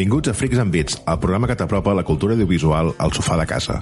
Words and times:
Benvinguts 0.00 0.28
a 0.28 0.32
Freaks 0.32 0.56
and 0.56 0.72
Beats, 0.72 0.94
el 1.12 1.18
programa 1.20 1.44
que 1.46 1.54
t'apropa 1.60 1.92
la 1.92 2.02
cultura 2.08 2.32
audiovisual 2.32 2.94
al 3.04 3.10
sofà 3.12 3.34
de 3.36 3.44
casa. 3.44 3.74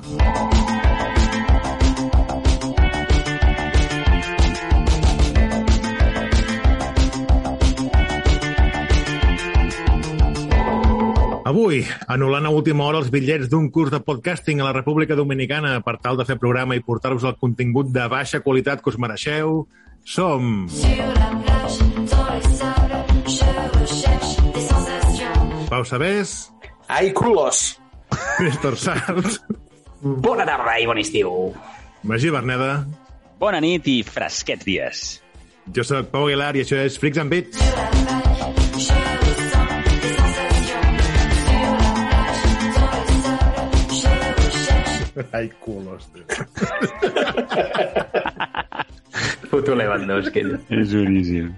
Avui, 11.47 11.85
anul·lant 12.11 12.51
a 12.51 12.51
última 12.51 12.89
hora 12.89 12.99
els 12.99 13.13
bitllets 13.15 13.47
d'un 13.47 13.71
curs 13.71 13.95
de 13.95 14.03
podcasting 14.03 14.59
a 14.59 14.67
la 14.67 14.75
República 14.75 15.15
Dominicana 15.15 15.77
per 15.87 16.01
tal 16.03 16.19
de 16.19 16.27
fer 16.27 16.41
programa 16.43 16.75
i 16.75 16.83
portar-vos 16.83 17.31
el 17.31 17.39
contingut 17.39 17.95
de 17.95 18.11
baixa 18.11 18.43
qualitat 18.43 18.83
que 18.83 18.91
us 18.91 18.99
mereixeu, 18.99 19.69
som... 20.03 20.67
Pau 25.79 25.85
Sabés, 25.85 26.51
Ai, 26.89 27.13
culos! 27.13 27.79
Néstor 28.41 28.75
Sals, 28.77 29.37
Bona 30.03 30.43
tarda 30.43 30.75
i 30.83 30.89
bon 30.91 30.99
estiu. 30.99 31.31
Magí 32.03 32.33
Berneda, 32.35 32.81
Bona 33.39 33.61
nit 33.63 33.87
i 33.87 34.01
fresquets 34.03 34.67
dies. 34.67 35.05
jo 35.71 35.85
sóc 35.87 36.11
Pau 36.11 36.27
Aguilar 36.27 36.57
i 36.59 36.65
això 36.67 36.83
és 36.83 36.99
Freaks 36.99 37.23
and 37.23 37.31
Beats. 37.31 37.63
Ai, 45.33 45.49
culos, 45.61 46.09
tio. 46.13 46.25
Puto 49.51 49.75
Lewandowski. 49.75 50.43
És 50.71 50.93
boníssim. 50.95 51.51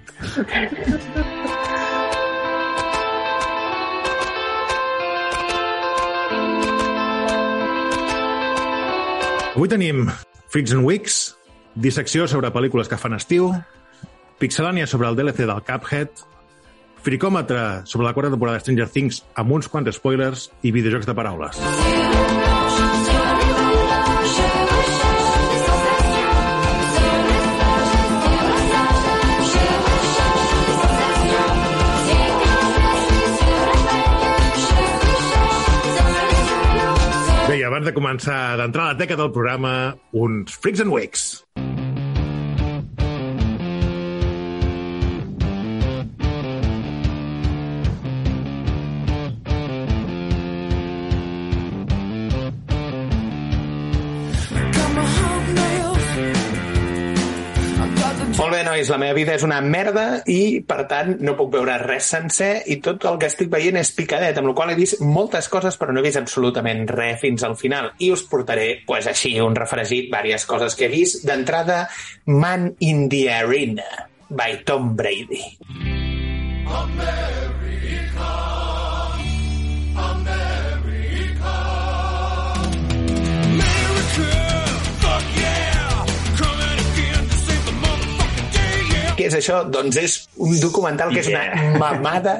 Avui 9.51 9.67
tenim 9.67 10.05
Freaks 10.47 10.71
and 10.71 10.85
Weeks, 10.87 11.15
dissecció 11.75 12.23
sobre 12.31 12.53
pel·lícules 12.55 12.87
que 12.87 12.95
fan 12.99 13.17
estiu, 13.17 13.49
pixelània 14.39 14.87
sobre 14.87 15.09
el 15.11 15.17
DLC 15.19 15.43
del 15.43 15.59
Cuphead, 15.67 16.23
fricòmetre 17.03 17.83
sobre 17.83 18.07
la 18.07 18.13
quarta 18.15 18.31
temporada 18.31 18.61
de 18.61 18.63
Stranger 18.63 18.87
Things 18.93 19.25
amb 19.35 19.51
uns 19.57 19.67
quants 19.67 19.91
spoilers 19.99 20.47
i 20.63 20.71
videojocs 20.71 21.09
de 21.09 21.17
paraules. 21.17 21.59
Bé, 21.59 22.40
abans 37.81 37.89
de 37.89 37.97
començar 37.97 38.57
d'entrar 38.59 38.83
a 38.83 38.93
la 38.93 38.97
teca 38.99 39.17
del 39.17 39.31
programa, 39.33 39.95
uns 40.13 40.53
Freaks 40.53 40.83
and 40.85 40.93
Weeks. 40.93 41.41
Molt 58.41 58.55
bé, 58.55 58.63
nois, 58.65 58.89
la 58.89 58.97
meva 58.97 59.13
vida 59.13 59.35
és 59.37 59.43
una 59.45 59.59
merda 59.61 60.23
i, 60.25 60.63
per 60.65 60.87
tant, 60.89 61.11
no 61.21 61.35
puc 61.37 61.51
veure 61.53 61.75
res 61.83 62.07
sencer 62.09 62.63
i 62.73 62.79
tot 62.81 63.05
el 63.05 63.19
que 63.21 63.27
estic 63.29 63.51
veient 63.53 63.77
és 63.77 63.91
picadet, 63.93 64.39
amb 64.41 64.49
la 64.49 64.55
qual 64.57 64.71
he 64.73 64.77
vist 64.79 64.97
moltes 65.05 65.45
coses 65.53 65.77
però 65.77 65.93
no 65.93 66.01
he 66.01 66.07
vist 66.07 66.17
absolutament 66.17 66.87
res 66.89 67.21
fins 67.21 67.45
al 67.45 67.53
final. 67.59 67.91
I 68.01 68.09
us 68.15 68.25
portaré, 68.31 68.81
pues, 68.87 69.05
així, 69.11 69.35
un 69.45 69.53
refregit, 69.53 70.09
diverses 70.09 70.49
coses 70.49 70.73
que 70.73 70.89
he 70.89 70.93
vist. 70.95 71.21
D'entrada, 71.29 71.83
Man 72.25 72.71
in 72.81 73.05
the 73.13 73.27
Arena, 73.29 73.85
by 74.33 74.63
Tom 74.65 74.95
Brady. 74.97 75.45
Què 89.21 89.27
és 89.29 89.35
això? 89.37 89.59
Doncs 89.69 89.97
és 90.01 90.13
un 90.41 90.55
documental 90.57 91.11
que 91.13 91.21
és 91.21 91.27
una 91.29 91.75
mamada 91.77 92.33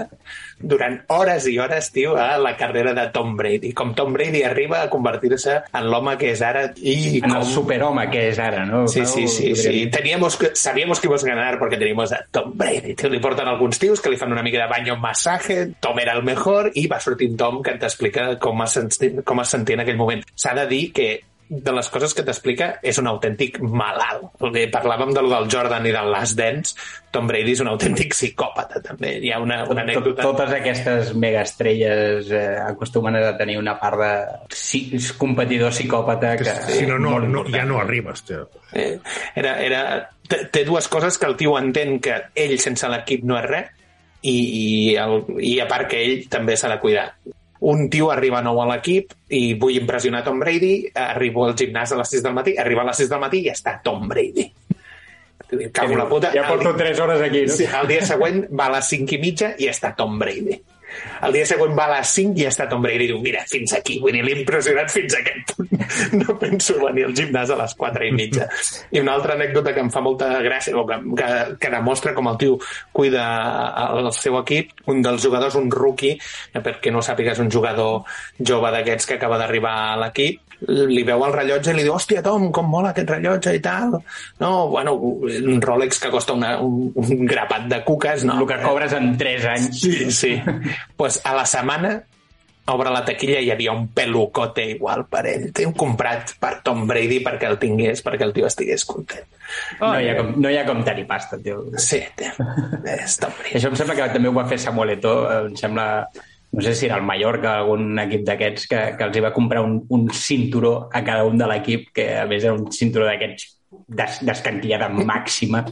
durant 0.61 0.95
hores 1.13 1.45
i 1.49 1.55
hores, 1.61 1.91
tio, 1.93 2.15
a 2.17 2.39
la 2.41 2.55
carrera 2.57 2.95
de 2.97 3.03
Tom 3.13 3.35
Brady. 3.37 3.69
Com 3.77 3.93
Tom 3.97 4.13
Brady 4.13 4.41
arriba 4.45 4.81
a 4.81 4.89
convertir-se 4.89 5.59
en 5.77 5.89
l'home 5.93 6.15
que 6.17 6.31
és 6.33 6.41
ara 6.45 6.67
i 6.77 7.19
En 7.21 7.29
el 7.29 7.43
com... 7.43 7.51
superhome 7.53 8.07
que 8.09 8.27
és 8.31 8.41
ara, 8.41 8.65
no? 8.65 8.87
Sí, 8.89 9.05
sí, 9.05 9.27
sí, 9.27 9.53
sí. 9.55 9.85
Teníamos 9.93 10.37
que, 10.37 10.51
sabíamos 10.57 10.99
que 10.99 11.07
ibas 11.07 11.23
a 11.23 11.27
ganar 11.27 11.59
porque 11.59 11.77
teníamos 11.77 12.13
a 12.13 12.23
Tom 12.31 12.53
Brady. 12.57 12.95
Tio, 12.95 13.13
li 13.13 13.21
porten 13.21 13.49
alguns 13.49 13.77
tios 13.81 14.01
que 14.01 14.09
li 14.09 14.17
fan 14.17 14.33
una 14.33 14.45
mica 14.45 14.63
de 14.63 14.69
banyo 14.71 14.97
massatge, 14.97 15.75
Tom 15.79 15.99
era 16.01 16.17
el 16.17 16.23
mejor 16.25 16.71
i 16.73 16.87
va 16.89 16.99
sortir 16.99 17.29
un 17.29 17.37
Tom 17.37 17.61
que 17.61 17.77
t'explica 17.77 18.31
com 18.41 18.65
es, 18.65 18.77
senti, 18.79 19.13
com 19.25 19.45
es 19.45 19.53
sentia 19.53 19.77
en 19.77 19.85
aquell 19.85 20.01
moment. 20.01 20.25
S'ha 20.33 20.57
de 20.57 20.65
dir 20.69 20.87
que 20.97 21.11
de 21.51 21.71
les 21.75 21.87
coses 21.91 22.13
que 22.15 22.23
t'explica 22.23 22.67
és 22.87 22.95
un 23.01 23.09
autèntic 23.11 23.57
malalt. 23.59 24.29
Perquè 24.39 24.69
parlàvem 24.71 25.11
de 25.11 25.23
lo 25.25 25.33
del 25.33 25.49
Jordan 25.51 25.83
i 25.89 25.91
del 25.91 26.07
Last 26.13 26.37
Dance, 26.39 26.77
Tom 27.11 27.27
Brady 27.27 27.57
és 27.57 27.61
un 27.63 27.67
autèntic 27.73 28.15
psicòpata, 28.15 28.79
també. 28.85 29.17
Hi 29.19 29.33
ha 29.35 29.41
una, 29.43 29.57
una 29.65 29.67
Tot, 29.67 29.81
anècdota... 29.83 30.23
totes 30.23 30.53
aquestes 30.55 31.11
megaestrelles 31.19 32.31
eh, 32.31 32.45
acostumen 32.63 33.19
a 33.19 33.33
tenir 33.39 33.57
una 33.59 33.75
part 33.81 33.99
de 33.99 34.13
sí, 34.55 34.85
competidor 35.19 35.75
psicòpata 35.75 36.37
que... 36.39 36.55
Si 36.71 36.87
no, 36.87 36.95
no, 37.03 37.17
no, 37.19 37.43
ja 37.51 37.65
no 37.67 37.81
arribes, 37.83 38.23
tio. 38.29 38.47
Eh, 38.71 38.95
era, 39.35 39.57
era, 39.59 39.83
té, 40.31 40.45
té 40.55 40.63
dues 40.63 40.87
coses 40.87 41.19
que 41.19 41.27
el 41.27 41.35
tio 41.35 41.57
entén 41.59 41.99
que 41.99 42.15
ell 42.31 42.55
sense 42.63 42.87
l'equip 42.87 43.27
no 43.27 43.35
és 43.41 43.49
res 43.51 43.69
i, 44.21 44.31
i, 44.31 44.65
el, 45.01 45.19
i 45.43 45.57
a 45.59 45.67
part 45.67 45.91
que 45.91 45.99
ell 45.99 46.25
també 46.31 46.55
s'ha 46.55 46.71
de 46.71 46.79
cuidar. 46.79 47.09
Un 47.61 47.89
tio 47.93 48.09
arriba 48.09 48.41
nou 48.41 48.57
a 48.63 48.65
l'equip 48.71 49.13
i 49.37 49.53
vull 49.61 49.75
impressionar 49.77 50.23
Tom 50.25 50.39
Brady, 50.41 50.89
arribo 50.97 51.45
al 51.45 51.53
gimnàs 51.53 51.93
a 51.93 51.99
les 51.99 52.09
6 52.15 52.23
del 52.25 52.33
matí, 52.33 52.55
arriba 52.57 52.81
a 52.81 52.89
les 52.89 53.01
6 53.03 53.11
del 53.11 53.21
matí 53.21 53.43
i 53.45 53.51
està 53.53 53.75
Tom 53.85 54.07
Brady. 54.09 54.47
Cago 55.75 55.97
la 55.99 56.07
puta. 56.09 56.31
Ja 56.33 56.47
porto 56.47 56.73
3 56.77 56.99
hores 57.03 57.21
aquí, 57.21 57.45
no? 57.45 57.53
Sí, 57.53 57.67
el 57.67 57.87
dia 57.91 58.05
següent 58.07 58.45
va 58.55 58.69
a 58.69 58.77
les 58.77 58.89
5 58.95 59.17
i 59.17 59.19
mitja 59.21 59.51
i 59.59 59.69
està 59.69 59.93
Tom 59.97 60.17
Brady. 60.21 60.57
El 61.25 61.35
dia 61.35 61.45
següent 61.49 61.75
va 61.77 61.85
a 61.87 61.93
les 61.97 62.13
5 62.17 62.41
i 62.41 62.47
està 62.49 62.67
Tom 62.69 62.83
Brady 62.83 63.05
i 63.05 63.11
diu, 63.11 63.19
mira, 63.23 63.43
fins 63.49 63.73
aquí, 63.77 63.99
vull 64.01 64.15
dir, 64.15 64.23
l'he 64.25 64.35
impressionat 64.41 64.91
fins 64.93 65.15
a 65.15 65.21
aquest 65.23 65.55
punt. 65.55 65.69
No 66.21 66.35
penso 66.39 66.77
venir 66.81 67.05
al 67.07 67.15
gimnàs 67.17 67.51
a 67.53 67.57
les 67.59 67.73
4 67.79 68.07
i 68.07 68.11
mitja. 68.15 68.47
I 68.91 69.01
una 69.03 69.15
altra 69.17 69.35
anècdota 69.37 69.73
que 69.75 69.83
em 69.83 69.91
fa 69.93 70.03
molta 70.03 70.29
gràcia, 70.43 70.75
o 70.77 70.85
que, 70.87 70.97
que, 71.19 71.31
que 71.61 71.73
demostra 71.73 72.15
com 72.17 72.29
el 72.31 72.39
tio 72.41 72.57
cuida 72.95 73.25
el 73.87 74.11
seu 74.17 74.37
equip, 74.41 74.73
un 74.91 75.01
dels 75.05 75.23
jugadors, 75.23 75.57
un 75.59 75.71
rookie, 75.71 76.17
perquè 76.57 76.93
no 76.93 77.03
sàpigues, 77.05 77.41
un 77.43 77.51
jugador 77.53 78.03
jove 78.39 78.73
d'aquests 78.75 79.09
que 79.09 79.19
acaba 79.19 79.39
d'arribar 79.41 79.75
a 79.91 79.99
l'equip, 80.05 80.50
li 80.67 81.03
veu 81.07 81.23
el 81.25 81.33
rellotge 81.33 81.73
i 81.73 81.77
li 81.77 81.85
diu, 81.85 81.95
hòstia, 81.95 82.21
Tom, 82.25 82.49
com 82.53 82.69
mola 82.69 82.91
aquest 82.91 83.09
rellotge 83.15 83.55
i 83.57 83.63
tal. 83.63 83.97
No, 84.41 84.51
bueno, 84.69 84.93
un 84.95 85.61
Rolex 85.61 85.99
que 86.03 86.11
costa 86.13 86.37
una, 86.37 86.53
un, 86.61 86.91
un 86.95 87.25
grapat 87.25 87.67
de 87.71 87.81
cuques, 87.87 88.25
no. 88.27 88.39
El 88.41 88.49
que 88.49 88.61
cobres 88.61 88.93
en 88.97 89.15
3 89.17 89.49
anys. 89.55 89.81
Sí, 89.81 90.11
sí. 90.11 90.37
pues 90.97 91.21
a 91.25 91.35
la 91.35 91.45
setmana 91.49 91.97
obre 92.71 92.91
la 92.93 93.01
taquilla 93.03 93.39
i 93.41 93.47
hi 93.49 93.51
havia 93.51 93.73
un 93.73 93.87
pelucote 93.95 94.63
igual 94.75 95.05
per 95.11 95.25
ell. 95.27 95.47
Té 95.55 95.65
un 95.67 95.73
comprat 95.77 96.35
per 96.39 96.53
Tom 96.65 96.85
Brady 96.87 97.19
perquè 97.25 97.49
el 97.49 97.57
tingués, 97.61 98.03
perquè 98.05 98.27
el 98.27 98.33
tio 98.35 98.47
estigués 98.47 98.85
content. 98.87 99.25
No 99.81 99.95
hi 99.99 100.11
ha 100.11 100.17
com, 100.19 100.33
no 100.39 100.51
hi 100.51 100.59
ha 100.59 100.65
com 100.67 100.83
tenir 100.87 101.07
pasta, 101.09 101.39
tio. 101.41 101.63
Sí. 101.81 101.99
És 101.99 103.17
Tom 103.19 103.33
Brady. 103.39 103.57
Això 103.57 103.71
em 103.71 103.79
sembla 103.79 103.97
que 103.97 104.11
també 104.13 104.29
ho 104.29 104.35
va 104.37 104.47
fer 104.51 104.61
Samuel 104.61 104.95
Eto'o, 104.95 105.25
em 105.49 105.57
sembla 105.59 105.87
no 106.51 106.61
sé 106.61 106.75
si 106.75 106.85
era 106.87 106.97
el 106.99 107.05
Mallorca, 107.07 107.55
algun 107.61 107.97
equip 108.03 108.25
d'aquests, 108.27 108.67
que, 108.67 108.83
que 108.99 109.07
els 109.07 109.17
hi 109.17 109.23
va 109.23 109.31
comprar 109.35 109.63
un, 109.63 109.79
un 109.89 110.09
cinturó 110.11 110.89
a 110.91 111.03
cada 111.07 111.23
un 111.25 111.37
de 111.39 111.47
l'equip, 111.47 111.89
que 111.95 112.09
a 112.19 112.25
més 112.27 112.43
era 112.43 112.53
un 112.57 112.67
cinturó 112.75 113.07
d'aquests 113.07 113.49
des, 113.87 114.17
d'escanquillada 114.27 114.89
màxima, 114.91 115.63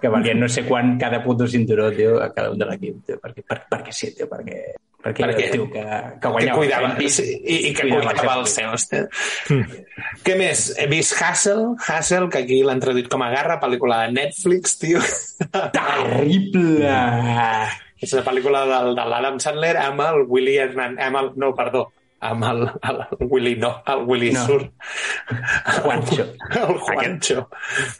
que 0.00 0.10
valien 0.10 0.38
no 0.38 0.48
sé 0.48 0.62
quan 0.68 0.96
cada 0.98 1.18
puto 1.24 1.48
cinturó, 1.50 1.90
tio, 1.94 2.20
a 2.22 2.30
cada 2.34 2.52
un 2.54 2.58
de 2.58 2.68
l'equip, 2.68 3.00
tio. 3.06 3.18
Perquè, 3.22 3.42
per, 3.42 3.64
perquè 3.70 3.94
sí, 3.94 4.12
tio, 4.14 4.28
perquè, 4.30 4.60
perquè, 5.02 5.24
Perquè- 5.26 5.50
tio, 5.50 5.66
que, 5.72 5.82
que 5.82 6.20
que 6.22 6.32
guanyava 6.36 6.58
cuidava, 6.60 6.92
el 6.94 7.10
sí, 7.10 7.26
i, 7.42 7.58
i 7.70 7.74
que 7.74 7.88
cuidava 7.90 8.38
els 8.38 8.54
seus. 8.54 8.86
Què 10.22 10.38
més? 10.38 10.68
He 10.78 10.86
vist 10.90 11.18
Hustle, 11.18 11.74
Hustle, 11.74 12.30
que 12.30 12.44
aquí 12.44 12.62
l'han 12.62 12.82
traduït 12.82 13.10
com 13.10 13.26
a 13.26 13.32
garra, 13.34 13.58
pel·lícula 13.62 14.04
de 14.06 14.14
Netflix, 14.20 14.78
tio. 14.78 15.02
Terrible! 15.74 16.94
És 17.98 18.12
una 18.14 18.24
pel·lícula 18.26 18.62
del, 18.70 18.92
de 18.98 19.06
l'Adam 19.10 19.38
Sandler 19.42 19.74
amb 19.82 20.04
el 20.04 20.24
Willy 20.30 20.58
Hernan... 20.62 20.98
Amb 21.02 21.20
el, 21.22 21.30
no, 21.42 21.52
perdó, 21.58 21.88
amb 22.20 22.44
el, 22.44 22.62
el, 22.88 22.98
Willy 23.30 23.54
no, 23.56 23.82
el 23.86 24.02
Willy 24.06 24.32
No. 24.32 24.44
Sur. 24.46 24.64
Juancho. 25.82 26.24
El 26.50 26.78
Juancho. 26.78 27.44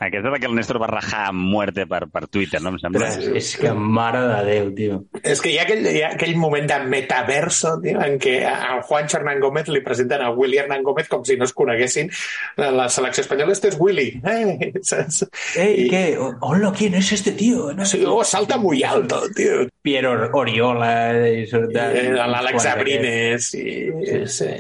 Aquest 0.01 0.25
és 0.25 0.29
el 0.33 0.37
que 0.41 0.49
el 0.49 0.55
Néstor 0.57 0.79
va 0.83 0.89
rajar 0.91 1.27
a 1.29 1.33
muerte 1.33 1.85
per, 1.87 2.07
per 2.11 2.25
Twitter, 2.29 2.61
no? 2.63 2.73
Em 2.75 2.79
sembla. 2.83 3.09
Ostres, 3.09 3.29
és 3.39 3.51
que 3.61 3.73
mare 3.75 4.23
de 4.27 4.41
Déu, 4.49 4.71
tio. 4.77 4.99
És 5.23 5.43
que 5.45 5.53
hi 5.53 5.59
ha 5.61 5.65
aquell, 5.67 5.87
hi 5.93 6.03
ha 6.03 6.13
aquell 6.17 6.35
moment 6.41 6.67
de 6.71 6.79
metaverso, 6.91 7.77
tio, 7.85 8.01
en 8.05 8.19
què 8.23 8.39
al 8.49 8.83
Juancho 8.89 9.19
Hernán 9.21 9.41
Gómez 9.45 9.69
li 9.73 9.83
presenten 9.87 10.25
a 10.27 10.31
Willy 10.35 10.59
Hernán 10.63 10.83
Gómez 10.87 11.09
com 11.13 11.25
si 11.29 11.37
no 11.39 11.47
es 11.49 11.55
coneguessin. 11.57 12.11
La, 12.59 12.89
selecció 12.89 13.23
espanyola, 13.23 13.53
este 13.53 13.69
és 13.73 13.79
Willy. 13.79 14.09
Eh, 14.25 14.73
saps? 14.83 15.23
Ei, 15.57 15.87
I- 15.87 15.89
què? 15.93 16.05
Hola, 16.41 16.73
¿quién 16.77 16.95
es 16.99 17.13
este 17.13 17.33
tío? 17.33 17.73
No? 17.75 17.85
Sí, 17.87 18.03
oh, 18.07 18.25
salta 18.25 18.59
muy 18.59 18.83
alto, 18.83 19.23
tio. 19.35 19.69
Piero 19.83 20.17
Oriola 20.37 21.13
i 21.29 21.47
surt... 21.49 21.75
Eh, 21.77 22.09
L'Àlex 22.19 22.67
Abrines 22.69 23.53
i... 23.57 23.69
Sí. 24.27 24.51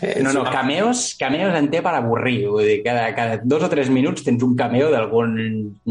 És 0.00 0.22
No, 0.22 0.32
no, 0.32 0.42
una- 0.42 0.50
cameos, 0.54 1.16
cameos 1.18 1.54
en 1.58 1.70
té 1.70 1.82
per 1.82 1.94
avorrir. 1.98 2.46
Vull 2.48 2.64
dir, 2.68 2.78
cada, 2.84 3.08
cada 3.14 3.40
dos 3.42 3.62
o 3.66 3.68
tres 3.72 3.90
minuts 3.90 4.22
tens 4.24 4.42
un 4.46 4.56
cameo 4.56 4.90
d'algun 4.90 5.36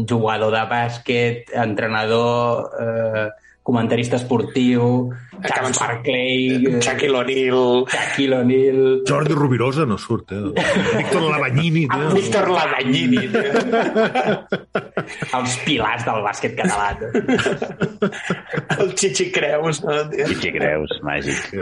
jugador 0.08 0.52
de 0.56 0.64
bàsquet, 0.70 1.50
entrenador, 1.54 2.70
eh, 2.80 3.28
comentarista 3.62 4.16
esportiu, 4.16 5.10
Charles 5.46 5.76
sort- 5.76 5.86
Barkley, 6.00 6.64
eh, 6.66 6.80
Shaquille 6.82 7.16
O'Neal, 7.16 7.84
Shaquille 7.88 8.36
O'Neal... 8.40 8.80
Jordi 9.06 9.32
Rubirosa 9.36 9.86
no 9.86 9.96
surt, 9.96 10.32
eh? 10.32 10.40
Víctor 10.98 11.22
Lavagnini, 11.30 11.86
amb 11.88 12.08
tio. 12.08 12.16
Víctor 12.16 12.50
Ladagnini. 12.50 13.28
tio. 13.30 13.42
els 15.38 15.54
pilars 15.64 16.04
del 16.08 16.20
bàsquet 16.26 16.56
català. 16.58 16.90
El 18.78 18.92
Chichi 18.96 19.30
Creus, 19.32 19.82
no? 19.84 19.96
tio? 20.10 20.26
Qui 20.40 20.52
creus, 20.56 20.92
màgic. 21.06 21.54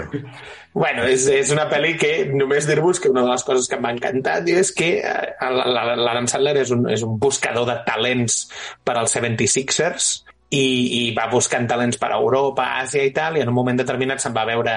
Bueno, 0.75 1.05
és, 1.11 1.25
és 1.33 1.51
una 1.55 1.65
pel·li 1.71 1.95
que 1.99 2.11
només 2.31 2.67
dir-vos 2.69 3.01
que 3.03 3.11
una 3.11 3.25
de 3.25 3.33
les 3.33 3.45
coses 3.47 3.67
que 3.71 3.79
m'ha 3.81 3.91
encantat 3.97 4.47
és 4.53 4.71
que 4.77 4.91
eh, 5.01 5.15
la- 5.41 5.67
la- 5.67 5.97
l'Adam 5.99 6.29
Sandler 6.31 6.57
és 6.61 6.71
un, 6.75 6.85
és 6.93 7.03
un 7.03 7.17
buscador 7.19 7.67
de 7.67 7.79
talents 7.87 8.45
per 8.85 8.95
als 9.01 9.17
76ers 9.17 10.11
i, 10.51 10.61
i 10.63 11.03
va 11.17 11.27
buscant 11.33 11.67
talents 11.69 11.99
per 12.01 12.13
a 12.13 12.19
Europa, 12.21 12.69
Àsia 12.85 13.03
i 13.05 13.11
tal, 13.17 13.37
i 13.37 13.43
en 13.45 13.51
un 13.51 13.57
moment 13.57 13.77
determinat 13.81 14.23
se'n 14.23 14.37
va 14.37 14.47
veure 14.49 14.77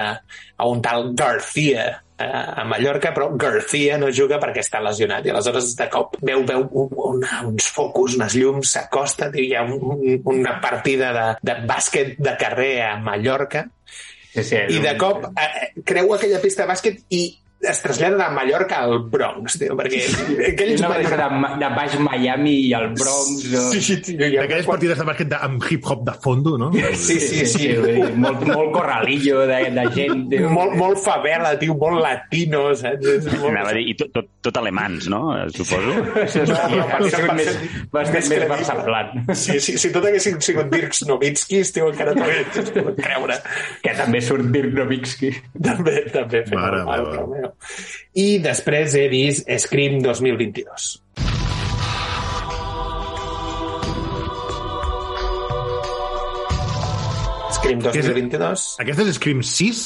a 0.56 0.66
un 0.68 0.82
tal 0.84 1.12
García 1.16 1.84
eh, 2.18 2.26
a 2.26 2.64
Mallorca, 2.68 3.12
però 3.14 3.30
García 3.40 3.96
no 4.00 4.10
juga 4.12 4.40
perquè 4.42 4.60
està 4.64 4.82
lesionat, 4.84 5.24
i 5.24 5.32
aleshores 5.32 5.70
de 5.78 5.86
cop 5.92 6.16
veu, 6.20 6.42
veu 6.48 6.66
un, 6.66 6.90
una, 7.14 7.42
uns 7.48 7.68
focus, 7.72 8.18
unes 8.18 8.36
llums, 8.36 8.74
s'acosta, 8.74 9.30
hi 9.32 9.52
ha 9.56 9.62
un, 9.64 10.02
una 10.34 10.58
partida 10.60 11.12
de, 11.16 11.26
de 11.52 11.56
bàsquet 11.68 12.16
de 12.20 12.36
carrer 12.40 12.74
a 12.90 12.96
Mallorca, 13.00 13.68
Sí, 14.32 14.44
sí, 14.48 14.58
i 14.72 14.78
de 14.80 14.94
cop 14.96 15.26
eh, 15.36 15.72
creu 15.84 16.14
aquella 16.14 16.40
pista 16.40 16.64
de 16.64 16.70
bàsquet 16.70 17.02
i 17.12 17.22
es 17.62 17.80
trasllada 17.82 18.28
de 18.28 18.34
Mallorca 18.34 18.80
al 18.82 18.98
Bronx, 19.12 19.54
tio, 19.60 19.76
perquè 19.78 20.00
És 20.02 20.14
aquells... 20.50 20.80
una 20.80 20.88
barreja 20.90 21.16
de, 21.20 21.50
de 21.60 21.68
baix 21.76 21.92
Miami 22.02 22.54
i 22.66 22.72
el 22.74 22.88
Bronx. 22.96 23.44
o- 23.54 23.68
Sí, 23.72 23.80
sí, 23.86 23.96
tio, 24.02 24.18
hi 24.26 24.36
ha- 24.36 24.42
D'aquelles 24.42 24.66
partides 24.66 24.98
de 24.98 25.06
bàsquet 25.06 25.30
de, 25.30 25.38
amb 25.46 25.62
hip-hop 25.70 26.02
de 26.08 26.14
fondo, 26.24 26.56
no? 26.58 26.72
Sí, 26.98 27.20
sí, 27.22 27.44
sí. 27.46 27.68
vull 27.78 27.86
dir, 28.00 28.08
molt, 28.18 28.42
molt 28.50 28.72
corralillo 28.74 29.44
de, 29.46 29.60
de 29.78 29.84
gent. 29.94 30.24
tio. 30.32 30.50
Molt, 30.50 30.74
molt 30.80 30.98
favela, 31.04 31.52
tio, 31.60 31.76
molt 31.78 32.02
latino, 32.02 32.64
saps? 32.74 33.06
És 33.14 33.28
molt... 33.38 33.52
Anava 33.52 33.70
a 33.70 33.76
dir, 33.78 33.86
i 33.92 33.96
tot, 34.00 34.10
tot, 34.18 34.28
tot 34.48 34.58
alemans, 34.62 35.06
no? 35.12 35.22
Suposo. 35.54 35.94
Això 36.24 36.44
No, 36.50 36.58
no, 36.76 36.88
per 36.90 37.10
ser- 37.14 37.24
per 37.92 38.04
més, 38.10 38.26
ser- 38.26 38.48
versemblant. 38.50 39.14
Sí, 39.38 39.60
sí, 39.62 39.78
si 39.78 39.92
tot 39.94 40.04
haguessin 40.10 40.40
sigut 40.42 40.68
Dirks 40.72 41.04
Nowitzkis, 41.08 41.72
tio, 41.78 41.92
encara 41.94 42.12
pogut 42.18 42.98
creure. 42.98 43.38
Que 43.86 43.94
també 44.02 44.20
surt 44.24 44.50
Dirk 44.52 44.74
Nowitzki. 44.82 45.30
També, 45.62 46.00
també. 46.10 46.42
fent 46.50 46.58
Mare 46.60 47.51
I 48.18 48.28
després 48.44 48.96
he 48.98 49.06
vist 49.12 49.48
Scream 49.64 50.00
2022. 50.04 51.02
Scream 57.62 57.82
2022 57.84 58.64
Aquest 58.82 59.00
és 59.04 59.16
Scream 59.20 59.42
6? 59.46 59.82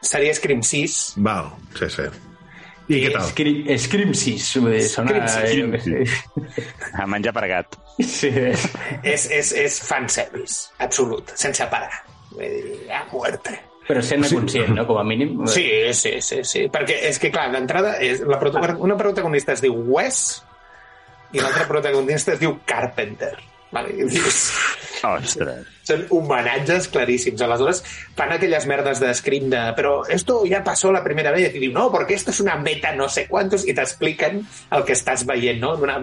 seria 0.00 0.34
Scream 0.34 0.62
6 0.64 0.98
Val, 1.20 1.50
sí, 1.76 1.88
sí. 1.92 2.08
I 2.90 2.98
què 3.04 3.10
tal? 3.14 3.26
Scream, 3.30 3.58
Scream 3.78 4.14
6, 4.18 4.46
vull 4.64 4.74
dir, 4.74 4.86
sona... 4.90 5.20
Scream 5.30 5.76
jo 5.76 5.76
què 5.76 5.82
sé. 5.84 6.70
A 6.98 7.06
menjar 7.06 7.34
per 7.36 7.46
gat. 7.50 7.76
Sí. 8.00 8.32
és, 9.12 9.28
és, 9.30 9.52
és 9.60 9.80
fanservice 9.84 10.72
absolut, 10.82 11.34
sense 11.38 11.66
parar 11.70 12.00
Vull 12.32 12.46
dir, 12.48 12.80
a 12.96 13.04
muerte 13.12 13.58
Però 13.90 14.02
sent 14.06 14.26
conscient, 14.30 14.70
no?, 14.76 14.86
com 14.86 15.00
a 15.00 15.04
mínim. 15.06 15.36
Sí, 15.50 15.66
sí, 15.96 16.16
sí, 16.22 16.40
sí. 16.46 16.64
Perquè 16.72 17.00
és 17.10 17.18
que, 17.18 17.32
clar, 17.34 17.48
d'entrada, 17.54 17.96
la 18.26 18.38
protagon- 18.40 18.78
una 18.86 18.96
protagonista 19.00 19.52
es 19.56 19.62
diu 19.64 19.74
Wes 19.90 20.20
i 21.34 21.42
l'altra 21.42 21.66
protagonista 21.68 22.32
es 22.34 22.40
diu 22.42 22.56
Carpenter. 22.66 23.34
Vale? 23.70 23.92
Dius, 24.10 24.38
Ostres. 25.06 25.66
Són 25.90 26.06
homenatges 26.14 26.88
claríssims. 26.92 27.42
Aleshores, 27.44 27.82
fan 28.16 28.34
aquelles 28.34 28.66
merdes 28.70 29.02
de 29.02 29.12
Scream 29.16 29.50
de 29.52 29.62
però 29.76 30.00
esto 30.08 30.40
ya 30.46 30.62
pasó 30.64 30.92
la 30.92 31.02
primera 31.04 31.32
vez. 31.34 31.54
I 31.54 31.62
diu, 31.62 31.72
no, 31.74 31.90
porque 31.92 32.14
esto 32.14 32.30
es 32.30 32.40
una 32.40 32.56
meta 32.56 32.94
no 32.94 33.08
sé 33.08 33.26
quantos, 33.28 33.66
i 33.66 33.74
t'expliquen 33.74 34.40
el 34.76 34.86
que 34.86 34.96
estàs 34.96 35.26
veient, 35.28 35.60
no? 35.62 35.74
Una... 35.80 35.98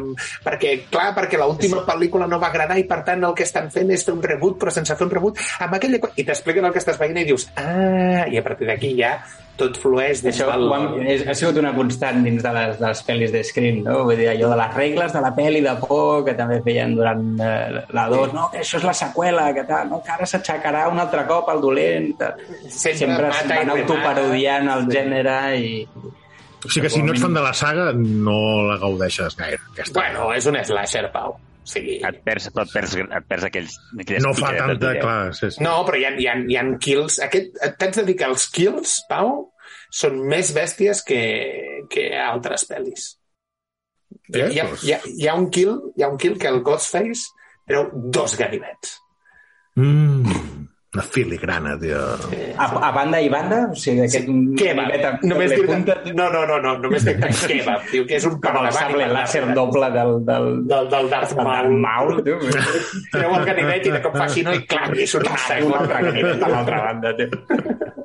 Perquè, 0.46 0.74
clar, 0.92 1.12
perquè 1.18 1.40
l'última 1.40 1.84
pel·lícula 1.88 2.28
no 2.30 2.42
va 2.42 2.52
agradar 2.52 2.78
i, 2.80 2.88
per 2.90 3.02
tant, 3.08 3.26
el 3.28 3.36
que 3.38 3.48
estan 3.48 3.72
fent 3.74 3.92
és 3.96 4.06
fer 4.08 4.16
un 4.16 4.24
reboot, 4.24 4.60
però 4.62 4.74
sense 4.74 4.96
fer 4.96 5.08
un 5.08 5.14
reboot, 5.14 5.42
amb 5.64 5.78
aquella... 5.80 6.02
I 6.18 6.28
t'expliquen 6.28 6.68
el 6.68 6.76
que 6.76 6.84
estàs 6.84 7.00
veient 7.02 7.24
i 7.24 7.28
dius, 7.28 7.50
ah, 7.58 8.26
i 8.28 8.40
a 8.40 8.46
partir 8.46 8.70
d'aquí 8.70 8.96
ja 9.00 9.18
tot 9.58 9.78
flueix 9.82 10.22
des 10.24 10.36
Això 10.36 10.48
del... 10.52 10.66
hem, 10.76 11.08
és, 11.14 11.24
ha 11.28 11.34
sigut 11.38 11.58
una 11.62 11.72
constant 11.76 12.20
dins 12.26 12.44
de 12.46 12.52
les, 12.56 12.76
de 12.80 12.86
les 12.88 13.02
pel·lis 13.08 13.32
de 13.34 13.42
Scream, 13.48 13.80
no? 13.86 14.04
Vull 14.08 14.20
dir, 14.20 14.28
allò 14.32 14.52
de 14.54 14.58
les 14.62 14.76
regles 14.78 15.16
de 15.16 15.22
la 15.24 15.32
pel·li 15.38 15.62
de 15.66 15.74
por 15.82 16.24
que 16.28 16.36
també 16.38 16.60
feien 16.66 16.94
durant 16.98 17.24
eh, 17.42 17.82
la 17.98 18.06
2, 18.14 18.36
no, 18.38 18.48
que 18.54 18.62
això 18.62 18.78
és 18.82 18.86
la 18.88 18.94
seqüela, 19.02 19.48
que 19.58 19.66
tal, 19.70 19.90
no, 19.92 20.02
que 20.06 20.14
ara 20.14 20.30
s'aixecarà 20.30 20.86
un 20.92 21.02
altre 21.04 21.26
cop 21.30 21.50
el 21.56 21.64
dolent. 21.66 22.12
Tal. 22.22 22.46
Sempre 22.70 23.32
i 23.34 23.50
van 23.52 23.74
autoparodiant 23.78 24.72
el 24.78 24.86
Sí. 24.88 24.96
gènere 25.00 25.40
i... 25.58 25.74
O 26.66 26.70
sigui 26.70 26.88
que 26.88 26.90
si 26.90 27.02
no 27.06 27.14
ets 27.14 27.22
fan 27.22 27.36
de 27.38 27.42
la 27.44 27.54
saga, 27.54 27.92
no 27.94 28.38
la 28.68 28.78
gaudeixes 28.82 29.36
gaire. 29.38 29.60
Aquesta. 29.74 29.94
Bueno, 30.00 30.32
és 30.34 30.46
un 30.50 30.58
slasher, 30.66 31.06
Pau. 31.14 31.36
Sigui... 31.68 31.98
Et 32.08 32.18
perds, 32.24 32.48
però 32.56 32.64
et 32.64 32.72
perds, 32.74 32.96
et 33.04 33.28
perds 33.28 33.46
aquells... 33.50 33.76
aquelles 34.00 34.24
no 34.24 34.34
fa 34.38 34.54
tanta... 34.56 34.78
de- 34.86 35.02
Clar, 35.04 35.34
sí, 35.36 35.50
sí. 35.52 35.64
No, 35.66 35.74
però 35.88 36.00
hi 36.00 36.06
ha, 36.08 36.12
hi 36.16 36.28
ha, 36.32 36.36
hi 36.48 36.58
ha 36.60 36.66
kills... 36.84 37.20
Aquest, 37.28 37.58
t'haig 37.80 37.98
de 38.00 38.06
dir 38.08 38.16
que 38.22 38.30
els 38.32 38.46
kills, 38.56 38.98
Pau, 39.10 39.34
són 40.02 40.22
més 40.32 40.54
bèsties 40.56 41.04
que, 41.08 41.22
que 41.92 42.08
altres 42.24 42.64
pel·lis. 42.70 43.10
Hi, 44.32 44.40
ha- 44.42 44.48
hi, 44.52 44.60
ha, 44.62 44.68
Doncs. 44.70 44.86
hi, 44.88 44.94
ha, 44.96 45.02
hi, 45.12 45.28
ha 45.28 45.36
un 45.40 45.50
kill, 45.54 45.76
hi 45.98 46.04
ha 46.06 46.12
un 46.14 46.18
kill 46.22 46.38
que 46.40 46.48
el 46.52 46.62
Ghostface 46.64 47.28
treu 47.68 47.90
dos 48.16 48.38
ganivets. 48.40 48.96
Mm, 49.78 50.32
una 50.98 51.06
filigrana, 51.06 51.78
tio. 51.78 52.00
A, 52.58 52.66
a 52.88 52.92
banda 52.92 53.20
i 53.22 53.30
banda, 53.30 53.60
o 53.70 53.76
sigui, 53.78 54.02
aquest... 54.08 54.30
Kebab. 54.58 54.90
ganivet 54.90 55.06
amb 55.12 55.26
Només 55.30 55.54
dir 55.54 55.66
punta, 55.68 55.98
no, 56.10 56.30
no, 56.34 56.44
no, 56.50 56.58
no, 56.64 56.74
només 56.82 57.06
dir 57.06 57.14
kebab, 57.22 57.86
diu 57.94 58.08
que 58.10 58.18
és 58.18 58.26
un 58.26 58.40
com 58.42 58.58
el 58.64 58.72
sable 58.74 59.10
làser 59.14 59.44
doble 59.54 59.92
del, 59.94 60.16
del, 60.26 60.50
del, 60.72 60.90
del 60.94 61.12
Darth 61.14 61.36
del 61.38 61.46
Maul. 61.46 61.78
Maul, 61.86 62.24
tu. 62.26 62.40
Treu 63.14 63.38
el 63.38 63.46
ganivet 63.52 63.86
i 63.86 63.94
de 63.94 64.02
cop 64.02 64.18
fa 64.18 64.26
així, 64.26 64.46
no? 64.48 64.58
I 64.58 64.66
clar, 64.66 64.90
i 64.98 65.06
surt 65.10 65.30
un 65.30 65.68
un 65.68 65.78
altre 65.84 66.02
ganivet 66.10 66.42
a 66.42 66.52
l'altra 66.56 66.82
banda, 66.90 67.14
tio. 67.22 67.30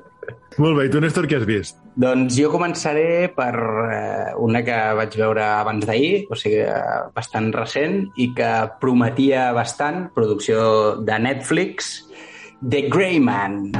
Molt 0.61 0.77
bé, 0.77 0.85
i 0.85 0.91
tu, 0.93 1.01
Néstor, 1.01 1.25
què 1.31 1.39
has 1.41 1.47
vist? 1.49 1.79
Doncs 1.97 2.37
jo 2.37 2.51
començaré 2.53 3.31
per 3.33 3.53
eh, 3.57 4.33
una 4.45 4.61
que 4.67 4.77
vaig 4.99 5.17
veure 5.17 5.47
abans 5.47 5.87
d'ahir, 5.89 6.27
o 6.29 6.37
sigui, 6.37 6.61
eh, 6.67 6.99
bastant 7.17 7.49
recent, 7.57 8.03
i 8.21 8.29
que 8.37 8.51
prometia 8.83 9.47
bastant, 9.57 10.11
producció 10.13 10.99
de 11.09 11.17
Netflix, 11.25 11.95
The 12.63 12.89
Grey 12.89 13.19
Man. 13.19 13.73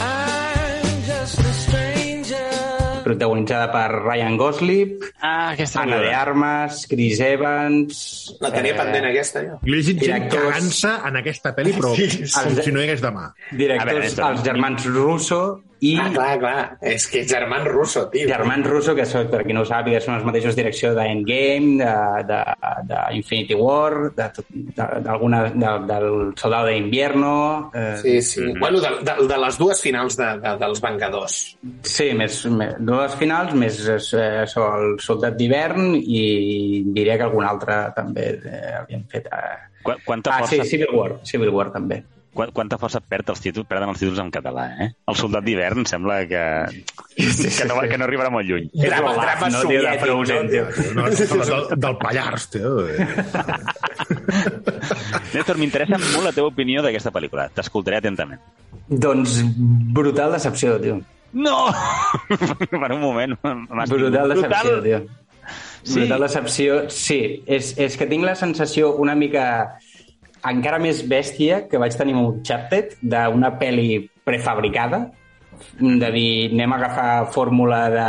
I'm 0.00 1.02
just 1.06 1.38
a 1.40 1.52
stranger 1.52 3.02
protagonitzada 3.06 3.70
per 3.70 3.90
Ryan 4.02 4.36
Gosling, 4.36 4.98
Ah, 5.22 5.50
aquesta 5.54 5.82
Anna 5.82 5.98
de 6.02 6.12
Armas, 6.12 6.86
Chris 6.90 7.20
Evans... 7.20 8.36
La 8.42 8.50
tenia 8.52 8.74
eh, 8.74 8.78
pendent 8.78 9.06
aquesta, 9.12 9.42
jo. 9.46 9.58
Li 9.66 9.78
he 9.78 9.84
gent 9.86 10.00
Directors- 10.02 10.42
cagant-se 10.50 10.92
en 11.08 11.20
aquesta 11.22 11.52
pel·li, 11.56 11.72
però 11.78 11.92
Sí, 11.96 12.08
com 12.34 12.50
sí. 12.56 12.64
si 12.66 12.74
no 12.74 12.82
hi 12.82 12.88
hagués 12.88 13.02
demà. 13.04 13.28
A 13.30 13.52
veure, 13.52 13.60
Directors, 13.62 14.02
Néstor, 14.04 14.26
els 14.34 14.44
germans 14.46 14.86
Russo 14.90 15.40
i 15.80 15.96
Ah, 16.00 16.08
clar, 16.12 16.38
clar. 16.40 16.60
És 16.80 17.04
que 17.06 17.20
ets 17.20 17.30
germán 17.32 17.66
russo, 17.66 18.06
tio. 18.08 18.26
germans 18.28 18.66
Russo, 18.66 18.94
que 18.94 19.04
són, 19.04 19.26
per 19.28 19.42
qui 19.44 19.52
no 19.52 19.60
ho 19.60 19.66
sàpiga, 19.68 20.00
són 20.00 20.14
els 20.16 20.24
mateixos 20.24 20.56
direcció 20.56 20.94
d'Endgame, 20.96 21.76
de, 21.76 21.90
de, 22.30 22.38
de 22.88 23.00
Infinity 23.18 23.54
War, 23.54 24.10
de, 24.16 24.28
tot- 24.32 24.48
de, 24.50 24.86
d'alguna, 25.04 25.42
de, 25.52 25.74
del 25.92 26.08
Soldado 26.36 26.66
de 26.66 26.76
Invierno... 26.78 27.70
Eh, 27.74 27.96
Sí, 28.02 28.22
sí. 28.22 28.40
Bueno, 28.58 28.80
de, 28.80 28.88
de, 29.04 29.26
de 29.28 29.38
les 29.38 29.58
dues 29.58 29.80
finals 29.82 30.16
de, 30.16 30.30
de, 30.40 30.56
dels 30.64 30.80
Vengadors. 30.80 31.36
Sí, 31.82 32.10
més, 32.16 32.40
més 32.46 32.74
dues 32.80 33.14
finals, 33.20 33.52
més 33.54 33.78
eh, 33.88 34.44
el 34.46 34.96
Soldat 35.00 35.36
d'hivern 35.36 35.94
i 36.00 36.82
diria 36.96 37.16
que 37.20 37.28
algun 37.28 37.44
altre 37.44 37.82
també 37.96 38.30
eh, 38.40 38.74
havien 38.80 39.04
fet. 39.12 39.26
Eh. 39.28 39.56
Qu 39.86 39.94
quanta, 40.04 40.32
Ah, 40.38 40.42
força, 40.42 40.62
sí, 40.64 40.70
Civil 40.76 40.88
War, 40.96 41.12
Civil 41.22 41.50
War 41.54 41.68
també. 41.72 42.00
Qu 42.36 42.44
quanta 42.54 42.76
força 42.80 43.00
perd 43.00 43.30
els 43.32 43.40
títols, 43.42 43.66
perden 43.68 43.88
els 43.92 44.00
títols 44.02 44.20
en 44.22 44.30
català, 44.34 44.64
eh? 44.84 44.88
El 45.08 45.16
soldat 45.18 45.44
d'hivern 45.46 45.82
sembla 45.88 46.14
que, 46.28 46.42
que, 47.16 47.64
no, 47.68 47.74
que 47.88 47.96
no 47.98 48.04
arribarà 48.06 48.30
molt 48.32 48.46
lluny. 48.48 48.66
Drama- 48.76 49.14
drama 49.16 49.46
no, 49.54 49.60
tio, 49.64 49.80
de 49.80 49.94
soviètic, 49.96 50.00
Frozen, 50.04 50.44
no? 50.52 50.64
No, 51.00 51.04
no, 51.08 51.44
del, 51.50 51.62
del 51.86 51.96
Pallars, 52.02 52.44
tio. 52.52 52.70
Néstor, 55.34 55.56
m'interessa 55.60 55.98
molt 56.00 56.24
la 56.28 56.32
teva 56.36 56.50
opinió 56.52 56.82
d'aquesta 56.84 57.12
pel·lícula. 57.14 57.48
T'escoltaré 57.56 57.96
atentament. 58.02 58.40
Doncs 58.86 59.30
brutal 59.96 60.30
decepció, 60.36 60.76
tio. 60.82 60.94
No! 61.36 61.56
per 62.70 62.92
un 62.92 63.00
moment. 63.02 63.32
Brutal 63.42 64.28
decepció, 64.34 64.80
tio. 64.84 65.00
Sí? 65.86 66.00
Brutal 66.00 66.20
decepció, 66.26 66.78
sí. 66.90 67.20
És, 67.46 67.74
és 67.78 67.96
que 67.98 68.08
tinc 68.10 68.24
la 68.26 68.34
sensació 68.38 68.94
una 69.02 69.14
mica 69.18 69.44
encara 70.52 70.80
més 70.82 71.02
bèstia 71.08 71.62
que 71.70 71.80
vaig 71.80 71.96
tenir 71.98 72.16
amb 72.16 72.30
Uncharted, 72.30 72.98
d'una 73.02 73.52
pel·li 73.60 74.02
prefabricada, 74.26 75.06
de 75.80 76.10
dir, 76.12 76.50
anem 76.52 76.74
a 76.74 76.76
agafar 76.80 77.10
fórmula 77.32 77.80
de 77.92 78.08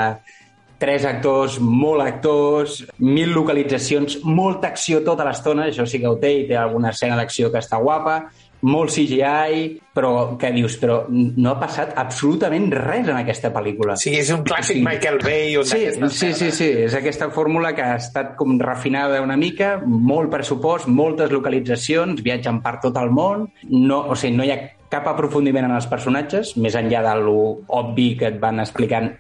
tres 0.77 1.05
actors, 1.09 1.57
molt 1.59 2.03
actors, 2.05 2.83
mil 3.01 3.31
localitzacions, 3.33 4.19
molta 4.23 4.69
acció 4.69 5.01
tota 5.05 5.25
l'estona, 5.25 5.67
això 5.71 5.87
sí 5.89 6.01
que 6.01 6.09
ho 6.09 6.17
té, 6.21 6.33
i 6.43 6.47
té 6.49 6.57
alguna 6.59 6.91
escena 6.93 7.17
d'acció 7.17 7.49
que 7.53 7.61
està 7.63 7.79
guapa, 7.81 8.19
molt 8.61 8.89
CGI, 8.93 9.67
però 9.93 10.37
que 10.39 10.49
dius, 10.53 10.77
però 10.81 11.03
no 11.09 11.51
ha 11.51 11.59
passat 11.59 11.93
absolutament 11.97 12.71
res 12.73 13.07
en 13.07 13.19
aquesta 13.19 13.51
pel·lícula. 13.53 13.93
O 13.97 14.01
sigui, 14.01 14.21
és 14.23 14.31
un 14.33 14.43
clàssic 14.47 14.79
Sí. 14.79 14.83
Michael 14.85 15.19
Bay. 15.23 15.55
Un 15.57 15.65
Sí, 15.65 15.85
sí, 16.09 16.33
sí, 16.33 16.51
sí, 16.51 16.69
és 16.85 16.95
aquesta 16.97 17.29
fórmula 17.29 17.73
que 17.75 17.81
ha 17.81 17.95
estat 17.95 18.35
com 18.35 18.57
refinada 18.59 19.21
una 19.21 19.37
mica, 19.37 19.77
molt 19.85 20.31
pressupost, 20.31 20.87
moltes 20.87 21.31
localitzacions, 21.31 22.23
viatgen 22.23 22.61
per 22.61 22.79
tot 22.81 22.97
el 22.97 23.11
món, 23.11 23.47
no, 23.69 24.01
o 24.09 24.15
sigui, 24.15 24.35
no 24.37 24.43
hi 24.43 24.51
ha 24.51 24.59
cap 24.89 25.07
aprofundiment 25.07 25.67
en 25.67 25.75
els 25.75 25.87
personatges, 25.87 26.55
més 26.57 26.75
enllà 26.79 27.03
de 27.03 27.15
lo 27.21 27.39
obvi 27.67 28.15
que 28.19 28.29
et 28.31 28.39
van 28.39 28.61
explicant 28.63 29.11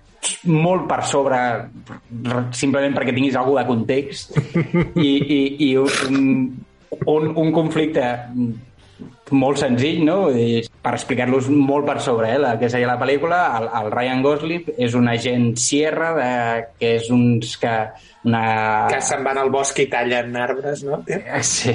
molt 0.49 0.87
per 0.89 1.03
sobre 1.05 1.37
simplement 2.57 2.95
perquè 2.95 3.13
tinguis 3.15 3.35
alguna 3.37 3.63
de 3.63 3.69
context 3.69 4.33
i, 4.97 5.11
i, 5.11 5.41
i 5.69 5.75
un, 5.77 6.47
un, 7.05 7.29
un 7.37 7.51
conflicte 7.55 8.03
molt 9.35 9.59
senzill, 9.59 10.03
no? 10.07 10.17
Dir, 10.33 10.65
per 10.83 10.93
explicar-los 10.95 11.49
molt 11.51 11.87
per 11.87 11.99
sobre, 12.03 12.31
eh, 12.33 12.41
la, 12.41 12.55
que 12.59 12.69
seria 12.71 12.87
la 12.89 12.99
pel·lícula, 12.99 13.39
el, 13.59 13.69
el 13.81 13.89
Ryan 13.91 14.21
Gosling 14.23 14.69
és 14.77 14.95
un 14.97 15.09
agent 15.11 15.49
Sierra, 15.59 16.11
de, 16.17 16.29
que 16.79 16.93
és 16.99 17.09
uns 17.13 17.57
que... 17.61 17.73
Una... 18.27 18.41
Que 18.91 18.99
se'n 19.03 19.21
van 19.23 19.37
al 19.39 19.51
bosc 19.53 19.77
i 19.79 19.85
tallen 19.87 20.33
arbres, 20.35 20.81
no? 20.83 20.97
Eh, 21.07 21.21
Sí. 21.47 21.71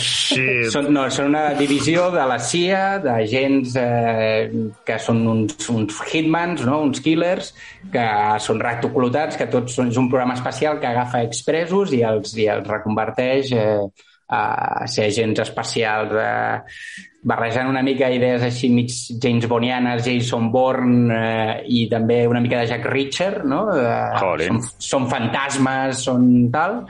Sí, 0.00 0.46
Són, 0.72 0.88
no, 0.94 1.04
són 1.12 1.28
una 1.34 1.50
divisió 1.58 2.06
de 2.14 2.24
la 2.30 2.38
CIA, 2.40 2.82
d'agents 3.04 3.76
eh, 3.80 4.48
que 4.86 4.98
són 5.02 5.20
uns, 5.28 5.68
uns 5.72 6.00
hitmans, 6.12 6.64
no? 6.64 6.80
uns 6.86 7.02
killers, 7.04 7.52
que 7.92 8.06
són 8.40 8.62
rectoclotats, 8.62 9.36
que 9.36 9.50
tots 9.52 9.76
són, 9.76 9.92
és 9.92 10.00
un 10.00 10.08
programa 10.12 10.36
espacial 10.38 10.80
que 10.80 10.88
agafa 10.88 11.24
expressos 11.26 11.92
i 11.96 12.00
els, 12.08 12.32
i 12.40 12.48
els 12.52 12.68
reconverteix 12.68 13.52
eh, 13.52 13.80
a 14.28 14.86
ser 14.90 15.06
agents 15.06 15.40
espacials 15.44 16.14
eh, 16.18 16.62
barrejant 17.26 17.70
una 17.70 17.82
mica 17.82 18.08
idees 18.10 18.42
així 18.46 18.70
mig 18.70 18.92
James 19.22 19.46
Bondianes, 19.50 20.04
Jason 20.06 20.50
Bourne 20.54 21.14
eh, 21.14 21.60
i 21.66 21.84
també 21.90 22.24
una 22.30 22.42
mica 22.42 22.60
de 22.62 22.70
Jack 22.70 22.86
Reacher, 22.90 23.44
no? 23.46 23.64
Eh, 23.74 23.92
Joder. 24.20 24.48
són, 24.50 24.62
són 24.90 25.08
fantasmes, 25.10 26.02
són 26.06 26.28
tal, 26.54 26.82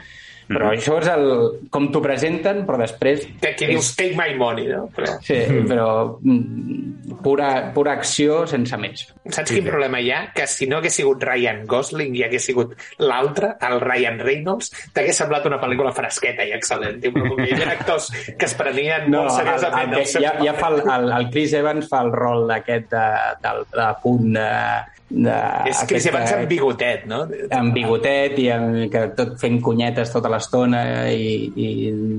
però 0.48 0.70
Mhm. 0.70 0.78
això 0.78 0.98
és 1.00 1.08
el, 1.08 1.26
com 1.70 1.88
t'ho 1.92 2.00
presenten, 2.02 2.64
però 2.66 2.78
després 2.78 3.26
Que 3.40 3.48
aquí 3.54 3.66
dius 3.66 3.94
take 3.96 4.14
my 4.16 4.34
money, 4.38 4.68
no? 4.68 4.88
Però 4.94 5.16
Sí, 5.22 5.34
però 5.68 6.18
mm, 6.22 7.16
pura, 7.22 7.72
pura 7.74 7.92
acció 7.92 8.46
sense 8.46 8.76
més. 8.78 9.06
saps 9.28 9.50
quin 9.50 9.64
problema 9.66 10.00
hi 10.00 10.10
ha? 10.12 10.32
Que 10.34 10.46
si 10.46 10.66
no 10.66 10.76
hagués 10.78 10.94
sigut 10.94 11.22
Ryan 11.22 11.64
Gosling 11.66 12.14
i 12.16 12.22
hagués 12.22 12.44
sigut 12.46 12.76
l'altre, 12.98 13.54
el 13.60 13.80
Ryan 13.80 14.18
Reynolds, 14.20 14.70
t'hagués 14.92 15.16
semblat 15.16 15.46
una 15.46 15.58
pel·lícula 15.60 15.92
fresqueta 15.92 16.44
i 16.46 16.52
excel·lent. 16.52 17.00
Tio, 17.02 17.12
que 17.12 17.46
hi 17.48 17.52
havia 17.52 17.72
actors 17.72 18.10
que 18.38 18.44
es 18.46 18.54
prenien 18.54 19.10
molt 19.10 19.32
seriosament 19.32 19.92
el, 19.94 19.98
els 20.00 20.12
seus 20.12 20.24
ja, 20.24 20.34
ja 20.44 20.54
fa 20.54 20.68
el, 20.68 20.82
el, 20.88 21.10
el 21.20 21.30
Chris 21.30 21.52
Evans 21.58 21.88
fa 21.90 22.02
el 22.06 22.12
rol 22.12 22.46
d'aquest 22.48 22.90
de, 22.90 23.06
de, 23.42 23.56
de 23.74 23.88
punt 24.02 24.32
de... 24.38 24.50
de 25.08 25.34
És 25.70 25.84
Chris 25.86 26.02
aquest, 26.02 26.08
Evans 26.10 26.32
amb 26.34 26.48
bigotet, 26.50 27.04
no? 27.06 27.20
amb 27.54 27.72
bigotet 27.76 28.38
i 28.42 28.48
amb, 28.50 28.78
que 28.90 29.04
tot 29.14 29.36
fent 29.38 29.60
cunyetes 29.62 30.10
tota 30.10 30.30
l'estona 30.32 30.80
i, 31.14 31.46
i 31.54 31.68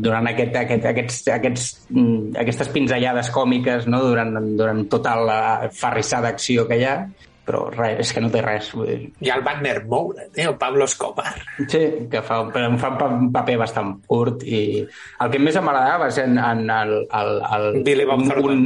durant 0.03 0.29
aquest, 0.31 0.55
aquest, 0.55 0.85
aquests, 0.93 1.21
aquests, 1.35 1.65
mm, 1.91 2.35
aquestes 2.45 2.71
pinzellades 2.71 3.31
còmiques 3.35 3.89
no? 3.91 4.03
durant, 4.07 4.31
durant 4.55 4.85
tota 4.87 5.15
la 5.19 5.41
farrissada 5.75 6.29
d'acció 6.31 6.67
que 6.69 6.79
hi 6.79 6.85
ha 6.87 6.99
però 7.47 7.69
res, 7.71 8.01
és 8.03 8.09
que 8.11 8.19
no 8.19 8.27
té 8.27 8.41
res 8.43 8.73
vull 8.75 8.87
dir, 8.89 9.05
I 9.23 9.29
el 9.31 9.43
Wagner 9.45 9.77
Moura, 9.87 10.25
tio, 10.35 10.57
Pablo 10.59 10.83
Escobar. 10.83 11.31
Sí, 11.71 11.79
que 12.11 12.19
fa, 12.19 12.41
però 12.51 12.67
em 12.67 12.75
fa 12.79 12.89
un 12.91 12.97
pa- 12.99 13.07
un 13.15 13.29
paper 13.31 13.55
bastant 13.61 13.93
curt 14.03 14.43
i 14.43 14.81
el 14.83 15.31
que 15.31 15.39
més 15.39 15.55
m'agradava 15.55 16.05
va 16.05 16.11
ser 16.11 16.25
en, 16.27 16.35
en 16.43 16.65
el, 16.75 16.91
el, 17.07 17.31
el, 17.55 17.67
Billy 17.87 18.03
Bob 18.09 18.25
un, 18.25 18.33
un, 18.51 18.65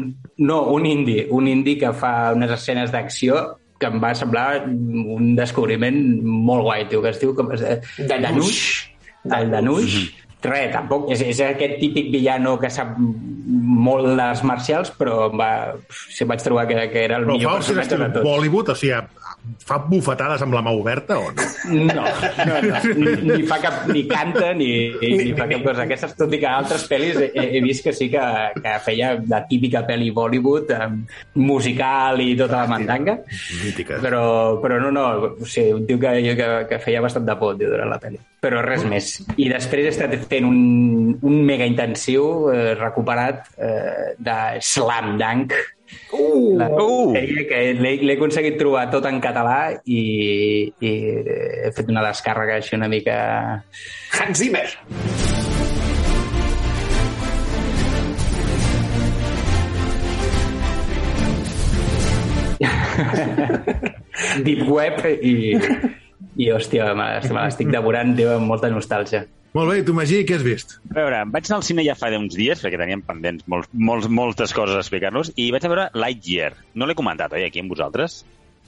no, 0.49 0.63
un 0.73 0.85
indi, 0.89 1.19
un 1.29 1.47
indi 1.51 1.77
que 1.77 1.93
fa 1.93 2.31
unes 2.33 2.55
escenes 2.57 2.89
d'acció 2.89 3.37
que 3.81 3.89
em 3.89 4.01
va 4.01 4.13
semblar 4.17 4.47
un 4.69 5.33
descobriment 5.38 5.97
molt 6.23 6.67
guai, 6.67 6.88
tio, 6.91 7.01
que 7.03 7.13
es 7.15 7.21
diu 7.21 7.33
com 7.38 7.51
es? 7.55 7.65
Danush. 8.09 8.65
el 9.38 9.51
Danush. 9.53 10.03
Res, 10.41 10.71
tampoc, 10.74 11.12
és, 11.13 11.21
és 11.21 11.39
aquest 11.45 11.77
típic 11.81 12.10
villano 12.13 12.55
que 12.62 12.69
sap 12.74 12.95
molt 12.98 14.07
les 14.17 14.41
marcials, 14.48 14.91
però 14.98 15.27
va, 15.33 15.51
sí, 15.89 16.25
vaig 16.29 16.41
trobar 16.41 16.65
que, 16.69 16.77
que 16.93 17.03
era 17.05 17.19
el 17.21 17.27
però 17.27 17.38
millor 17.38 17.60
personatge 17.60 17.98
de 18.00 18.07
tots. 18.15 18.25
Bollywood, 18.25 18.71
o 18.74 18.77
sigui, 18.77 18.95
fa 19.65 19.77
bufetades 19.89 20.41
amb 20.45 20.53
la 20.53 20.62
mà 20.65 20.74
oberta 20.77 21.17
o 21.19 21.29
no? 21.33 21.45
No, 21.71 22.05
no, 22.48 22.57
no. 22.65 22.79
Ni, 22.98 23.13
ni 23.38 23.45
fa 23.50 23.57
cap, 23.62 23.86
ni 23.89 24.03
canta, 24.10 24.51
ni, 24.57 24.69
ni, 25.01 25.12
ni 25.27 25.36
fa 25.38 25.48
cap 25.50 25.65
cosa. 25.65 25.86
Aquestes, 25.86 26.15
tot 26.19 26.33
i 26.33 26.39
que 26.41 26.50
altres 26.50 26.86
pel·lis 26.89 27.19
he, 27.27 27.45
he 27.57 27.62
vist 27.65 27.86
que 27.86 27.93
sí 27.98 28.10
que, 28.13 28.24
que 28.57 28.75
feia 28.86 29.13
la 29.29 29.43
típica 29.50 29.83
pel·li 29.88 30.12
Bollywood, 30.15 30.74
musical 31.38 32.21
i 32.21 32.33
tota 32.39 32.63
la 32.63 32.71
mandanga, 32.71 33.17
Mítica. 33.62 34.01
però, 34.03 34.24
però 34.63 34.81
no, 34.83 34.91
no, 34.93 35.07
o 35.38 35.45
sigui, 35.45 35.74
un 35.77 35.88
tio 35.89 36.01
que, 36.01 36.17
que, 36.38 36.51
que 36.69 36.81
feia 36.83 37.01
bastant 37.03 37.29
de 37.29 37.38
por 37.38 37.57
tio, 37.57 37.71
durant 37.74 37.93
la 37.93 38.01
pel·li. 38.01 38.21
Però 38.41 38.62
res 38.65 38.86
més. 38.89 39.13
I 39.38 39.51
després 39.51 39.86
he 39.86 39.93
estat 39.93 40.15
fent 40.31 40.47
un, 40.47 40.57
un 41.21 41.38
mega 41.45 41.67
intensiu 41.67 42.50
eh, 42.55 42.71
recuperat 42.79 43.51
eh, 43.59 44.15
de 44.17 44.39
Slam 44.63 45.17
Dunk, 45.21 45.53
Uh, 46.15 46.55
la 46.55 46.69
Uh! 46.71 47.09
sèrie 47.11 47.41
que 47.50 47.57
l'he 47.75 48.13
aconseguit 48.13 48.55
trobar 48.55 48.85
tot 48.93 49.03
en 49.09 49.17
català 49.19 49.73
i, 49.91 50.00
i 50.79 50.91
he 51.67 51.71
fet 51.75 51.91
una 51.91 52.05
descàrrega 52.05 52.61
així 52.61 52.77
una 52.79 52.88
mica... 52.88 53.17
Hans 54.15 54.39
Zimmer. 54.39 54.69
Deep 64.45 64.67
Web 64.69 65.00
i, 65.21 65.33
i 66.38 66.50
hòstia, 66.53 66.91
me 66.97 67.07
l'est- 67.15 67.31
me 67.33 67.43
l'estic 67.45 67.71
devorant 67.73 68.13
tio, 68.17 68.33
amb 68.38 68.47
molta 68.51 68.69
nostàlgia. 68.73 69.23
Molt 69.51 69.67
bé, 69.67 69.79
i 69.81 69.84
tu, 69.84 69.93
Magí, 69.98 70.22
què 70.27 70.38
has 70.38 70.43
vist? 70.48 70.77
A 70.93 70.96
veure, 70.96 71.24
vaig 71.34 71.50
anar 71.50 71.58
al 71.60 71.65
cine 71.67 71.84
ja 71.84 71.96
fa 72.00 72.08
uns 72.15 72.38
dies, 72.39 72.62
perquè 72.63 72.79
teníem 72.79 73.01
pendents 73.03 73.43
molts, 73.51 73.67
molts, 73.74 74.08
moltes 74.08 74.53
coses 74.55 74.77
a 74.77 74.84
explicar-nos, 74.84 75.34
i 75.36 75.50
vaig 75.51 75.65
a 75.67 75.72
veure 75.74 75.89
Lightyear. 75.98 76.53
No 76.79 76.88
l'he 76.88 76.96
comentat, 76.96 77.34
oi, 77.36 77.43
aquí 77.50 77.60
amb 77.63 77.74
vosaltres? 77.75 78.22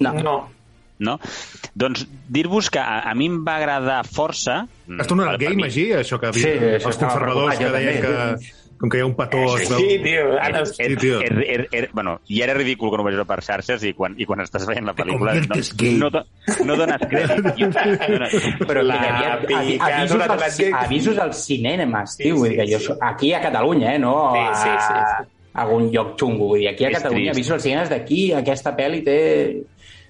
No, 0.04 0.13
No. 0.20 0.36
No? 1.04 1.18
Doncs 1.75 2.04
dir-vos 2.32 2.70
que 2.72 2.80
a, 2.80 3.00
a 3.10 3.13
mi 3.18 3.25
em 3.28 3.40
va 3.44 3.56
agradar 3.58 4.04
força... 4.06 4.60
Has 5.00 5.08
tornat 5.10 5.32
al 5.34 5.40
game. 5.42 5.58
Magí? 5.66 5.88
Això 5.98 6.20
que 6.22 6.30
Sí, 6.38 6.44
havia, 6.46 6.75
això 6.78 6.92
els 6.92 7.00
conservadors 7.02 7.58
que 7.60 7.72
deien 7.74 7.98
també. 7.98 8.36
que 8.46 8.62
Com 8.80 8.89
que 8.92 8.98
hi 8.98 9.01
ha 9.01 9.06
un 9.06 9.13
petó... 9.15 9.38
veu- 9.38 9.77
Sí, 9.80 10.00
tio. 10.03 10.24
Ara, 10.42 10.62
És, 10.63 10.74
Sí, 10.75 10.96
tio. 11.00 11.22
és, 11.22 11.32
és, 11.48 11.62
és, 11.72 11.86
bueno, 11.94 12.18
i 12.27 12.42
era 12.44 12.53
ridícul 12.53 12.89
quan 12.92 13.00
ho 13.01 13.06
veig 13.08 13.22
per 13.30 13.38
xarxes 13.46 13.84
i 13.88 13.94
quan, 13.94 14.15
i 14.20 14.25
quan 14.27 14.42
estàs 14.44 14.65
veient 14.68 14.86
la 14.89 14.96
pel·lícula 14.98 15.32
no, 15.34 15.39
conviertes 15.39 15.72
gay. 15.77 15.94
no, 16.01 16.10
do- 16.10 16.25
no 16.65 16.75
dones 16.75 17.06
crèdit. 17.08 17.48
I- 17.62 17.70
no, 17.70 18.27
Però 18.68 18.84
La 18.84 18.98
que 19.48 19.77
avisos, 19.80 20.22
als, 20.27 20.60
avisos 20.84 21.18
als 21.18 21.46
cinemes, 21.46 22.15
Sí, 22.18 22.24
tio. 22.24 22.36
Vull 22.36 22.50
sí, 22.50 22.56
dir 22.58 22.65
que 22.65 22.74
jo 22.74 22.80
sí. 22.80 23.00
aquí 23.01 23.34
a 23.34 23.42
Catalunya, 23.42 23.96
eh, 23.96 24.00
no 24.00 24.34
Sí, 24.34 24.44
sí, 24.63 24.70
sí, 24.70 24.94
sí. 24.94 25.30
a 25.53 25.62
algun 25.62 25.89
lloc 25.92 26.18
xungo. 26.20 26.48
Vull 26.51 26.60
dir, 26.60 26.70
aquí 26.74 26.84
a 26.86 26.89
És 26.89 26.98
Catalunya, 26.98 27.32
trist. 27.32 27.38
avisos 27.38 27.51
als 27.53 27.63
cinemes 27.63 27.89
d'aquí, 27.89 28.22
aquesta 28.34 28.75
pel·li 28.75 29.03
té 29.06 29.18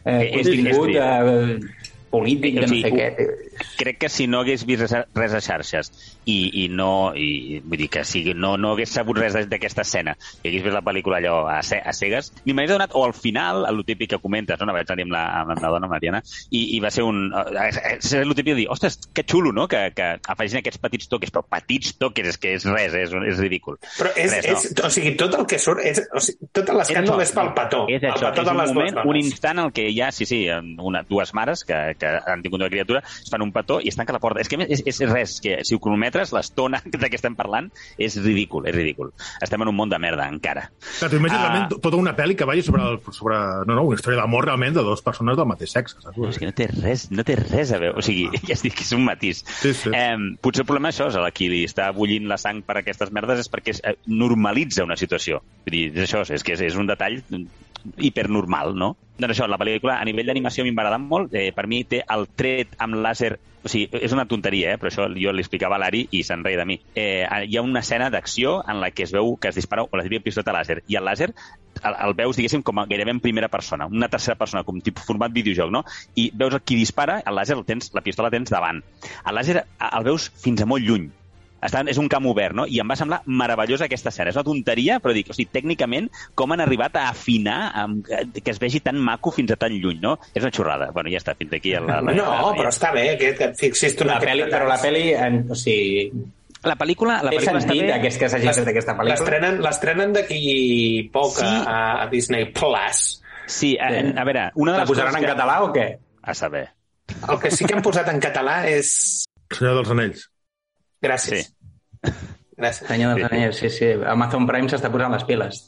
eh, 0.05 0.29
És- 0.33 0.47
és 0.47 0.49
contingut 0.49 0.89
eh, 0.95 1.59
polític, 2.09 2.57
O 2.57 2.61
de 2.61 2.67
no 2.67 2.73
sé 2.73 2.91
què. 2.93 3.05
Crec 3.77 3.99
que 4.03 4.09
si 4.09 4.27
no 4.27 4.41
hagués 4.43 4.65
vist 4.65 4.83
res 4.85 4.93
a, 4.93 5.03
res 5.15 5.33
a 5.33 5.41
xarxes 5.43 5.91
i, 6.25 6.65
i 6.65 6.67
no 6.69 7.13
i, 7.15 7.61
vull 7.63 7.79
dir 7.79 7.89
que 7.93 8.03
si 8.07 8.23
no, 8.33 8.55
no 8.57 8.73
hagués 8.73 8.93
sabut 8.93 9.19
res 9.19 9.35
d'aquesta 9.49 9.83
escena 9.85 10.15
i 10.41 10.49
hagués 10.49 10.65
vist 10.65 10.75
la 10.75 10.83
pel·lícula 10.85 11.19
allò 11.19 11.43
a, 11.49 11.59
ce, 11.65 11.79
a 11.79 11.93
cegues, 11.95 12.31
ni 12.45 12.53
m'hagués 12.53 12.73
donat, 12.73 12.93
o 12.93 13.05
al 13.05 13.13
final, 13.13 13.65
el 13.69 13.83
típic 13.85 14.13
que 14.13 14.19
comentes, 14.23 14.59
no? 14.59 14.73
vaig 14.73 14.89
anar 14.89 15.05
amb 15.05 15.13
la, 15.13 15.23
amb 15.41 15.63
la 15.63 15.71
dona, 15.75 15.99
Diana, 16.03 16.21
i, 16.49 16.63
i 16.77 16.79
va 16.83 16.91
ser 16.93 17.05
un... 17.07 17.25
eh, 17.31 17.69
És 17.93 18.13
el 18.17 18.33
típic 18.35 18.53
de 18.53 18.59
dir, 18.63 18.67
ostres, 18.73 18.99
que 19.13 19.25
xulo, 19.29 19.53
no?, 19.55 19.67
que, 19.71 19.83
que 19.95 20.09
afegin 20.33 20.61
aquests 20.61 20.81
petits 20.83 21.09
toques, 21.11 21.31
però 21.33 21.45
petits 21.47 21.95
toques, 22.01 22.27
és 22.33 22.39
que 22.41 22.55
és 22.57 22.67
res, 22.69 22.95
és, 22.97 23.13
és 23.33 23.41
ridícul. 23.41 23.79
Però 23.99 24.11
és, 24.15 24.33
Res, 24.33 24.67
és, 24.69 24.83
o 24.83 24.91
sigui, 24.93 25.13
tot 25.19 25.37
el 25.37 25.45
que 25.49 25.59
surt, 25.61 25.83
és, 25.85 26.01
o 26.13 26.23
sigui, 26.23 26.49
tot 26.55 26.71
l'escàndol 26.73 27.21
és, 27.21 27.29
això. 27.29 27.39
pel 27.39 27.53
petó. 27.57 27.83
És 27.91 28.01
el 28.01 28.11
això, 28.15 28.31
petó 28.31 28.45
és 28.45 28.51
un 28.53 28.77
moment, 28.79 29.01
un 29.13 29.19
instant 29.19 29.63
en 29.63 29.71
què 29.75 29.87
hi 29.91 30.01
ha, 30.01 30.11
sí, 30.15 30.27
sí, 30.29 30.41
una, 30.81 31.03
dues 31.09 31.33
mares 31.37 31.63
que, 31.67 31.79
que 31.99 32.15
han 32.33 32.43
tingut 32.45 32.61
una 32.61 32.71
criatura, 32.73 33.03
es 33.05 33.31
fan 33.31 33.42
un 33.43 33.51
petó 33.53 33.79
i 33.83 33.91
es 33.91 33.97
tanca 33.99 34.13
la 34.15 34.19
porta. 34.23 34.41
És 34.41 34.49
que 34.49 34.57
és, 34.63 34.81
és 34.87 34.99
res, 35.09 35.37
que 35.43 35.59
si 35.67 35.75
ho 35.75 35.79
cronometres, 35.83 36.31
l'estona 36.35 36.81
de 36.85 37.09
què 37.09 37.19
estem 37.19 37.35
parlant 37.35 37.69
és 37.97 38.15
ridícul, 38.23 38.65
és 38.69 38.75
ridícul. 38.75 39.11
Estem 39.43 39.61
en 39.61 39.69
un 39.73 39.77
món 39.77 39.91
de 39.91 39.99
merda, 40.01 40.27
encara. 40.31 40.69
Clar, 40.99 41.09
tu 41.11 41.19
imagines 41.19 41.39
Ah. 41.43 41.49
realment 41.49 41.81
tota 41.83 41.97
una 41.99 42.15
pel·li 42.15 42.35
que 42.39 42.45
vagi 42.47 42.61
sobre, 42.63 42.83
el, 42.87 42.99
sobre 43.11 43.35
no, 43.67 43.75
no, 43.75 43.83
una 43.89 43.97
història 43.99 44.21
d'amor 44.21 44.45
realment 44.47 44.75
de 44.77 44.83
dues 44.85 45.01
persones 45.05 45.37
del 45.37 45.47
mateix 45.49 45.73
sexe. 45.75 45.99
Saps? 46.01 46.17
És 46.29 46.39
que 46.39 46.47
no 46.49 46.53
té 46.55 46.67
res, 46.71 47.09
no 47.11 47.23
té 47.27 47.35
res 47.39 47.71
a 47.73 47.79
veure. 47.81 47.97
O 47.99 48.05
sigui, 48.05 48.29
ja 48.47 48.53
es 48.55 48.63
dic 48.63 48.77
que 48.79 48.85
és 48.87 48.93
un 48.95 49.03
matís. 49.05 49.43
Sí, 49.61 49.73
sí. 49.73 49.91
Eh, 49.93 50.15
potser 50.41 50.63
el 50.63 50.69
problema 50.69 50.89
és 50.93 50.99
això, 50.99 51.09
és 51.11 51.17
a 51.19 51.31
qui 51.35 51.49
li 51.51 51.63
està 51.67 51.89
bullint 51.95 52.29
la 52.29 52.37
sang 52.41 52.61
per 52.63 52.77
aquestes 52.79 53.11
merdes 53.11 53.43
és 53.43 53.51
perquè 53.51 53.75
es, 53.75 53.81
eh, 53.83 53.97
normalitza 54.07 54.85
una 54.87 54.95
situació. 54.99 55.41
Vull 55.65 55.75
dir, 55.75 55.85
és 55.97 56.07
això, 56.07 56.23
és 56.29 56.43
que 56.45 56.53
és, 56.55 56.61
és 56.69 56.79
un 56.79 56.87
detall 56.87 57.19
hipernormal, 57.97 58.75
no? 58.75 58.95
Doncs 59.17 59.35
això, 59.35 59.47
la 59.47 59.59
pel·lícula 59.61 59.99
a 60.01 60.05
nivell 60.05 60.31
d'animació 60.31 60.63
a 60.63 60.67
mi 60.67 60.73
molt. 60.99 61.33
Eh, 61.33 61.51
per 61.53 61.67
mi 61.67 61.83
té 61.83 62.03
el 62.09 62.27
tret 62.35 62.75
amb 62.79 62.95
làser 62.95 63.37
o 63.63 63.69
sigui, 63.71 63.87
és 64.03 64.11
una 64.11 64.25
tonteria, 64.27 64.73
eh? 64.73 64.77
però 64.77 64.89
això 64.91 65.05
jo 65.07 65.31
li 65.31 65.43
explicava 65.43 65.77
a 65.77 65.79
l'Ari 65.79 66.03
i 66.11 66.23
se'n 66.27 66.43
reia 66.43 66.59
de 66.59 66.65
mi. 66.67 66.75
Eh, 66.99 67.23
hi 67.47 67.57
ha 67.57 67.63
una 67.63 67.79
escena 67.79 68.09
d'acció 68.11 68.57
en 68.67 68.81
la 68.83 68.91
que 68.91 69.05
es 69.07 69.13
veu 69.15 69.37
que 69.39 69.53
es 69.53 69.55
dispara 69.55 69.85
o 69.85 69.97
la 69.97 70.03
típica 70.03 70.25
pistola 70.25 70.57
làser, 70.57 70.81
i 70.91 70.99
el 70.99 71.07
làser 71.07 71.29
el, 71.31 71.95
el 71.95 72.13
veus, 72.19 72.35
diguéssim, 72.35 72.63
com 72.67 72.83
a, 72.83 72.85
gairebé 72.91 73.15
en 73.15 73.23
primera 73.23 73.47
persona, 73.47 73.87
una 73.87 74.11
tercera 74.11 74.35
persona, 74.35 74.65
com 74.67 74.83
tipus 74.83 75.07
format 75.07 75.31
videojoc, 75.31 75.71
no? 75.71 75.85
I 76.19 76.29
veus 76.35 76.59
qui 76.67 76.75
dispara, 76.79 77.21
el 77.25 77.39
làser 77.39 77.57
el 77.57 77.63
tens, 77.67 77.93
la 77.95 78.03
pistola 78.03 78.27
la 78.27 78.35
tens 78.35 78.51
davant. 78.51 78.83
El 79.23 79.39
làser 79.39 79.63
el 79.63 80.09
veus 80.11 80.27
fins 80.43 80.63
a 80.63 80.67
molt 80.69 80.83
lluny. 80.83 81.07
Està, 81.63 81.81
és 81.87 81.97
un 82.01 82.09
camp 82.11 82.25
obert, 82.27 82.55
no? 82.57 82.65
I 82.67 82.81
em 82.83 82.89
va 82.91 82.97
semblar 82.99 83.21
meravellosa 83.25 83.85
aquesta 83.87 84.11
escena. 84.11 84.29
És 84.33 84.35
una 84.39 84.43
tonteria, 84.43 84.99
però 84.99 85.13
dic, 85.15 85.29
o 85.31 85.35
sigui, 85.37 85.49
tècnicament, 85.53 86.09
com 86.35 86.51
han 86.51 86.61
arribat 86.65 86.97
a 86.99 87.07
afinar 87.13 87.71
amb, 87.83 88.05
que 88.43 88.51
es 88.51 88.59
vegi 88.59 88.81
tan 88.83 88.99
maco 88.99 89.31
fins 89.31 89.51
a 89.55 89.57
tan 89.59 89.71
lluny, 89.71 90.01
no? 90.03 90.17
És 90.33 90.43
una 90.43 90.51
xorrada. 90.51 90.91
Bueno, 90.91 91.09
ja 91.13 91.21
està, 91.21 91.35
fins 91.39 91.53
aquí. 91.55 91.71
La, 91.77 92.01
la, 92.01 92.11
No, 92.13 92.25
la, 92.29 92.53
però 92.57 92.69
està 92.73 92.91
bé 92.93 93.17
que, 93.17 93.33
que 93.39 93.49
et 93.51 93.57
fixis 93.59 93.95
tu 93.95 94.03
en 94.03 94.11
La 94.13 94.19
peli, 94.19 94.43
però 94.51 94.67
la 94.67 94.77
pel·li, 94.81 95.05
en, 95.15 95.43
o 95.49 95.55
sigui, 95.55 96.09
la 96.63 96.75
pel·lícula, 96.79 97.17
la 97.23 97.31
pel·lícula 97.31 97.59
està 97.59 97.65
sentit 97.65 97.81
bé. 97.87 97.93
aquest 97.97 98.19
que 98.21 98.29
s'hagi 98.31 98.51
fet 98.55 98.69
aquesta 98.71 98.93
pel·lícula. 98.99 99.49
L'estrenen 99.65 100.13
d'aquí 100.15 101.09
poc 101.11 101.39
Sí. 101.41 101.47
a, 101.47 102.03
a 102.03 102.07
Disney 102.11 102.45
Plus. 102.55 103.21
Sí, 103.47 103.73
a, 103.77 103.89
Sí. 103.91 104.13
a 104.15 104.23
veure, 104.23 104.45
una 104.55 104.71
de 104.73 104.77
La 104.79 104.85
posaran 104.85 105.15
en 105.17 105.21
que... 105.25 105.31
català 105.33 105.57
o 105.63 105.73
què? 105.73 105.87
A 106.23 106.33
saber. 106.33 106.69
El 107.29 107.39
que 107.39 107.51
sí 107.51 107.65
que 107.65 107.75
han 107.75 107.81
posat 107.83 108.07
en 108.13 108.21
català 108.23 108.61
és... 108.71 109.25
Senyor 109.51 109.75
dels 109.81 109.91
Anells. 109.91 110.29
Gràcies. 111.03 111.49
Sí. 111.49 111.52
Gràcies. 112.03 112.87
Senyor 112.87 113.15
dels 113.17 113.31
Anells, 113.31 113.61
sí, 113.63 113.71
sí. 113.73 113.89
Amazon 114.13 114.45
Prime 114.49 114.69
s'està 114.71 114.91
posant 114.93 115.15
les 115.15 115.25
piles. 115.29 115.61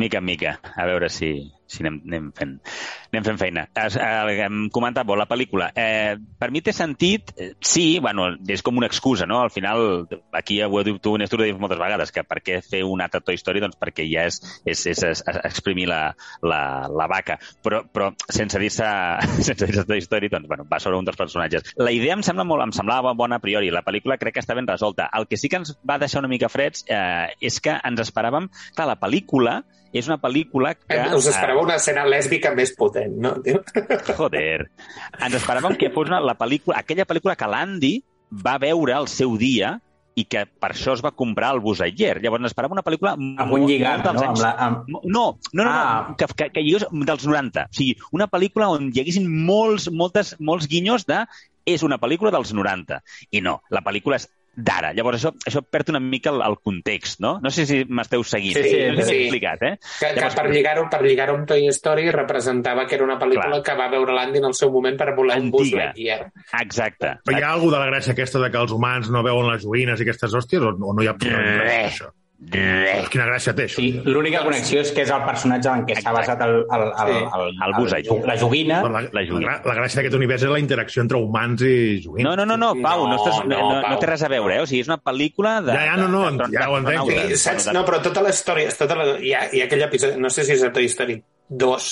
Mica 0.00 0.18
en 0.18 0.26
mica, 0.26 0.56
a 0.74 0.86
veure 0.88 1.10
si, 1.12 1.34
si 1.66 1.82
anem, 1.82 2.00
anem, 2.06 2.28
fent, 2.36 2.54
anem 3.12 3.26
fent 3.26 3.40
feina. 3.40 3.66
Es, 3.84 3.96
eh, 3.96 4.44
em 4.44 4.68
comentava, 4.72 5.16
la 5.16 5.26
pel·lícula, 5.30 5.70
eh, 5.74 6.16
per 6.38 6.50
mi 6.52 6.62
té 6.64 6.72
sentit, 6.76 7.32
eh, 7.36 7.52
sí, 7.60 7.98
bueno, 8.00 8.28
és 8.48 8.62
com 8.62 8.76
una 8.76 8.88
excusa, 8.90 9.26
no? 9.26 9.40
Al 9.40 9.50
final, 9.50 10.06
aquí 10.32 10.60
ho 10.62 10.68
heu 10.68 10.84
dit 10.84 11.00
tu, 11.02 11.16
Néstor, 11.18 11.40
ho 11.40 11.44
he 11.44 11.52
dit 11.52 11.60
moltes 11.60 11.80
vegades, 11.80 12.12
que 12.12 12.24
per 12.24 12.40
què 12.44 12.60
fer 12.62 12.84
una 12.84 13.08
altra 13.08 13.20
Toy 13.20 13.38
Story? 13.40 13.62
Doncs 13.64 13.78
perquè 13.80 14.06
ja 14.10 14.26
és, 14.28 14.40
és, 14.64 14.86
és, 14.92 15.02
és 15.10 15.22
exprimir 15.44 15.88
la, 15.90 16.02
la, 16.42 16.62
la 16.88 17.08
vaca. 17.10 17.38
Però, 17.64 17.82
però 17.90 18.10
sense 18.28 18.60
dir-se 18.60 18.88
sense 19.48 19.70
dir 19.70 19.86
Toy 19.88 20.02
Story, 20.04 20.30
doncs, 20.32 20.48
bueno, 20.48 20.68
va 20.70 20.80
sobre 20.82 20.98
un 20.98 21.08
dels 21.08 21.20
personatges. 21.20 21.74
La 21.80 21.92
idea 21.94 22.16
em, 22.16 22.24
sembla 22.26 22.46
molt, 22.48 22.66
em 22.66 22.74
semblava 22.76 23.14
bona 23.16 23.40
a 23.40 23.44
priori, 23.44 23.72
la 23.74 23.84
pel·lícula 23.86 24.18
crec 24.20 24.38
que 24.38 24.44
està 24.44 24.56
ben 24.58 24.68
resolta. 24.68 25.08
El 25.14 25.28
que 25.30 25.40
sí 25.40 25.48
que 25.48 25.62
ens 25.62 25.76
va 25.88 25.98
deixar 26.02 26.22
una 26.24 26.32
mica 26.32 26.52
freds 26.52 26.84
eh, 26.88 27.32
és 27.40 27.60
que 27.64 27.78
ens 27.80 28.04
esperàvem... 28.04 28.50
Clar, 28.74 28.88
la 28.90 29.00
pel·lícula 29.00 29.62
és 29.94 30.08
una 30.10 30.18
pel·lícula 30.18 30.74
que... 30.74 30.96
Eh, 30.96 31.14
Us 31.14 31.28
esperava 31.54 31.62
una 31.64 31.76
escena 31.78 32.04
lèsbica 32.08 32.50
més 32.54 32.72
potent, 32.76 33.14
no? 33.22 33.34
tio? 33.42 33.60
Joder. 34.18 34.66
Ens 35.22 35.34
esperàvem 35.38 35.76
que 35.78 35.90
fos 35.94 36.08
una, 36.10 36.20
la 36.20 36.34
pel·lícula, 36.38 36.78
aquella 36.82 37.06
pel·lícula 37.06 37.36
que 37.38 37.46
l'Andy 37.48 37.94
va 38.44 38.58
veure 38.58 38.94
al 38.96 39.06
seu 39.08 39.36
dia 39.38 39.76
i 40.14 40.24
que 40.30 40.44
per 40.46 40.68
això 40.70 40.92
es 40.94 41.00
va 41.02 41.10
comprar 41.10 41.52
el 41.56 41.60
Buzz 41.62 41.80
Lightyear. 41.82 42.20
Llavors 42.22 42.44
ens 42.44 42.52
esperàvem 42.52 42.76
una 42.76 42.84
pel·lícula... 42.86 43.14
Amb 43.18 43.54
un 43.56 43.64
lligam, 43.66 44.02
dels 44.04 44.14
no? 44.14 44.20
Amb 44.20 44.30
anys- 44.30 44.44
la, 44.44 44.52
amb... 44.66 44.84
No, 44.88 45.00
no, 45.04 45.24
no, 45.64 45.64
Ah. 45.70 46.06
no 46.10 46.16
que, 46.20 46.28
que, 46.38 46.50
que 46.54 46.62
lligués 46.62 46.86
dels 46.90 47.26
90. 47.26 47.66
O 47.70 47.74
sigui, 47.74 47.96
una 48.14 48.28
pel·lícula 48.30 48.68
on 48.76 48.90
hi 48.94 49.02
haguessin 49.02 49.26
molts, 49.46 49.88
moltes, 49.90 50.34
molts 50.38 50.68
guinyos 50.70 51.06
de 51.10 51.24
és 51.66 51.82
una 51.82 51.98
pel·lícula 51.98 52.30
dels 52.34 52.52
90. 52.54 53.00
I 53.34 53.42
no, 53.42 53.60
la 53.74 53.82
pel·lícula 53.82 54.18
és 54.20 54.28
d'ara. 54.56 54.92
Llavors 54.94 55.18
això, 55.20 55.32
això 55.46 55.62
perd 55.62 55.90
una 55.94 56.00
mica 56.00 56.30
el, 56.30 56.40
el 56.46 56.56
context, 56.62 57.20
no? 57.20 57.38
No 57.42 57.50
sé 57.50 57.66
si 57.66 57.82
m'esteu 57.88 58.22
seguint. 58.24 58.54
Sí, 58.56 58.62
sí, 58.70 58.80
no 58.90 58.96
sé 59.00 59.06
si 59.08 59.14
sí. 59.14 59.22
explicat, 59.26 59.62
eh? 59.62 59.72
Que, 59.82 60.06
que 60.06 60.20
Llavors- 60.20 60.36
per 60.38 60.46
lligar-ho 60.50 60.86
per 60.90 61.02
lligar 61.04 61.28
amb 61.34 61.46
Toy 61.48 61.66
Story 61.74 62.10
representava 62.14 62.86
que 62.86 62.94
era 62.98 63.04
una 63.04 63.18
pel·lícula 63.18 63.60
Clar. 63.60 63.62
que 63.66 63.76
va 63.82 63.88
veure 63.92 64.14
l'Andy 64.16 64.38
en 64.42 64.50
el 64.50 64.54
seu 64.58 64.70
moment 64.74 64.96
per 65.00 65.12
voler 65.14 65.38
un 65.40 65.50
Buzz 65.50 65.68
Antiga. 65.72 65.86
Lightyear. 65.92 66.32
Exacte. 66.62 67.14
Però 67.24 67.38
hi 67.38 67.42
ha 67.42 67.52
alguna 67.54 67.78
de 67.78 67.84
la 67.84 67.90
gràcia 67.92 68.12
aquesta 68.14 68.38
de 68.42 68.50
que 68.50 68.60
els 68.62 68.72
humans 68.72 69.10
no 69.10 69.22
veuen 69.26 69.50
les 69.52 69.62
joguines 69.64 70.00
i 70.00 70.06
aquestes 70.06 70.34
hòsties 70.34 70.62
o, 70.62 70.74
o 70.74 70.94
no 70.94 71.02
hi 71.02 71.08
ha 71.10 71.16
res 71.18 71.32
d'això? 71.32 72.10
Res. 72.10 72.20
Quina 72.52 73.24
gràcia 73.26 73.54
té, 73.56 73.64
això? 73.66 73.80
Sí, 73.80 73.88
l'única 74.06 74.42
connexió 74.44 74.80
és 74.84 74.90
que 74.94 75.02
és 75.02 75.10
el 75.10 75.22
personatge 75.26 75.70
en 75.72 75.84
què 75.88 75.96
s'ha 75.98 76.12
basat 76.14 76.42
el, 76.44 76.54
el, 76.62 76.84
el, 77.04 77.12
el, 77.24 77.48
El 77.66 77.72
Buzz 77.78 77.92
Lightyear. 77.94 78.26
la 78.28 78.36
joguina. 78.38 78.80
La, 78.84 78.90
La 78.90 79.02
la, 79.12 79.24
joguina. 79.26 79.56
la, 79.56 79.72
la 79.72 79.74
gràcia 79.80 80.00
d'aquest 80.00 80.14
univers 80.18 80.44
és 80.46 80.52
la 80.52 80.60
interacció 80.62 81.02
entre 81.02 81.18
humans 81.18 81.62
i 81.66 81.74
joguines. 82.04 82.28
No, 82.28 82.36
no, 82.36 82.46
no, 82.46 82.56
no, 82.60 82.72
Pau, 82.82 83.06
no, 83.08 83.14
No, 83.14 83.18
estàs, 83.18 83.40
no, 83.46 83.58
no, 83.58 83.70
no, 83.80 83.88
no 83.94 83.98
té 84.02 84.06
res 84.12 84.22
a 84.22 84.30
veure, 84.30 84.56
eh? 84.58 84.62
O 84.62 84.66
sigui, 84.70 84.82
és 84.84 84.90
una 84.92 85.00
pel·lícula 85.02 85.56
de... 85.66 85.72
Ja, 85.74 85.84
ja, 85.90 85.96
no, 86.00 86.08
no, 86.12 86.24
de- 86.30 86.48
de- 86.50 86.58
ja 86.58 86.68
ho 86.70 86.78
entenc. 86.78 87.10
Sí, 87.10 87.36
saps? 87.42 87.70
No, 87.74 87.84
però 87.88 88.02
tota 88.04 88.22
la 88.22 88.30
història... 88.34 88.70
Tota 88.78 88.94
la, 89.00 89.06
hi, 89.18 89.32
ha, 89.34 89.46
hi 89.52 89.62
ha 89.64 89.68
aquell 89.70 89.82
episodi, 89.88 90.20
no 90.20 90.30
sé 90.30 90.44
si 90.46 90.52
és 90.58 90.62
a 90.66 90.72
Toy 90.74 90.86
Story 90.92 91.18
2 91.48 91.90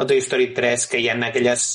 o 0.00 0.06
Toy 0.06 0.18
Story 0.24 0.52
3, 0.56 0.86
que 0.90 0.98
hi 1.02 1.08
ha 1.12 1.18
aquelles, 1.28 1.66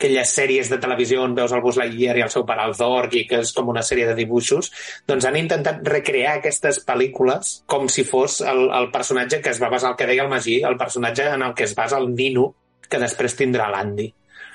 aquelles 0.00 0.32
sèries 0.32 0.70
de 0.72 0.78
televisió 0.80 1.20
on 1.26 1.34
veus 1.36 1.52
el 1.52 1.60
Buzz 1.60 1.76
Lightyear 1.76 2.16
i 2.16 2.22
el 2.24 2.30
seu 2.32 2.46
pare 2.48 2.64
el 2.64 2.72
Zorg 2.74 3.12
i 3.20 3.26
que 3.28 3.42
és 3.44 3.52
com 3.52 3.68
una 3.68 3.82
sèrie 3.84 4.06
de 4.08 4.14
dibuixos, 4.16 4.70
doncs 5.06 5.26
han 5.28 5.36
intentat 5.36 5.82
recrear 5.84 6.38
aquestes 6.38 6.80
pel·lícules 6.88 7.58
com 7.68 7.84
si 7.92 8.02
fos 8.08 8.38
el, 8.40 8.64
el 8.72 8.88
personatge 8.94 9.42
que 9.44 9.52
es 9.52 9.60
va 9.60 9.68
basar, 9.68 9.92
el 9.92 9.98
que 10.00 10.08
deia 10.08 10.24
el 10.24 10.32
Magí, 10.32 10.62
el 10.64 10.78
personatge 10.80 11.28
en 11.34 11.44
el 11.44 11.52
que 11.54 11.68
es 11.68 11.74
basa 11.76 12.00
el 12.00 12.08
Nino, 12.14 12.54
que 12.88 12.98
després 12.98 13.36
tindrà 13.36 13.68
l'Andy. 13.70 14.08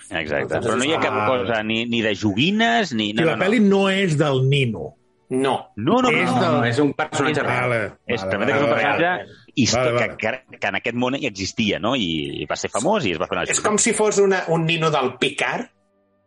Exacte, 0.10 0.60
però 0.62 0.75
no 0.77 0.84
hi 0.86 0.93
ha 0.93 0.99
cap 1.01 1.13
Ah. 1.17 1.27
cosa 1.29 1.62
ni, 1.63 1.86
ni 1.89 2.01
de 2.01 2.15
joguines, 2.17 2.91
ni... 2.93 3.12
I 3.13 3.23
la 3.25 3.38
pel·li 3.38 3.62
no 3.62 3.86
és 3.89 4.17
del 4.17 4.43
Nino. 4.49 4.95
No. 5.29 5.55
No, 5.75 6.01
no, 6.01 6.10
no, 6.10 6.12
és 6.12 6.29
no. 6.29 6.41
de- 6.41 6.49
No, 6.58 6.65
és 6.69 6.77
un 6.84 6.91
personatge 6.93 7.41
real. 7.41 7.69
Vale, 7.69 7.79
És, 8.05 8.21
vale, 8.21 8.45
que 8.45 8.51
és 8.51 8.62
un 8.62 8.69
vale, 8.69 8.75
personatge 8.75 9.44
vale. 9.56 9.63
histò- 9.63 9.80
Vale, 9.80 9.91
vale. 9.94 10.18
Que, 10.18 10.34
que, 10.52 10.60
que 10.60 10.68
en 10.68 10.76
aquest 10.82 10.96
món 11.00 11.15
hi 11.15 11.26
existia, 11.28 11.80
no? 11.80 11.96
I 11.96 12.46
va 12.50 12.56
ser 12.60 12.70
famós 12.74 13.06
i 13.08 13.13
es 13.15 13.20
va 13.22 13.28
fer 13.32 13.38
una... 13.39 13.46
És 13.50 13.62
com 13.63 13.78
si 13.80 13.94
fos 13.94 14.20
una, 14.20 14.44
un 14.52 14.65
Nino 14.68 14.91
del 14.91 15.13
Picard, 15.18 15.68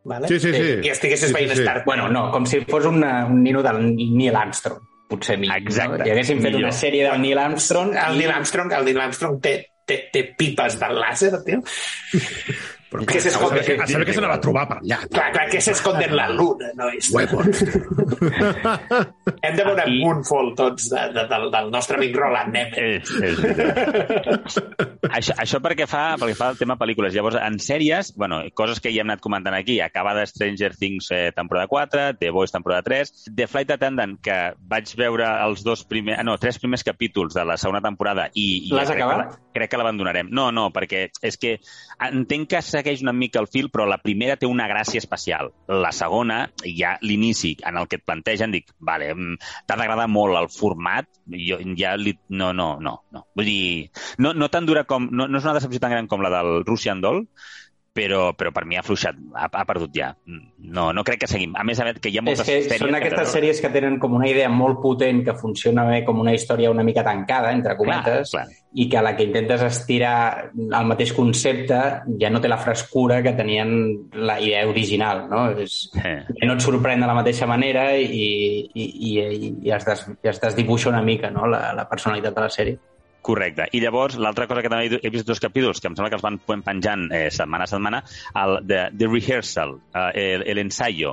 vale? 0.08 0.28
Sí, 0.28 0.38
sí, 0.40 0.52
sí. 0.54 0.68
i 0.86 0.88
estiguessis 0.88 1.28
Sí, 1.28 1.34
sí, 1.34 1.36
veient 1.36 1.52
sí. 1.54 1.60
Star 1.62 1.74
Trek. 1.82 1.86
Bueno, 1.86 2.08
no, 2.08 2.30
com 2.32 2.46
si 2.48 2.60
fos 2.64 2.86
una, 2.88 3.26
un 3.26 3.42
nino 3.42 3.62
del 3.62 3.82
Neil 3.96 4.36
Armstrong, 4.36 4.80
potser 5.08 5.36
millor. 5.38 5.58
Exacte. 5.60 5.98
No? 5.98 6.06
I 6.06 6.10
haguéssim 6.14 6.38
fet 6.40 6.52
Millor. 6.52 6.68
una 6.68 6.72
sèrie 6.72 7.04
del 7.10 7.20
Neil 7.20 7.38
Armstrong 7.38 7.94
El 7.96 8.14
i... 8.16 8.18
Neil 8.22 8.30
Armstrong, 8.32 8.72
el 8.72 8.84
Neil 8.88 9.00
Armstrong 9.00 9.38
té, 9.44 9.54
té, 9.88 9.98
té 10.12 10.22
pipes 10.38 10.78
de 10.80 10.88
làser, 10.96 11.32
tio. 11.44 11.60
Però 12.88 13.02
Que 13.04 13.18
clar, 13.18 13.20
se 13.20 13.28
a 13.28 13.32
saber, 13.36 14.06
què 14.08 14.14
se 14.16 14.20
n'ha 14.24 14.30
de 14.32 14.40
trobar 14.40 14.62
per 14.70 14.78
allà. 14.80 14.96
Clar, 15.12 15.26
clar, 15.34 15.46
que 15.52 15.60
s'esconde 15.60 16.06
en 16.08 16.14
la 16.16 16.28
luna, 16.32 16.70
no? 16.78 16.86
És... 16.96 17.10
Huevos. 17.12 17.60
Hem 19.44 19.56
de 19.58 19.64
veure 19.66 19.82
Aquí- 19.82 19.98
Moonfall 20.02 20.54
tots 20.56 20.88
de, 20.92 21.02
de, 21.14 21.24
del, 21.30 21.44
del 21.52 21.68
nostre 21.74 21.98
amic 21.98 22.16
Roland 22.16 22.56
Emmerich. 22.56 23.10
És, 23.12 23.12
és 23.28 23.42
veritat. 23.42 24.56
això, 25.18 25.36
això 25.44 25.60
perquè 25.64 25.86
fa, 25.90 26.02
perquè 26.20 26.36
fa 26.38 26.48
el 26.54 26.58
tema 26.60 26.78
pel·lícules. 26.80 27.12
Llavors, 27.16 27.36
en 27.42 27.58
sèries, 27.62 28.12
bueno, 28.16 28.40
coses 28.56 28.80
que 28.80 28.92
ja 28.94 29.02
hem 29.04 29.10
anat 29.12 29.22
comentant 29.24 29.56
aquí, 29.58 29.78
acabada 29.84 30.24
Stranger 30.26 30.72
Things 30.76 31.10
eh, 31.14 31.28
temporada 31.36 31.68
4, 31.70 32.06
The 32.20 32.30
Boys 32.34 32.52
temporada 32.54 32.82
3, 32.88 33.12
The 33.36 33.46
Flight 33.50 33.74
Attendant, 33.76 34.16
que 34.24 34.38
vaig 34.68 34.94
veure 34.98 35.28
els 35.44 35.62
dos 35.66 35.84
primers, 35.88 36.22
no, 36.26 36.38
tres 36.40 36.58
primers 36.62 36.84
capítols 36.86 37.36
de 37.36 37.44
la 37.48 37.56
segona 37.60 37.82
temporada 37.84 38.28
i... 38.34 38.48
i 38.68 38.72
L'has 38.74 38.90
acabat? 38.96 39.28
que 39.28 39.36
la- 39.36 39.44
Crec 39.58 39.72
que 39.72 39.78
l'abandonarem. 39.80 40.28
No, 40.30 40.52
no, 40.54 40.68
perquè 40.70 41.08
és 41.26 41.34
que 41.40 41.56
entenc 42.06 42.48
que 42.52 42.60
segueix 42.62 43.02
una 43.02 43.14
mica 43.16 43.40
el 43.42 43.48
fil, 43.50 43.68
però 43.74 43.86
la 43.88 43.98
primera 44.02 44.36
té 44.38 44.46
una 44.46 44.68
gràcia 44.70 45.02
especial. 45.02 45.50
La 45.68 45.90
segona, 45.94 46.40
ja 46.78 46.94
l'inici 47.02 47.54
en 47.66 47.78
el 47.80 47.88
que 47.90 47.98
et 47.98 48.04
plantegen, 48.06 48.54
dic, 48.54 48.70
vale, 48.78 49.10
mm, 49.14 49.38
t'ha 49.66 49.78
d'agradar 49.80 50.08
molt 50.10 50.38
el 50.38 50.50
format, 50.52 51.08
jo 51.26 51.60
ja 51.78 51.96
li... 51.98 52.14
No, 52.28 52.52
no, 52.52 52.76
no, 52.80 52.94
no. 53.14 53.24
Vull 53.34 53.48
dir, 53.48 53.90
no, 54.18 54.34
no 54.34 54.50
tan 54.52 54.66
dura 54.68 54.84
com... 54.84 55.08
No, 55.10 55.26
no 55.26 55.40
és 55.40 55.48
una 55.48 55.56
decepció 55.58 55.82
tan 55.82 55.94
gran 55.94 56.10
com 56.10 56.22
la 56.22 56.32
del 56.32 56.64
Russian 56.64 57.02
Doll, 57.02 57.24
però, 57.98 58.28
però 58.38 58.52
per 58.54 58.62
mi 58.70 58.78
ha 58.78 58.84
fluixat, 58.86 59.16
ha, 59.34 59.48
ha 59.50 59.64
perdut 59.66 59.90
ja. 59.96 60.12
No, 60.58 60.92
no 60.94 61.02
crec 61.06 61.24
que 61.24 61.30
seguim. 61.30 61.56
A 61.58 61.64
més 61.66 61.80
a 61.82 61.86
més, 61.88 61.98
que 61.98 62.12
hi 62.12 62.18
ha 62.20 62.22
És 62.22 62.26
moltes 62.28 62.46
que 62.46 62.60
sèries... 62.62 62.78
són 62.78 62.92
que 62.94 63.00
aquestes 63.02 63.26
te- 63.32 63.34
sèries 63.40 63.60
que 63.64 63.70
tenen 63.74 63.98
com 64.02 64.14
una 64.18 64.28
idea 64.30 64.48
molt 64.52 64.78
potent, 64.84 65.24
que 65.26 65.34
funciona 65.40 65.84
bé 65.88 66.04
com 66.06 66.20
una 66.22 66.34
història 66.36 66.70
una 66.70 66.84
mica 66.86 67.02
tancada, 67.06 67.50
entre 67.56 67.74
cometes, 67.78 68.30
clar. 68.36 68.44
i 68.78 68.86
que 68.92 68.98
a 69.00 69.02
la 69.02 69.14
que 69.16 69.24
intentes 69.26 69.62
estirar 69.66 70.50
el 70.54 70.86
mateix 70.90 71.12
concepte 71.16 71.78
ja 72.20 72.30
no 72.30 72.40
té 72.44 72.48
la 72.52 72.58
frescura 72.62 73.22
que 73.24 73.32
tenien 73.38 73.72
la 74.12 74.38
idea 74.40 74.66
original, 74.68 75.24
no? 75.30 75.48
És, 75.58 75.90
Eh. 75.98 76.20
ja 76.38 76.46
no 76.46 76.54
et 76.54 76.62
sorprèn 76.62 77.00
de 77.02 77.06
la 77.10 77.16
mateixa 77.18 77.46
manera 77.50 77.88
i, 77.96 78.04
i, 78.04 78.28
i, 78.74 78.86
i, 79.18 79.50
i 79.66 79.72
es, 79.74 79.84
des, 79.88 80.04
i 80.22 80.28
es 80.30 80.40
desdibuixa 80.40 80.90
una 80.92 81.02
mica 81.02 81.30
no? 81.34 81.46
la, 81.48 81.72
la 81.74 81.88
personalitat 81.88 82.34
de 82.36 82.40
la 82.46 82.50
sèrie. 82.52 82.78
Correcte. 83.20 83.66
I 83.72 83.80
llavors, 83.82 84.16
l'altra 84.16 84.46
cosa 84.46 84.62
que 84.62 84.70
també 84.72 85.00
he- 85.02 85.10
vist 85.10 85.26
dos 85.26 85.40
capítols, 85.40 85.80
que 85.80 85.88
em 85.90 85.96
sembla 85.96 86.08
que 86.08 86.16
els 86.16 86.22
van 86.24 86.38
pen- 86.38 86.62
penjant 86.62 87.08
eh, 87.12 87.30
setmana 87.30 87.64
a 87.64 87.70
setmana, 87.70 88.02
el 88.34 88.58
de 88.66 88.84
The 88.96 89.06
Rehearsal, 89.10 89.74
eh, 90.14 90.34
el, 90.46 90.58
el 90.58 90.70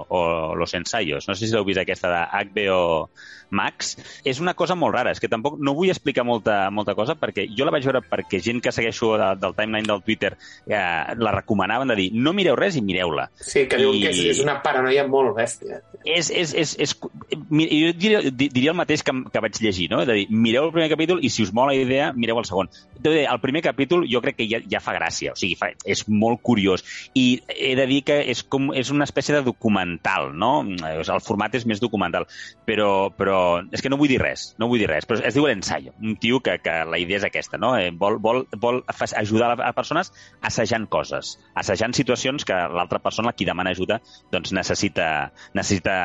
o 0.09 0.55
los 0.55 0.73
ensayos. 0.73 1.27
No 1.27 1.35
sé 1.35 1.47
si 1.47 1.53
l'heu 1.53 1.65
vist 1.65 1.79
aquesta 1.81 2.09
de 2.09 2.21
HBO 2.45 3.09
Max. 3.49 3.95
És 4.25 4.39
una 4.41 4.53
cosa 4.57 4.75
molt 4.75 4.95
rara, 4.95 5.11
és 5.13 5.19
que 5.21 5.29
tampoc 5.29 5.59
no 5.61 5.73
vull 5.77 5.89
explicar 5.89 6.23
molta, 6.25 6.69
molta 6.73 6.95
cosa, 6.95 7.13
perquè 7.15 7.45
jo 7.55 7.65
la 7.65 7.71
vaig 7.71 7.85
veure 7.85 8.01
perquè 8.01 8.39
gent 8.41 8.61
que 8.61 8.71
segueixo 8.73 9.13
de, 9.21 9.27
del 9.41 9.53
timeline 9.55 9.85
del 9.87 10.01
Twitter 10.03 10.33
eh, 10.67 11.13
la 11.17 11.31
recomanaven 11.35 11.87
de 11.93 11.95
dir 11.99 12.07
no 12.13 12.33
mireu 12.33 12.55
res 12.57 12.75
i 12.75 12.81
mireu-la. 12.81 13.29
Sí, 13.35 13.67
que 13.69 13.77
diuen 13.77 13.95
I- 13.99 14.01
que 14.01 14.09
és, 14.15 14.23
és 14.37 14.41
una 14.43 14.57
paranoia 14.65 15.05
molt 15.07 15.35
bèstia. 15.37 15.81
és, 16.05 16.29
és, 16.29 16.53
és, 16.53 16.75
és, 16.79 16.95
jo 16.99 17.91
diria, 17.97 18.19
di- 18.31 18.49
diria 18.53 18.71
el 18.73 18.77
mateix 18.77 19.01
que, 19.05 19.13
que 19.31 19.39
vaig 19.41 19.57
llegir, 19.61 19.87
no? 19.93 20.01
És 20.03 20.09
a 20.09 20.13
dir, 20.17 20.25
mireu 20.29 20.65
el 20.67 20.73
primer 20.73 20.89
capítol 20.91 21.21
i 21.25 21.29
si 21.33 21.43
us 21.45 21.53
mola 21.53 21.73
la 21.73 21.79
idea, 21.81 21.94
mireu 22.15 22.39
el 22.39 22.47
segon. 22.47 22.69
El 23.05 23.39
primer 23.43 23.61
capítol 23.65 24.05
jo 24.09 24.21
crec 24.23 24.39
que 24.39 24.47
ja, 24.49 24.59
ja 24.71 24.81
fa 24.83 24.95
gràcia, 24.95 25.33
o 25.35 25.39
sigui, 25.39 25.57
fa, 25.59 25.71
és 25.85 26.05
molt 26.09 26.41
curiós. 26.45 26.83
I 27.17 27.41
he 27.51 27.73
de 27.77 27.85
dir 27.89 28.01
que 28.07 28.19
és, 28.31 28.43
com, 28.43 28.71
és 28.75 28.91
una 28.93 29.07
espècie 29.07 29.35
de 29.35 29.43
documental, 29.45 30.31
no? 30.33 30.53
El 30.65 31.23
format 31.25 31.55
és 31.57 31.67
més 31.69 31.81
documental, 31.83 32.27
però, 32.67 33.09
però 33.15 33.39
és 33.71 33.83
que 33.83 33.91
no 33.91 33.99
vull 34.01 34.11
dir 34.11 34.21
res, 34.21 34.47
no 34.61 34.69
vull 34.71 34.81
dir 34.81 34.89
res, 34.89 35.07
però 35.07 35.21
es 35.21 35.35
diu 35.37 35.47
l'ensayo, 35.47 35.93
un 36.01 36.17
tio 36.21 36.41
que, 36.43 36.57
que 36.63 36.77
la 36.89 36.99
idea 37.01 37.21
és 37.21 37.27
aquesta, 37.27 37.59
no? 37.61 37.75
Eh, 37.77 37.91
vol, 37.91 38.19
vol, 38.23 38.43
vol 38.61 38.81
ajudar 38.87 39.53
a 39.59 39.71
persones 39.77 40.11
assajant 40.45 40.87
coses, 40.91 41.35
assajant 41.55 41.95
situacions 41.95 42.45
que 42.47 42.55
l'altra 42.75 43.01
persona, 43.03 43.33
qui 43.35 43.47
demana 43.47 43.73
ajuda, 43.75 43.99
doncs 44.33 44.53
necessita, 44.55 45.31
necessita 45.53 45.95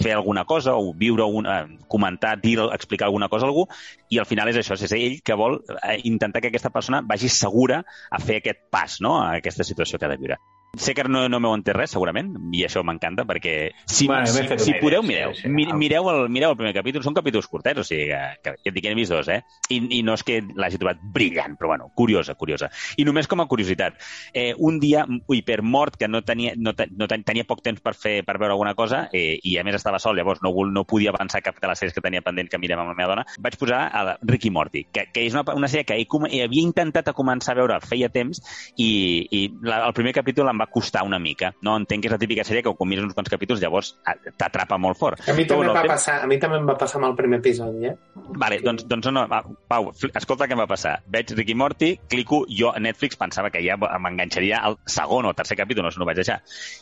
fer 0.00 0.14
alguna 0.14 0.44
cosa 0.44 0.76
o 0.76 0.92
viure, 0.94 1.24
una, 1.24 1.64
comentar, 1.88 2.36
dir, 2.40 2.58
explicar 2.72 3.08
alguna 3.08 3.28
cosa 3.28 3.46
a 3.46 3.52
algú 3.52 3.66
i 4.10 4.20
al 4.20 4.28
final 4.28 4.50
és 4.50 4.60
això, 4.60 4.76
és 4.78 4.92
ell 4.94 5.20
que 5.24 5.33
vol 5.38 5.60
eh, 5.82 6.00
intentar 6.10 6.42
que 6.42 6.52
aquesta 6.52 6.72
persona 6.74 7.02
vagi 7.06 7.30
segura 7.32 7.82
a 8.10 8.20
fer 8.20 8.40
aquest 8.40 8.66
pas, 8.70 9.00
no?, 9.04 9.18
a 9.22 9.36
aquesta 9.38 9.66
situació 9.66 9.98
que 9.98 10.08
ha 10.08 10.12
de 10.12 10.20
viure. 10.20 10.40
Sé 10.76 10.94
que 10.94 11.04
no, 11.04 11.28
no 11.28 11.38
m'heu 11.40 11.54
entès 11.56 11.74
res, 11.76 11.90
segurament, 11.94 12.32
i 12.54 12.64
això 12.66 12.82
m'encanta, 12.84 13.24
perquè 13.28 13.70
si, 13.86 14.06
Bueno, 14.06 14.26
si, 14.26 14.42
si 14.58 14.70
una 14.72 14.80
podeu, 14.80 15.02
mireu. 15.02 15.34
sí, 15.34 15.42
sí. 15.42 15.48
Mi- 15.48 15.68
mireu, 15.78 16.08
el, 16.10 16.28
mireu 16.28 16.50
el 16.54 16.56
primer 16.56 16.74
capítol. 16.74 17.02
Són 17.04 17.14
capítols 17.14 17.46
curtets, 17.48 17.80
o 17.80 17.84
sigui 17.84 18.06
que, 18.10 18.20
que, 18.42 18.54
que 18.62 18.70
et 18.70 18.74
dic 18.74 18.84
que 18.84 18.90
n'he 18.92 18.98
vist 18.98 19.12
dos, 19.12 19.28
eh? 19.28 19.40
I, 19.70 19.80
I 19.98 20.02
no 20.06 20.14
és 20.18 20.22
que 20.26 20.40
l'hagi 20.54 20.78
trobat 20.80 21.00
brillant, 21.02 21.56
però 21.60 21.68
bueno, 21.74 21.90
curiosa, 21.94 22.34
curiosa. 22.34 22.70
I 22.96 23.04
només 23.04 23.28
com 23.30 23.40
a 23.42 23.46
curiositat, 23.50 24.00
eh, 24.32 24.52
un 24.58 24.80
dia, 24.80 25.04
ui, 25.28 25.42
per 25.42 25.60
mort, 25.62 25.96
que 26.00 26.08
no 26.08 26.22
tenia, 26.22 26.54
no, 26.56 26.72
no 26.96 27.08
ten- 27.08 27.24
tenia 27.24 27.44
poc 27.48 27.62
temps 27.62 27.80
per 27.84 27.94
fer 27.94 28.16
per 28.24 28.38
veure 28.38 28.52
alguna 28.52 28.74
cosa, 28.74 29.08
eh, 29.12 29.38
i 29.42 29.56
a 29.58 29.64
més 29.64 29.74
estava 29.76 29.98
sol, 30.02 30.16
llavors 30.16 30.42
no, 30.42 30.52
vol- 30.52 30.72
no 30.72 30.84
podia 30.84 31.10
avançar 31.14 31.42
cap 31.42 31.60
de 31.60 31.68
les 31.70 31.78
sèries 31.78 31.94
que 31.94 32.02
tenia 32.04 32.22
pendent 32.22 32.48
que 32.50 32.58
mirem 32.58 32.80
amb 32.80 32.90
la 32.92 32.98
meva 32.98 33.10
dona, 33.14 33.26
vaig 33.38 33.56
posar 33.60 33.84
a 33.92 34.04
la 34.04 34.18
Ricky 34.22 34.50
Morty, 34.50 34.84
que, 34.92 35.06
que 35.12 35.24
és 35.26 35.34
una, 35.34 35.44
una 35.54 35.68
sèrie 35.68 35.84
que 35.86 35.94
he, 36.00 36.06
he, 36.30 36.42
havia 36.44 36.62
intentat 36.62 37.08
a 37.08 37.14
començar 37.16 37.52
a 37.54 37.60
veure 37.62 37.78
feia 37.84 38.08
temps 38.08 38.40
i, 38.76 39.26
i 39.30 39.42
la, 39.62 39.82
el 39.86 39.92
primer 39.96 40.12
capítol 40.16 40.48
em 40.50 40.60
va 40.60 40.63
costar 40.66 41.02
una 41.04 41.18
mica. 41.18 41.52
No 41.62 41.76
entenc 41.76 42.02
que 42.02 42.08
és 42.08 42.12
la 42.12 42.18
típica 42.18 42.44
sèrie 42.44 42.62
que 42.62 42.72
quan 42.74 42.88
mires 42.90 43.04
uns 43.04 43.14
quants 43.14 43.30
capítols 43.30 43.60
llavors 43.62 43.94
t'atrapa 44.36 44.78
molt 44.78 44.98
fort. 44.98 45.20
A 45.28 45.32
mi 45.32 45.44
Però, 45.44 45.54
també 45.54 45.56
bueno, 45.56 45.74
va 45.74 45.82
tema- 45.82 45.94
passar, 45.94 46.20
a 46.22 46.26
mi 46.26 46.38
també 46.38 46.56
em 46.58 46.66
va 46.68 46.76
passar 46.78 46.98
amb 47.00 47.10
el 47.10 47.16
primer 47.16 47.38
episodi, 47.38 47.86
eh? 47.86 47.96
Vale, 48.14 48.60
doncs, 48.64 48.86
doncs 48.88 49.06
no, 49.12 49.26
va, 49.28 49.42
Pau, 49.68 49.90
escolta 50.14 50.46
què 50.48 50.52
em 50.52 50.58
va 50.58 50.66
passar. 50.66 51.02
Veig 51.06 51.30
Ricky 51.36 51.54
Morty, 51.54 51.98
clico, 52.08 52.44
jo 52.48 52.72
a 52.74 52.80
Netflix 52.80 53.16
pensava 53.16 53.50
que 53.50 53.62
ja 53.64 53.76
m'enganxaria 53.76 54.58
al 54.58 54.78
segon 54.86 55.26
o 55.26 55.34
tercer 55.34 55.56
capítol, 55.56 55.84
no 55.84 55.90
sé, 55.90 55.98
no 55.98 56.06
vaig 56.08 56.16
deixar. 56.16 56.40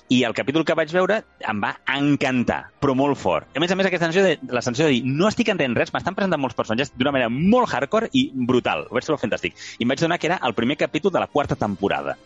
I 0.08 0.22
el 0.24 0.34
capítol 0.34 0.64
que 0.64 0.74
vaig 0.74 0.92
veure 0.92 1.22
em 1.40 1.60
va 1.62 1.76
encantar, 1.94 2.70
però 2.80 2.94
molt 2.98 3.18
fort. 3.18 3.48
A 3.56 3.60
més 3.60 3.70
a 3.72 3.76
més, 3.76 3.86
aquesta 3.86 4.06
sensació 4.08 4.24
de, 4.26 4.38
la 4.52 4.62
sensació 4.62 4.86
de 4.86 4.92
dir, 4.96 5.02
no 5.06 5.28
estic 5.28 5.48
entenent 5.52 5.76
res, 5.78 5.92
m'estan 5.94 6.14
presentant 6.14 6.40
molts 6.40 6.56
personatges 6.58 6.92
d'una 6.96 7.12
manera 7.14 7.28
molt 7.32 7.72
hardcore 7.72 8.08
i 8.12 8.30
brutal. 8.34 8.86
Ho 8.90 8.94
vaig 8.96 9.04
trobar 9.06 9.22
fantàstic. 9.22 9.54
I 9.78 9.84
em 9.86 9.88
vaig 9.92 10.00
donar 10.00 10.18
que 10.18 10.28
era 10.30 10.40
el 10.46 10.54
primer 10.54 10.76
capítol 10.76 11.12
de 11.12 11.20
la 11.20 11.26
quarta 11.26 11.56
temporada. 11.56 12.16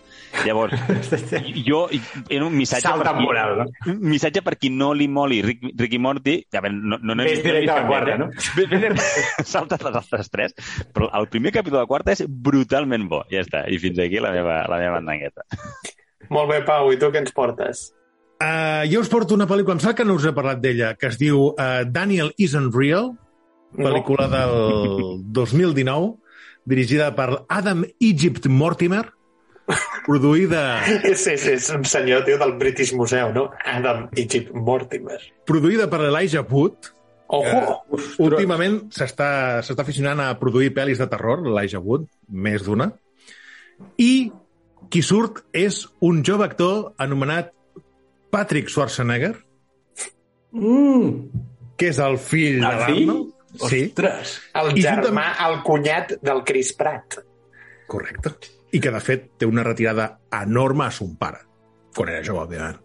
Llavors, 0.44 0.74
jo, 1.66 1.87
era 2.29 2.44
un 2.44 2.52
missatge... 2.55 2.83
Salt 2.85 3.02
per 3.02 3.12
qui- 3.14 3.18
temporal, 3.24 3.55
no? 3.59 3.66
un 3.94 4.00
missatge 4.12 4.42
per 4.44 4.57
qui 4.61 4.68
no 4.70 4.90
li 4.92 5.07
moli 5.09 5.40
Rick, 5.42 5.70
Ricky 5.81 5.98
Morty, 5.98 6.35
a 6.52 6.61
veure, 6.61 6.74
no, 6.76 6.98
no, 7.00 7.14
no 7.16 7.22
he 7.24 7.31
Ves 7.31 7.38
vist- 7.38 7.46
no 7.46 7.52
he 7.52 7.61
directe 7.62 7.72
a 7.72 7.81
la 7.81 7.87
quarta, 7.88 8.16
no? 8.20 8.29
eh? 8.29 8.66
Ves- 8.68 8.81
ves 8.85 9.48
Salta't 9.48 9.83
les 9.87 9.96
altres 10.02 10.31
tres, 10.31 10.55
però 10.92 11.09
el 11.18 11.29
primer 11.33 11.52
capítol 11.57 11.79
de 11.81 11.85
la 11.87 11.90
quarta 11.90 12.12
és 12.12 12.24
brutalment 12.29 13.09
bo. 13.09 13.22
Ja 13.33 13.40
està, 13.46 13.64
i 13.72 13.81
fins 13.83 13.98
aquí 14.05 14.20
la 14.22 14.35
meva, 14.37 14.61
la 14.68 14.81
meva 14.83 14.98
mandangueta. 15.00 15.46
Molt 16.29 16.50
bé, 16.52 16.61
Pau, 16.68 16.92
i 16.92 16.98
tu 17.00 17.09
què 17.14 17.22
ens 17.24 17.33
portes? 17.35 17.87
Uh, 18.37 18.85
jo 18.92 19.00
us 19.00 19.09
porto 19.09 19.33
una 19.38 19.46
pel·lícula, 19.48 19.79
em 19.79 19.81
sembla 19.81 19.96
que 19.96 20.05
no 20.05 20.18
us 20.20 20.26
he 20.29 20.35
parlat 20.37 20.61
d'ella, 20.61 20.92
que 21.00 21.09
es 21.09 21.16
diu 21.22 21.46
uh, 21.55 21.85
Daniel 21.88 22.35
Isn't 22.37 22.74
Real, 22.76 23.14
pel·lícula 23.76 24.29
del 24.29 25.22
2019, 25.33 26.14
dirigida 26.68 27.14
per 27.16 27.44
Adam 27.48 27.85
Egypt 28.00 28.46
Mortimer, 28.52 29.07
produïda, 30.07 30.61
És, 31.11 31.26
és, 31.26 31.46
és 31.50 31.70
un 31.74 31.85
senyor, 31.85 32.22
tio, 32.26 32.37
del 32.38 32.52
British 32.61 32.94
Museum, 32.94 33.33
no? 33.35 33.48
Adam 33.64 34.07
Egypt 34.16 34.52
Mortimer. 34.55 35.18
produïda 35.46 35.88
per 35.90 36.00
Elijah 36.07 36.44
Wood. 36.50 36.92
Ojo! 37.35 37.62
Últimament 38.22 38.85
s'està 38.94 39.59
s'està 39.66 39.83
aficionant 39.83 40.20
a 40.22 40.29
produir 40.38 40.70
pel·lis 40.76 41.00
de 41.02 41.09
terror, 41.11 41.42
l'Elijah 41.42 41.81
Wood, 41.83 42.05
més 42.31 42.62
d'una. 42.62 42.92
I 43.98 44.31
qui 44.88 45.02
surt 45.02 45.42
és 45.52 45.81
un 46.07 46.22
jove 46.22 46.46
actor 46.46 46.92
anomenat 47.02 47.50
Patrick 48.31 48.70
Schwarzenegger, 48.70 49.35
Mm, 50.57 51.26
que 51.76 51.88
és 51.90 51.98
el 52.00 52.14
fill 52.22 52.62
El 52.62 52.62
de 52.62 52.76
l'Arnold. 52.79 53.33
Sí, 53.66 53.81
Ostres! 53.90 54.31
El 54.57 54.70
I 54.79 54.83
germà, 54.85 55.24
el 55.46 55.59
cunyat 55.66 56.14
del 56.22 56.42
Chris 56.48 56.70
Pratt. 56.76 57.18
correcte. 57.88 58.31
I 58.72 58.81
que, 58.83 58.90
de 58.90 59.00
fet, 59.00 59.29
té 59.38 59.46
una 59.46 59.64
retirada 59.66 60.09
enorme 60.35 60.87
a 60.87 60.90
son 60.94 61.14
pare, 61.20 61.44
quan 61.94 62.11
era 62.12 62.24
jove, 62.26 62.42
òbviament. 62.46 62.81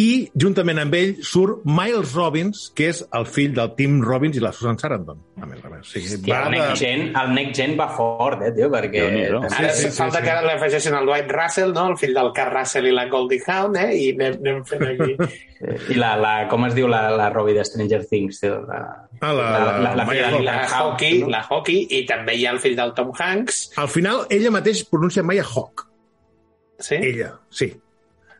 I, 0.00 0.30
juntament 0.40 0.78
amb 0.80 0.94
ell, 0.96 1.10
surt 1.20 1.66
Miles 1.68 2.14
Robbins, 2.16 2.62
que 2.72 2.86
és 2.88 3.02
el 3.12 3.26
fill 3.28 3.52
del 3.52 3.74
Tim 3.76 3.98
Robbins 4.00 4.38
i 4.38 4.40
la 4.40 4.48
Susan 4.56 4.78
Sarandon. 4.80 5.18
A 5.36 5.44
més 5.44 5.60
a 5.60 5.68
més. 5.68 5.84
Sí, 5.84 6.00
Hòstia, 6.00 6.38
el, 6.46 6.54
next 6.54 6.80
gen, 6.80 7.02
el 7.20 7.34
Next 7.36 7.60
Gen 7.60 7.74
va 7.76 7.90
fort, 7.92 8.40
eh, 8.46 8.54
tio, 8.56 8.70
perquè... 8.72 9.02
Déu-n'hi-do. 9.04 9.42
Ara 9.50 9.74
sí, 9.74 9.82
sí, 9.82 9.90
sí, 9.90 9.98
falta 9.98 10.22
sí. 10.22 10.30
que 10.30 10.38
li 10.46 10.54
afegeixin 10.54 10.96
el 10.96 11.10
Dwight 11.10 11.34
Russell, 11.36 11.74
no? 11.76 11.84
el 11.92 11.98
fill 12.00 12.16
del 12.16 12.32
Carl 12.32 12.56
Russell 12.56 12.88
i 12.88 12.94
la 12.96 13.04
Goldie 13.12 13.44
Hawn, 13.44 13.76
eh? 13.82 13.90
i 14.00 14.08
anem, 14.14 14.40
anem 14.40 14.64
fent 14.72 14.86
aquí. 14.94 15.30
I 15.92 16.00
la, 16.00 16.14
la, 16.18 16.32
com 16.50 16.64
es 16.66 16.72
diu 16.74 16.88
la, 16.90 17.04
la 17.12 17.28
Robbie 17.34 17.54
de 17.60 17.68
Stranger 17.68 18.00
Things, 18.08 18.40
tio? 18.40 18.62
La, 18.68 18.80
Ah, 19.22 19.30
la, 19.30 19.42
la, 19.52 19.78
la, 19.78 19.94
la, 19.94 20.06
filla 20.08 20.24
Hawke. 20.32 20.38
de 20.38 20.42
La 20.42 20.54
Hawke, 20.58 20.72
Hockey, 20.82 21.18
no? 21.20 21.28
la 21.30 21.42
Hockey, 21.46 21.84
i 21.94 22.00
també 22.08 22.34
hi 22.34 22.46
ha 22.48 22.56
el 22.56 22.58
fill 22.58 22.74
del 22.74 22.90
Tom 22.96 23.12
Hanks. 23.14 23.60
Al 23.78 23.86
final, 23.92 24.24
ella 24.34 24.50
mateix 24.50 24.80
pronuncia 24.90 25.22
Maya 25.22 25.44
Hawk. 25.46 25.84
Sí? 26.82 26.96
Ella, 26.96 27.28
sí. 27.54 27.68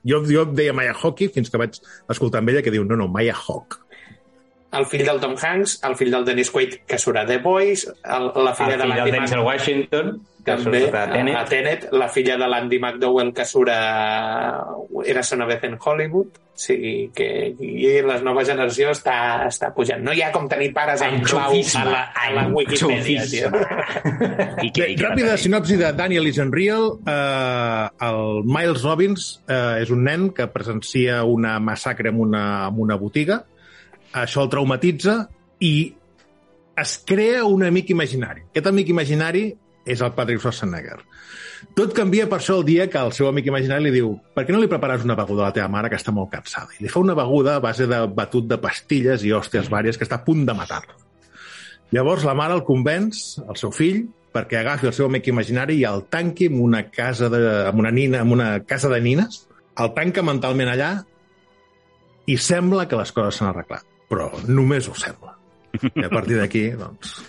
Jo, 0.08 0.22
jo 0.26 0.44
deia 0.50 0.74
Maya 0.74 0.94
Hockey 0.98 1.30
fins 1.30 1.50
que 1.50 1.60
vaig 1.60 1.78
escoltar 2.10 2.42
amb 2.42 2.50
ella 2.50 2.62
que 2.64 2.72
diu 2.74 2.84
no, 2.84 2.98
no, 2.98 3.08
Maya 3.08 3.36
Hawk. 3.38 3.78
El 4.72 4.86
fill 4.88 5.04
del 5.06 5.20
Tom 5.20 5.34
Hanks, 5.36 5.78
el 5.84 5.96
fill 6.00 6.12
del 6.14 6.24
Dennis 6.24 6.50
Quaid, 6.50 6.76
que 6.88 6.98
surt 6.98 7.20
a 7.20 7.26
The 7.28 7.38
Boys, 7.44 7.86
el, 7.86 8.28
la 8.44 8.54
filla 8.56 8.76
El 8.78 8.84
de 8.84 8.90
l'Andy 8.90 9.16
Denzel 9.16 9.42
Mac... 9.42 9.48
Washington, 9.52 10.12
que 10.42 10.56
també, 10.56 10.84
surt 10.86 10.96
a 10.98 11.02
Tenet. 11.12 11.36
a 11.36 11.42
Tenet, 11.50 11.90
la 11.92 12.08
filla 12.12 12.38
de 12.40 12.48
l'Andy 12.48 12.78
McDowell, 12.80 13.34
que 13.36 13.44
surt 13.48 13.72
a... 13.72 13.82
Era 15.04 15.26
una 15.36 15.46
vez 15.46 15.64
en 15.68 15.76
Hollywood, 15.76 16.40
sí, 16.54 17.10
que 17.14 17.28
i 17.52 17.92
la 18.06 18.18
nova 18.24 18.44
generació 18.48 18.92
està, 18.94 19.44
està 19.48 19.72
pujant. 19.76 20.02
No 20.04 20.14
hi 20.14 20.22
ha 20.24 20.30
com 20.32 20.48
tenir 20.50 20.70
pares 20.76 21.04
en 21.04 21.20
clau 21.24 21.52
a 21.52 21.84
la, 21.88 22.02
a 22.16 22.32
la 22.32 22.46
Wikipedia, 22.52 23.24
tio. 23.28 23.52
I 23.52 24.72
Bé, 24.76 24.88
i 24.88 24.96
què 24.96 25.04
ràpida 25.04 25.36
sinopsi 25.40 25.78
de 25.80 25.92
Daniel 25.96 26.28
is 26.30 26.40
Unreal. 26.42 26.94
Eh, 27.04 27.86
el 28.08 28.42
Miles 28.48 28.84
Robbins 28.88 29.30
eh, 29.46 29.82
és 29.84 29.92
un 29.92 30.04
nen 30.08 30.30
que 30.36 30.48
presencia 30.52 31.22
una 31.28 31.58
massacre 31.60 32.12
en 32.12 32.20
una, 32.20 32.44
en 32.68 32.84
una 32.88 33.00
botiga. 33.00 33.42
Això 34.12 34.44
el 34.44 34.50
traumatitza 34.52 35.16
i 35.64 35.74
es 36.82 36.96
crea 37.06 37.44
un 37.44 37.64
amic 37.64 37.92
imaginari. 37.94 38.44
Aquest 38.50 38.68
amic 38.68 38.90
imaginari 38.92 39.46
és 39.84 40.00
el 40.00 40.12
Patrick 40.16 40.40
Schwarzenegger. 40.40 41.00
Tot 41.78 41.94
canvia 41.94 42.26
per 42.30 42.40
això 42.40 42.56
el 42.58 42.64
dia 42.66 42.88
que 42.90 42.98
el 42.98 43.12
seu 43.14 43.28
amic 43.28 43.46
imaginari 43.48 43.86
li 43.86 43.92
diu 43.94 44.14
per 44.34 44.44
què 44.46 44.54
no 44.54 44.60
li 44.60 44.70
prepares 44.70 45.04
una 45.06 45.16
beguda 45.18 45.44
a 45.44 45.50
la 45.50 45.56
teva 45.56 45.70
mare 45.70 45.90
que 45.90 45.98
està 45.98 46.14
molt 46.14 46.32
cansada? 46.32 46.74
I 46.78 46.84
li 46.84 46.90
fa 46.90 47.00
una 47.00 47.16
beguda 47.18 47.56
a 47.56 47.62
base 47.62 47.86
de 47.90 48.00
batut 48.16 48.48
de 48.50 48.58
pastilles 48.62 49.24
i 49.24 49.32
hòsties 49.32 49.70
vàries 49.72 49.98
que 49.98 50.06
està 50.08 50.20
a 50.20 50.26
punt 50.26 50.44
de 50.48 50.56
matar-la. 50.58 50.98
Llavors 51.92 52.24
la 52.24 52.34
mare 52.34 52.56
el 52.56 52.64
convenç, 52.66 53.22
el 53.44 53.58
seu 53.60 53.72
fill, 53.74 54.06
perquè 54.32 54.62
agafi 54.62 54.88
el 54.88 54.96
seu 54.96 55.06
amic 55.10 55.28
imaginari 55.28 55.78
i 55.80 55.86
el 55.88 56.06
tanqui 56.12 56.48
en 56.48 56.58
una 56.64 56.86
casa 56.90 57.28
de, 57.32 57.40
en 57.68 57.78
una 57.78 57.92
nina, 57.92 58.22
en 58.24 58.32
una 58.32 58.50
casa 58.64 58.88
de 58.88 59.00
nines, 59.04 59.42
el 59.78 59.92
tanca 59.96 60.24
mentalment 60.24 60.72
allà 60.72 60.92
i 62.26 62.38
sembla 62.38 62.88
que 62.88 62.98
les 62.98 63.12
coses 63.12 63.38
s'han 63.38 63.50
arreglat. 63.52 63.91
Però 64.12 64.28
només 64.48 64.88
ho 64.92 64.94
sembla. 64.98 65.32
I 65.80 66.04
a 66.04 66.10
partir 66.12 66.36
d'aquí, 66.36 66.66
doncs... 66.76 67.22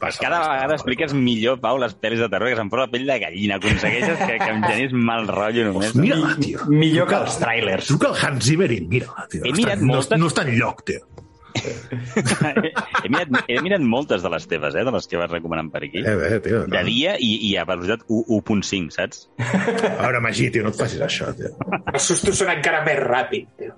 Passa 0.00 0.20
Cada 0.20 0.38
vegada 0.50 0.74
expliques 0.74 1.12
millor, 1.16 1.60
Pau, 1.62 1.78
les 1.80 1.94
pel·lis 1.96 2.18
de 2.20 2.26
terror, 2.28 2.50
que 2.50 2.56
se'm 2.58 2.68
posa 2.72 2.82
la 2.84 2.90
pell 2.92 3.04
de 3.08 3.14
gallina. 3.22 3.56
Aconsegueixes 3.60 4.18
que, 4.20 4.34
que 4.42 4.48
em 4.52 4.58
generis 4.66 4.92
mal 4.92 5.28
rotllo 5.30 5.68
només. 5.70 5.94
Mira-la, 5.96 6.34
tio. 6.40 6.64
Millor 6.68 7.08
que 7.08 7.20
els 7.22 7.38
trailers. 7.40 7.88
Tu 7.88 7.96
que 8.02 8.10
el 8.10 8.18
Hans 8.20 8.44
Zimmer 8.48 8.68
i 8.74 8.80
mira-la, 8.90 9.24
tio. 9.32 9.44
He 9.46 9.52
No 9.54 9.60
mirat 9.60 9.78
està, 9.78 9.86
no, 9.86 9.92
moltes- 9.94 10.20
no 10.20 10.28
està 10.32 10.44
enlloc, 10.48 10.82
tio. 10.90 11.06
He, 11.54 13.08
mirat, 13.08 13.30
he 13.48 13.60
mirat 13.62 13.82
moltes 13.84 14.24
de 14.24 14.30
les 14.32 14.46
teves, 14.50 14.74
eh, 14.74 14.84
de 14.86 14.92
les 14.94 15.06
que 15.10 15.20
vas 15.20 15.30
recomanant 15.30 15.70
per 15.72 15.84
aquí. 15.86 16.02
Eh, 16.02 16.16
bé, 16.18 16.40
tio. 16.44 16.64
De 16.70 16.82
dia 16.88 17.14
i, 17.22 17.30
i 17.50 17.54
a 17.60 17.64
velocitat 17.68 18.04
1 18.08 18.24
1.5, 18.44 18.90
saps? 18.94 19.28
A 19.38 20.02
veure, 20.02 20.20
Magí, 20.24 20.50
tio, 20.52 20.64
no 20.66 20.72
et 20.74 20.78
facis 20.80 21.02
això, 21.04 21.30
tio. 21.38 21.52
Els 21.92 22.08
sustos 22.10 22.38
són 22.40 22.50
encara 22.54 22.82
més 22.86 23.00
ràpid, 23.02 23.48
tio. 23.58 23.72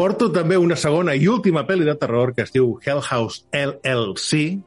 Porto 0.00 0.30
també 0.32 0.56
una 0.60 0.78
segona 0.80 1.14
i 1.18 1.28
última 1.28 1.66
pel·li 1.68 1.84
de 1.88 1.96
terror 2.00 2.34
que 2.36 2.46
es 2.46 2.52
diu 2.54 2.78
Hell 2.84 3.02
House 3.04 3.44
LLC, 3.52 4.60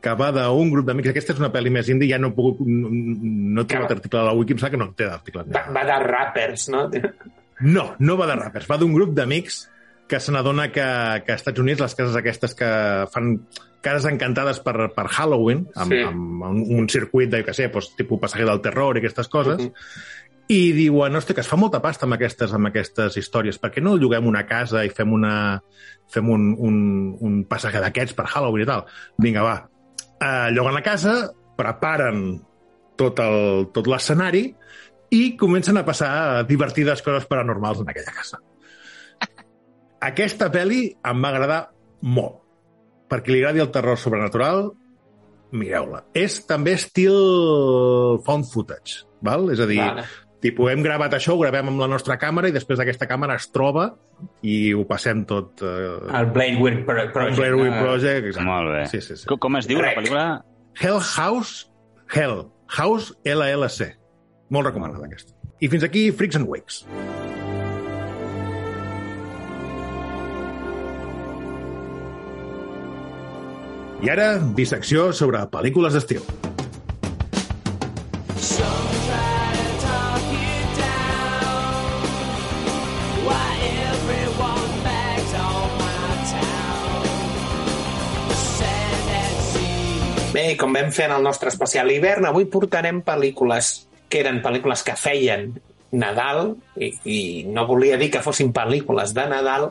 que 0.00 0.14
va 0.16 0.30
d'un 0.32 0.70
grup 0.72 0.86
d'amics. 0.88 1.10
Aquesta 1.12 1.34
és 1.34 1.42
una 1.42 1.50
pel·li 1.52 1.72
més 1.74 1.90
indie, 1.92 2.08
ja 2.08 2.20
no 2.20 2.30
he 2.30 2.36
pogut... 2.36 2.62
No, 2.64 2.88
no 2.90 3.64
he 3.64 3.68
trobat 3.68 3.98
article 3.98 4.22
a 4.22 4.30
la 4.30 4.36
Wiki, 4.38 4.56
em 4.56 4.62
sembla 4.62 4.72
que 4.72 4.80
no 4.80 4.88
té 4.96 5.10
article. 5.10 5.44
Va, 5.52 5.66
va 5.74 5.84
de 5.88 5.98
rappers, 6.06 6.70
no? 6.72 6.86
No, 7.60 7.90
no 8.00 8.16
va 8.16 8.30
de 8.30 8.38
rappers, 8.40 8.70
va 8.70 8.80
d'un 8.80 8.94
grup 8.96 9.12
d'amics 9.16 9.66
que 10.10 10.18
se 10.20 10.32
n'adona 10.34 10.68
que, 10.74 10.82
que 11.24 11.32
als 11.32 11.40
Estats 11.44 11.62
Units 11.62 11.80
les 11.80 11.94
cases 11.94 12.16
aquestes 12.18 12.56
que 12.58 12.68
fan 13.12 13.36
cases 13.80 14.10
encantades 14.10 14.58
per, 14.60 14.90
per 14.92 15.06
Halloween, 15.08 15.68
amb, 15.78 15.92
Sí. 15.94 16.00
amb, 16.04 16.42
amb 16.50 16.72
un 16.80 16.88
circuit 16.90 17.30
de, 17.30 17.44
què 17.46 17.54
sé, 17.56 17.68
doncs, 17.72 17.94
tipus 17.96 18.18
passager 18.20 18.44
del 18.50 18.60
terror 18.60 18.98
i 18.98 19.00
aquestes 19.04 19.28
coses, 19.32 19.62
Mhm. 19.62 19.72
i 20.50 20.72
diuen, 20.74 21.14
hosti, 21.14 21.32
que 21.32 21.40
es 21.44 21.48
fa 21.48 21.56
molta 21.56 21.80
pasta 21.80 22.04
amb 22.06 22.18
aquestes, 22.18 22.52
amb 22.52 22.66
aquestes 22.66 23.16
històries, 23.16 23.56
per 23.62 23.70
què 23.70 23.80
no 23.80 23.96
lloguem 23.96 24.26
una 24.26 24.44
casa 24.50 24.84
i 24.84 24.90
fem, 24.90 25.12
una, 25.14 25.62
fem 26.10 26.28
un, 26.28 26.48
un, 26.58 27.16
un 27.20 27.44
passager 27.46 27.80
d'aquests 27.80 28.14
per 28.18 28.26
Halloween 28.26 28.64
i 28.64 28.66
tal? 28.66 28.84
Vinga, 29.16 29.42
va. 29.46 29.56
Uh, 30.20 30.50
lloguen 30.52 30.74
la 30.74 30.82
casa, 30.82 31.30
preparen 31.56 32.40
tot 32.98 33.18
el- 33.22 33.68
tot 33.72 33.86
l'escenari 33.86 34.54
i 35.10 35.36
comencen 35.38 35.78
a 35.78 35.84
passar 35.86 36.44
divertides 36.46 37.00
coses 37.02 37.24
paranormals 37.26 37.80
en 37.80 37.88
aquella 37.88 38.12
casa. 38.12 38.38
Aquesta 40.00 40.48
pel·li 40.52 40.84
em 41.04 41.20
va 41.24 41.28
agradar 41.34 41.60
molt. 42.02 42.38
Per 43.10 43.18
qui 43.22 43.34
li 43.34 43.40
agradi 43.42 43.60
el 43.60 43.70
terror 43.74 43.98
sobrenatural, 43.98 44.70
mireu-la. 45.52 46.04
És 46.14 46.38
també 46.46 46.76
estil 46.78 47.16
found 48.26 48.46
footage, 48.52 49.02
val? 49.26 49.48
És 49.52 49.60
a 49.60 49.66
dir, 49.68 49.80
Vale. 49.82 50.04
tipus, 50.40 50.70
hem 50.70 50.82
gravat 50.86 51.16
això, 51.18 51.34
ho 51.34 51.40
gravem 51.42 51.68
amb 51.72 51.82
la 51.82 51.88
nostra 51.90 52.16
càmera 52.22 52.48
i 52.48 52.54
després 52.54 52.80
aquesta 52.80 53.08
càmera 53.10 53.34
es 53.36 53.50
troba 53.52 53.90
i 54.46 54.72
ho 54.72 54.86
passem 54.88 55.24
tot... 55.28 55.60
Eh, 55.60 56.16
El 56.20 56.30
Blade 56.32 56.84
Pro 56.86 57.04
Project. 57.12 57.36
Blair 57.36 57.54
Witch 57.58 57.74
Ah, 57.74 57.82
Project, 57.82 58.26
exacte. 58.30 58.46
Molt 58.48 58.72
bé. 58.76 58.84
Sí, 58.94 59.00
sí, 59.04 59.16
sí. 59.16 59.26
Com, 59.28 59.38
com 59.42 59.56
es 59.60 59.66
diu 59.68 59.82
la 59.82 59.90
Rec. 59.90 59.98
pel·lícula? 60.00 60.26
Hell 60.80 61.00
House, 61.16 61.66
Hell, 62.14 62.46
House 62.78 63.12
LLC. 63.26 63.90
Molt 64.50 64.70
recomanada, 64.70 65.04
aquesta. 65.04 65.34
I 65.60 65.68
fins 65.68 65.84
aquí 65.84 66.08
Freaks 66.12 66.38
and 66.40 66.48
Wakes. 66.48 66.84
I 74.00 74.08
ara, 74.08 74.38
dissecció 74.56 75.10
sobre 75.12 75.42
pel·lícules 75.52 75.92
d'estiu. 75.92 76.22
Bé, 90.30 90.54
com 90.56 90.72
vam 90.72 90.88
fer 90.94 91.10
en 91.10 91.18
el 91.18 91.26
nostre 91.26 91.52
especial 91.52 91.90
hivern, 91.92 92.24
avui 92.30 92.46
portarem 92.48 93.02
pel·lícules 93.04 93.74
que 94.08 94.22
eren 94.24 94.40
pel·lícules 94.40 94.86
que 94.86 94.96
feien 94.96 95.50
Nadal, 95.92 96.54
i, 96.78 96.92
i 97.04 97.18
no 97.50 97.66
volia 97.66 97.98
dir 98.00 98.10
que 98.14 98.22
fossin 98.22 98.52
pel·lícules 98.54 99.14
de 99.16 99.26
Nadal, 99.30 99.70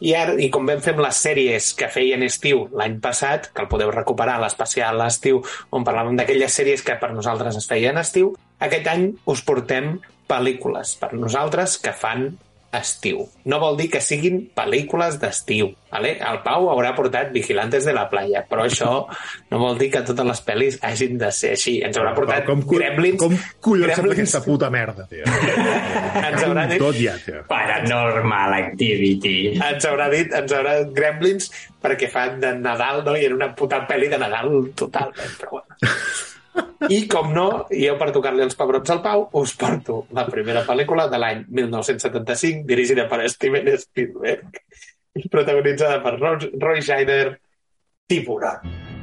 i, 0.00 0.12
ara, 0.14 0.36
i 0.38 0.48
com 0.54 0.66
vam 0.68 0.82
fer 0.82 0.94
amb 0.94 1.02
les 1.04 1.20
sèries 1.26 1.72
que 1.78 1.90
feien 1.92 2.22
estiu 2.26 2.66
l'any 2.78 2.98
passat, 3.02 3.50
que 3.52 3.64
el 3.64 3.70
podeu 3.70 3.90
recuperar 3.94 4.38
a 4.38 4.44
l'especial 4.44 5.02
estiu, 5.06 5.42
on 5.74 5.86
parlàvem 5.86 6.18
d'aquelles 6.18 6.54
sèries 6.60 6.84
que 6.86 6.96
per 7.00 7.10
nosaltres 7.14 7.58
es 7.58 7.66
feien 7.70 7.98
estiu, 8.00 8.34
aquest 8.62 8.86
any 8.90 9.10
us 9.30 9.42
portem 9.46 9.96
pel·lícules 10.28 10.94
per 11.00 11.14
nosaltres 11.16 11.78
que 11.82 11.94
fan 11.96 12.28
estiu. 12.72 13.22
No 13.48 13.56
vol 13.62 13.78
dir 13.78 13.86
que 13.90 14.00
siguin 14.04 14.42
pel·lícules 14.54 15.16
d'estiu. 15.22 15.70
Vale? 15.88 16.10
El 16.20 16.42
Pau 16.44 16.66
haurà 16.68 16.90
portat 16.92 17.30
Vigilantes 17.32 17.86
de 17.88 17.94
la 17.96 18.02
playa, 18.10 18.42
però 18.44 18.66
això 18.68 18.90
no 19.48 19.60
vol 19.62 19.78
dir 19.80 19.88
que 19.94 20.02
totes 20.04 20.26
les 20.28 20.42
pel·lis 20.44 20.76
hagin 20.84 21.16
de 21.18 21.30
ser 21.32 21.54
així. 21.56 21.78
Ens 21.86 21.96
haurà 21.96 22.12
portat 22.16 22.44
com, 22.44 22.60
cu- 22.60 22.76
Gremlins... 22.76 23.16
com 23.22 23.32
collons 23.64 23.94
sembla 23.96 24.12
Gremlins, 24.12 24.34
aquesta 24.34 24.42
puta 24.44 24.68
merda, 24.74 25.06
tio? 25.08 25.24
ens 26.28 26.44
haurà 26.44 26.66
dit 26.68 26.82
Tot 26.84 26.98
ja, 27.00 27.16
tio. 27.24 27.40
Paranormal 27.48 28.58
Activity. 28.60 29.36
ens 29.56 29.88
haurà 29.88 30.10
dit, 30.12 30.32
ens 30.36 30.52
haurà 30.58 30.76
dit 30.82 30.92
Gremlins 30.96 31.48
perquè 31.80 32.10
fan 32.12 32.36
de 32.42 32.52
Nadal, 32.60 33.00
no? 33.06 33.16
I 33.16 33.24
era 33.30 33.38
una 33.38 33.54
puta 33.56 33.80
pel·li 33.88 34.12
de 34.12 34.18
Nadal 34.20 34.52
totalment, 34.76 35.38
però 35.40 35.56
bueno. 35.60 35.78
I, 36.88 37.00
com 37.10 37.32
no, 37.34 37.48
i 37.74 37.84
jo 37.86 37.96
per 38.00 38.10
tocar-li 38.14 38.44
els 38.44 38.58
pebrots 38.58 38.94
al 38.94 39.02
Pau, 39.04 39.26
us 39.40 39.54
porto 39.58 40.02
la 40.16 40.26
primera 40.28 40.64
pel·lícula 40.66 41.08
de 41.10 41.20
l'any 41.20 41.42
1975, 41.48 42.66
dirigida 42.68 43.08
per 43.10 43.24
Steven 43.30 43.72
Spielberg 43.78 44.60
i 45.18 45.28
protagonitzada 45.32 45.98
per 46.04 46.16
Roy, 46.20 46.82
Scheider, 46.82 47.24
Tiburon. 48.08 48.97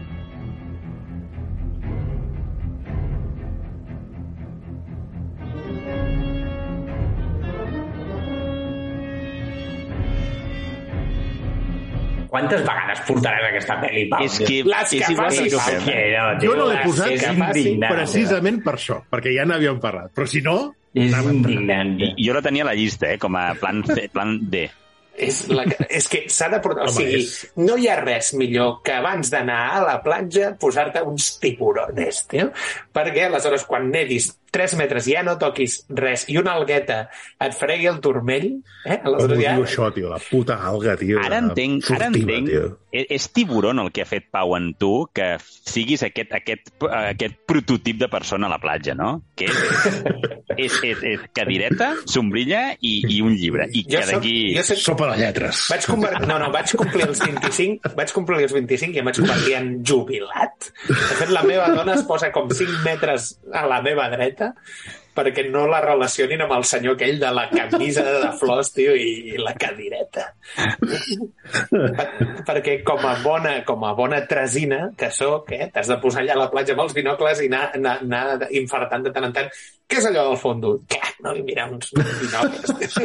Quantes 12.36 12.64
vegades 12.68 13.02
portaràs 13.08 13.48
aquesta 13.50 13.80
pel·li, 13.82 14.06
Pau? 14.12 14.24
És 14.28 14.38
que 14.44 14.62
Les 14.68 14.94
és 15.00 15.08
que 15.08 15.16
facis, 15.16 15.54
que 15.56 15.66
fem. 15.72 15.84
Que 15.88 16.00
no, 16.14 16.30
tio, 16.40 16.52
Jo 16.52 16.56
no 16.60 16.70
l'he 16.72 16.82
posat 16.84 17.12
indignant, 17.16 17.92
Precisament 17.96 18.64
per 18.66 18.74
això, 18.76 19.02
perquè 19.12 19.32
ja 19.38 19.46
n'havíem 19.48 19.80
parlat. 19.84 20.12
Però 20.16 20.28
si 20.28 20.42
no, 20.46 20.58
És 20.96 21.12
indignant. 21.28 21.98
I 22.16 22.24
jo 22.28 22.34
la 22.38 22.42
tenia 22.44 22.64
a 22.64 22.70
la 22.70 22.74
llista, 22.76 23.10
eh, 23.12 23.18
com 23.20 23.36
a 23.36 23.54
plan, 23.60 23.82
C, 23.88 24.10
plan 24.12 24.38
D. 24.52 24.68
És, 25.16 25.46
la, 25.48 25.64
que- 25.64 25.86
és 25.96 26.08
que 26.12 26.26
s'ha 26.28 26.50
de 26.52 26.58
portar... 26.60 26.86
O 26.86 26.92
Home, 26.92 26.96
sigui, 26.98 27.22
és- 27.24 27.52
no 27.64 27.78
hi 27.80 27.88
ha 27.88 27.96
res 28.02 28.34
millor 28.36 28.82
que 28.84 28.92
abans 28.98 29.30
d'anar 29.32 29.60
a 29.78 29.82
la 29.84 29.94
platja 30.04 30.50
posar-te 30.60 31.00
uns 31.08 31.38
tiburones, 31.40 32.26
tio. 32.28 32.50
Perquè 32.96 33.24
aleshores 33.30 33.64
quan 33.64 33.88
nedis 33.94 34.34
3 34.52 34.76
metres, 34.80 35.08
ja 35.10 35.24
no 35.26 35.36
toquis 35.42 35.82
res, 35.90 36.26
i 36.32 36.38
una 36.40 36.56
algueta 36.56 37.06
et 37.44 37.56
fregui 37.58 37.90
el 37.92 38.00
turmell, 38.04 38.48
eh? 38.86 39.00
Com 39.04 39.16
ho 39.16 39.20
Aleshores 39.20 39.42
ja... 39.42 39.54
diu 39.56 39.66
això, 39.68 39.90
tio? 39.96 40.10
La 40.12 40.20
puta 40.22 40.60
alga, 40.70 40.96
tio. 41.00 41.20
Ara 41.24 41.42
entenc, 41.44 41.90
ara 41.92 42.10
furtiva, 42.10 42.38
entenc 42.38 42.52
tio. 42.52 42.66
és, 42.96 43.08
és 43.18 43.28
tiburon 43.36 43.82
el 43.84 43.92
que 43.96 44.06
ha 44.06 44.10
fet 44.10 44.30
Pau 44.32 44.56
en 44.58 44.72
tu 44.80 44.92
que 45.16 45.36
siguis 45.42 46.04
aquest, 46.08 46.32
aquest, 46.38 46.72
aquest 46.88 47.38
prototip 47.48 48.00
de 48.04 48.10
persona 48.12 48.48
a 48.48 48.54
la 48.54 48.60
platja, 48.64 48.96
no? 48.98 49.12
Que 49.36 49.50
és, 49.50 50.00
és, 50.68 50.80
és, 50.92 51.04
és 51.16 51.26
cadireta, 51.36 51.92
sombrilla 52.08 52.64
i, 52.80 52.96
i 53.18 53.20
un 53.26 53.36
llibre. 53.36 53.68
I 53.72 53.84
Jo 53.84 54.00
que 54.00 54.06
soc, 54.06 54.14
d'aquí... 54.14 54.36
soc, 54.62 54.84
Sopa 54.86 55.12
de 55.14 55.20
lletres. 55.24 55.66
vaig 55.72 55.90
convertir, 55.90 56.30
no, 56.30 56.40
no, 56.42 56.52
vaig 56.54 56.76
complir 56.80 57.10
els 57.10 57.24
25, 57.24 57.96
vaig 57.98 58.16
complir 58.16 58.46
els 58.46 58.56
25 58.56 58.96
i 58.96 59.04
em 59.04 59.12
vaig 59.12 59.20
convertir 59.24 59.58
en 59.60 59.72
jubilat. 59.88 60.72
De 60.88 61.20
fet, 61.20 61.32
la 61.34 61.44
meva 61.48 61.68
dona 61.76 61.96
es 61.98 62.06
posa 62.08 62.32
com 62.36 62.48
5 62.52 62.84
metres 62.86 63.34
a 63.56 63.66
la 63.70 63.82
meva 63.86 64.08
dreta 64.14 64.35
perquè 65.16 65.46
no 65.48 65.64
la 65.70 65.80
relacionin 65.84 66.44
amb 66.44 66.58
el 66.58 66.66
senyor 66.68 66.98
aquell 66.98 67.20
de 67.22 67.32
la 67.34 67.46
camisa 67.52 68.04
de 68.04 68.32
flors, 68.40 68.74
tio, 68.76 68.96
i, 69.00 69.32
i 69.32 69.40
la 69.40 69.54
cadireta. 69.58 70.28
Per, 71.72 72.18
perquè 72.50 72.78
com 72.88 73.06
a 73.08 73.16
bona, 73.24 73.56
com 73.68 73.86
a 73.88 73.94
bona 73.98 74.22
tresina 74.28 74.90
que 75.00 75.10
sóc, 75.16 75.54
eh, 75.56 75.70
t'has 75.72 75.94
de 75.94 76.00
posar 76.04 76.26
allà 76.26 76.36
a 76.36 76.42
la 76.44 76.50
platja 76.52 76.76
amb 76.76 76.84
els 76.86 76.98
binocles 76.98 77.46
i 77.46 77.50
anar, 77.52 77.70
anar, 77.80 77.96
anar 78.04 78.52
infartant 78.60 79.08
de 79.08 79.16
tant 79.16 79.30
en 79.30 79.38
tant. 79.40 79.50
Què 79.86 80.02
és 80.02 80.10
allò 80.10 80.28
del 80.32 80.40
fondo? 80.42 80.76
Què? 80.90 81.02
No, 81.24 81.32
i 81.38 81.46
mira 81.46 81.70
uns 81.72 81.94
binocles. 81.96 82.98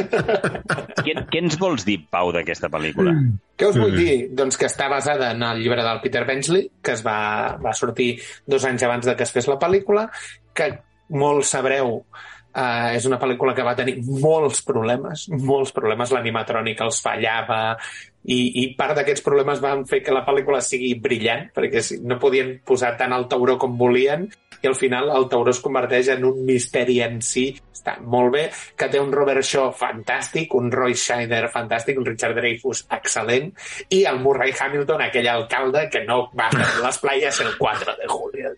Què, 1.01 1.15
què 1.15 1.39
ens 1.39 1.57
vols 1.61 1.87
dir, 1.87 2.01
Pau, 2.11 2.33
d'aquesta 2.35 2.69
pel·lícula? 2.73 3.15
Què 3.55 3.69
us 3.69 3.79
vull 3.79 3.95
dir? 3.95 4.13
Doncs 4.35 4.59
que 4.59 4.67
està 4.67 4.89
basada 4.91 5.31
en 5.35 5.45
el 5.47 5.63
llibre 5.63 5.85
del 5.85 6.01
Peter 6.03 6.25
Benchley, 6.27 6.67
que 6.83 6.97
es 6.97 7.05
va, 7.05 7.17
va 7.61 7.75
sortir 7.77 8.15
dos 8.49 8.65
anys 8.67 8.83
abans 8.89 9.07
de 9.07 9.15
que 9.15 9.29
es 9.29 9.33
fes 9.33 9.47
la 9.47 9.59
pel·lícula, 9.61 10.09
que 10.57 10.73
molt 11.11 11.47
sabreu 11.47 11.99
Uh, 12.51 12.91
és 12.97 13.05
una 13.07 13.15
pel·lícula 13.15 13.53
que 13.55 13.63
va 13.63 13.77
tenir 13.79 13.93
molts 14.03 14.59
problemes, 14.67 15.21
molts 15.31 15.71
problemes. 15.71 16.11
L'animatrònica 16.11 16.83
els 16.83 16.97
fallava 16.99 17.77
i, 18.27 18.39
i 18.59 18.63
part 18.75 18.97
d'aquests 18.97 19.23
problemes 19.23 19.61
van 19.63 19.85
fer 19.87 20.01
que 20.03 20.11
la 20.11 20.25
pel·lícula 20.27 20.59
sigui 20.59 20.91
brillant, 20.99 21.47
perquè 21.55 21.79
no 22.03 22.19
podien 22.19 22.57
posar 22.67 22.97
tant 22.99 23.15
el 23.15 23.29
tauró 23.31 23.55
com 23.61 23.77
volien 23.79 24.27
i 24.61 24.67
al 24.67 24.75
final 24.75 25.13
el 25.15 25.29
tauró 25.31 25.53
es 25.55 25.61
converteix 25.63 26.11
en 26.13 26.27
un 26.27 26.43
misteri 26.45 26.99
en 27.05 27.21
si. 27.23 27.47
Està 27.71 27.95
molt 28.03 28.35
bé, 28.35 28.43
que 28.77 28.91
té 28.91 28.99
un 29.01 29.15
Robert 29.15 29.47
Shaw 29.47 29.71
fantàstic, 29.73 30.51
un 30.59 30.67
Roy 30.75 30.93
Scheider 30.93 31.47
fantàstic, 31.55 31.97
un 31.97 32.05
Richard 32.05 32.35
Dreyfuss 32.37 32.83
excel·lent 32.99 33.47
i 33.95 34.03
el 34.11 34.19
Murray 34.21 34.53
Hamilton, 34.53 35.07
aquell 35.07 35.31
alcalde 35.31 35.87
que 35.89 36.03
no 36.03 36.25
va 36.35 36.51
a 36.51 36.67
les 36.83 37.01
playas 37.01 37.41
el 37.47 37.55
4 37.57 37.97
de 38.03 38.11
julio. 38.11 38.53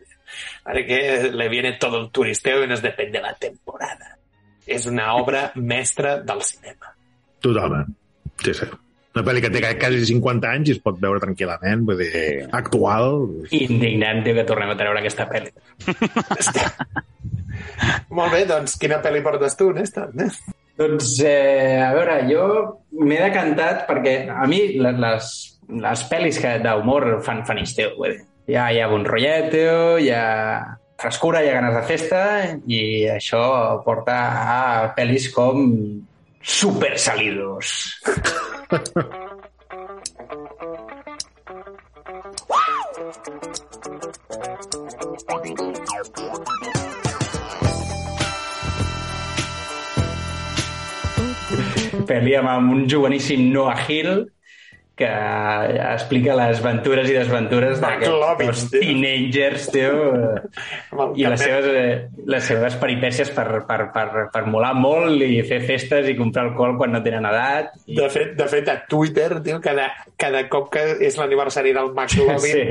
Perquè 0.65 1.31
le 1.33 1.49
viene 1.49 1.73
todo 1.79 1.99
el 2.01 2.09
turisteo 2.11 2.63
y 2.63 2.67
nos 2.67 2.81
depende 2.81 3.21
la 3.21 3.33
temporada. 3.35 4.17
És 4.65 4.85
una 4.87 5.13
obra 5.19 5.51
mestra 5.55 6.17
del 6.23 6.41
cinema. 6.41 6.93
Totalment. 7.43 7.89
Sí, 8.43 8.53
sí. 8.53 8.65
Una 9.13 9.21
pel·li 9.27 9.41
que 9.43 9.49
té 9.53 9.59
quasi 9.77 9.99
50 10.09 10.49
anys 10.49 10.69
i 10.69 10.73
es 10.73 10.79
pot 10.81 10.95
veure 11.03 11.19
tranquil·lament, 11.21 11.83
vull 11.85 11.99
dir, 11.99 12.47
actual. 12.55 13.19
Indignant, 13.53 14.23
que 14.25 14.45
tornem 14.47 14.71
a 14.73 14.77
treure 14.79 15.03
aquesta 15.03 15.27
pel·li. 15.29 15.51
Molt 18.17 18.33
bé, 18.33 18.43
doncs 18.49 18.77
quina 18.81 18.97
pel·li 19.03 19.21
portes 19.25 19.55
tu, 19.59 19.69
Néstor? 19.75 20.11
Doncs, 20.79 21.11
eh, 21.29 21.77
a 21.85 21.91
veure, 21.93 22.15
jo 22.31 22.45
m'he 23.03 23.19
decantat 23.21 23.83
perquè 23.89 24.15
a 24.33 24.47
mi 24.49 24.63
le- 24.81 24.95
les, 24.97 25.29
les 25.69 26.05
pel·lis 26.09 26.39
que 26.41 26.55
d'humor 26.63 27.21
fan, 27.25 27.43
fan 27.45 27.59
esteu. 27.61 27.93
Vull 27.99 28.15
dir. 28.17 28.23
Ja 28.43 28.65
hi 28.75 28.79
ha 28.83 28.89
bon 28.91 29.05
rotllet, 29.07 29.53
hi 30.03 30.09
ha 30.11 30.23
frescura, 30.99 31.39
hi 31.39 31.47
ha 31.47 31.55
ganes 31.61 31.77
de 31.77 31.83
festa 31.87 32.23
i 32.67 32.81
això 33.13 33.43
porta 33.85 34.17
a 34.43 34.57
pel·lis 34.97 35.29
com 35.31 35.69
Super 36.43 36.97
Salidos. 36.99 37.71
pel·li 52.03 52.35
amb 52.35 52.71
un 52.73 52.83
joveníssim 52.91 53.47
Noah 53.53 53.79
Hill 53.87 54.32
que 54.95 55.07
explica 55.09 56.35
les 56.37 56.59
aventures 56.61 57.07
i 57.09 57.15
desventures 57.15 57.79
d'aquests 57.81 58.67
teenagers, 58.75 59.63
tio, 59.73 59.93
el 61.03 61.15
i 61.17 61.25
les 61.25 61.41
seves, 61.41 61.65
eh, 61.73 61.95
les 62.29 62.45
seves 62.45 62.75
peripècies 62.81 63.31
per, 63.33 63.63
per, 63.65 63.79
per, 63.95 64.27
per 64.33 64.43
molar 64.53 64.75
molt 64.77 65.23
i 65.25 65.41
fer 65.47 65.63
festes 65.65 66.09
i 66.11 66.15
comprar 66.19 66.45
alcohol 66.45 66.75
quan 66.77 66.93
no 66.93 67.01
tenen 67.05 67.25
edat. 67.25 67.71
I... 67.87 67.97
De 67.97 68.09
fet, 68.13 68.35
de 68.37 68.47
fet, 68.51 68.69
a 68.69 68.77
Twitter, 68.89 69.39
tio, 69.45 69.57
cada, 69.63 69.87
cada 70.19 70.43
cop 70.51 70.69
que 70.75 70.85
és 71.09 71.17
l'aniversari 71.17 71.73
del 71.73 71.89
McLovin, 71.93 72.41
Sí. 72.53 72.61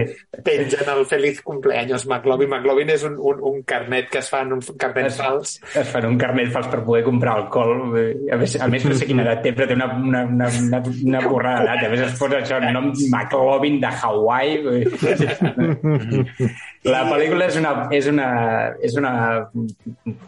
pengen 0.45 0.89
el 0.93 1.07
feliç 1.09 1.41
cumpleaños 1.43 2.05
McLovin. 2.07 2.51
McLovin 2.53 2.91
és 2.95 3.03
un, 3.09 3.17
un, 3.19 3.43
un 3.51 3.63
carnet 3.67 4.11
que 4.13 4.21
es 4.23 4.31
fan, 4.31 4.53
un 4.55 4.63
carnet 4.79 5.11
es, 5.11 5.19
fals. 5.19 5.57
es 5.75 5.91
fan 5.91 6.07
un 6.07 6.19
carnet 6.21 6.53
fals 6.55 6.69
per 6.71 6.83
poder 6.87 7.03
comprar 7.07 7.35
alcohol. 7.41 7.97
A 8.31 8.39
més, 8.39 8.55
a 8.63 8.69
més 8.71 8.87
no 8.87 8.95
sé 8.95 9.09
quina 9.11 9.27
edat 9.27 9.43
té, 9.43 9.55
però 9.57 9.67
té 9.67 9.75
una, 9.79 9.91
una, 9.97 10.23
una, 10.29 10.51
una, 10.63 10.83
una 11.03 11.27
borrada 11.27 11.65
d'edat. 11.67 11.87
A 11.89 11.93
més 11.93 12.12
es 12.13 12.19
posa 12.21 12.39
això, 12.43 12.61
nom 12.63 12.93
McLovin 13.09 13.81
de 13.83 13.91
Hawaii. 13.91 14.63
La 16.93 17.05
pel·lícula 17.07 17.47
és 17.47 17.57
una, 17.61 17.73
és 17.95 18.07
una, 18.11 18.29
és 18.83 18.97
una 18.99 19.13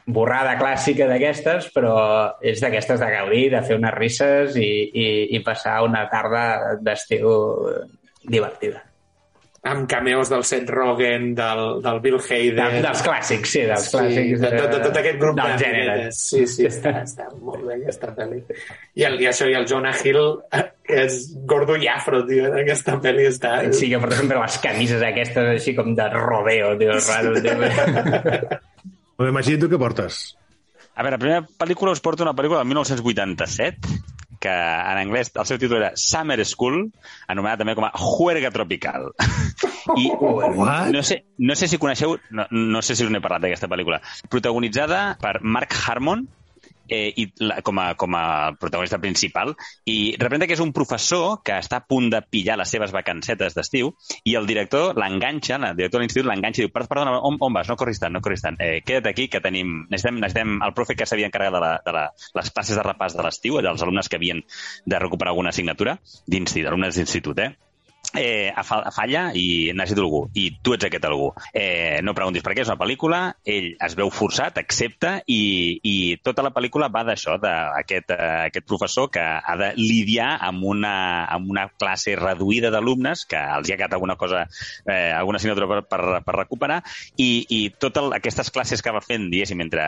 borrada 0.07 0.55
clàssica 0.61 1.09
d'aquestes, 1.11 1.67
però 1.75 1.95
és 2.43 2.61
d'aquestes 2.63 3.01
de 3.03 3.09
gaudir, 3.11 3.45
de 3.55 3.63
fer 3.67 3.79
unes 3.81 3.95
risses 3.99 4.57
i, 4.61 4.71
i, 4.95 5.07
i 5.35 5.43
passar 5.47 5.81
una 5.87 6.07
tarda 6.13 6.77
d'estiu 6.81 7.31
divertida. 8.25 8.81
Amb 9.65 9.87
cameos 9.89 10.29
del 10.29 10.43
Seth 10.45 10.69
Rogen, 10.69 11.31
del, 11.35 11.81
del 11.81 11.99
Bill 12.05 12.19
Hader... 12.21 12.53
De, 12.53 12.81
dels 12.85 13.01
clàssics, 13.01 13.49
sí, 13.55 13.63
dels 13.65 13.87
Sí, 13.89 13.95
clàssics. 13.97 14.43
de, 14.43 14.51
de, 14.53 14.67
de, 14.69 14.81
tot 14.85 14.99
aquest 15.01 15.17
grup 15.23 15.39
del 15.39 15.55
de 15.55 15.63
gènere. 15.63 15.95
Sí, 16.13 16.43
sí, 16.53 16.67
està, 16.69 16.93
està 17.01 17.31
molt 17.41 17.65
bé 17.65 17.79
aquesta 17.79 18.11
pel·li. 18.13 18.43
I, 19.01 19.07
el, 19.09 19.17
I 19.25 19.31
això, 19.33 19.49
i 19.49 19.57
el 19.57 19.65
Jonah 19.71 19.95
Hill, 20.05 20.21
és 20.85 21.33
gordo 21.49 21.77
i 21.81 21.89
afro, 21.89 22.23
tio, 22.29 22.51
en 22.51 22.61
aquesta 22.61 22.99
pel·li 23.03 23.27
està... 23.31 23.57
Sí, 23.73 23.89
que 23.93 24.01
porta 24.03 24.19
sempre 24.21 24.41
les 24.43 24.59
camises 24.63 25.05
aquestes 25.05 25.51
així 25.55 25.75
com 25.77 25.95
de 25.97 26.09
rodeo, 26.13 26.75
tio, 26.81 26.99
raro. 27.09 27.35
Tio. 27.41 28.61
Bueno, 29.15 29.31
imagina't 29.31 29.61
tu 29.63 29.69
què 29.71 29.79
portes. 29.79 30.17
A 30.99 31.05
veure, 31.07 31.15
la 31.15 31.23
primera 31.23 31.43
pel·lícula 31.63 31.93
us 31.95 32.01
porto 32.03 32.25
una 32.27 32.33
pel·lícula 32.35 32.65
del 32.65 32.73
1987 32.73 33.93
que 34.45 34.53
en 34.53 34.99
anglès 35.01 35.31
el 35.33 35.47
seu 35.49 35.57
títol 35.57 35.79
era 35.79 35.95
Summer 35.97 36.37
School, 36.45 36.83
anomenat 37.33 37.63
també 37.63 37.73
com 37.79 37.87
a 37.87 37.93
Juerga 37.97 38.51
Tropical. 38.53 39.09
I 40.03 40.11
What? 40.21 40.91
no 40.93 41.01
sé, 41.07 41.23
no 41.39 41.57
sé 41.57 41.69
si 41.71 41.81
coneixeu, 41.81 42.19
no, 42.31 42.45
no 42.51 42.83
sé 42.85 42.99
si 42.99 43.07
us 43.07 43.13
n'he 43.15 43.23
parlat 43.25 43.47
d'aquesta 43.47 43.71
pel·lícula, 43.73 44.03
protagonitzada 44.29 45.05
per 45.23 45.39
Mark 45.41 45.73
Harmon, 45.87 46.27
eh, 46.89 47.13
i 47.17 47.27
la, 47.41 47.61
com, 47.63 47.79
a, 47.79 47.95
com 47.95 48.15
a 48.19 48.53
protagonista 48.61 48.99
principal 48.99 49.55
i 49.87 50.15
representa 50.19 50.47
que 50.47 50.55
és 50.57 50.63
un 50.65 50.73
professor 50.73 51.41
que 51.45 51.57
està 51.59 51.81
a 51.83 51.87
punt 51.87 52.11
de 52.13 52.21
pillar 52.23 52.57
les 52.61 52.71
seves 52.71 52.93
vacancetes 52.93 53.55
d'estiu 53.57 53.93
i 54.25 54.35
el 54.37 54.47
director 54.47 54.97
l'enganxa, 54.99 55.57
el 55.57 55.77
director 55.77 56.01
de 56.01 56.05
l'institut 56.05 56.29
l'enganxa 56.31 56.63
i 56.63 56.67
diu, 56.67 56.73
"Per- 56.73 56.87
perdona, 56.89 57.19
on, 57.21 57.37
on 57.41 57.53
vas? 57.53 57.69
No 57.69 57.77
corris 57.77 58.01
tant, 58.01 58.13
no 58.13 58.21
corris 58.21 58.43
tant. 58.43 58.57
Eh, 58.61 58.83
queda't 58.85 59.09
aquí 59.11 59.29
que 59.29 59.41
tenim... 59.41 59.87
Necessitem, 59.91 60.21
necessitem 60.21 60.59
el 60.63 60.75
profe 60.75 60.95
que 60.97 61.07
s'havia 61.07 61.27
encarregat 61.31 61.55
de, 61.55 61.61
la, 61.61 61.73
de 61.85 61.93
la, 61.93 62.05
les 62.35 62.51
classes 62.51 62.77
de 62.77 62.83
repàs 62.83 63.17
de 63.17 63.23
l'estiu, 63.23 63.61
dels 63.63 63.83
alumnes 63.83 64.09
que 64.09 64.17
havien 64.17 64.43
de 64.85 64.99
recuperar 64.99 65.31
alguna 65.33 65.51
assignatura 65.51 65.99
d'institut, 66.27 66.69
alumnes 66.69 66.97
d'institut, 66.97 67.39
eh? 67.39 67.53
Eh, 68.15 68.53
a 68.55 68.63
fa- 68.63 68.83
a 68.87 68.93
falla 68.95 69.31
i 69.35 69.73
necessito 69.75 70.05
algú. 70.05 70.25
I 70.35 70.51
tu 70.63 70.75
ets 70.75 70.87
aquest 70.87 71.05
algú. 71.09 71.33
Eh, 71.53 72.01
no 72.03 72.15
preguntis 72.15 72.45
per 72.45 72.55
què, 72.55 72.63
és 72.65 72.71
una 72.71 72.79
pel·lícula, 72.81 73.21
ell 73.45 73.73
es 73.75 73.97
veu 73.99 74.11
forçat, 74.15 74.59
accepta, 74.59 75.17
i, 75.27 75.81
i 75.83 75.95
tota 76.25 76.45
la 76.47 76.53
pel·lícula 76.55 76.91
va 76.93 77.05
d'això, 77.07 77.37
d'aquest 77.43 78.15
eh, 78.15 78.31
aquest 78.51 78.69
professor 78.71 79.11
que 79.15 79.25
ha 79.25 79.57
de 79.61 79.73
lidiar 79.81 80.35
amb 80.49 80.65
una, 80.75 80.95
amb 81.27 81.51
una 81.51 81.69
classe 81.79 82.17
reduïda 82.21 82.71
d'alumnes 82.75 83.27
que 83.29 83.41
els 83.59 83.69
hi 83.69 83.75
ha 83.75 83.81
quedat 83.81 83.99
alguna 83.99 84.17
cosa, 84.21 84.47
eh, 84.87 85.13
alguna 85.13 85.41
assignatura 85.43 85.69
per, 85.69 85.83
per, 85.91 86.23
per 86.25 86.39
recuperar, 86.39 86.81
i, 87.17 87.45
i 87.49 87.61
totes 87.71 88.13
aquestes 88.17 88.51
classes 88.55 88.83
que 88.83 88.95
va 88.95 89.05
fent, 89.05 89.29
diguéssim, 89.33 89.61
entre, 89.65 89.85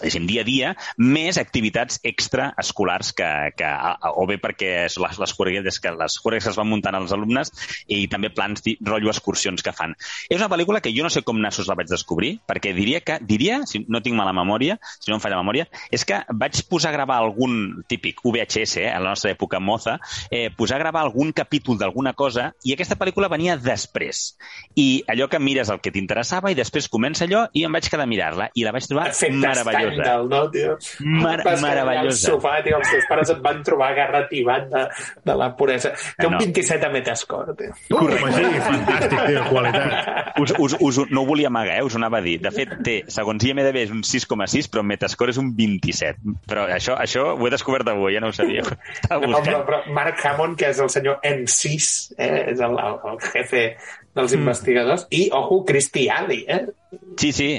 diguéssim, 0.00 0.26
dia 0.26 0.42
a 0.42 0.48
dia, 0.48 0.74
més 0.98 1.38
activitats 1.40 2.00
extraescolars 2.06 3.12
que, 3.16 3.30
que 3.56 3.70
o 4.16 4.26
bé 4.28 4.38
perquè 4.42 4.72
les, 4.88 5.20
les 5.20 5.34
corregues 5.36 5.80
que 5.80 5.92
les 5.94 6.18
que 6.20 6.38
es 6.38 6.56
van 6.56 6.68
muntant 6.68 6.96
als 6.96 7.12
alumnes 7.12 7.50
i 7.86 8.06
també 8.08 8.30
plans, 8.32 8.62
de 8.64 8.76
rotllo 8.86 9.10
excursions 9.10 9.62
que 9.62 9.72
fan. 9.76 9.94
És 10.28 10.38
una 10.38 10.50
pel·lícula 10.52 10.80
que 10.80 10.92
jo 10.94 11.04
no 11.04 11.10
sé 11.12 11.22
com 11.26 11.40
nassos 11.40 11.68
la 11.68 11.76
vaig 11.78 11.90
descobrir, 11.90 12.38
perquè 12.48 12.72
diria 12.76 13.00
que, 13.04 13.18
diria, 13.20 13.60
si 13.66 13.84
no 13.88 14.00
tinc 14.02 14.16
mala 14.16 14.34
memòria, 14.36 14.78
si 14.98 15.10
no 15.10 15.18
em 15.18 15.22
falla 15.22 15.38
la 15.38 15.44
memòria, 15.44 15.66
és 15.90 16.04
que 16.06 16.22
vaig 16.30 16.62
posar 16.70 16.92
a 16.92 16.96
gravar 16.96 17.20
algun 17.20 17.82
típic 17.88 18.22
VHS, 18.24 18.80
eh, 18.80 18.88
a 18.90 18.98
la 19.00 19.12
nostra 19.12 19.32
època 19.34 19.60
moza, 19.60 19.98
eh, 20.30 20.48
posar 20.56 20.78
a 20.78 20.84
gravar 20.84 21.04
algun 21.04 21.32
capítol 21.36 21.78
d'alguna 21.80 22.14
cosa 22.14 22.50
i 22.64 22.74
aquesta 22.74 22.98
pel·lícula 23.00 23.30
venia 23.32 23.56
després. 23.60 24.36
I 24.78 25.02
allò 25.10 25.28
que 25.30 25.40
mires 25.42 25.70
el 25.72 25.80
que 25.82 25.92
t'interessava 25.94 26.52
i 26.52 26.58
després 26.58 26.88
comença 26.88 27.26
allò 27.26 27.46
i 27.52 27.64
em 27.66 27.72
vaig 27.72 27.88
quedar 27.90 28.06
a 28.06 28.10
mirar-la 28.10 28.50
i 28.54 28.64
la 28.66 28.74
vaig 28.74 28.86
trobar 28.88 29.08
Efecte 29.10 29.36
meravellosa. 29.36 29.89
Escàndal, 29.90 30.28
no, 30.30 30.40
tio? 30.54 30.76
Mar 31.04 31.36
Vas 31.44 31.60
quedar 31.60 31.72
allà 31.72 31.82
al 31.82 31.84
meravellosa. 31.84 32.30
sofà, 32.30 32.54
tio, 32.64 32.78
els 32.78 32.90
teus 32.94 33.06
pares 33.10 33.30
et 33.34 33.40
van 33.44 33.62
trobar 33.66 33.90
garrativat 33.98 34.68
de, 34.72 34.84
de 35.30 35.36
la 35.42 35.50
puresa. 35.56 35.92
Té 36.18 36.26
un 36.26 36.36
No. 36.36 36.38
27 36.40 36.86
a 36.86 36.90
Metascore, 36.94 37.54
tio. 37.58 37.74
Correcte. 37.90 38.32
Sí, 38.36 38.60
fantàstic, 38.66 39.18
tio, 39.26 39.44
qualitat. 39.50 40.34
Us, 40.40 40.54
us, 40.58 40.76
us, 40.80 41.00
no 41.10 41.22
ho 41.22 41.26
volia 41.28 41.48
amagar, 41.50 41.78
eh? 41.80 41.84
us 41.84 41.94
ho 41.94 41.98
anava 42.00 42.18
a 42.18 42.24
dir. 42.24 42.38
De 42.40 42.50
fet, 42.54 42.76
té, 42.86 42.96
segons 43.12 43.44
IMDB 43.44 43.80
és 43.82 43.90
un 43.92 44.00
6,6, 44.06 44.70
però 44.72 44.84
Metascore 44.86 45.34
és 45.34 45.40
un 45.42 45.50
27. 45.58 46.36
Però 46.48 46.64
això, 46.70 46.94
això 47.00 47.34
ho 47.34 47.46
he 47.46 47.50
descobert 47.52 47.88
avui, 47.90 48.14
ja 48.14 48.22
no 48.22 48.30
ho 48.30 48.36
sabia. 48.36 48.62
Estava 48.94 49.26
No, 49.26 49.42
però, 49.44 49.64
però 49.66 49.82
Mark 49.92 50.22
Hammond, 50.24 50.56
que 50.58 50.70
és 50.70 50.78
el 50.80 50.88
senyor 50.92 51.18
M6, 51.26 52.14
eh? 52.18 52.46
és 52.54 52.60
el, 52.60 52.78
el, 52.78 52.96
el 53.12 53.18
jefe 53.30 53.64
dels 54.16 54.32
investigadors, 54.34 55.04
i, 55.14 55.28
ojo, 55.34 55.60
Christy 55.68 56.08
Alley, 56.10 56.44
eh? 56.48 56.64
Sí, 57.20 57.30
sí. 57.32 57.50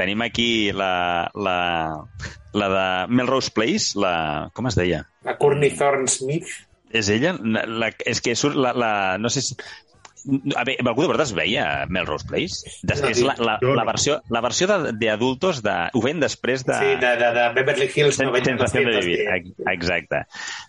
Tenim 0.00 0.22
aquí 0.24 0.72
la, 0.72 1.28
la, 1.36 1.56
la 2.56 2.68
de 2.72 2.84
Melrose 3.12 3.52
Place, 3.52 3.98
la... 4.00 4.14
Com 4.56 4.70
es 4.70 4.78
deia? 4.78 5.02
La 5.28 5.36
Courtney 5.36 5.74
Thorne 5.76 6.08
Smith. 6.08 6.48
És 6.96 7.10
ella? 7.12 7.34
La, 7.44 7.66
la, 7.68 7.90
és 8.08 8.22
que 8.24 8.32
surt 8.38 8.56
la, 8.56 8.72
la... 8.72 8.92
No 9.20 9.28
sé 9.28 9.44
si... 9.44 9.58
A 10.56 10.64
veure, 10.64 10.76
algú 10.90 11.02
de 11.04 11.08
veritat 11.10 11.26
es 11.28 11.34
veia 11.36 11.64
Melrose 11.88 12.26
Place? 12.28 12.70
Des, 12.82 13.00
No, 13.00 13.08
és 13.10 13.20
la, 13.24 13.34
la, 13.38 13.58
no. 13.62 13.74
la 13.78 13.84
versió, 13.88 14.18
la 14.28 14.40
versió 14.44 14.66
de- 14.70 14.92
d'adultos 15.00 15.62
de, 15.64 15.74
ho 15.94 16.02
ven 16.04 16.20
després 16.20 16.64
de... 16.66 16.74
Sí, 16.76 16.90
de, 17.00 17.12
de, 17.20 17.30
de 17.36 17.44
Beverly 17.56 17.88
Hills. 17.94 18.18
Sen- 18.20 18.28
90210. 18.30 18.60
Sensació 18.60 18.84
de 18.90 19.00
vivir, 19.00 19.20
ex- 19.34 19.64
exacte. 19.74 20.22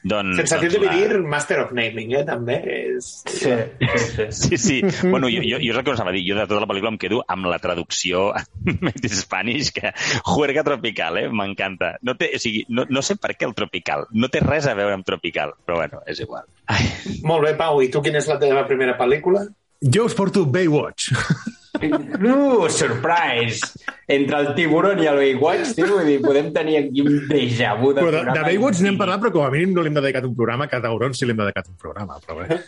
Doncs, 0.03 0.37
Sensació 0.41 0.69
doncs 0.69 0.79
de 0.79 0.85
la- 0.85 0.93
vivir, 0.95 1.19
Master 1.35 1.59
of 1.65 1.71
Naming, 1.77 2.13
eh, 2.19 2.23
també. 2.27 2.59
És... 2.95 3.11
Sí, 3.27 3.51
sí, 3.51 3.97
sí. 3.97 4.29
Sí, 4.51 4.57
sí. 4.57 5.07
Bueno, 5.07 5.27
jo, 5.29 5.41
jo, 5.43 5.57
jo 5.61 5.71
és 5.71 5.77
el 5.77 5.83
que 5.83 5.91
us 5.93 5.99
anava 5.99 6.11
a 6.11 6.17
dir. 6.17 6.23
Jo 6.27 6.35
de 6.39 6.45
tota 6.47 6.61
la 6.63 6.67
pel·lícula 6.69 6.91
em 6.93 6.97
quedo 7.01 7.21
amb 7.27 7.45
la 7.51 7.59
traducció 7.63 8.31
en 8.65 9.09
Spanish, 9.09 9.71
que 9.75 9.91
juerga 10.23 10.63
tropical, 10.67 11.17
eh? 11.21 11.27
M'encanta. 11.29 11.95
No, 12.01 12.15
té, 12.19 12.31
o 12.35 12.39
sigui, 12.41 12.65
no, 12.69 12.85
no 12.89 13.01
sé 13.05 13.15
per 13.21 13.35
què 13.37 13.47
el 13.49 13.55
tropical. 13.57 14.07
No 14.11 14.29
té 14.33 14.41
res 14.43 14.67
a 14.67 14.75
veure 14.77 14.95
amb 14.97 15.05
tropical, 15.07 15.53
però 15.65 15.79
bueno, 15.81 16.01
és 16.07 16.19
igual. 16.23 16.47
Ai, 16.71 16.85
Molt 17.27 17.43
bé, 17.43 17.55
Pau, 17.59 17.81
i 17.83 17.89
tu 17.91 18.01
quina 18.03 18.19
és 18.21 18.27
la 18.29 18.37
teva 18.39 18.63
primera 18.69 18.97
pel·lícula? 18.99 19.45
Jo 19.81 20.05
us 20.05 20.13
porto 20.13 20.45
Baywatch. 20.45 21.09
Uh, 21.81 22.69
surprise! 22.69 23.73
Entre 24.05 24.37
el 24.37 24.51
tiburon 24.53 24.99
i 25.01 25.07
el 25.09 25.15
Baywatch, 25.17 25.71
tio, 25.73 25.87
vull 25.89 26.05
dir, 26.05 26.19
podem 26.21 26.51
tenir 26.53 26.75
aquí 26.77 27.01
un 27.01 27.15
déjà 27.25 27.71
vu 27.79 27.89
de 27.95 28.03
Però 28.03 28.11
de, 28.13 28.35
de 28.35 28.43
Baywatch 28.45 28.83
n'hem 28.85 28.99
parlat, 28.99 29.23
però 29.23 29.31
com 29.33 29.45
a 29.47 29.49
mínim 29.49 29.71
no 29.73 29.81
li 29.81 29.89
hem 29.89 29.97
dedicat 29.97 30.27
un 30.27 30.35
programa. 30.37 30.67
A 30.69 30.81
Tauron 30.83 31.15
sí 31.17 31.25
li 31.25 31.33
hem 31.33 31.41
dedicat 31.41 31.71
un 31.71 31.79
programa, 31.81 32.19
però 32.21 32.43
bé. 32.43 32.59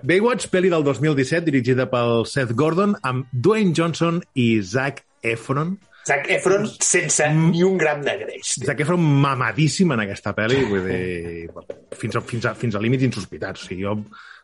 Baywatch, 0.00 0.48
pel·li 0.54 0.70
del 0.72 0.86
2017, 0.86 1.44
dirigida 1.50 1.88
pel 1.92 2.24
Seth 2.30 2.54
Gordon, 2.56 2.96
amb 3.10 3.28
Dwayne 3.34 3.76
Johnson 3.76 4.22
i 4.32 4.48
Zac 4.64 5.04
Efron. 5.20 5.76
Zac 6.08 6.30
Efron 6.38 6.64
sense 6.78 7.28
ni 7.34 7.66
un 7.66 7.76
gram 7.76 8.00
de 8.06 8.16
greix. 8.22 8.54
tio. 8.54 8.70
Zac 8.70 8.80
Efron 8.86 9.04
mamadíssim 9.26 9.92
en 9.92 10.06
aquesta 10.06 10.32
pel·li, 10.38 10.64
vull 10.70 10.88
dir, 10.88 11.52
fins 12.00 12.16
a, 12.16 12.24
fins 12.24 12.48
a, 12.48 12.56
fins 12.56 12.78
a 12.78 12.84
límits 12.86 13.04
insospitats. 13.10 13.66
O 13.66 13.72
sigui, 13.74 13.84
jo, 13.84 13.98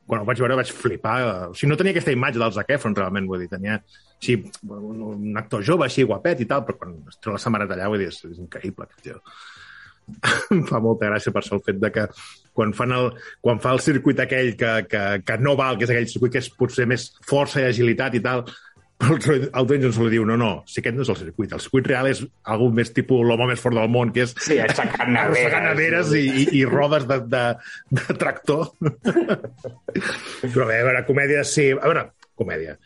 quan 0.07 0.23
ho 0.23 0.29
vaig 0.29 0.41
veure, 0.43 0.59
vaig 0.59 0.71
flipar. 0.75 1.17
O 1.49 1.57
sigui, 1.57 1.71
no 1.73 1.79
tenia 1.81 1.95
aquesta 1.97 2.15
imatge 2.15 2.41
del 2.43 2.55
Zac 2.57 2.73
Efron, 2.77 2.97
realment, 2.99 3.29
vull 3.31 3.45
dir, 3.45 3.51
tenia 3.53 3.81
així, 3.81 4.39
un, 4.69 5.35
actor 5.41 5.65
jove, 5.65 5.87
així, 5.89 6.07
guapet 6.09 6.45
i 6.45 6.49
tal, 6.51 6.65
però 6.67 6.81
quan 6.81 6.97
es 7.11 7.21
treu 7.21 7.37
la 7.37 7.43
samarreta 7.43 7.77
allà, 7.77 7.91
vull 7.93 8.05
dir, 8.05 8.11
és, 8.13 8.21
és 8.31 8.41
increïble, 8.43 8.89
aquest 8.89 9.05
tio. 9.09 9.21
em 10.53 10.65
fa 10.69 10.81
molta 10.85 11.09
gràcia 11.09 11.33
per 11.33 11.41
això 11.41 11.57
el 11.57 11.63
fet 11.65 11.79
de 11.81 11.89
que 11.93 12.03
quan, 12.55 12.75
fan 12.77 12.93
el, 12.93 13.07
quan 13.41 13.61
fa 13.63 13.73
el 13.73 13.81
circuit 13.81 14.21
aquell 14.21 14.53
que, 14.61 14.73
que, 14.91 15.05
que 15.25 15.39
no 15.41 15.57
val, 15.57 15.79
que 15.79 15.89
és 15.89 15.95
aquell 15.95 16.11
circuit 16.11 16.35
que 16.35 16.43
és 16.45 16.51
potser 16.53 16.87
més 16.91 17.09
força 17.25 17.63
i 17.63 17.69
agilitat 17.71 18.19
i 18.19 18.23
tal, 18.25 18.45
el, 19.11 19.45
el 19.53 19.67
Dwayne 19.67 19.85
Johnson 19.85 20.05
li 20.07 20.11
diu, 20.15 20.25
no, 20.29 20.37
no, 20.41 20.51
si 20.71 20.81
aquest 20.81 20.97
no 20.97 21.03
és 21.05 21.11
el 21.13 21.17
circuit, 21.21 21.53
el 21.57 21.61
circuit 21.65 21.87
real 21.91 22.07
és 22.11 22.21
algú 22.55 22.69
més 22.75 22.93
tipus 22.95 23.25
l'home 23.27 23.47
més 23.51 23.61
fort 23.63 23.77
del 23.79 23.89
món, 23.93 24.13
que 24.15 24.25
és 24.27 24.35
Sí, 24.45 24.59
aixecant 24.63 25.13
neveres. 25.15 26.13
i, 26.21 26.25
i, 26.29 26.45
i 26.61 26.65
rodes 26.69 27.07
de, 27.11 27.19
de, 27.33 27.45
de 28.01 28.17
tractor. 28.21 28.71
Però 30.45 30.67
bé, 30.69 30.81
a 30.81 30.85
veure, 30.89 31.05
comèdia, 31.09 31.45
sí. 31.49 31.71
A 31.75 31.87
veure, 31.89 32.07
comèdia. 32.39 32.77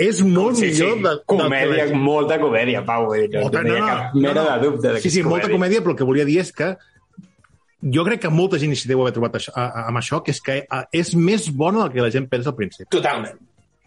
És 0.00 0.22
molt 0.26 0.56
Sí, 0.58 0.72
sí, 0.74 0.82
millor 0.82 1.02
de, 1.04 1.12
comèdia, 1.30 1.84
la- 1.92 1.98
molta 2.02 2.38
comèdia, 2.42 2.80
Pau. 2.86 3.12
Dir, 3.14 3.28
no, 3.30 3.44
Molta- 3.46 3.62
no, 3.62 3.76
ha 3.78 3.86
cap 3.92 4.14
mena 4.18 4.42
de 4.48 4.56
dubte 4.66 4.88
de 4.88 4.94
que 4.98 5.04
Sí, 5.06 5.10
sí, 5.18 5.22
molta 5.22 5.48
comèdia, 5.52 5.82
però 5.84 5.92
el 5.94 6.00
que 6.00 6.08
volia 6.08 6.24
dir 6.26 6.40
és 6.42 6.50
que 6.52 6.72
jo 7.94 8.02
crec 8.06 8.22
que 8.24 8.30
molta 8.32 8.58
gent 8.58 8.72
hi 8.74 8.88
deu 8.90 9.02
haver 9.04 9.12
trobat 9.14 9.34
això, 9.38 9.52
a, 9.54 9.66
a, 9.68 9.84
amb 9.92 10.00
això, 10.00 10.18
que 10.24 10.32
és 10.34 10.40
que 10.42 10.56
a, 10.66 10.86
és 10.90 11.12
més 11.14 11.46
bona 11.54 11.84
del 11.84 11.92
que 11.94 12.02
la 12.02 12.10
gent 12.10 12.26
pensa 12.32 12.50
al 12.50 12.56
principi. 12.58 12.88
Totalment. 12.90 13.38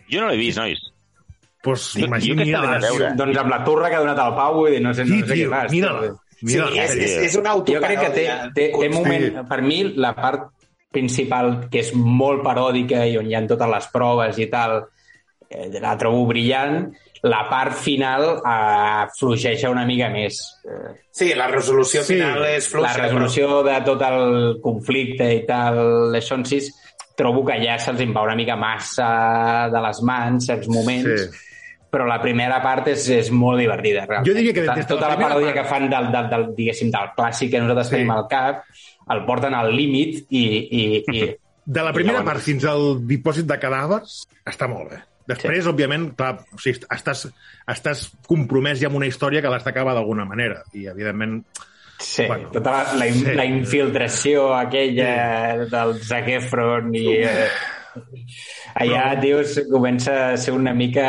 jo 0.07 0.21
no 0.21 0.29
l'he 0.31 0.37
vist, 0.39 0.61
nois. 0.61 0.79
Pues, 1.67 1.85
Jo- 1.93 1.99
jo 1.99 2.05
imagina, 2.07 2.41
aquesta 2.43 2.61
l'he 2.63 2.79
de 2.79 2.87
veure. 2.87 3.11
Doncs 3.19 3.37
amb 3.43 3.49
la 3.53 3.59
turra 3.67 3.89
que 3.91 3.95
ha 3.99 4.03
donat 4.05 4.19
el 4.25 4.33
Pau, 4.39 4.53
vull 4.61 4.71
dir, 4.71 4.81
no 4.81 4.93
sé, 4.93 5.05
Sí, 5.05 5.19
no 5.19 5.25
sé 5.27 5.33
què 5.33 5.41
tio, 5.43 5.49
fas. 5.51 5.71
mira-la. 5.71 6.01
tio. 6.07 6.19
Mira, 6.47 6.67
sí, 6.71 6.79
és, 6.79 6.91
és, 6.95 7.15
és 7.31 7.35
una 7.35 7.55
Jo 7.57 7.63
crec 7.81 7.99
que 7.99 8.09
té, 8.13 8.27
autoparòdia. 8.29 8.53
té, 8.53 8.69
té 8.77 8.89
moment, 8.93 9.47
per 9.49 9.61
mi, 9.65 9.79
la 9.97 10.13
part 10.15 10.49
principal, 10.93 11.67
que 11.71 11.79
és 11.83 11.91
molt 11.95 12.43
paròdica 12.45 13.03
i 13.09 13.17
on 13.19 13.27
hi 13.29 13.35
ha 13.35 13.41
totes 13.49 13.69
les 13.73 13.87
proves 13.93 14.37
i 14.39 14.45
tal, 14.49 14.83
eh, 15.49 15.67
la 15.81 15.95
trobo 15.97 16.25
brillant. 16.29 16.91
La 17.23 17.47
part 17.49 17.73
final 17.73 18.23
eh, 18.45 19.07
fluixeja 19.17 19.71
una 19.73 19.85
mica 19.89 20.07
més. 20.13 20.37
Eh, 20.63 20.93
Sí, 21.17 21.31
la 21.33 21.47
resolució 21.49 22.03
Sí, 22.03 22.13
final 22.13 22.43
és 22.45 22.67
fluixa. 22.69 22.91
la 22.95 23.03
resolució 23.07 23.63
de 23.65 23.81
tot 23.83 24.01
el 24.05 24.59
conflicte 24.61 25.31
i 25.33 25.45
tal, 25.47 26.11
les 26.13 26.23
són 26.29 26.45
sis, 26.45 26.69
trobo 27.17 27.43
que 27.43 27.57
ja 27.65 27.79
se'ls 27.81 28.03
va 28.15 28.21
una 28.21 28.35
mica 28.35 28.55
massa 28.55 29.67
de 29.73 29.81
les 29.81 30.01
mans, 30.03 30.45
certs 30.45 30.67
moments, 30.69 31.09
Sí. 31.23 31.46
Però 31.91 32.05
la 32.07 32.19
primera 32.21 32.61
part 32.61 32.87
és, 32.91 33.07
és 33.09 33.31
molt 33.31 33.59
divertida. 33.59 34.05
Realment. 34.05 34.27
Jo 34.27 34.35
diria 34.37 34.53
que 34.53 34.65
tota, 34.65 34.75
la 34.81 34.87
tota 34.87 35.07
la, 35.07 35.15
primera 35.15 35.33
paròdia 35.35 35.51
part- 35.53 35.59
que 35.61 35.69
fan 35.71 35.89
del, 35.89 36.11
del, 36.11 36.29
del, 36.33 36.45
diguéssim, 36.55 36.91
del 36.91 37.11
clàssic 37.17 37.51
que 37.51 37.61
nosaltres 37.63 37.87
Sí. 37.89 37.95
tenim 37.95 38.11
al 38.11 38.25
cap, 38.31 38.63
el 39.09 39.21
porten 39.25 39.53
al 39.55 39.71
límit 39.75 40.25
i, 40.29 40.45
i, 40.67 41.03
i 41.13 41.27
De 41.67 41.83
la 41.83 41.91
primera 41.91 42.19
llavors- 42.21 42.29
part 42.33 42.43
fins 42.45 42.63
al 42.65 43.01
dipòsit 43.07 43.45
de 43.47 43.57
cadàvers 43.59 44.21
està 44.47 44.67
molt 44.71 44.91
bé. 44.93 45.01
Després, 45.27 45.63
sí. 45.65 45.67
òbviament, 45.69 46.13
clar, 46.15 46.37
o 46.55 46.59
sigui, 46.63 46.85
estàs, 46.95 47.25
estàs 47.67 48.05
compromès 48.29 48.79
ja 48.79 48.87
amb 48.87 48.95
una 48.95 49.09
història 49.09 49.41
que 49.43 49.49
l'has 49.51 49.65
d'acabar 49.65 49.91
d'alguna 49.97 50.23
manera. 50.23 50.61
I, 50.71 50.85
evidentment, 50.87 51.41
sí, 51.99 52.23
Bueno, 52.29 52.47
tota 52.55 52.71
la, 52.71 52.93
la, 53.01 53.09
sí. 53.11 53.33
la 53.35 53.43
infiltració 53.43 54.53
aquella 54.55 55.65
del 55.67 55.97
Zac 56.07 56.29
Efron 56.37 56.95
i... 56.95 57.03
Eh, 57.23 57.49
allà, 58.75 59.03
dius, 59.21 59.59
comença 59.71 60.33
a 60.33 60.37
ser 60.37 60.53
una 60.53 60.73
mica... 60.73 61.05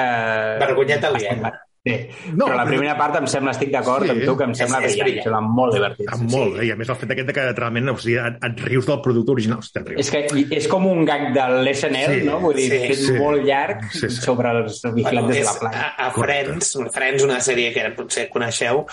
Vergonyeta 0.61 1.09
aliena. 1.14 1.55
Sí. 1.89 1.95
No, 2.34 2.45
però 2.45 2.57
la 2.59 2.64
però- 2.66 2.72
primera 2.74 2.95
part 2.99 3.14
em 3.16 3.26
sembla, 3.30 3.53
estic 3.55 3.70
d'acord 3.72 4.05
Sí. 4.05 4.11
amb 4.11 4.24
tu, 4.26 4.32
que 4.36 4.45
em 4.45 4.53
sembla 4.59 4.80
És- 4.84 4.97
brillant, 4.99 5.20
em 5.20 5.22
sembla 5.24 5.41
molt 5.41 5.72
divertit. 5.72 6.09
està 6.11 6.18
molt 6.34 6.59
bé. 6.59 6.66
I 6.66 6.70
a 6.72 6.76
més, 6.76 6.89
el 6.91 6.97
fet 7.01 7.12
aquest 7.14 7.28
de 7.30 7.32
que 7.32 7.45
realment 7.57 7.89
o 7.89 7.95
sigui, 7.97 8.16
et, 8.18 8.36
et 8.45 8.61
rius 8.66 8.84
del 8.91 9.01
producte 9.01 9.32
original. 9.32 9.59
Hosti, 9.62 9.80
rius. 9.86 10.01
És 10.03 10.11
que 10.11 10.57
és 10.59 10.66
com 10.68 10.84
un 10.91 11.05
gag 11.09 11.28
de 11.32 11.47
l'SNL, 11.62 12.18
Sí, 12.18 12.26
no? 12.26 12.41
Vull 12.43 12.57
dir, 12.59 12.66
sí, 12.74 12.80
fet 12.91 13.01
sí. 13.07 13.12
molt 13.16 13.47
llarg 13.47 13.86
Sí, 13.93 14.01
sí. 14.11 14.20
sobre 14.20 14.51
els 14.59 14.82
vigilants 14.93 15.32
de 15.32 15.39
és 15.41 15.47
la 15.47 15.55
playa. 15.62 15.86
a, 15.97 16.07
a. 16.09 16.11
Friends, 16.18 16.74
Friends, 16.93 17.24
una 17.24 17.39
sèrie 17.41 17.72
que 17.72 17.86
potser 17.97 18.28
coneixeu, 18.28 18.84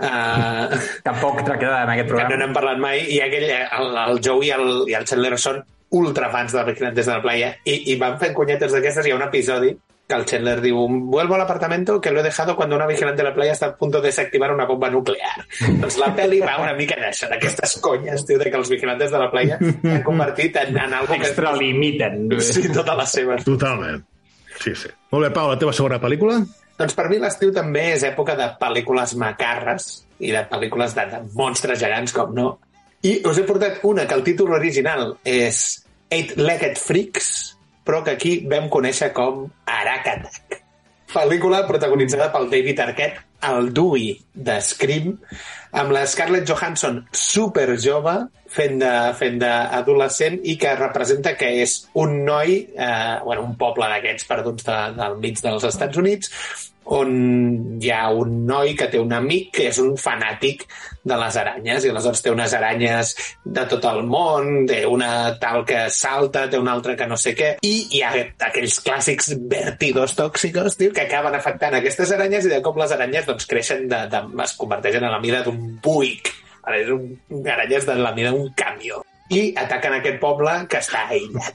uh, 0.00 0.80
Tampoc 1.04 1.44
tractada 1.44 1.84
en 1.84 1.90
aquest 1.90 2.08
que 2.08 2.12
no 2.14 2.18
programa. 2.18 2.36
n'hem 2.44 2.54
parlat 2.56 2.78
mai, 2.82 3.04
i 3.14 3.20
aquell, 3.20 3.46
el, 3.50 3.94
el 4.08 4.20
Joey 4.24 4.48
i 4.48 4.50
el, 4.56 4.66
i 4.90 4.94
el 4.98 5.04
Chandler 5.06 5.36
són 5.38 5.62
ultrafans 5.90 6.52
de 6.54 6.64
Vigilantes 6.64 7.06
de 7.06 7.12
la 7.12 7.22
Playa 7.22 7.54
i, 7.64 7.92
i 7.92 7.96
van 8.00 8.18
fent 8.20 8.34
conyetes 8.34 8.72
d'aquestes. 8.72 9.06
Hi 9.06 9.14
ha 9.14 9.18
un 9.18 9.26
episodi 9.26 9.72
que 10.10 10.16
el 10.18 10.26
Chandler 10.26 10.60
diu 10.60 10.76
vuelvo 11.06 11.36
al 11.36 11.40
apartamento 11.42 12.00
que 12.00 12.10
lo 12.10 12.20
he 12.20 12.22
dejado 12.24 12.56
cuando 12.56 12.74
una 12.74 12.86
vigilante 12.86 13.22
de 13.22 13.28
la 13.28 13.34
playa 13.34 13.52
está 13.52 13.66
a 13.66 13.76
punto 13.76 14.00
de 14.00 14.08
desactivar 14.08 14.52
una 14.52 14.66
bomba 14.66 14.90
nuclear. 14.90 15.46
doncs 15.80 15.98
la 16.02 16.10
pel·li 16.16 16.40
va 16.42 16.56
una 16.58 16.74
mica 16.74 16.98
d'això, 16.98 17.30
d'aquestes 17.30 17.78
conyes, 17.80 18.26
tio, 18.26 18.38
de 18.42 18.50
que 18.50 18.58
els 18.58 18.70
vigilantes 18.74 19.14
de 19.14 19.20
la 19.22 19.30
playa 19.30 19.58
s'han 19.60 20.02
convertit 20.02 20.58
en, 20.64 20.74
en 20.76 20.96
algo 20.98 21.14
que... 21.14 21.30
Extralimiten. 21.30 22.26
Sí, 22.42 22.66
totes 22.74 22.98
les 22.98 23.14
seves. 23.20 23.46
Totalment. 23.46 24.02
Sí, 24.60 24.74
sí. 24.74 24.90
Molt 25.14 25.28
bé, 25.28 25.30
Pau, 25.36 25.52
la 25.54 25.60
teva 25.60 25.72
segona 25.72 26.00
pel·lícula? 26.02 26.40
Doncs 26.80 26.96
per 26.96 27.06
mi 27.12 27.20
l'estiu 27.22 27.52
també 27.54 27.90
és 27.94 28.04
època 28.08 28.34
de 28.36 28.50
pel·lícules 28.60 29.14
macarres 29.20 29.90
i 30.18 30.34
de 30.34 30.42
pel·lícules 30.50 30.96
de, 30.96 31.06
de 31.12 31.22
monstres 31.38 31.78
gegants, 31.80 32.14
com 32.16 32.34
no. 32.34 32.50
I 33.00 33.14
us 33.24 33.38
he 33.40 33.46
portat 33.48 33.80
una 33.88 34.04
que 34.06 34.16
el 34.18 34.24
títol 34.26 34.52
original 34.52 35.14
és 35.24 35.80
Eight-Legged 36.12 36.76
Freaks, 36.76 37.30
però 37.86 38.02
que 38.04 38.12
aquí 38.12 38.32
vam 38.50 38.68
conèixer 38.68 39.08
com 39.16 39.46
Arak 39.64 40.10
Attack. 40.12 40.58
Pel·lícula 41.10 41.62
protagonitzada 41.66 42.28
pel 42.30 42.50
David 42.52 42.82
Arquette, 42.84 43.24
el 43.48 43.70
Dewey 43.74 44.12
de 44.34 44.58
Scream, 44.62 45.14
amb 45.80 45.94
la 45.96 46.04
Scarlett 46.06 46.46
Johansson 46.46 47.00
super 47.10 47.72
jove, 47.80 48.14
fent 48.50 48.76
de, 48.82 48.92
fent 49.18 49.40
d'adolescent 49.40 50.36
i 50.44 50.58
que 50.60 50.76
representa 50.76 51.32
que 51.40 51.48
és 51.62 51.78
un 51.98 52.20
noi, 52.26 52.58
eh, 52.76 53.16
bueno, 53.24 53.46
un 53.48 53.56
poble 53.58 53.88
d'aquests 53.90 54.28
perduts 54.28 54.68
de, 54.68 54.78
del 55.00 55.16
mig 55.24 55.40
dels 55.40 55.66
Estats 55.70 56.04
Units, 56.04 56.30
on 56.84 57.78
hi 57.80 57.90
ha 57.92 58.08
un 58.10 58.46
noi 58.46 58.74
que 58.78 58.88
té 58.90 58.98
un 58.98 59.12
amic 59.12 59.50
que 59.58 59.68
és 59.70 59.78
un 59.82 59.92
fanàtic 60.00 60.64
de 61.04 61.16
les 61.20 61.36
aranyes 61.40 61.84
i 61.84 61.92
aleshores 61.92 62.22
té 62.24 62.32
unes 62.32 62.54
aranyes 62.56 63.12
de 63.44 63.64
tot 63.70 63.86
el 63.90 64.02
món, 64.08 64.66
té 64.68 64.82
una 64.88 65.36
tal 65.42 65.64
que 65.68 65.84
salta, 65.94 66.46
té 66.50 66.58
una 66.58 66.74
altra 66.76 66.96
que 66.98 67.06
no 67.10 67.18
sé 67.20 67.34
què 67.38 67.52
i 67.66 67.74
hi 67.96 68.02
ha 68.02 68.12
aquells 68.48 68.80
clàssics 68.84 69.32
vèrtidos 69.52 70.16
tòxicos, 70.18 70.76
tio, 70.80 70.92
que 70.96 71.06
acaben 71.06 71.36
afectant 71.36 71.78
aquestes 71.78 72.12
aranyes 72.16 72.48
i 72.48 72.54
de 72.56 72.62
cop 72.64 72.80
les 72.80 72.96
aranyes 72.96 73.28
doncs 73.28 73.48
creixen 73.50 73.86
de, 73.90 74.04
de, 74.10 74.24
es 74.44 74.56
converteixen 74.58 75.06
en 75.06 75.14
la 75.14 75.22
mida 75.22 75.44
d'un 75.46 75.78
buic 75.84 76.34
Ara 76.60 76.76
és 76.82 76.90
un, 76.92 77.06
aranyes 77.48 77.86
de 77.88 77.96
la 77.96 78.12
mida 78.16 78.34
d'un 78.34 78.50
camió 78.56 79.00
i 79.30 79.40
ataquen 79.58 79.94
aquest 79.96 80.18
poble 80.22 80.52
que 80.70 80.80
està 80.82 81.04
aïllat. 81.10 81.54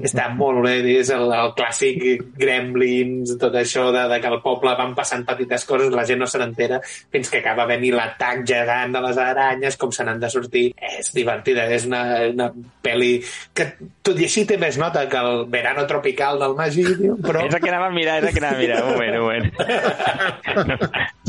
està 0.00 0.28
molt 0.32 0.62
bé, 0.64 0.76
és 0.96 1.10
el, 1.12 1.26
el 1.36 1.52
clàssic 1.58 2.00
gremlins, 2.40 3.34
tot 3.40 3.56
això 3.60 3.90
de, 3.94 4.06
de 4.12 4.20
que 4.22 4.30
el 4.32 4.38
poble 4.44 4.72
van 4.78 4.94
passant 4.96 5.26
petites 5.28 5.66
coses, 5.68 5.92
la 5.92 6.06
gent 6.08 6.22
no 6.22 6.28
se 6.30 6.40
n'entera 6.40 6.80
fins 6.84 7.28
que 7.28 7.42
acaba 7.42 7.68
venir 7.68 7.92
l'atac 7.96 8.44
gegant 8.48 8.96
de 8.96 9.04
les 9.04 9.20
aranyes, 9.20 9.76
com 9.80 9.92
se 9.92 10.06
n'han 10.06 10.22
de 10.22 10.30
sortir. 10.32 10.66
És 10.80 11.12
divertida, 11.16 11.68
és 11.68 11.86
una, 11.90 12.02
una 12.32 12.48
pel·li 12.84 13.12
que 13.56 13.68
tot 14.06 14.16
i 14.20 14.24
així 14.28 14.46
té 14.48 14.56
més 14.60 14.80
nota 14.80 15.04
que 15.10 15.20
el 15.20 15.44
verano 15.52 15.84
tropical 15.90 16.40
del 16.40 16.56
Magí, 16.56 16.86
però... 17.20 17.44
És 17.44 17.54
el 17.54 17.60
que 17.62 17.72
anava 17.72 17.90
a 17.90 17.94
mirar, 17.94 18.20
és 18.22 18.30
el 18.30 18.36
que 18.36 18.42
anava 18.44 18.56
a 18.56 18.64
mirar. 18.64 18.80
Un 18.80 18.90
moment, 18.96 19.14
un 19.16 19.24
moment. 19.28 19.46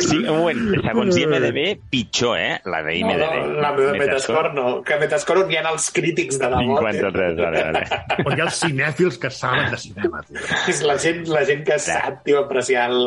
Sí, 0.00 0.16
un 0.16 0.38
moment. 0.38 0.60
Segons 0.86 1.16
IMDB, 1.20 1.58
pitjor, 1.90 2.38
eh? 2.40 2.60
La 2.70 2.80
d'IMDB. 2.86 3.20
No, 3.20 3.28
no, 3.52 3.60
la 3.60 3.72
de 3.76 3.98
Metascore 3.98 4.52
no. 4.56 4.66
Que 4.86 4.98
Metascore 5.00 5.39
on 5.40 5.50
hi 5.52 5.58
ha 5.60 5.64
els 5.72 5.88
crítics 5.96 6.38
de 6.40 6.50
debò. 6.52 6.78
53, 6.84 7.36
vale, 7.40 7.64
vale. 7.72 8.00
On 8.26 8.36
hi 8.36 8.40
ha 8.40 8.46
els 8.50 8.60
cinèfils 8.62 9.18
que 9.22 9.32
saben 9.34 9.70
de 9.74 9.80
cinema, 9.80 10.22
tio. 10.28 10.40
És 10.70 10.84
la 10.86 10.96
gent, 11.02 11.26
la 11.32 11.44
gent 11.48 11.64
que 11.66 11.80
sap, 11.82 12.22
tio, 12.26 12.44
apreciar 12.46 12.88
el, 12.92 13.04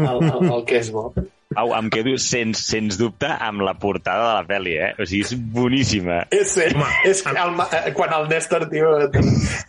el, 0.00 0.28
el, 0.32 0.52
el 0.52 0.66
que 0.68 0.82
és 0.82 0.92
bo. 0.94 1.10
Au, 1.56 1.70
em 1.72 1.86
quedo 1.88 2.10
sens, 2.20 2.58
sens 2.68 2.98
dubte 3.00 3.28
amb 3.30 3.62
la 3.64 3.72
portada 3.80 4.24
de 4.26 4.32
la 4.34 4.42
pel·li, 4.48 4.72
eh? 4.82 4.88
O 5.00 5.06
sigui, 5.08 5.22
és 5.24 5.38
boníssima. 5.54 6.16
És, 6.34 6.50
és, 6.60 6.74
és 7.08 7.22
el, 7.30 7.54
eh, 7.78 7.92
quan 7.96 8.12
el 8.12 8.26
Néstor, 8.28 8.66
tio, 8.68 8.90
eh, 9.06 9.08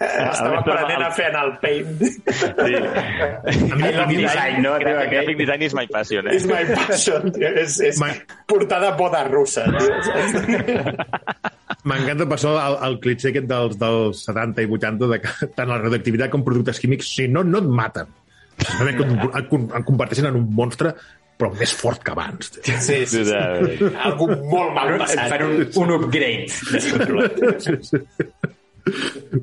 estava 0.01 0.57
aprenent 0.63 1.05
a 1.05 1.11
fer 1.15 1.29
en 1.29 1.37
el 1.45 1.53
paint. 1.61 1.93
Sí. 2.01 2.73
A 2.73 3.77
mi, 3.77 3.93
a 3.93 4.07
mi, 4.09 4.17
Design, 4.25 4.59
no? 4.65 4.73
Tio, 4.81 4.97
aquell. 4.97 5.13
graphic 5.13 5.39
design 5.45 5.63
is 5.69 5.77
my 5.77 5.85
passion, 5.93 6.27
eh? 6.27 6.35
És 6.41 6.49
my 6.49 6.65
passion, 6.73 7.29
tio. 7.37 7.53
És, 7.63 7.77
és 7.93 8.01
My- 8.03 8.17
portada 8.49 8.91
boda 8.99 9.23
russa, 9.29 9.69
tio. 9.77 9.87
M'encanta 11.87 12.25
per 12.27 12.35
això 12.37 12.53
el, 12.59 12.75
el 12.87 12.95
clitxer 13.03 13.31
aquest 13.31 13.47
dels, 13.49 13.77
dels 13.79 14.23
70 14.27 14.65
i 14.65 14.71
80 14.77 15.11
de 15.13 15.19
que 15.23 15.29
tant 15.57 15.69
la 15.71 15.77
radioactivitat 15.83 16.33
com 16.33 16.43
productes 16.47 16.81
químics, 16.83 17.11
si 17.15 17.27
no, 17.31 17.45
no 17.47 17.61
et 17.63 17.69
maten. 17.81 18.09
Simplement 18.57 18.97
que 18.97 19.05
et, 19.07 19.11
et, 19.43 19.55
et 19.79 19.87
converteixen 19.87 20.29
en 20.31 20.39
un 20.41 20.47
monstre 20.57 20.95
però 21.37 21.51
més 21.53 21.69
fort 21.77 22.01
que 22.01 22.09
abans. 22.15 22.47
tio. 22.55 22.77
Sí, 22.81 23.03
sí, 23.05 23.21
sí. 23.27 23.89
Algú 24.09 24.25
molt 24.49 24.71
mal 24.73 24.95
Et 24.95 25.03
passat. 25.03 25.27
fan 25.29 25.43
un, 25.45 25.59
un 25.83 25.91
upgrade. 25.99 26.49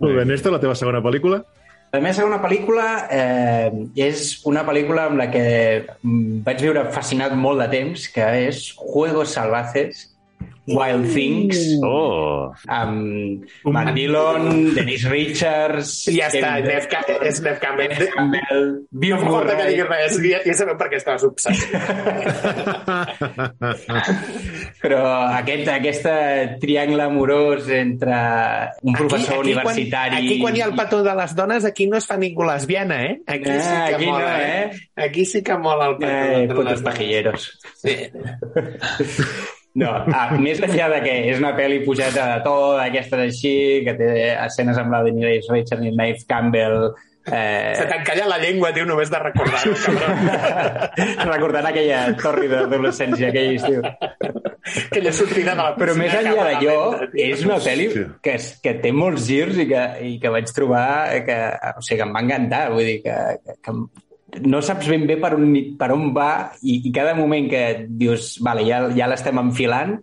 Molt 0.01 0.17
bé, 0.17 0.25
Néstor, 0.27 0.55
la 0.57 0.61
teva 0.63 0.75
segona 0.79 1.03
pel·lícula? 1.05 1.43
La 1.95 2.01
meva 2.03 2.17
segona 2.17 2.41
pel·lícula 2.43 2.85
eh, 3.15 3.71
és 4.03 4.41
una 4.51 4.65
pel·lícula 4.67 5.05
amb 5.13 5.21
la 5.21 5.29
que 5.31 5.45
mm, 5.87 6.41
vaig 6.47 6.65
viure 6.65 6.83
fascinat 6.95 7.37
molt 7.39 7.63
de 7.63 7.69
temps, 7.71 8.09
que 8.11 8.27
és 8.49 8.65
Juegos 8.75 9.37
Salvajes, 9.37 10.09
Wild 10.67 11.11
Things, 11.13 11.59
Oh! 11.85 12.49
amb 12.73 13.45
Matt 13.69 13.93
Dillon, 13.95 14.73
Denise 14.75 15.09
Richards... 15.13 15.91
Ja 16.09 16.29
està, 16.31 16.55
Kevin 16.57 16.69
Nef, 16.71 16.87
Ca- 16.89 17.19
és 17.29 17.41
Nef 17.45 17.59
Campbell. 17.61 17.93
Campbell, 18.15 18.63
Bill 18.91 19.15
No 19.17 19.21
que 19.21 19.29
Murray... 19.29 19.67
diguis 19.75 19.89
res, 19.91 20.17
ja, 20.25 20.39
ja 20.47 20.55
sabem 20.57 20.79
per 20.81 20.89
què 20.93 20.97
estaves 21.03 21.25
obsessit. 21.29 21.75
Però 24.85 25.03
aquest, 25.37 25.69
aquest 25.75 26.07
triangle 26.63 27.03
amorós 27.07 27.69
entre 27.75 28.17
un 28.83 28.93
professor 28.97 29.39
universitari... 29.45 30.17
Quan, 30.17 30.25
aquí 30.25 30.41
quan 30.43 30.57
hi 30.57 30.61
ha 30.65 30.69
el 30.71 30.75
petó 30.79 31.03
de 31.07 31.15
les 31.21 31.33
dones, 31.37 31.65
aquí 31.69 31.85
no 31.91 31.97
es 32.01 32.07
fa 32.09 32.17
ningú 32.21 32.43
lesbiana, 32.49 32.97
eh? 33.05 33.15
Aquí 33.27 33.51
sí 33.51 33.75
Ah, 33.75 33.87
que 33.89 33.95
aquí 33.97 34.07
no, 34.07 34.13
mola, 34.13 34.35
eh? 34.43 34.71
Aquí 34.97 35.25
sí 35.25 35.43
que 35.43 35.57
mola 35.59 35.87
el 35.93 35.97
petó 35.99 36.13
Eh, 36.15 36.47
de 36.47 36.55
putos 36.55 36.65
les 36.65 36.81
dones. 36.81 36.83
pajilleros. 36.83 37.59
Sí. 37.83 37.95
No, 39.75 39.91
ah, 40.15 40.29
més 40.39 40.61
enllà 40.63 40.87
de 40.93 41.01
que 41.03 41.15
és 41.33 41.41
una 41.41 41.51
pel·li 41.57 41.81
pujada 41.83 42.29
de 42.37 42.45
to, 42.45 42.55
d'aquestes 42.79 43.25
així, 43.25 43.57
que 43.87 43.97
té 43.99 44.13
escenes 44.37 44.79
amb 44.79 44.95
la 44.95 45.03
Denise 45.07 45.51
Richards 45.51 45.83
i 45.83 45.97
Nave 45.97 46.23
Campbell... 46.31 46.95
Se 47.25 47.33
Eh, 47.33 47.85
t'encalla 47.89 48.27
la 48.29 48.37
llengua, 48.37 48.69
tio, 48.77 48.85
només 48.85 49.09
de 49.09 49.17
recordar-ho, 49.17 49.71
cabrón. 49.81 50.27
recordant 51.33 51.69
aquella 51.71 52.03
tòrrida 52.21 52.59
adolescència, 52.67 53.31
aquell 53.31 53.55
estiu. 53.55 53.81
Aquella 54.91 55.13
sortida 55.17 55.55
de 55.55 55.63
la 55.63 55.71
Però 55.79 55.95
més 55.97 56.13
piscina 56.13 56.35
enllà 56.35 56.45
d'allò, 56.51 56.77
és 57.25 57.47
una 57.49 57.57
pel·li 57.65 57.89
que, 57.95 58.35
és, 58.37 58.51
que 58.61 58.75
té 58.85 58.93
molts 58.93 59.25
girs 59.31 59.57
i 59.57 59.67
que, 59.73 59.85
i 60.05 60.13
que 60.21 60.35
vaig 60.37 60.53
trobar 60.53 60.85
que, 61.25 61.39
o 61.73 61.85
sigui, 61.87 62.03
que 62.03 62.07
em 62.11 62.13
va 62.13 62.25
encantar. 62.27 62.63
Vull 62.77 62.91
dir 62.91 62.99
que, 63.07 63.17
que, 63.41 63.57
que 63.57 63.77
no 64.43 64.61
saps 64.63 64.89
ben 64.91 65.07
bé 65.07 65.17
per 65.23 65.35
on, 65.37 65.51
per 65.79 65.91
on 65.95 66.09
va 66.17 66.29
i, 66.63 66.81
i 66.89 66.93
cada 66.95 67.15
moment 67.15 67.49
que 67.51 67.65
dius, 67.89 68.35
vale, 68.45 68.65
ja, 68.67 68.83
ja 68.97 69.07
l'estem 69.11 69.39
enfilant, 69.43 69.99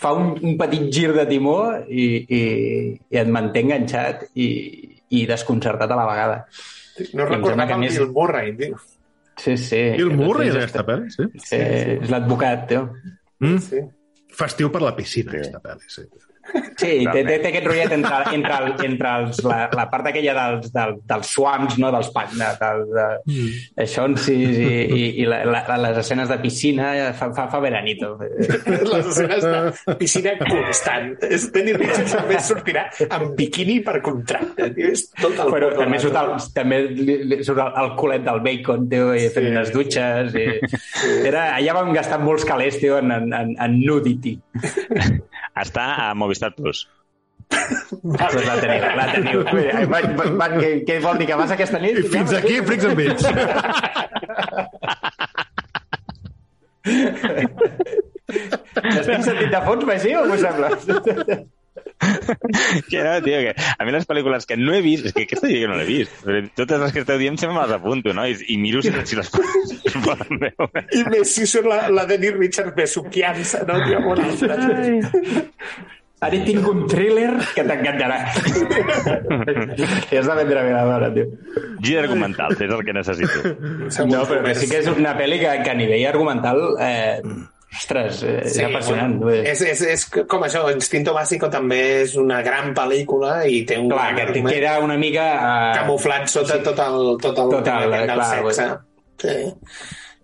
fa 0.00 0.12
un, 0.16 0.32
un 0.46 0.56
petit 0.58 0.86
gir 0.94 1.10
de 1.14 1.26
timó 1.28 1.58
i, 1.88 2.06
i, 2.24 2.40
i 3.10 3.20
et 3.20 3.28
manté 3.30 3.62
enganxat 3.66 4.26
i, 4.34 4.48
i 5.10 5.24
desconcertat 5.28 5.90
a 5.90 5.98
la 5.98 6.06
vegada. 6.08 6.38
No 7.16 7.26
recordava 7.28 7.66
que 7.68 7.76
el 7.78 7.84
més- 7.84 7.98
Bill 7.98 8.12
Murray, 8.14 8.54
tio. 8.56 8.80
Sí, 9.40 9.56
sí. 9.56 9.80
Bill 9.96 10.10
Murray, 10.16 10.50
és, 10.50 10.56
aquesta 10.58 10.84
pel·li, 10.84 11.08
sí. 11.14 11.24
sí, 11.40 11.56
és 12.02 12.10
l'advocat, 12.12 12.66
tio. 12.68 12.82
Mm? 13.40 13.56
Sí. 13.64 13.80
Festiu 14.36 14.68
per 14.70 14.82
la 14.84 14.92
piscina, 14.96 15.32
aquesta 15.32 15.62
pel·li, 15.64 15.88
sí. 15.88 16.04
Sí, 16.80 17.04
té, 17.04 17.20
té, 17.26 17.34
té 17.42 17.48
aquest 17.50 17.66
rotllet 17.68 17.92
entre, 17.92 18.18
entre, 18.34 18.54
el, 18.56 18.70
entre 18.86 19.10
els, 19.20 19.40
la, 19.44 19.58
la 19.76 19.84
part 19.92 20.06
aquella 20.08 20.32
dels, 20.38 20.70
del, 20.72 20.94
dels 21.10 21.28
swamps, 21.34 21.76
no? 21.82 21.90
dels 21.92 22.08
pa- 22.14 22.24
de, 22.32 22.48
del, 22.60 22.80
de, 22.94 23.04
mm. 23.28 23.50
això 23.84 24.06
sí, 24.18 24.36
i, 24.40 24.70
i, 24.96 25.02
i 25.20 25.26
la, 25.28 25.42
la, 25.44 25.60
les 25.84 26.00
escenes 26.00 26.30
de 26.32 26.38
piscina 26.40 26.88
fa, 27.18 27.28
fa, 27.36 27.44
fa 27.52 27.60
veranito. 27.62 28.14
Les 28.20 29.10
escenes 29.12 29.44
de 29.44 29.96
piscina 30.00 30.32
constant. 30.40 31.12
És 31.28 31.44
Dennis 31.52 31.76
Richards 31.82 32.16
també 32.16 32.40
sortirà 32.48 32.86
amb 33.12 33.34
biquini 33.38 33.78
per 33.84 33.98
contracte, 34.04 34.70
tio. 34.78 34.94
És 34.96 35.04
tot 35.20 35.36
el 35.36 35.52
Però 35.52 35.68
també 35.76 36.00
rato. 36.00 36.06
surt, 36.08 36.16
el, 36.22 36.48
també 36.56 36.80
surt 37.44 37.60
el, 37.66 37.72
el 37.84 37.92
culet 38.00 38.24
del 38.24 38.40
bacon, 38.46 38.88
tio, 38.90 39.12
i 39.14 39.28
fent 39.28 39.50
Sí. 39.50 39.52
unes 39.52 39.70
dutxes. 39.76 40.34
I... 40.40 40.48
Era, 41.28 41.50
allà 41.58 41.76
vam 41.76 41.92
gastar 41.96 42.18
molts 42.24 42.48
calés, 42.48 42.80
tio, 42.80 42.96
en, 43.02 43.12
en, 43.12 43.28
en, 43.36 43.54
en 43.60 43.78
nudity. 43.84 44.38
Està 45.60 45.84
a 46.06 46.10
Movistar 46.16 46.39
Plus. 46.56 46.88
Pues 48.02 48.46
la 48.46 48.56
teniu, 48.60 48.84
la 48.96 49.06
teniu. 49.12 49.44
Va, 49.92 50.00
va, 50.00 50.26
va, 50.38 50.48
què, 50.54 50.70
què 50.86 50.98
vol 51.02 51.18
dir, 51.20 51.26
que 51.30 51.38
vas 51.40 51.54
aquesta 51.54 51.80
nit? 51.82 51.98
I 51.98 52.08
fins 52.12 52.34
aquí, 52.36 52.58
Freaks 52.66 52.86
and 52.88 52.96
Bits. 52.98 53.24
Estic 58.80 59.24
sentint 59.28 59.54
de 59.54 59.62
fons, 59.66 59.88
Magí, 59.88 60.14
o 60.16 60.26
m'ho 60.28 60.38
sembla? 60.40 60.68
Que 62.00 63.02
no, 63.04 63.22
tio, 63.22 63.38
que 63.44 63.52
a 63.78 63.84
mi 63.84 63.92
les 63.92 64.06
pel·lícules 64.08 64.46
que 64.48 64.56
no 64.56 64.72
he 64.74 64.80
vist, 64.84 65.06
és 65.06 65.14
que 65.14 65.26
aquesta 65.26 65.48
jo 65.50 65.68
no 65.68 65.76
l'he 65.78 65.86
vist. 65.88 66.14
Però 66.24 66.40
Totes 66.56 66.80
les 66.82 66.94
que 66.94 67.02
esteu 67.04 67.20
dient 67.20 67.36
sempre 67.40 67.56
me 67.58 67.62
les 67.62 67.74
apunto, 67.76 68.14
no? 68.16 68.24
I, 68.26 68.36
i 68.54 68.56
miro 68.60 68.82
si, 68.84 68.92
si 69.06 69.18
les 69.18 69.30
poden 69.30 70.40
veure. 70.40 70.84
I 70.96 71.04
més 71.12 71.34
si 71.36 71.46
surt 71.50 71.68
la, 71.70 71.82
la 71.92 72.06
Dennis 72.08 72.36
Richards 72.38 72.74
besuquiant-se, 72.76 73.62
no, 73.68 73.78
altra. 74.00 74.26
Ara 76.20 76.38
tinc 76.44 76.66
un 76.68 76.82
thriller 76.90 77.30
que 77.54 77.62
t'encantarà. 77.64 78.18
Has 79.30 80.26
de 80.26 80.34
vendre 80.36 80.62
bé 80.66 80.72
la 80.74 80.82
dona, 80.84 81.08
tio. 81.14 81.24
Gir 81.80 81.98
argumental, 82.02 82.52
és 82.60 82.74
el 82.76 82.82
que 82.84 82.92
necessito. 82.96 83.54
No, 84.10 84.26
però 84.28 84.52
sí 84.58 84.68
que 84.68 84.82
és 84.82 84.90
una 84.92 85.14
pel·li 85.18 85.38
que, 85.40 85.54
que 85.64 85.72
a 85.72 85.78
nivell 85.78 86.04
argumental... 86.10 86.60
Eh, 86.80 87.22
ostres, 87.70 88.20
eh, 88.26 88.34
és 88.44 88.56
Sí, 88.58 88.64
apassionant. 88.66 89.16
bueno, 89.22 89.44
és, 89.46 89.60
és, 89.62 89.80
és 89.94 90.04
com 90.28 90.42
això, 90.44 90.64
Instinto 90.74 91.14
Básico 91.14 91.48
també 91.48 91.80
és 92.02 92.16
una 92.20 92.40
gran 92.42 92.74
pel·lícula 92.76 93.44
i 93.46 93.62
té 93.64 93.78
un 93.78 93.88
Clar, 93.92 94.10
que 94.18 94.42
queda 94.42 94.76
una 94.84 94.98
mica... 95.00 95.26
Eh, 95.38 95.72
camuflat 95.78 96.28
sota 96.28 96.58
tot 96.66 96.84
el, 96.84 97.14
tot 97.22 97.38
el 97.46 97.54
Total, 97.56 97.64
tema 97.64 98.02
aquest 98.02 98.10
del 98.10 98.20
clar, 98.20 98.30
sexe. 98.36 98.70
Sí. 99.20 99.36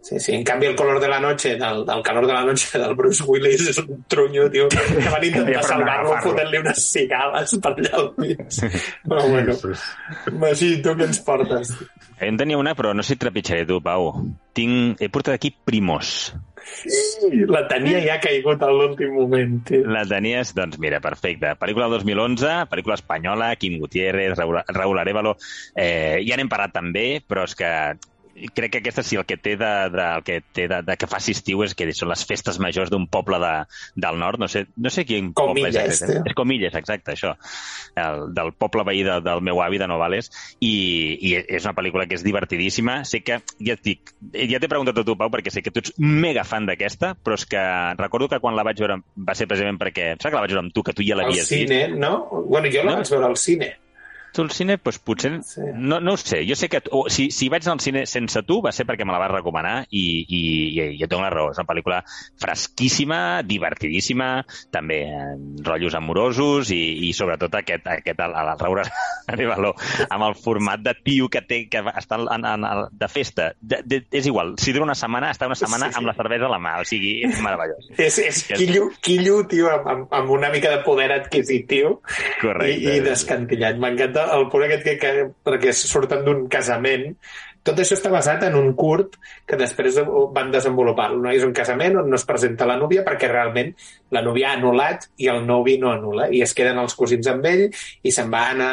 Sí, 0.06 0.20
sí. 0.20 0.32
En 0.36 0.44
canvi, 0.44 0.66
el 0.66 0.76
color 0.76 1.00
de 1.00 1.08
la 1.08 1.18
noche, 1.18 1.56
del, 1.56 1.84
del 1.84 2.02
calor 2.04 2.28
de 2.28 2.32
la 2.32 2.44
noche 2.44 2.78
del 2.78 2.94
Bruce 2.94 3.24
Willis 3.26 3.64
és 3.72 3.80
un 3.82 4.04
trunyo, 4.06 4.44
tio, 4.54 4.68
que 4.70 5.10
van 5.10 5.26
intentar 5.26 5.64
salvar-lo 5.66 6.12
fotent-li 6.22 6.60
unes 6.62 6.84
cigales 6.92 7.56
per 7.64 7.72
allà 7.72 7.90
al 7.98 8.12
mig. 8.22 8.44
Però 9.02 9.24
bueno, 9.26 9.56
Magí, 10.38 10.70
tu 10.84 10.94
què 10.94 11.10
ens 11.10 11.18
portes? 11.26 11.74
En 12.22 12.38
tenia 12.38 12.62
una, 12.62 12.76
però 12.78 12.94
no 12.94 13.02
sé 13.02 13.16
si 13.16 13.24
trepitjaré 13.24 13.66
tu, 13.66 13.80
Pau. 13.82 14.12
Tinc... 14.54 15.02
He 15.02 15.10
portat 15.10 15.40
aquí 15.40 15.50
Primos. 15.50 16.30
La 17.50 17.66
tenia 17.66 17.98
ja 18.06 18.20
caigut 18.22 18.62
a 18.62 18.70
l'últim 18.70 19.10
moment, 19.18 19.58
tio. 19.66 19.82
La 19.90 20.06
tenies? 20.06 20.54
Doncs 20.54 20.78
mira, 20.78 21.02
perfecte. 21.02 21.56
Pel·lícula 21.58 21.90
del 21.90 22.06
2011, 22.06 22.60
pel·lícula 22.70 22.94
espanyola, 23.02 23.56
Quim 23.58 23.80
Gutiérrez, 23.82 24.38
Raúl, 24.38 24.62
Raúl 24.70 25.02
Arevalo... 25.02 25.34
Eh, 25.74 26.22
ja 26.22 26.38
n'hem 26.38 26.50
parlat 26.50 26.78
també, 26.78 27.08
però 27.26 27.50
és 27.50 27.58
que 27.58 27.70
crec 28.54 28.70
que 28.72 28.78
aquesta 28.78 29.02
sí, 29.02 29.16
el 29.16 29.24
que 29.24 29.36
té 29.36 29.56
de, 29.56 29.70
de, 29.92 30.04
el 30.18 30.22
que 30.26 30.40
té 30.52 30.66
de, 30.68 30.82
de 30.84 30.96
que 31.00 31.06
faci 31.08 31.32
estiu 31.36 31.62
és 31.64 31.74
que 31.74 31.86
són 31.96 32.10
les 32.10 32.24
festes 32.28 32.58
majors 32.62 32.90
d'un 32.92 33.06
poble 33.08 33.38
de, 33.42 33.52
del 33.96 34.18
nord, 34.20 34.38
no 34.42 34.48
sé, 34.48 34.66
no 34.76 34.90
sé 34.92 35.04
quin 35.08 35.32
Comilles, 35.32 35.74
poble 35.76 35.92
és. 35.94 36.00
tio. 36.04 36.22
És 36.26 36.36
Comilles, 36.36 36.74
exacte, 36.76 37.14
això. 37.14 37.34
El, 37.96 38.26
del 38.36 38.52
poble 38.52 38.84
veí 38.84 39.02
de, 39.06 39.20
del 39.24 39.40
meu 39.40 39.62
avi 39.64 39.78
de 39.80 39.88
Novales 39.88 40.28
i, 40.60 40.72
i 41.20 41.34
és 41.40 41.64
una 41.64 41.74
pel·lícula 41.78 42.04
que 42.10 42.18
és 42.18 42.24
divertidíssima. 42.26 42.98
Sé 43.08 43.22
que, 43.24 43.40
ja 43.64 43.76
et 43.78 43.82
dic, 43.86 44.12
ja 44.36 44.60
t'he 44.60 44.68
preguntat 44.68 45.00
a 45.00 45.06
tu, 45.06 45.16
Pau, 45.16 45.30
perquè 45.32 45.50
sé 45.54 45.62
que 45.64 45.72
tu 45.72 45.80
ets 45.80 45.94
mega 45.98 46.44
fan 46.44 46.66
d'aquesta, 46.68 47.14
però 47.16 47.38
és 47.40 47.46
que 47.48 47.62
recordo 47.98 48.28
que 48.28 48.40
quan 48.42 48.56
la 48.58 48.66
vaig 48.66 48.78
veure 48.84 49.00
va 49.16 49.34
ser 49.38 49.48
precisament 49.48 49.80
perquè, 49.80 50.12
em 50.12 50.20
sembla 50.20 50.30
que 50.30 50.36
la 50.36 50.44
vaig 50.46 50.54
veure 50.56 50.64
amb 50.66 50.74
tu, 50.76 50.84
que 50.84 50.92
tu 50.96 51.06
ja 51.06 51.16
Al 51.16 51.24
l'havies 51.24 51.48
vist. 51.48 51.54
cine, 51.56 51.82
no? 51.96 52.26
Bueno, 52.46 52.68
jo 52.72 52.84
la 52.84 52.92
No. 52.92 53.00
vaig 53.00 53.10
veure 53.16 53.26
al 53.32 53.36
cine. 53.40 53.72
Tu 54.36 54.44
al 54.44 54.50
cine, 54.52 54.76
doncs 54.76 54.98
potser... 55.00 55.30
Sí. 55.48 55.64
No, 55.74 55.98
no 56.04 56.12
ho 56.12 56.20
sé. 56.20 56.42
Jo 56.48 56.56
sé 56.58 56.68
que... 56.68 56.82
O, 56.92 57.06
si, 57.12 57.30
si 57.32 57.48
vaig 57.52 57.64
anar 57.64 57.78
al 57.78 57.84
cine 57.84 58.02
sense 58.10 58.42
tu 58.44 58.58
va 58.64 58.72
ser 58.76 58.84
perquè 58.88 59.06
me 59.08 59.14
la 59.14 59.20
vas 59.22 59.32
recomanar 59.32 59.76
i, 59.88 60.02
i, 60.28 60.40
i, 60.76 60.88
i 60.98 61.04
et 61.06 61.10
dono 61.10 61.24
la 61.24 61.30
raó. 61.32 61.50
És 61.54 61.60
una 61.62 61.68
pel·lícula 61.70 62.02
fresquíssima, 62.42 63.42
divertidíssima, 63.48 64.28
també 64.72 65.00
eh, 65.08 65.34
rotllos 65.64 65.96
amorosos 65.98 66.70
i, 66.74 66.80
i 67.08 67.12
sobretot 67.16 67.54
aquest, 67.62 67.86
aquest 67.96 68.20
el, 68.26 68.36
el 68.36 68.52
Raúl 68.60 68.82
Arevalo 69.26 69.72
amb 70.08 70.26
el 70.28 70.36
format 70.38 70.82
de 70.84 70.94
tio 71.02 71.30
que 71.32 71.42
té 71.46 71.62
que 71.72 71.82
està 71.96 72.18
en, 72.20 72.44
en, 72.44 72.66
en, 72.66 72.82
de 72.92 73.08
festa. 73.10 73.50
De, 73.60 73.80
de, 73.84 74.02
és 74.14 74.28
igual, 74.30 74.54
si 74.62 74.74
dura 74.76 74.86
una 74.86 74.94
setmana, 74.98 75.32
està 75.34 75.48
una 75.48 75.58
setmana 75.58 75.86
Sí, 75.88 75.92
sí. 75.94 76.00
amb 76.00 76.08
la 76.08 76.14
cervesa 76.18 76.46
a 76.48 76.52
la 76.52 76.60
mà. 76.62 76.76
O 76.82 76.86
sigui, 76.88 77.16
és 77.26 77.40
meravellós. 77.44 77.88
És, 78.06 78.18
és 78.22 78.42
quillo, 78.52 78.90
quillo, 79.02 79.40
tio, 79.50 79.68
amb, 79.72 79.86
amb, 79.90 80.12
amb 80.14 80.30
una 80.34 80.50
mica 80.52 80.70
de 80.70 80.82
poder 80.84 81.08
adquisitiu 81.14 81.96
Correcte. 82.40 82.70
i, 82.74 82.96
i 82.98 83.02
descantillat. 83.04 83.78
M'encanta 83.82 84.25
el 84.34 84.48
punt 84.52 84.66
aquest 84.66 84.86
que, 84.86 84.96
que, 85.02 85.12
perquè 85.46 85.74
surten 85.76 86.24
d'un 86.26 86.46
casament. 86.52 87.12
Tot 87.66 87.80
això 87.82 87.96
està 87.96 88.12
basat 88.12 88.44
en 88.46 88.54
un 88.54 88.68
curt 88.78 89.16
que 89.46 89.56
després 89.58 89.96
van 90.34 90.52
desenvolupar. 90.54 91.08
No 91.18 91.32
és 91.34 91.42
un 91.42 91.54
casament 91.54 91.98
on 91.98 92.10
no 92.12 92.18
es 92.18 92.24
presenta 92.28 92.66
la 92.68 92.76
núvia 92.78 93.02
perquè 93.06 93.26
realment 93.32 93.72
la 94.14 94.22
núvia 94.22 94.52
ha 94.52 94.58
anul·lat 94.58 95.08
i 95.18 95.26
el 95.32 95.42
novi 95.48 95.74
no 95.82 95.90
anul·la. 95.90 96.28
I 96.30 96.44
es 96.46 96.54
queden 96.54 96.78
els 96.78 96.94
cosins 96.94 97.26
amb 97.32 97.48
ell 97.50 97.64
i 97.66 98.12
se'n 98.14 98.30
van 98.30 98.62
a 98.62 98.70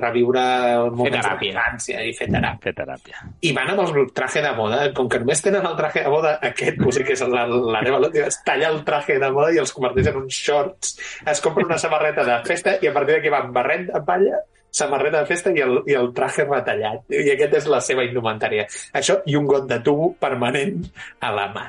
reviure 0.00 0.42
moments 0.88 1.20
teràpia. 1.20 1.52
d'infància 1.52 2.02
i 2.02 2.14
fer 2.18 2.26
teràpia. 2.32 2.64
Fer 2.64 2.74
teràpia. 2.80 3.22
I 3.46 3.52
van 3.54 3.70
amb 3.70 3.84
el 3.84 4.10
traje 4.16 4.42
de 4.42 4.50
boda. 4.58 4.80
Com 4.98 5.10
que 5.12 5.22
només 5.22 5.44
tenen 5.44 5.68
el 5.70 5.76
traje 5.78 6.02
de 6.02 6.10
boda, 6.10 6.34
aquest, 6.50 6.82
sigui 6.82 7.06
que 7.12 7.14
és 7.14 7.22
la, 7.30 7.46
la 7.46 7.84
neva 7.86 8.02
es 8.24 8.40
talla 8.46 8.72
el 8.72 8.82
traje 8.88 9.20
de 9.22 9.30
boda 9.30 9.54
i 9.54 9.62
els 9.62 9.74
converteix 9.76 10.10
en 10.10 10.18
uns 10.24 10.42
shorts. 10.42 10.96
Es 11.30 11.44
compra 11.44 11.68
una 11.68 11.78
samarreta 11.78 12.26
de 12.26 12.40
festa 12.48 12.74
i 12.82 12.90
a 12.90 12.96
partir 12.96 13.20
d'aquí 13.20 13.30
va 13.30 13.44
amb 13.44 13.54
barret 13.54 13.86
de 13.92 14.02
palla, 14.02 14.42
samarreta 14.74 15.20
de 15.22 15.28
festa 15.30 15.52
i 15.54 15.62
el, 15.62 15.78
i 15.86 15.94
el 15.98 16.10
traje 16.16 16.44
retallat. 16.48 17.04
I 17.14 17.30
aquest 17.36 17.54
és 17.60 17.68
la 17.70 17.80
seva 17.84 18.02
indumentària. 18.06 18.66
Això 18.98 19.20
i 19.30 19.36
un 19.38 19.46
got 19.50 19.68
de 19.70 19.78
tubo 19.86 20.12
permanent 20.20 20.82
a 21.22 21.30
la 21.34 21.46
mà. 21.54 21.64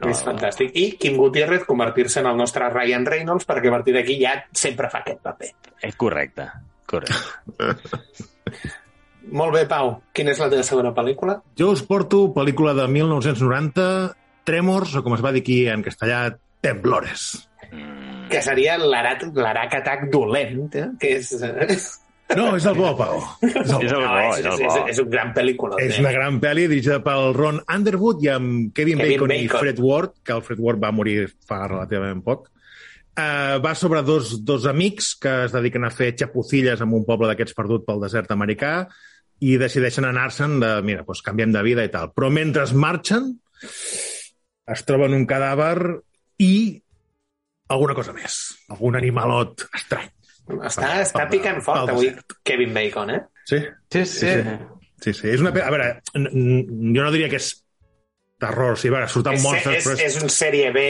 No. 0.00 0.08
És 0.08 0.20
fantàstic. 0.24 0.70
I 0.80 0.94
Kim 1.00 1.16
Gutiérrez 1.20 1.64
convertir-se 1.68 2.22
en 2.22 2.28
el 2.30 2.36
nostre 2.40 2.68
Ryan 2.72 3.04
Reynolds 3.08 3.44
perquè 3.48 3.68
a 3.68 3.74
partir 3.78 3.92
d'aquí 3.96 4.16
ja 4.22 4.34
sempre 4.56 4.88
fa 4.92 5.02
aquest 5.02 5.20
paper. 5.24 5.50
És 5.88 5.96
correcte. 6.00 6.46
Correcte. 6.88 7.16
Molt 9.30 9.52
bé, 9.54 9.66
Pau. 9.68 9.92
Quina 10.16 10.32
és 10.32 10.40
la 10.40 10.48
teva 10.50 10.64
segona 10.66 10.90
pel·lícula? 10.96 11.36
Jo 11.60 11.68
us 11.74 11.82
porto 11.86 12.24
pel·lícula 12.34 12.72
de 12.74 12.86
1990, 12.90 13.84
Tremors, 14.48 14.94
o 14.96 15.02
com 15.04 15.14
es 15.14 15.22
va 15.22 15.30
dir 15.36 15.42
aquí 15.44 15.58
en 15.70 15.84
castellà, 15.86 16.22
Temblores. 16.64 17.26
Que 18.32 18.40
seria 18.42 18.78
l'Arat- 18.80 19.28
l'Aracatac 19.36 20.08
dolent, 20.12 20.64
eh? 20.74 20.88
que 21.00 21.12
és... 21.20 21.30
No, 22.38 22.46
és 22.56 22.66
el 22.68 22.76
bo, 22.78 22.92
Pau. 22.98 23.18
És 23.42 23.54
el 23.56 23.84
És 23.86 23.92
el 23.92 24.02
bo. 24.02 24.06
bo, 24.06 24.20
és, 24.30 24.38
és 24.38 24.46
el 24.46 24.52
és, 24.52 24.60
és, 24.66 24.90
és 24.94 25.02
un 25.02 25.10
gran 25.10 25.32
pel·lícula. 25.34 25.80
És 25.82 25.98
una 26.02 26.12
gran 26.14 26.38
pel·li 26.42 26.66
dirigida 26.70 27.00
pel 27.04 27.34
Ron 27.36 27.60
Underwood 27.64 28.22
i 28.24 28.30
amb 28.32 28.70
Kevin, 28.76 29.00
Kevin 29.00 29.16
Bacon, 29.18 29.34
i 29.34 29.46
Bacon. 29.48 29.64
Fred 29.64 29.82
Ward, 29.82 30.16
que 30.24 30.36
el 30.36 30.42
Fred 30.46 30.62
Ward 30.62 30.82
va 30.82 30.92
morir 30.94 31.16
fa 31.48 31.64
relativament 31.66 32.22
poc. 32.26 32.50
Uh, 33.10 33.58
va 33.60 33.74
sobre 33.74 34.04
dos, 34.06 34.36
dos 34.46 34.66
amics 34.70 35.14
que 35.20 35.32
es 35.46 35.52
dediquen 35.52 35.84
a 35.84 35.90
fer 35.92 36.12
xapucilles 36.16 36.80
en 36.80 36.94
un 36.96 37.02
poble 37.08 37.28
d'aquests 37.28 37.56
perdut 37.58 37.82
pel 37.88 38.00
desert 38.04 38.30
americà 38.32 38.74
i 39.44 39.56
decideixen 39.60 40.06
anar-se'n 40.06 40.60
de, 40.62 40.70
mira, 40.86 41.02
doncs 41.08 41.24
canviem 41.26 41.52
de 41.52 41.64
vida 41.66 41.84
i 41.84 41.90
tal. 41.92 42.12
Però 42.14 42.30
mentre 42.32 42.64
marxen 42.76 43.32
es 44.70 44.86
troben 44.86 45.16
un 45.16 45.26
cadàver 45.28 45.98
i 46.40 46.54
alguna 47.74 47.96
cosa 47.98 48.14
més. 48.14 48.38
Algun 48.70 48.98
animalot 49.00 49.66
estrany. 49.74 50.10
Està, 50.70 50.92
està 51.04 51.26
picant 51.30 51.62
fort 51.64 51.90
avui. 51.94 52.12
Kevin 52.46 52.74
Bacon, 52.76 53.10
eh? 53.16 53.22
Sí? 53.48 53.62
Sí, 53.90 54.04
sí. 54.06 54.36
Sí, 55.00 55.12
sí. 55.16 55.28
És 55.32 55.40
una... 55.40 55.52
pe- 55.54 55.64
A 55.64 55.70
veure, 55.72 55.90
jo 56.14 57.02
no 57.02 57.10
diria 57.14 57.30
que 57.32 57.38
és 57.40 57.54
terror, 58.40 58.78
sí, 58.80 58.88
a 58.88 58.94
veure, 58.94 59.08
surten 59.12 59.36
És, 59.36 59.42
monstres, 59.44 59.74
és, 59.76 59.84
però 59.84 59.96
és... 59.98 60.16
és 60.16 60.22
un 60.24 60.30
sèrie 60.32 60.70
B... 60.72 60.82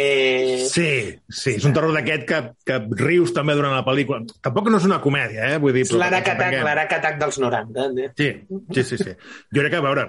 Sí, 0.70 0.90
sí, 1.26 1.56
és 1.58 1.64
un 1.66 1.72
terror 1.74 1.90
d'aquest 1.96 2.26
que, 2.28 2.38
que 2.66 2.76
rius 3.00 3.32
també 3.34 3.56
durant 3.58 3.74
la 3.74 3.82
pel·lícula. 3.86 4.20
Tampoc 4.44 4.70
no 4.70 4.78
és 4.78 4.86
una 4.86 5.00
comèdia, 5.02 5.48
eh? 5.54 5.58
Vull 5.62 5.74
dir, 5.74 5.82
És 5.88 5.94
l'Aracatac 5.98 7.18
dels 7.18 7.40
90. 7.42 7.88
Eh? 8.04 8.11
Sí, 8.18 8.30
sí, 8.76 8.84
sí, 8.92 9.00
sí. 9.02 9.16
Jo 9.50 9.64
crec 9.64 9.74
que, 9.74 9.80
a 9.82 9.86
veure, 9.88 10.06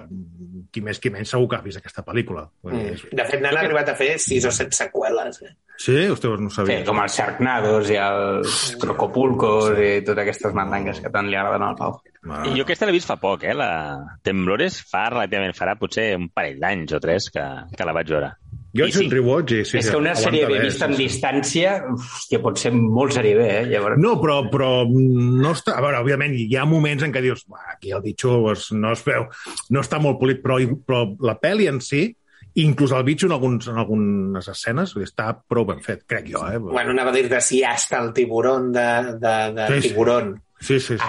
qui 0.72 0.80
més 0.80 0.98
qui 0.98 1.10
menys 1.12 1.28
segur 1.34 1.46
que 1.50 1.56
ha 1.58 1.62
vist 1.62 1.78
aquesta 1.78 2.02
pel·lícula. 2.04 2.46
Dir, 2.64 2.80
és- 2.94 3.04
Mm. 3.04 3.16
De 3.20 3.24
fet, 3.28 3.40
n'han 3.42 3.56
arribat 3.60 3.88
a 3.90 3.94
fer 3.94 4.18
6 4.18 4.46
o 4.46 4.50
7 4.50 4.72
seqüeles. 4.72 5.42
Eh? 5.42 5.52
Sí? 5.76 6.06
Ostres, 6.08 6.40
no 6.40 6.46
ho 6.46 6.50
Sí, 6.50 6.56
sabia. 6.56 6.84
com 6.84 6.98
els 7.02 7.14
Sharknados 7.16 7.90
i 7.90 7.96
els 7.96 8.76
Crocopulcos 8.80 9.78
i 9.78 10.00
totes 10.04 10.22
aquestes 10.22 10.54
mandangues 10.54 11.00
que 11.00 11.10
tant 11.10 11.28
li 11.28 11.36
agraden 11.36 11.62
al 11.62 11.76
Pau. 11.76 12.00
Mare 12.22 12.48
I 12.52 12.56
jo 12.56 12.62
aquesta 12.62 12.86
l'he 12.86 12.92
vist 12.92 13.08
fa 13.08 13.16
poc, 13.16 13.42
eh? 13.44 13.54
La 13.54 13.98
Temblores 14.22 14.80
fa 14.88 15.08
relativament, 15.10 15.54
farà 15.58 15.76
potser 15.78 16.14
un 16.16 16.28
parell 16.30 16.60
d'anys 16.60 16.92
o 16.94 17.00
tres 17.00 17.28
que, 17.34 17.42
que 17.76 17.84
la 17.84 17.92
vaig 17.92 18.08
veure. 18.08 18.32
Jo 18.72 18.86
he 18.86 18.92
fet 18.94 19.04
un 19.04 19.12
rewatch 19.12 19.52
sí, 19.52 19.76
és 19.78 19.84
sí, 19.84 19.90
que 19.90 19.98
una 20.00 20.14
sèrie 20.16 20.46
B 20.48 20.60
vista 20.62 20.86
sí, 20.86 20.92
en 20.92 20.96
sí. 20.96 21.02
distància, 21.04 21.74
hòstia, 21.92 22.40
pot 22.40 22.56
ser 22.60 22.72
molt 22.72 23.12
sèrie 23.12 23.34
B, 23.36 23.44
eh? 23.44 23.66
Llavors... 23.68 24.00
No, 24.00 24.14
però, 24.22 24.38
però 24.52 24.70
no 24.88 25.52
està... 25.52 25.74
A 25.76 25.84
veure, 25.84 26.00
òbviament, 26.00 26.32
hi 26.40 26.56
ha 26.56 26.64
moments 26.68 27.04
en 27.04 27.12
què 27.12 27.20
dius 27.20 27.44
"Uah, 27.50 27.74
aquí 27.74 27.92
el 27.92 28.00
bitxo 28.04 28.38
pues, 28.46 28.70
no 28.72 28.94
es 28.96 29.04
veu, 29.04 29.28
no 29.70 29.84
està 29.84 30.00
molt 30.00 30.16
polit, 30.22 30.40
però, 30.44 30.56
però 30.88 31.04
la 31.20 31.36
pel·li 31.42 31.68
en 31.68 31.82
si, 31.84 32.06
inclús 32.54 32.92
el 32.92 33.04
bitxo 33.04 33.26
en, 33.28 33.32
alguns, 33.32 33.68
en 33.68 33.78
algunes 33.80 34.48
escenes, 34.48 34.94
dir, 34.96 35.06
està 35.08 35.30
prou 35.36 35.64
ben 35.68 35.80
fet, 35.84 36.02
crec 36.08 36.32
jo. 36.32 36.42
Eh? 36.48 36.58
Bueno, 36.60 36.92
anava 36.92 37.12
a 37.12 37.16
dir-te 37.16 37.40
si 37.44 37.62
hasta 37.64 38.00
el 38.00 38.12
tiburón 38.16 38.72
de, 38.72 38.88
de, 39.20 39.36
de 39.56 39.68
Sí, 39.68 39.80
sí. 39.80 39.88
tiburón. 39.92 40.34
Sí, 40.62 40.78
sí, 40.78 40.96
sí. 40.96 41.04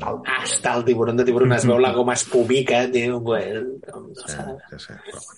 Ah, 0.00 0.22
Hasta 0.40 0.76
el 0.76 0.84
tiburón 0.84 1.16
de 1.16 1.24
tiburón 1.24 1.52
es 1.52 1.64
veu 1.66 1.80
la 1.82 1.90
goma 1.90 2.14
espumica, 2.14 2.84
tio. 2.92 3.18
Bueno, 3.18 3.62
no 3.90 4.14
sí, 4.14 4.36
sí, 4.70 4.78
sí. 4.78 4.92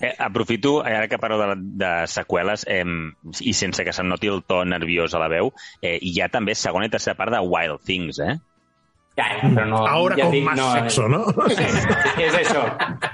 Eh, 0.04 0.12
aprofito, 0.18 0.82
ara 0.84 1.08
que 1.08 1.16
parlo 1.18 1.38
de, 1.40 1.54
de 1.56 1.92
seqüeles, 2.06 2.66
eh, 2.68 2.84
i 3.40 3.54
sense 3.56 3.86
que 3.86 3.94
se'n 3.96 4.12
noti 4.12 4.28
el 4.28 4.42
to 4.44 4.60
nerviós 4.68 5.16
a 5.16 5.22
la 5.24 5.30
veu, 5.32 5.54
eh, 5.80 5.96
hi 6.02 6.20
ha 6.20 6.28
també 6.28 6.52
segona 6.54 6.90
i 6.90 6.92
tercera 6.92 7.16
part 7.16 7.32
de 7.32 7.40
Wild 7.40 7.80
Things, 7.88 8.20
eh? 8.20 8.36
Ja, 9.16 9.24
però 9.40 9.64
no, 9.64 9.78
Ahora 9.88 10.16
ja 10.18 10.26
con 10.26 10.32
dic, 10.32 10.44
más 10.44 10.58
no, 10.58 10.66
sexo, 10.74 11.08
¿no? 11.08 11.24
És 12.20 12.34
això. 12.36 12.66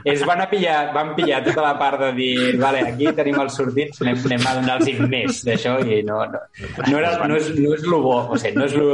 Es 0.02 0.26
van 0.26 0.42
a 0.42 0.48
pillar, 0.50 0.90
van 0.90 1.14
pillar 1.14 1.44
tota 1.46 1.62
la 1.62 1.76
part 1.78 2.02
de 2.02 2.10
dir 2.18 2.58
vale, 2.58 2.82
aquí 2.90 3.14
tenim 3.14 3.38
els 3.38 3.54
sortits, 3.54 4.02
anem, 4.02 4.18
anem 4.26 4.50
a 4.50 4.58
donar-los 4.58 5.06
més 5.06 5.44
d'això 5.46 5.78
i 5.86 6.02
no, 6.02 6.18
no, 6.26 6.42
no, 6.88 6.98
era, 6.98 7.14
no, 7.22 7.38
és, 7.38 7.54
no 7.54 7.78
és 7.78 7.86
lo 7.86 8.02
bo, 8.02 8.16
o 8.26 8.42
sigui, 8.42 8.58
no 8.58 8.66
és 8.66 8.74
lo... 8.74 8.90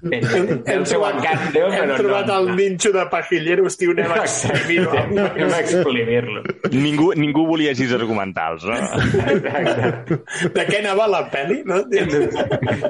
Té, 0.00 0.20
té 0.64 0.74
el 0.74 0.86
seu 0.88 1.02
encant, 1.04 1.42
Déu, 1.52 1.66
Hem 1.68 1.90
però 1.90 1.96
trobat 1.98 2.30
no. 2.30 2.36
el 2.40 2.50
ninxo 2.56 2.92
de 2.94 3.02
pajilleros, 3.12 3.76
tio, 3.80 3.92
anem 3.92 4.14
a 4.14 4.22
exprimir-ho. 4.24 4.94
Anem 4.96 5.52
a 5.56 5.60
exprimir-lo. 5.60 6.44
Ningú, 6.72 7.10
ningú 7.20 7.44
volia 7.50 7.74
així 7.74 7.88
argumentals, 7.96 8.64
no? 8.64 8.78
Exacte. 9.34 10.20
De 10.56 10.66
què 10.70 10.80
anava 10.80 11.08
la 11.10 11.24
pel·li? 11.32 11.60
No? 11.68 11.82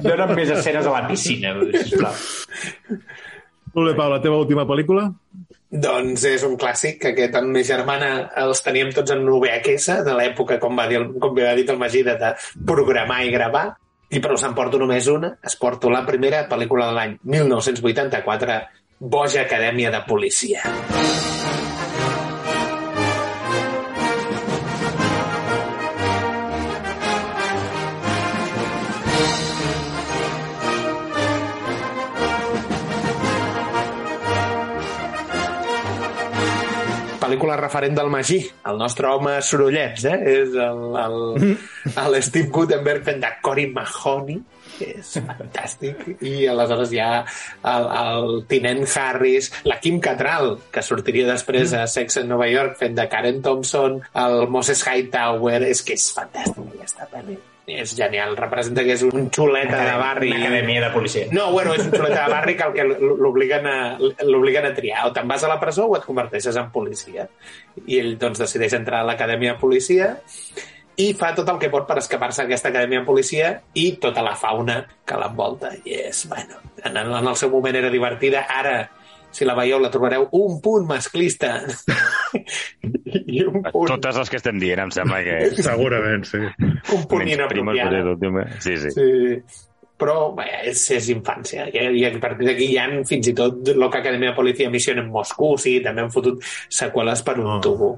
Dóna'm 0.07 0.37
més 0.39 0.55
escenes 0.55 0.87
a 0.87 0.95
la 0.95 1.05
piscina, 1.11 1.57
sisplau. 1.75 2.15
Molt 3.75 3.87
bé, 3.91 3.95
Pau, 3.95 4.09
la 4.11 4.23
teva 4.23 4.39
última 4.43 4.67
pel·lícula? 4.67 5.09
Doncs 5.71 6.25
és 6.27 6.43
un 6.47 6.57
clàssic, 6.59 6.97
que 7.03 7.13
aquest 7.13 7.37
amb 7.39 7.55
mi 7.55 7.63
germana 7.67 8.31
els 8.43 8.63
teníem 8.67 8.91
tots 8.95 9.15
en 9.15 9.23
VHS, 9.27 10.01
de 10.07 10.17
l'època, 10.19 10.59
com 10.63 10.79
va 10.79 10.89
dir, 10.91 11.05
com 11.23 11.39
ha 11.47 11.55
dit 11.59 11.71
el 11.71 11.79
Magí, 11.79 12.03
de 12.07 12.35
programar 12.67 13.23
i 13.27 13.31
gravar, 13.35 13.69
i 14.11 14.21
però 14.23 14.37
se'n 14.39 14.55
porto 14.59 14.81
només 14.81 15.07
una, 15.11 15.35
es 15.47 15.57
porto 15.61 15.91
la 15.93 16.05
primera 16.07 16.45
pel·lícula 16.51 16.91
de 16.91 16.99
l'any 16.99 17.19
1984, 17.37 18.61
Boja 19.01 19.45
Acadèmia 19.47 19.95
de 19.95 20.03
Policia. 20.09 21.30
Pel·lícula 37.31 37.57
referent 37.61 37.95
del 37.95 38.11
Magí, 38.11 38.41
el 38.67 38.79
nostre 38.81 39.07
home 39.07 39.37
sorollets, 39.47 40.07
eh? 40.11 40.17
És 40.27 40.57
el, 40.59 40.81
el, 40.99 41.53
el 42.03 42.23
Steve 42.27 42.51
Gutenberg 42.51 43.05
fent 43.07 43.21
de 43.23 43.31
Cory 43.45 43.69
Mahoney, 43.71 44.41
que 44.81 44.89
és 44.99 45.13
fantàstic, 45.29 46.03
i 46.27 46.49
aleshores 46.51 46.91
hi 46.95 47.03
ha 47.05 47.13
el, 47.71 47.87
el 48.01 48.35
tinent 48.51 48.83
Harris, 48.89 49.53
la 49.69 49.79
Kim 49.83 50.01
Cattrall, 50.03 50.57
que 50.75 50.83
sortiria 50.83 51.29
després 51.31 51.77
a 51.77 51.85
Sex 51.91 52.19
en 52.23 52.31
Nova 52.33 52.51
York 52.51 52.81
fent 52.81 52.99
de 52.99 53.07
Karen 53.13 53.39
Thompson, 53.47 54.01
el 54.25 54.43
Moses 54.51 54.83
Hightower, 54.83 55.63
és 55.71 55.87
que 55.87 55.95
és 56.01 56.11
fantàstic 56.17 56.75
aquesta 56.75 57.07
pel·li. 57.15 57.39
És 57.81 57.95
genial, 57.97 58.37
representa 58.39 58.85
que 58.87 58.97
és 58.97 59.05
un 59.07 59.29
xuleta 59.35 59.83
de 59.87 59.95
barri. 60.01 60.33
Una 60.35 60.49
acadèmia 60.49 60.83
de 60.87 60.91
policia. 60.95 61.29
No, 61.35 61.51
bueno, 61.55 61.75
és 61.77 61.85
un 61.87 61.95
xuleta 61.95 62.25
de 62.25 62.35
barri 62.35 62.57
que 62.59 62.67
el 62.67 62.75
que 62.75 62.87
l'obliguen 63.15 63.69
a, 63.71 63.79
a 63.97 64.75
triar. 64.77 65.07
O 65.09 65.15
te'n 65.17 65.31
vas 65.31 65.45
a 65.45 65.53
la 65.53 65.61
presó 65.63 65.87
o 65.87 65.97
et 65.99 66.07
converteixes 66.09 66.59
en 66.61 66.71
policia. 66.75 67.29
I 67.87 68.01
ell, 68.01 68.13
doncs, 68.21 68.43
decideix 68.43 68.77
entrar 68.79 69.05
a 69.05 69.09
l'acadèmia 69.11 69.55
de 69.55 69.63
policia 69.63 70.15
i 71.01 71.13
fa 71.17 71.31
tot 71.37 71.49
el 71.49 71.59
que 71.61 71.71
pot 71.73 71.87
per 71.89 71.97
escapar-se 72.01 72.45
d'aquesta 72.45 72.69
acadèmia 72.73 73.01
de 73.01 73.09
policia 73.09 73.53
i 73.79 73.93
tota 74.03 74.25
la 74.27 74.35
fauna 74.37 74.83
que 75.07 75.19
l'envolta. 75.21 75.73
I 75.85 76.01
és, 76.11 76.27
bueno, 76.29 76.61
en, 76.83 76.97
en 76.97 77.29
el 77.29 77.37
seu 77.41 77.53
moment 77.53 77.79
era 77.79 77.93
divertida, 77.93 78.45
ara 78.51 78.83
si 79.31 79.47
la 79.47 79.55
veieu 79.59 79.79
la 79.83 79.91
trobareu 79.93 80.27
un 80.37 80.61
punt 80.63 80.87
masclista 80.89 81.57
i 82.35 83.43
un 83.47 83.63
punt, 83.63 83.89
Totes 83.91 84.19
les 84.21 84.31
que 84.33 84.39
estem 84.41 84.61
dient, 84.63 84.85
em 84.87 84.93
sembla 84.95 85.23
que... 85.27 85.41
Segurament, 85.71 86.27
sí. 86.29 86.43
un 86.97 87.05
punt 87.11 87.27
home. 88.31 88.47
Sí, 88.61 88.77
sí. 88.83 88.95
Sí. 88.95 89.67
Però 90.01 90.31
bé, 90.33 90.47
és, 90.71 90.81
és 90.97 91.11
infància. 91.13 91.67
I, 91.69 91.91
I 92.01 92.07
a 92.09 92.13
partir 92.23 92.49
d'aquí 92.49 92.71
hi 92.73 92.79
ha 92.81 92.87
fins 93.09 93.29
i 93.29 93.35
tot 93.37 93.69
Loca 93.77 94.01
Academia 94.01 94.31
de 94.31 94.37
Policia 94.39 94.71
Mission 94.73 95.03
en 95.03 95.11
Moscú, 95.13 95.53
o 95.55 95.61
sigui, 95.61 95.83
també 95.85 96.07
han 96.07 96.13
fotut 96.15 96.41
seqüeles 96.73 97.21
per 97.27 97.37
un 97.43 97.51
Oh. 97.51 97.61
tubo. 97.61 97.91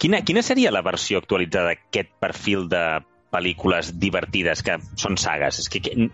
Quina, 0.00 0.22
quina 0.24 0.42
seria 0.42 0.72
la 0.72 0.80
versió 0.82 1.20
actualitzada 1.20 1.74
d'aquest 1.74 2.14
perfil 2.22 2.68
de 2.72 3.02
pel·lícules 3.32 3.92
divertides 4.00 4.62
que 4.64 4.78
són 5.00 5.18
sagues? 5.20 5.60
És 5.62 5.68
que, 5.72 5.82
que 5.84 6.08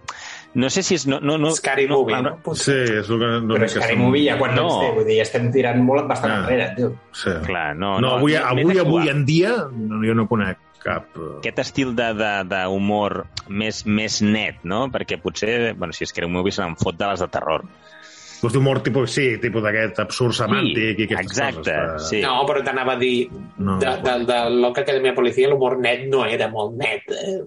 no 0.54 0.70
sé 0.70 0.82
si 0.82 0.94
és... 0.96 1.06
No, 1.06 1.20
no, 1.20 1.36
no, 1.38 1.50
Scary 1.52 1.86
no, 1.88 1.98
Movie, 2.00 2.16
no, 2.22 2.36
no? 2.44 2.54
Sí, 2.54 2.72
és 2.72 3.08
el 3.10 3.18
que... 3.20 3.28
Però 3.48 3.64
és 3.66 3.74
que 3.78 3.96
Movie 3.96 4.24
ja 4.30 4.38
quan 4.38 4.54
No. 4.56 4.62
no. 4.68 4.78
té, 4.80 4.92
vull 4.96 5.04
dir, 5.06 5.20
estem 5.22 5.50
tirant 5.52 5.82
molt 5.84 6.08
bastant 6.08 6.32
Ah. 6.32 6.38
enrere, 6.44 6.70
tio. 6.76 6.92
Sí. 7.12 7.30
Clar, 7.46 7.74
no, 7.76 7.98
No, 7.98 8.00
no, 8.00 8.14
avui, 8.16 8.32
més 8.32 8.42
avui, 8.42 8.78
actual. 8.78 8.86
avui 8.86 9.08
en 9.12 9.24
dia 9.28 9.52
no, 9.72 10.00
jo 10.06 10.14
no 10.14 10.26
conec 10.28 10.58
cap... 10.82 11.04
eh, 11.16 11.38
aquest 11.40 11.58
estil 11.58 11.94
de- 11.98 12.14
de- 12.14 12.44
d'humor 12.48 13.26
més, 13.48 13.84
més 13.86 14.20
net, 14.22 14.60
no? 14.64 14.88
Perquè 14.94 15.20
potser, 15.20 15.74
bueno, 15.74 15.92
si 15.92 16.04
és 16.04 16.12
que 16.12 16.20
era 16.20 16.26
un 16.28 16.32
movie 16.32 16.52
se 16.52 16.62
n'en 16.62 16.76
fot 16.80 16.96
de 16.96 17.06
les 17.12 17.20
de 17.20 17.28
terror. 17.28 17.64
Doncs 18.40 18.54
d'humor 18.54 18.78
tipus, 18.86 19.10
sí, 19.16 19.24
tipus 19.42 19.64
d'aquest 19.64 19.98
absurd 20.04 20.36
semàntic 20.36 21.00
i 21.00 21.06
aquestes 21.08 21.24
exacte, 21.26 21.72
coses. 21.74 22.08
sí. 22.12 22.20
No, 22.22 22.36
però 22.46 22.62
t'anava 22.62 22.92
a 22.94 23.00
dir, 23.00 23.28
No. 23.58 23.78
de, 23.82 23.96
de, 24.04 24.12
de 24.28 24.36
Loca 24.60 24.82
Academia 24.84 25.10
de 25.10 25.16
Policia 25.16 25.48
l'humor 25.50 25.78
net 25.82 26.04
no 26.12 26.24
era 26.24 26.46
molt 26.52 26.76
net. 26.78 27.02
Eh? 27.10 27.40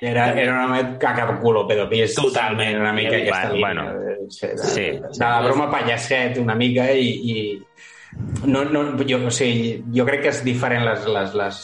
Era, 0.00 0.28
era 0.38 0.52
una 0.52 0.68
mica 0.76 0.98
caca 1.02 1.24
de 1.32 1.38
culo, 1.40 1.66
pedopis. 1.66 2.14
Totalment. 2.14 2.68
Era 2.76 2.80
una 2.80 2.92
mica 2.92 3.10
Bueno, 3.10 3.22
aquesta 3.24 3.52
línia. 3.52 3.60
bueno. 3.66 3.98
de, 3.98 4.46
de, 4.48 4.58
Sí. 4.58 4.86
de 5.00 5.24
la 5.24 5.40
broma 5.42 5.70
pallasset 5.70 6.38
una 6.38 6.54
mica 6.54 6.92
i, 6.92 7.08
i 7.32 7.62
no, 8.46 8.64
no, 8.64 8.84
jo, 9.08 9.18
o 9.26 9.30
sigui, 9.34 9.82
jo 9.94 10.04
crec 10.06 10.22
que 10.22 10.30
és 10.32 10.44
diferent 10.46 10.84
les, 10.86 11.04
les, 11.06 11.34
les 11.34 11.58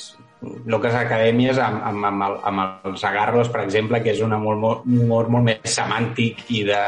loques 0.66 0.92
acadèmies 0.94 1.58
amb, 1.58 1.80
amb, 1.88 2.04
amb, 2.10 2.22
el, 2.26 2.34
amb 2.50 2.90
els 2.90 3.04
agarros, 3.08 3.48
per 3.48 3.62
exemple, 3.62 4.02
que 4.02 4.10
és 4.12 4.20
una 4.20 4.36
molt, 4.38 4.58
molt, 4.60 4.82
un 4.86 4.98
humor 5.06 5.30
molt 5.32 5.44
més 5.46 5.60
semàntic 5.64 6.42
i 6.52 6.64
de, 6.68 6.82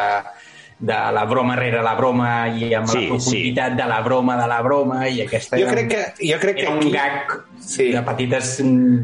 de 0.79 0.93
la 1.13 1.25
broma 1.25 1.55
rere 1.57 1.81
la 1.83 1.95
broma 1.97 2.49
i 2.53 2.75
amb 2.77 2.87
Sí, 2.89 3.01
la 3.07 3.09
profunditat 3.15 3.77
de 3.79 3.87
la 3.89 4.01
broma 4.05 4.35
de 4.37 4.47
la 4.47 4.59
broma 4.63 5.09
i 5.09 5.23
aquesta 5.23 5.57
Jo 5.57 5.67
crec 5.71 5.89
que, 5.89 6.03
jo 6.33 6.39
crec 6.43 6.57
que 6.57 6.63
era 6.67 6.71
un 6.75 6.79
aquí... 6.85 6.91
gag 6.93 7.37
Sí. 7.67 7.87
de 7.91 8.03
petites 8.05 8.61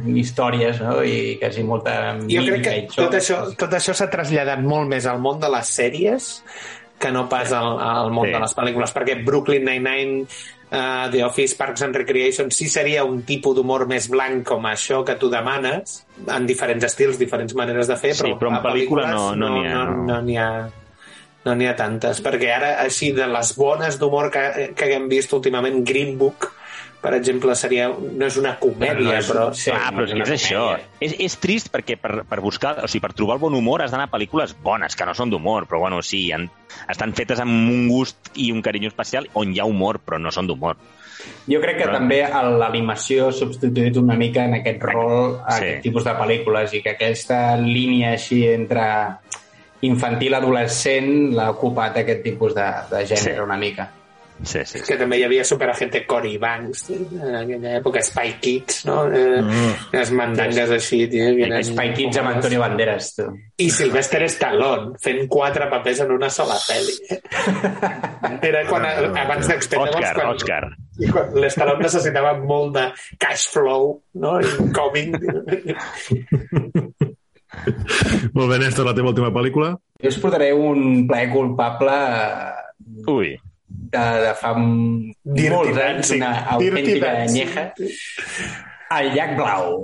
històries 0.06 0.80
no? 0.82 1.00
i 1.02 1.38
quasi 1.40 1.62
molta 1.64 2.18
Jo 2.28 2.44
crec 2.44 2.62
que 2.62 2.74
tot 2.94 3.08
xoc. 3.08 3.14
això, 3.18 3.38
tot 3.56 3.72
això 3.78 3.94
s'ha 3.96 4.10
traslladat 4.12 4.60
molt 4.62 4.88
més 4.88 5.06
al 5.06 5.18
món 5.24 5.40
de 5.40 5.48
les 5.48 5.66
sèries 5.78 6.28
que 6.98 7.10
no 7.10 7.24
pas 7.28 7.50
al, 7.56 7.80
al 7.80 8.12
món 8.14 8.26
Sí. 8.28 8.32
de 8.32 8.38
les 8.44 8.54
pel·lícules, 8.54 8.92
perquè 8.94 9.16
Brooklyn 9.24 9.64
Nine-Nine, 9.64 10.20
uh, 10.70 11.08
The 11.10 11.24
Office, 11.24 11.56
Parks 11.58 11.82
and 11.82 11.96
Recreation, 11.96 12.52
sí 12.54 12.68
seria 12.68 13.02
un 13.02 13.22
tipus 13.26 13.56
d'humor 13.56 13.88
més 13.90 14.06
blanc 14.12 14.44
com 14.46 14.62
això 14.70 15.00
que 15.04 15.16
tu 15.18 15.28
demanes, 15.32 16.06
en 16.28 16.46
diferents 16.46 16.84
estils, 16.84 17.18
diferents 17.18 17.56
maneres 17.58 17.88
de 17.90 17.96
fer, 17.96 18.14
Sí, 18.14 18.22
però, 18.28 18.38
però 18.38 18.48
en 18.50 18.54
a 18.60 18.62
pel·lícula 18.62 19.08
pel·lícules 19.08 19.16
no- 19.16 19.34
no 19.34 19.48
n'hi 19.56 19.66
ha, 19.66 19.74
No, 19.74 19.96
no. 19.96 20.04
no 20.12 20.20
n'hi 20.22 20.36
ha, 20.38 20.68
no 21.44 21.54
n'hi 21.58 21.66
ha 21.66 21.76
tantes, 21.76 22.20
perquè 22.22 22.50
ara, 22.54 22.72
així, 22.84 23.12
de 23.16 23.26
les 23.26 23.54
bones 23.58 23.98
d'humor 23.98 24.30
que, 24.30 24.72
que 24.78 24.92
hem 24.94 25.08
vist 25.10 25.32
últimament, 25.34 25.80
Green 25.84 26.16
Book, 26.18 26.52
per 27.02 27.16
exemple, 27.16 27.56
seria, 27.58 27.88
no 27.90 28.26
és 28.28 28.36
una 28.38 28.52
comèdia, 28.60 29.18
però... 29.26 29.48
sí, 29.58 29.72
Clar, 29.72 29.88
però 29.96 30.04
és, 30.06 30.12
no 30.14 30.22
és 30.22 30.30
una 30.30 30.36
això. 30.38 30.66
És, 31.02 31.16
és 31.18 31.34
trist 31.42 31.72
perquè 31.74 31.96
per, 31.98 32.20
per 32.30 32.38
buscar, 32.44 32.76
o 32.78 32.86
sigui, 32.86 33.02
per 33.02 33.10
trobar 33.18 33.40
el 33.40 33.42
bon 33.42 33.56
humor 33.58 33.82
has 33.82 33.90
d'anar 33.90 34.06
a 34.06 34.12
pel·lícules 34.12 34.54
bones, 34.62 34.94
que 34.94 35.08
no 35.08 35.14
són 35.18 35.32
d'humor, 35.34 35.66
però 35.66 35.80
bueno, 35.82 35.98
sí, 36.06 36.28
han, 36.30 36.46
estan 36.86 37.10
fetes 37.18 37.42
amb 37.42 37.50
un 37.74 37.88
gust 37.90 38.30
i 38.38 38.52
un 38.54 38.62
carinyo 38.62 38.92
especial 38.92 39.26
on 39.34 39.50
hi 39.50 39.58
ha 39.58 39.66
humor, 39.66 39.98
però 39.98 40.22
no 40.22 40.30
són 40.30 40.46
d'humor. 40.46 40.78
Jo 41.50 41.58
crec 41.62 41.76
que 41.78 41.84
Però- 41.86 41.98
també 41.98 42.20
l'animació 42.26 43.28
ha 43.28 43.34
substituït 43.34 43.98
una 43.98 44.14
mica 44.18 44.44
en 44.46 44.56
aquest 44.60 44.82
rol 44.82 45.40
a 45.46 45.58
Sí. 45.58 45.64
aquest 45.64 45.82
tipus 45.82 46.04
de 46.06 46.14
pel·lícules 46.18 46.72
i 46.74 46.80
que 46.82 46.94
aquesta 46.96 47.56
línia 47.58 48.12
així 48.14 48.44
entre 48.48 48.86
infantil-adolescent 49.82 51.32
l'ha 51.34 51.50
ocupat 51.52 51.96
aquest 52.02 52.22
tipus 52.24 52.54
de, 52.54 52.68
de 52.90 53.04
gènere 53.06 53.34
Sí. 53.36 53.40
una 53.42 53.56
mica. 53.58 53.90
Sí, 54.42 54.58
sí, 54.64 54.80
sí. 54.80 54.86
que 54.88 54.96
també 54.98 55.20
hi 55.20 55.22
havia 55.22 55.44
superagente 55.46 56.00
Cory 56.08 56.32
Banks 56.40 56.88
en 56.90 57.34
aquella 57.36 57.76
època, 57.78 58.00
Spy 58.02 58.32
Kids 58.42 58.80
no? 58.88 59.04
Eh, 59.06 59.38
Mm. 59.42 59.74
les 59.92 60.10
mandangues 60.18 60.70
així 60.74 61.06
tio, 61.12 61.28
que 61.36 61.44
eren 61.46 61.62
Spy 61.62 61.92
Kids 61.94 62.18
amb 62.18 62.28
Antonio 62.32 62.58
Banderas, 62.64 63.12
tu. 63.14 63.28
i 63.62 63.68
Sylvester 63.70 64.24
Stallone 64.28 64.96
fent 64.98 65.28
quatre 65.30 65.68
papers 65.70 66.00
en 66.02 66.10
una 66.16 66.30
sola 66.30 66.56
pel·li 66.58 66.96
era 68.50 68.64
quan, 68.66 68.82
abans 69.22 69.46
d'Expendables 69.46 70.00
Òscar, 70.00 70.14
quan, 70.16 70.34
Òscar. 70.34 70.64
i 70.98 71.12
quan 71.12 71.38
l'Stallone 71.38 71.82
necessitava 71.86 72.34
molt 72.42 72.74
de 72.80 72.88
cash 73.22 73.46
flow 73.52 74.00
no? 74.14 74.40
incoming 74.40 75.14
Molt 78.36 78.48
bé, 78.48 78.58
Néstor, 78.62 78.88
la 78.88 78.94
teva 78.96 79.12
última 79.12 79.32
pel·lícula? 79.34 79.74
Jo 80.02 80.10
us 80.10 80.18
portaré 80.22 80.50
un 80.56 81.06
plaer 81.08 81.30
culpable 81.32 81.94
eh, 81.94 83.10
Ui, 83.12 83.34
de, 83.92 84.04
de 84.24 84.32
fa 84.40 84.52
Dirty 84.56 85.48
molts 85.52 85.80
anys, 85.84 86.12
una 86.16 86.32
autèntica 86.56 87.12
anyeja. 87.26 87.68
El 88.92 89.12
llac 89.16 89.36
blau. 89.38 89.78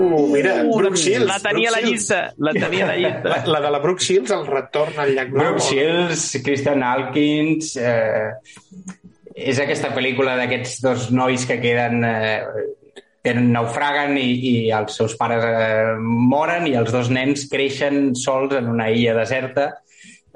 Uh, 0.00 0.24
mira, 0.32 0.56
Brooke 0.64 0.96
Shields 0.98 1.28
la 1.28 1.38
tenia 1.44 1.70
a 1.70 1.76
la 1.76 1.82
llista, 1.84 2.20
la 2.38 2.52
tenia 2.56 2.84
a 2.86 2.90
la 2.92 2.96
llista. 2.98 3.28
la, 3.34 3.40
la 3.54 3.60
de 3.66 3.70
la 3.76 3.80
Brooke 3.84 4.02
Shields, 4.04 4.32
el 4.36 4.46
retorn 4.48 4.98
al 5.04 5.14
llac 5.16 5.30
blau 5.34 5.52
Brooke 5.52 5.66
Shields, 5.68 6.26
Christian 6.44 6.82
Alkins... 6.86 7.74
Eh, 7.76 8.30
és 9.40 9.56
aquesta 9.62 9.88
pel·lícula 9.94 10.34
d'aquests 10.36 10.80
dos 10.84 11.08
nois 11.14 11.46
que 11.48 11.60
queden... 11.62 12.02
Eh, 12.04 12.66
que 13.20 13.34
naufraguen 13.36 14.14
i, 14.16 14.30
i 14.48 14.52
els 14.72 14.94
seus 14.96 15.12
pares 15.20 15.42
eh, 15.44 15.92
moren 16.00 16.64
i 16.64 16.72
els 16.80 16.88
dos 16.92 17.10
nens 17.12 17.42
creixen 17.52 18.14
sols 18.16 18.54
en 18.56 18.70
una 18.72 18.86
illa 18.92 19.12
deserta. 19.18 19.66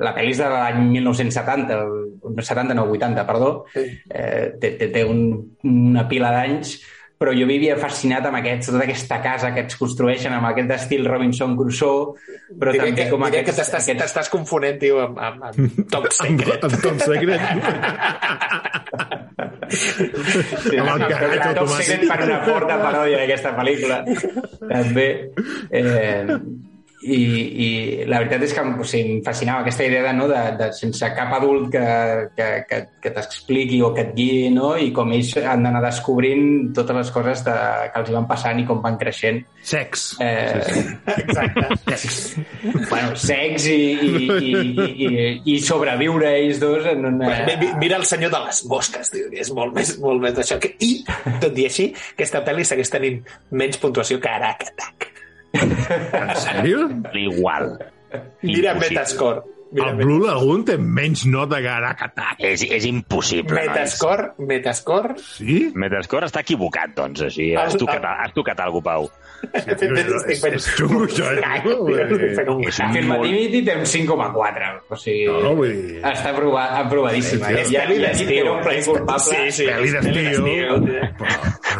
La 0.04 0.12
pel·li 0.12 0.34
és 0.34 0.40
de 0.42 0.50
l'any 0.52 0.82
1970, 0.90 1.78
el- 1.80 2.42
70, 2.44 2.76
no, 2.76 2.84
80, 2.92 3.24
perdó. 3.24 3.48
Sí. 3.72 3.86
Eh, 4.10 4.52
té, 4.60 4.74
té, 4.80 4.90
té 4.92 5.04
un, 5.08 5.22
una 5.64 6.04
pila 6.10 6.32
d'anys, 6.34 6.74
però 7.18 7.32
jo 7.36 7.46
vivia 7.46 7.76
fascinat 7.80 8.26
amb 8.28 8.36
aquests, 8.40 8.70
tota 8.72 8.82
aquesta 8.84 9.20
casa 9.22 9.52
que 9.54 9.62
es 9.68 9.76
construeixen 9.78 10.34
amb 10.34 10.48
aquest 10.50 10.70
estil 10.76 11.06
Robinson 11.06 11.54
Crusoe, 11.56 12.14
però 12.58 12.74
diré 12.74 12.90
també 12.90 13.04
que, 13.04 13.10
com 13.12 13.24
diré 13.26 13.42
aquests... 13.42 13.50
que 13.50 13.54
t'estàs 13.62 13.88
aquests... 13.94 14.32
confonent, 14.34 14.78
tio, 14.82 15.00
amb, 15.06 15.16
amb, 15.18 15.38
amb 15.50 15.56
Top 15.94 16.08
Amb, 16.10 16.16
Secret. 16.18 16.66
amb 16.66 16.76
Tom 16.82 16.98
Secret? 17.04 17.42
Sí, 19.74 20.76
Amb 20.78 20.90
el 20.92 21.00
però 21.08 21.40
Top 21.40 21.64
automàtic. 21.64 21.86
Secret 21.88 22.04
fan 22.10 22.22
una 22.26 22.36
forta 22.46 22.76
paròdia 22.82 23.22
d'aquesta 23.22 23.54
pel·lícula, 23.56 23.96
també. 24.68 25.06
Eh, 25.74 26.36
i, 27.04 27.18
I 27.64 27.68
la 28.08 28.18
veritat 28.22 28.42
és 28.46 28.52
que 28.56 28.62
sigui, 28.88 29.18
em 29.18 29.22
fascinava 29.26 29.60
aquesta 29.64 29.84
idea 29.84 30.02
de, 30.06 30.12
no, 30.16 30.28
de, 30.30 30.40
de 30.60 30.68
sense 30.76 31.10
cap 31.16 31.32
adult 31.36 31.68
que, 31.72 31.82
que, 32.36 32.48
que, 32.70 32.78
que 33.04 33.12
t'expliqui 33.16 33.80
o 33.84 33.90
que 33.94 34.06
et 34.06 34.14
guiï, 34.16 34.48
no? 34.54 34.70
i 34.80 34.88
com 34.96 35.12
ells 35.12 35.34
han 35.42 35.66
d'anar 35.66 35.82
descobrint 35.84 36.72
totes 36.76 36.96
les 37.02 37.10
coses 37.14 37.44
de, 37.46 37.54
que 37.92 38.00
els 38.02 38.10
hi 38.12 38.16
van 38.16 38.28
passant 38.30 38.60
i 38.62 38.66
com 38.68 38.80
van 38.84 38.96
creixent. 39.00 39.42
Sex. 39.64 40.06
Eh, 40.20 40.64
Exacte. 41.16 42.44
bueno, 42.90 43.14
sex 43.16 43.66
i, 43.68 43.76
i, 43.76 44.12
i, 44.28 44.52
i, 44.54 44.88
i, 45.06 45.54
i 45.54 45.58
sobreviure 45.64 46.30
ells 46.40 46.60
dos 46.62 46.86
en 46.90 47.04
una... 47.12 47.30
Mi- 47.46 47.56
mi- 47.60 47.72
Mira 47.84 47.96
el 48.00 48.06
senyor 48.08 48.30
de 48.32 48.40
les 48.46 48.62
mosques, 48.70 49.10
tio, 49.12 49.28
que 49.32 49.40
és 49.44 49.50
molt 49.56 49.74
més, 49.76 49.96
molt 50.02 50.22
més 50.24 50.34
d'això. 50.36 50.58
Que... 50.62 50.74
I, 50.84 50.92
tot 51.42 51.56
i 51.60 51.66
així, 51.68 51.90
aquesta 52.14 52.40
pel·li 52.46 52.64
segueix 52.68 52.92
tenint 52.92 53.20
menys 53.52 53.80
puntuació 53.82 54.20
que 54.22 54.30
Arac 54.30 54.64
Attack. 54.70 55.10
En 55.54 56.36
sèrio? 56.36 56.88
Igual. 57.14 57.76
Mira 58.42 58.72
Impossible. 58.74 58.80
Metascore. 58.88 59.42
Mira 59.74 59.88
El 59.90 59.96
Blue 59.98 60.20
Lagoon 60.22 60.60
té 60.68 60.76
menys 60.78 61.24
nota 61.26 61.58
que 61.62 61.66
Arakatak. 61.72 62.36
És, 62.46 62.62
és 62.62 62.84
impossible. 62.86 63.56
Metascore, 63.58 64.28
Metascore, 64.38 65.16
Sí? 65.18 65.56
Metascore 65.74 66.28
està 66.30 66.44
equivocat, 66.44 66.92
doncs, 66.94 67.24
així. 67.26 67.48
El- 67.56 67.58
Has 67.64 67.74
tocat, 67.80 68.04
has 68.04 68.32
tocat 68.36 68.60
alguna 68.62 68.84
cosa, 69.52 69.76
Pau. 69.76 70.28
És, 70.28 70.44
eh? 70.44 70.48
Un 72.48 72.64
És 72.64 72.78
hack. 72.80 72.90
Afirmativity 72.90 73.60
té 73.66 73.72
un 73.76 73.84
5,4. 73.84 74.82
O 74.88 74.96
sigui, 74.96 75.26
No, 75.44 75.54
vull 75.58 75.72
dir... 75.74 76.00
està 76.04 76.30
aprovat, 76.34 76.70
aprovadíssima. 76.84 77.46
Sí, 77.48 77.52
Ja, 77.54 77.64
sí, 77.64 77.72
ja 77.74 77.82
era 78.40 78.52
un 78.54 78.60
play 78.64 78.80
culpable. 78.84 79.24
Sí, 79.24 79.36
sí. 79.50 79.64
Pel·li 79.68 79.90
d'estiu. 79.94 80.44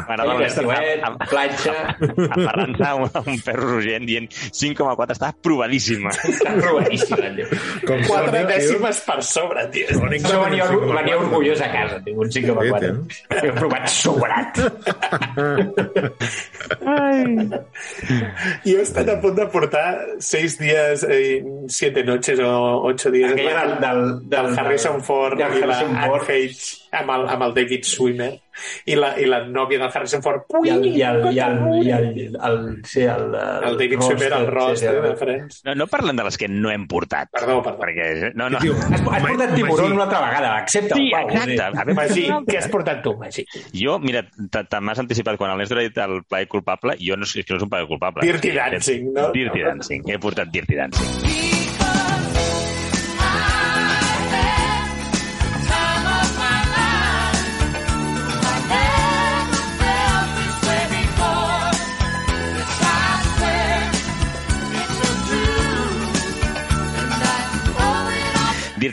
M'agrada 0.05 0.25
Ai, 0.25 0.29
molt 0.35 0.47
estiuet, 0.47 1.03
a- 1.05 1.09
a- 1.09 1.11
platja... 1.31 1.75
aferrant-se 1.95 2.85
a 2.85 2.87
un, 2.99 3.05
perro 3.45 3.65
rogent 3.77 4.05
dient 4.09 4.27
5,4 4.35 5.11
està 5.15 5.27
aprovadíssima. 5.33 6.11
Està 6.35 6.51
aprovadíssima, 6.57 7.27
tio. 7.37 7.47
Com 7.87 7.99
Quatre 8.09 8.09
sona, 8.09 8.31
tio. 8.41 8.49
dècimes 8.51 8.97
per 9.07 9.19
sobre, 9.25 9.61
tio. 9.75 9.87
Que 9.87 9.93
Això 10.19 10.37
venia, 10.45 10.65
venia 10.69 11.15
5,4. 11.17 11.21
orgullós 11.25 11.61
a 11.65 11.69
casa, 11.73 11.97
tio, 12.05 12.15
un 12.21 12.29
5,4. 12.31 12.93
He 13.41 13.51
provat 13.57 13.85
sobrat. 13.89 14.53
Jo 16.85 16.91
he 18.65 18.77
estat 18.83 19.09
a 19.13 19.19
punt 19.23 19.37
de 19.39 19.47
portar 19.53 19.87
seis 20.19 20.59
dies, 20.61 21.05
eh, 21.09 21.43
siete 21.69 22.05
noches 22.05 22.41
o 22.41 22.55
ocho 22.91 23.11
dies 23.15 23.33
Aquella 23.33 23.67
del, 23.67 23.81
del, 23.81 24.05
del 24.31 24.59
Harrison 24.59 25.03
Ford 25.03 25.39
del 25.39 25.59
i 25.59 25.67
la 25.67 25.79
Harrison 25.79 25.97
Anne 25.97 26.11
Ford. 26.11 26.27
Amb 26.95 27.11
el, 27.11 27.29
amb 27.29 27.43
el 27.49 27.55
David 27.57 27.85
Swimmer 27.89 28.31
i 28.87 28.95
la, 28.95 29.09
i 29.19 29.25
la 29.27 29.41
nòvia 29.51 29.81
del 29.83 29.91
Harrison 29.93 30.23
Ford 30.23 30.45
I 30.65 30.71
el, 30.71 30.85
i 30.87 31.03
el, 31.03 31.25
i 31.35 31.41
el, 31.43 31.57
i 31.83 31.91
el, 31.91 32.05
el, 32.39 32.59
sí, 32.87 33.01
el, 33.03 33.33
el 33.35 33.79
David 33.81 34.01
Swimmer, 34.07 34.29
el 34.37 34.47
Ross 34.47 34.79
sí, 34.79 34.87
sí, 34.87 34.93
de 34.95 35.15
Friends 35.19 35.63
No, 35.67 35.75
no 35.75 35.87
parlen 35.91 36.15
de 36.17 36.23
les 36.29 36.39
que 36.39 36.47
no 36.49 36.71
hem 36.71 36.85
portat. 36.87 37.33
Perdó, 37.35 37.57
perdó. 37.65 37.81
Perquè, 37.83 38.31
no, 38.39 38.49
no. 38.51 38.61
Tio, 38.63 38.77
Has, 38.79 39.01
has 39.01 39.27
portat 39.27 39.55
tiburon 39.57 39.93
una 39.97 40.05
altra 40.07 40.21
vegada, 40.29 40.57
accepta 40.59 40.95
Sí, 40.95 41.11
Pau. 41.11 41.29
exacte. 41.29 41.59
A 41.65 41.71
veure, 41.81 41.95
Magí, 41.99 42.27
què 42.47 42.59
has 42.61 42.69
portat 42.71 43.03
tu, 43.03 43.17
Magí? 43.19 43.45
Jo, 43.75 43.99
mira, 43.99 44.23
te- 44.51 44.81
m'has 44.81 45.03
anticipat 45.03 45.37
quan 45.41 45.51
el 45.57 45.59
Néstor 45.65 45.83
ha 45.83 45.87
dit 45.89 45.99
el 46.05 46.21
plaer 46.29 46.47
culpable, 46.49 46.95
jo 47.03 47.17
no, 47.19 47.27
és 47.27 47.35
que 47.35 47.45
no 47.51 47.59
és 47.59 47.67
un 47.67 47.71
plaer 47.75 47.89
culpable. 47.91 48.23
Dirty 48.23 48.55
Dancing, 48.55 49.11
no? 49.13 49.31
Dirty 49.35 49.67
Dancing. 49.67 50.07
He 50.07 50.19
portat 50.23 50.55
Dirty 50.55 50.79
Dancing. 50.79 51.43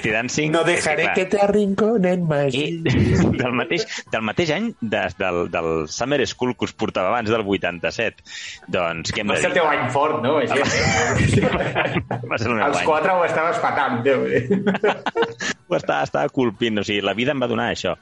Dirty 0.02 0.12
Dancing... 0.16 0.52
No 0.52 0.64
que, 0.66 0.72
dejaré 0.76 1.04
clar, 1.04 1.14
que 1.16 1.26
te 1.30 1.40
arrinconen, 1.42 2.24
Magí. 2.28 2.64
I 2.82 2.96
del 3.42 3.54
mateix, 3.54 3.86
del 4.12 4.24
mateix 4.26 4.50
any 4.56 4.72
de, 4.82 5.04
del, 5.20 5.40
del 5.54 5.70
Summer 5.94 6.22
School 6.28 6.56
que 6.58 6.66
us 6.66 6.74
portava 6.74 7.12
abans 7.14 7.30
del 7.30 7.46
87, 7.46 8.26
doncs 8.74 9.14
què 9.14 9.22
hem 9.24 9.32
Va 9.34 9.38
de 9.38 9.44
ser 9.46 9.52
el 9.52 9.56
dir? 9.56 9.62
teu 9.62 9.70
any 9.70 9.90
fort, 9.94 10.22
no? 10.26 10.38
Així. 10.42 10.58
Va 12.32 12.38
ser 12.38 12.50
el 12.50 12.56
meu 12.58 12.66
Els 12.66 12.82
any. 12.82 12.86
quatre 12.88 13.14
ho 13.14 13.26
estaves 13.28 13.62
patant, 13.64 14.02
tio. 14.06 14.20
Ho 15.72 15.78
estava, 15.78 16.04
estava 16.04 16.28
colpint, 16.28 16.82
o 16.82 16.84
sigui, 16.84 17.00
la 17.00 17.14
vida 17.16 17.32
em 17.32 17.40
va 17.40 17.48
donar 17.48 17.70
això. 17.72 17.94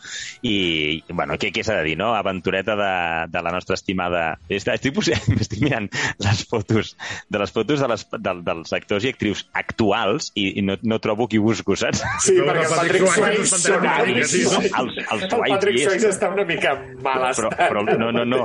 I, 0.42 1.04
bueno, 1.14 1.36
què, 1.38 1.52
què 1.54 1.62
s'ha 1.62 1.76
de 1.78 1.84
dir, 1.86 1.94
no? 2.00 2.08
Aventureta 2.18 2.74
de, 2.80 2.88
de 3.30 3.44
la 3.46 3.52
nostra 3.54 3.76
estimada... 3.78 4.24
Estic, 4.50 4.74
estic, 4.74 4.96
posant- 4.96 5.36
estic 5.38 5.62
mirant 5.62 5.86
les 6.26 6.42
fotos 6.50 6.96
de 7.30 7.38
les 7.44 7.54
fotos 7.54 7.84
de 7.84 7.90
les, 7.92 8.08
de, 8.10 8.34
dels 8.48 8.74
actors 8.74 9.06
i 9.06 9.12
actrius 9.14 9.44
actuals 9.54 10.32
i, 10.34 10.48
i 10.58 10.64
no, 10.66 10.80
no 10.82 10.98
trobo 11.04 11.28
qui 11.30 11.38
busco, 11.38 11.78
saps? 11.78 11.89
Sí, 11.96 12.36
No, 12.38 12.46
perquè 12.46 12.64
el 12.64 12.70
el 12.70 12.76
Patrick 12.76 13.08
Swayze 13.16 13.58
sonava. 13.64 14.06
és 14.10 14.30
Sí, 14.30 14.42
els, 14.46 15.00
els 15.12 15.24
El 15.24 15.40
Patrick 15.50 15.80
Swayze 15.84 16.10
està 16.14 16.30
una 16.34 16.46
mica 16.46 16.74
mal 17.02 17.24
però, 17.24 17.50
estat. 17.50 17.58
però 17.70 17.84
no, 17.88 18.12
no, 18.12 18.26
no. 18.26 18.42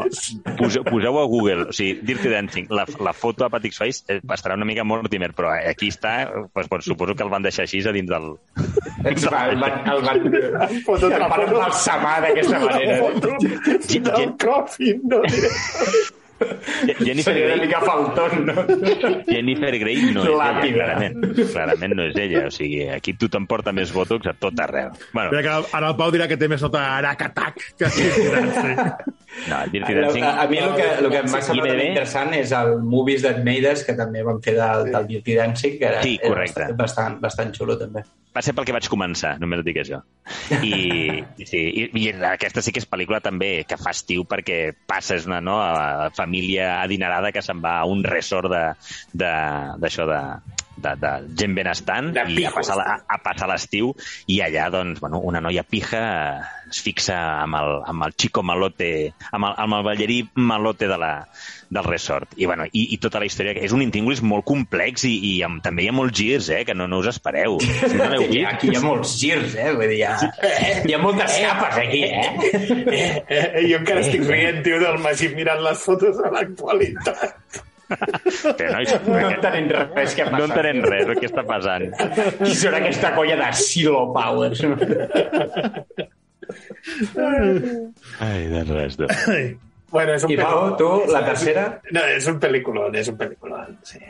Poseu, 0.59 0.85
poseu 0.87 1.19
a 1.21 1.25
Google, 1.31 1.67
o 1.69 1.73
sigui, 1.77 2.01
Dirty 2.03 2.29
Dancing, 2.33 2.67
la, 2.71 2.87
la 3.01 3.13
foto 3.13 3.45
de 3.45 3.51
Patrick 3.51 3.75
Swayze 3.77 4.05
eh, 4.09 4.21
estarà 4.35 4.55
una 4.59 4.65
mica 4.69 4.85
Mortimer, 4.85 5.33
però 5.37 5.53
aquí 5.55 5.89
està, 5.93 6.15
pues, 6.53 6.69
pues, 6.69 6.85
suposo 6.85 7.15
que 7.15 7.23
el 7.23 7.31
van 7.33 7.43
deixar 7.43 7.65
així 7.69 7.83
a 7.87 7.93
dins 7.93 8.09
del... 8.11 8.35
El 9.05 9.15
van, 9.29 9.51
el 9.51 9.61
van, 9.61 9.81
el 9.93 10.03
van, 10.03 10.69
el 10.71 10.83
Foto 10.85 11.09
de 11.11 11.19
la 11.19 11.29
van 11.29 11.41
foto. 11.45 11.57
embalsamar 11.59 12.21
d'aquesta 12.25 12.59
manera. 12.61 12.99
Foto 13.05 13.37
del 14.11 14.37
coffin, 14.41 15.01
no. 15.05 15.23
Jennifer 17.01 17.33
Seria 17.33 17.47
una 17.47 17.55
Grey, 17.57 17.67
mica 17.67 17.81
faltón, 17.81 18.47
no? 18.47 18.65
Jennifer 19.29 19.73
Grey 19.79 20.01
no 20.15 20.25
és 20.25 20.29
ella, 20.31 20.39
Làpida. 20.41 20.75
clarament. 20.79 21.19
Clarament 21.53 21.97
no 21.99 22.07
és 22.11 22.17
ella, 22.25 22.45
o 22.49 22.53
sigui, 22.55 22.83
aquí 22.95 23.15
tothom 23.21 23.47
porta 23.51 23.73
més 23.77 23.93
botox 23.95 24.27
a 24.31 24.35
tot 24.39 24.59
arreu. 24.65 24.91
Bueno, 25.13 25.31
Mira 25.35 25.43
que 25.47 25.77
ara 25.77 25.91
el 25.93 25.97
Pau 26.01 26.11
dirà 26.15 26.29
que 26.31 26.37
té 26.41 26.49
més 26.51 26.63
nota 26.65 26.83
Arakatak 26.97 27.61
que 27.79 27.91
Dirty 27.95 28.27
Dancing. 28.35 28.83
no, 29.51 29.63
Dirty 29.73 29.93
A, 29.93 30.01
Dancing... 30.01 30.25
a, 30.25 30.35
a 30.43 30.49
mi 30.51 30.59
el 30.59 30.75
que, 30.77 30.89
el 31.05 31.11
que 31.13 31.23
m'ha 31.31 31.41
semblat 31.45 31.73
IMDb. 31.73 31.87
interessant 31.93 32.35
és 32.41 32.53
el 32.57 32.77
Movies 32.83 33.23
That 33.25 33.41
Made 33.47 33.73
Us, 33.73 33.85
que 33.87 33.97
també 33.99 34.23
van 34.27 34.43
fer 34.45 34.57
del, 34.59 34.91
del 34.93 35.09
Dirty 35.15 35.39
Dancing, 35.41 35.79
que 35.81 35.89
era, 35.93 36.03
Sí, 36.05 36.19
era 36.21 36.29
correcte. 36.29 36.61
bastant, 36.61 36.79
bastant, 36.85 37.19
bastant 37.25 37.55
xulo, 37.57 37.79
també. 37.81 38.05
va 38.35 38.43
ser 38.43 38.51
pel 38.51 38.65
que 38.67 38.73
vaig 38.75 38.89
començar, 38.91 39.37
només 39.39 39.61
et 39.63 39.67
dic 39.69 39.77
això. 39.79 40.01
I, 40.59 41.23
i, 41.39 41.45
sí, 41.47 41.61
i, 41.71 41.85
i 42.03 42.09
aquesta 42.27 42.59
sí 42.67 42.73
que 42.75 42.81
és 42.83 42.89
pel·lícula 42.91 43.21
també 43.23 43.61
que 43.63 43.77
fa 43.79 43.93
estiu 43.95 44.25
perquè 44.27 44.73
passes 44.91 45.29
una 45.31 45.39
no, 45.41 45.61
a 45.63 46.09
família 46.11 46.34
adinerada 46.83 47.33
que 47.33 47.43
se'n 47.43 47.61
va 47.65 47.79
a 47.81 47.87
un 47.87 48.03
resort 48.05 48.51
de- 48.53 48.75
de- 49.13 49.79
d'això 49.81 50.07
de, 50.09 50.21
de, 50.77 50.93
de 51.01 51.11
gent 51.39 51.55
benestant 51.55 52.13
De 52.15 52.25
i 52.35 52.45
a 52.45 52.51
passar, 52.55 52.77
a, 52.83 52.97
a 53.09 53.19
passar 53.23 53.49
l'estiu. 53.51 53.93
I 54.27 54.41
allà 54.43 54.69
doncs, 54.75 55.01
bueno, 55.01 55.21
una 55.23 55.41
noia 55.41 55.63
pija 55.63 56.03
es 56.71 56.81
fixa 56.83 57.17
amb 57.45 57.55
el, 57.61 57.77
amb 57.87 58.07
el 58.09 58.15
xico 58.19 58.43
malote, 58.43 59.13
amb 59.31 59.51
el, 59.51 59.55
amb 59.67 59.79
el 59.79 59.85
ballarí 59.87 60.19
malote 60.35 60.89
de 60.91 60.99
la, 60.99 61.13
del 61.75 61.85
resort. 61.89 62.33
I, 62.39 62.47
bueno, 62.47 62.65
i, 62.71 62.85
i 62.95 62.99
tota 63.03 63.19
la 63.19 63.27
història, 63.27 63.53
que 63.57 63.65
és 63.67 63.73
un 63.75 63.83
intríngulis 63.83 64.23
molt 64.23 64.47
complex 64.47 65.05
i, 65.11 65.13
i 65.33 65.33
amb, 65.47 65.59
també 65.65 65.83
hi 65.85 65.91
ha 65.91 65.95
molts 65.97 66.15
girs, 66.21 66.49
eh, 66.55 66.63
que 66.69 66.75
no, 66.79 66.87
no 66.91 67.01
us 67.03 67.11
espereu. 67.11 67.59
Si 67.91 67.99
no 67.99 68.07
Aquí, 68.15 68.41
aquí 68.47 68.71
hi 68.71 68.79
ha 68.79 68.83
molts 68.85 69.17
girs, 69.21 69.57
eh? 69.59 69.73
Vull 69.75 69.91
dir, 69.91 69.99
hi 69.99 70.07
ha, 70.07 70.15
hi 70.87 70.95
ha 70.95 71.01
moltes 71.03 71.35
capes, 71.43 71.79
aquí, 71.83 72.03
eh? 72.07 72.31
Eh, 72.95 73.13
eh, 73.27 73.67
jo 73.67 73.79
encara 73.83 74.01
estic 74.07 74.23
rient, 74.31 74.63
tio, 74.65 74.79
del 74.83 74.99
Magí 75.03 75.29
mirant 75.35 75.61
les 75.67 75.83
fotos 75.85 76.17
de 76.23 76.31
l'actualitat. 76.31 77.63
Però, 77.85 78.71
nois, 78.73 78.95
No 79.05 79.19
no, 79.21 79.29
entenem 79.35 79.67
res 79.95 80.15
què 80.17 80.25
no 80.25 80.39
passa. 80.39 80.47
entenem 80.49 80.81
res, 80.89 81.11
el 81.13 81.19
que 81.21 81.29
està 81.29 81.45
passant. 81.47 81.85
Qui 82.41 82.55
serà 82.57 82.81
aquesta 82.81 83.11
colla 83.19 83.37
de 83.43 83.51
Silo 83.61 84.07
Powers? 84.15 84.63
Ai, 88.25 88.41
de 88.55 88.65
res, 88.71 88.97
de... 89.01 89.09
Bueno, 89.95 90.15
és 90.19 90.25
un 90.27 90.33
I 90.35 90.37
Pau, 90.41 90.73
tu, 90.79 90.89
la 91.13 91.21
tercera? 91.23 91.69
No, 91.95 92.03
és 92.11 92.25
un 92.27 92.41
pel·lículon, 92.43 92.97
és 92.99 93.07
un 93.13 93.17
pel·lículon. 93.21 93.77
Sí? 93.87 94.01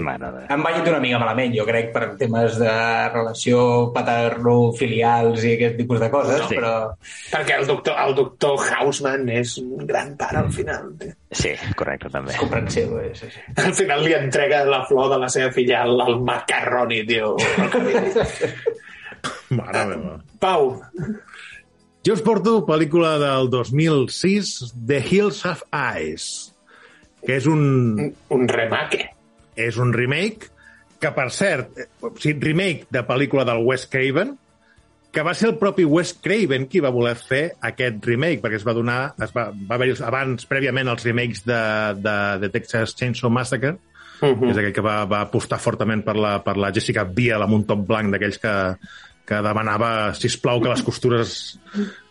Mare 0.00 0.30
de... 0.34 0.40
Han 0.50 0.62
ballat 0.64 0.88
una 0.90 0.98
mica 1.04 1.18
malament, 1.22 1.52
jo 1.54 1.62
crec, 1.68 1.90
per 1.94 2.08
temes 2.18 2.56
de 2.58 2.72
relació 3.12 3.60
paterno-filials 3.94 5.44
i 5.46 5.52
aquest 5.54 5.76
tipus 5.78 6.00
de 6.02 6.08
coses, 6.10 6.42
Sí. 6.48 6.56
però... 6.58 6.72
Perquè 7.30 7.58
el 7.60 7.68
doctor, 7.68 7.94
el 8.02 8.16
doctor 8.18 8.58
Hausman 8.74 9.28
és 9.36 9.54
un 9.62 9.86
gran 9.86 10.16
pare 10.18 10.40
al 10.42 10.50
final. 10.50 10.90
tio. 10.98 11.12
Sí, 11.30 11.52
correcte, 11.78 12.10
també. 12.10 12.34
comprensiu, 12.40 12.98
eh? 13.04 13.12
Sí, 13.14 13.30
sí. 13.30 13.40
Al 13.62 13.74
final 13.78 14.02
li 14.02 14.14
entrega 14.18 14.64
la 14.66 14.82
flor 14.88 15.12
de 15.14 15.18
la 15.22 15.28
seva 15.30 15.52
filla 15.54 15.84
al, 15.84 15.94
al 16.00 16.18
macarroni, 16.26 17.04
tio. 17.06 17.36
Mare 19.50 19.84
meva. 19.90 20.16
Pau, 20.40 20.70
Jo 22.00 22.14
us 22.16 22.22
porto 22.24 22.62
pel·lícula 22.64 23.18
del 23.20 23.50
2006, 23.52 24.70
The 24.88 25.02
Hills 25.04 25.42
Have 25.44 25.66
Eyes, 25.68 26.28
que 27.26 27.36
és 27.36 27.48
un, 27.50 28.14
un 28.32 28.46
remake. 28.48 29.10
és 29.52 29.76
un 29.76 29.92
remake 29.92 30.48
que, 31.00 31.10
per 31.12 31.26
cert, 31.28 31.76
eh, 31.76 31.90
o 32.00 32.14
sigui, 32.16 32.38
remake 32.46 32.88
de 32.88 33.02
pel·lícula 33.04 33.44
del 33.44 33.60
Wes 33.66 33.84
Craven, 33.92 34.32
que 35.12 35.26
va 35.26 35.34
ser 35.36 35.50
el 35.50 35.58
propi 35.60 35.84
Wes 35.84 36.14
Craven 36.24 36.64
qui 36.72 36.80
va 36.80 36.94
voler 36.94 37.18
fer 37.20 37.42
aquest 37.68 38.00
remake, 38.08 38.40
perquè 38.40 38.62
es 38.62 38.64
va 38.64 38.76
donar, 38.78 39.00
es 39.20 39.36
va, 39.36 39.50
va 39.52 39.76
haver 39.76 39.92
abans, 40.06 40.48
prèviament, 40.48 40.88
els 40.88 41.04
remakes 41.04 41.44
de, 41.44 41.62
de, 42.00 42.16
de 42.40 42.52
Texas 42.56 42.96
Chainsaw 42.96 43.32
Massacre, 43.32 43.76
Uh 44.20 44.34
mm. 44.36 44.50
és 44.52 44.58
aquell 44.60 44.74
que 44.76 44.82
va, 44.84 44.98
va 45.08 45.22
apostar 45.24 45.56
fortament 45.56 46.02
per 46.04 46.12
la, 46.12 46.34
per 46.44 46.52
la 46.60 46.68
Jessica 46.76 47.06
Biel 47.08 47.40
amb 47.40 47.56
un 47.56 47.62
top 47.64 47.86
blanc 47.88 48.12
d'aquells 48.12 48.36
que, 48.36 48.52
que 49.26 49.40
demanava, 49.44 49.90
si 50.18 50.30
plau 50.42 50.62
que 50.62 50.70
les 50.72 50.82
costures... 50.86 51.34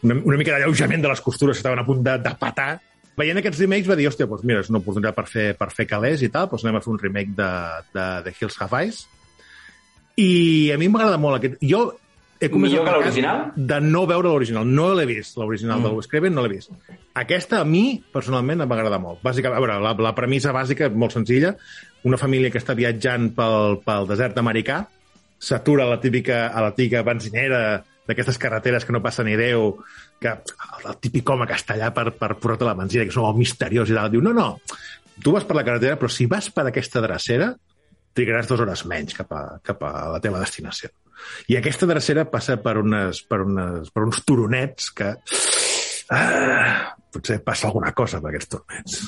Una, 0.04 0.16
una 0.16 0.38
mica 0.40 0.56
d'alleujament 0.56 1.04
de 1.04 1.12
les 1.12 1.22
costures 1.22 1.58
que 1.58 1.64
estaven 1.64 1.82
a 1.82 1.88
punt 1.88 2.04
de, 2.06 2.18
de 2.24 2.36
patar. 2.40 2.72
Veient 3.20 3.40
aquests 3.42 3.60
remakes 3.60 3.90
va 3.92 3.98
dir, 4.00 4.08
hòstia, 4.08 4.28
doncs 4.30 4.46
mira, 4.48 4.64
és 4.64 4.70
una 4.72 4.80
oportunitat 4.80 5.18
per 5.18 5.26
fer, 5.28 5.48
per 5.60 5.70
fer 5.76 5.88
calés 5.90 6.24
i 6.24 6.30
tal, 6.32 6.48
doncs 6.52 6.64
anem 6.64 6.80
a 6.80 6.84
fer 6.84 6.94
un 6.94 7.02
remake 7.02 7.34
de, 7.36 7.50
de, 7.96 8.06
de 8.28 8.36
Hills 8.38 8.60
Have 8.64 8.80
Eyes. 8.80 9.02
I 10.20 10.30
a 10.76 10.78
mi 10.80 10.88
m'agrada 10.92 11.20
molt 11.20 11.40
aquest... 11.40 11.60
Jo 11.64 11.90
he 12.40 12.48
Millor 12.56 12.86
que 12.88 12.92
l'original? 12.96 13.50
De 13.56 13.82
no 13.84 14.06
veure 14.08 14.30
l'original. 14.32 14.64
No 14.64 14.94
l'he 14.96 15.04
vist, 15.10 15.36
l'original 15.36 15.82
mm. 15.82 15.90
de 15.90 15.98
Wes 15.98 16.08
Craven, 16.08 16.32
no 16.32 16.46
l'he 16.46 16.54
vist. 16.54 16.72
Aquesta, 17.20 17.60
a 17.60 17.68
mi, 17.68 18.00
personalment, 18.14 18.64
em 18.64 18.72
va 18.72 18.78
agradar 18.78 19.02
molt. 19.04 19.20
Bàsicament, 19.26 19.58
a 19.58 19.64
veure, 19.66 19.76
la, 19.84 19.92
la 20.08 20.14
premissa 20.16 20.54
bàsica 20.56 20.88
és 20.88 20.96
molt 20.96 21.18
senzilla. 21.18 21.52
Una 22.08 22.20
família 22.22 22.48
que 22.54 22.62
està 22.62 22.78
viatjant 22.80 23.28
pel, 23.36 23.82
pel 23.84 24.08
desert 24.08 24.40
americà 24.40 24.86
s'atura 25.40 25.88
la 25.90 26.00
típica, 26.04 26.48
a 26.48 26.62
la 26.68 26.74
típica 26.76 27.04
benzinera 27.08 27.80
d'aquestes 28.10 28.40
carreteres 28.42 28.86
que 28.86 28.94
no 28.94 29.02
passa 29.02 29.24
ni 29.24 29.38
Déu, 29.40 29.76
que 30.20 30.32
el, 30.34 30.86
el 30.90 30.98
típic 31.00 31.30
home 31.30 31.48
que 31.48 31.58
està 31.58 31.76
allà 31.78 31.92
per, 31.96 32.10
per 32.18 32.34
portar 32.42 32.68
la 32.68 32.78
benzina, 32.78 33.06
que 33.06 33.14
és 33.14 33.20
molt 33.22 33.38
misteriós 33.40 33.92
i 33.92 33.98
tal, 33.98 34.12
diu, 34.12 34.24
no, 34.26 34.34
no, 34.36 34.50
tu 35.24 35.34
vas 35.36 35.46
per 35.48 35.58
la 35.58 35.66
carretera, 35.68 36.00
però 36.00 36.12
si 36.12 36.28
vas 36.30 36.50
per 36.54 36.68
aquesta 36.68 37.04
drecera, 37.06 37.54
trigaràs 38.18 38.50
dues 38.50 38.64
hores 38.66 38.86
menys 38.90 39.16
cap 39.18 39.32
a, 39.36 39.44
cap 39.64 39.84
a 39.86 39.94
la 40.16 40.22
teva 40.24 40.42
destinació. 40.42 40.92
I 41.52 41.58
aquesta 41.60 41.88
drecera 41.90 42.26
passa 42.32 42.58
per, 42.64 42.78
unes, 42.82 43.24
per, 43.28 43.42
unes, 43.46 43.92
per 43.94 44.06
uns 44.08 44.24
turonets 44.28 44.92
que... 44.96 45.14
Ah, 46.16 46.96
potser 47.14 47.38
passa 47.46 47.68
alguna 47.70 47.92
cosa 47.94 48.22
per 48.24 48.32
aquests 48.32 48.56
turonets. 48.56 49.04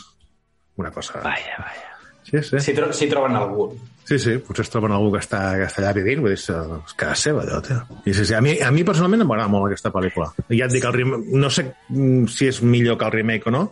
Una 0.81 0.91
cosa... 0.93 1.23
Vaja, 1.23 1.57
vaja. 1.63 1.90
Sí, 2.29 2.41
sí. 2.43 2.59
Si, 2.59 2.73
tro 2.77 2.91
si 2.93 3.07
troben 3.11 3.35
algú. 3.35 3.69
Sí, 4.05 4.17
sí, 4.19 4.33
potser 4.43 4.65
es 4.65 4.69
troben 4.73 4.91
algú 4.91 5.11
que 5.13 5.19
està, 5.21 5.39
que 5.55 5.67
està 5.69 5.81
allà 5.83 5.93
vivint, 5.95 6.19
vull 6.23 6.33
dir, 6.33 6.39
és, 6.39 6.93
casa 6.99 7.15
seva, 7.29 7.43
allò, 7.45 7.61
tio. 7.63 7.79
I 8.05 8.13
sí, 8.17 8.25
sí, 8.25 8.33
a 8.35 8.41
mi, 8.43 8.57
a 8.59 8.71
mi 8.73 8.83
personalment 8.87 9.23
m'agrada 9.23 9.51
molt 9.51 9.69
aquesta 9.69 9.91
pel·lícula. 9.93 10.31
Ja 10.49 10.65
et 10.67 10.73
dic, 10.73 10.83
el 10.89 10.95
remake, 10.97 11.37
no 11.39 11.49
sé 11.53 11.67
mm, 11.89 12.25
si 12.33 12.49
és 12.51 12.61
millor 12.65 12.97
que 12.99 13.07
el 13.07 13.13
remake 13.19 13.47
o 13.47 13.53
no, 13.55 13.63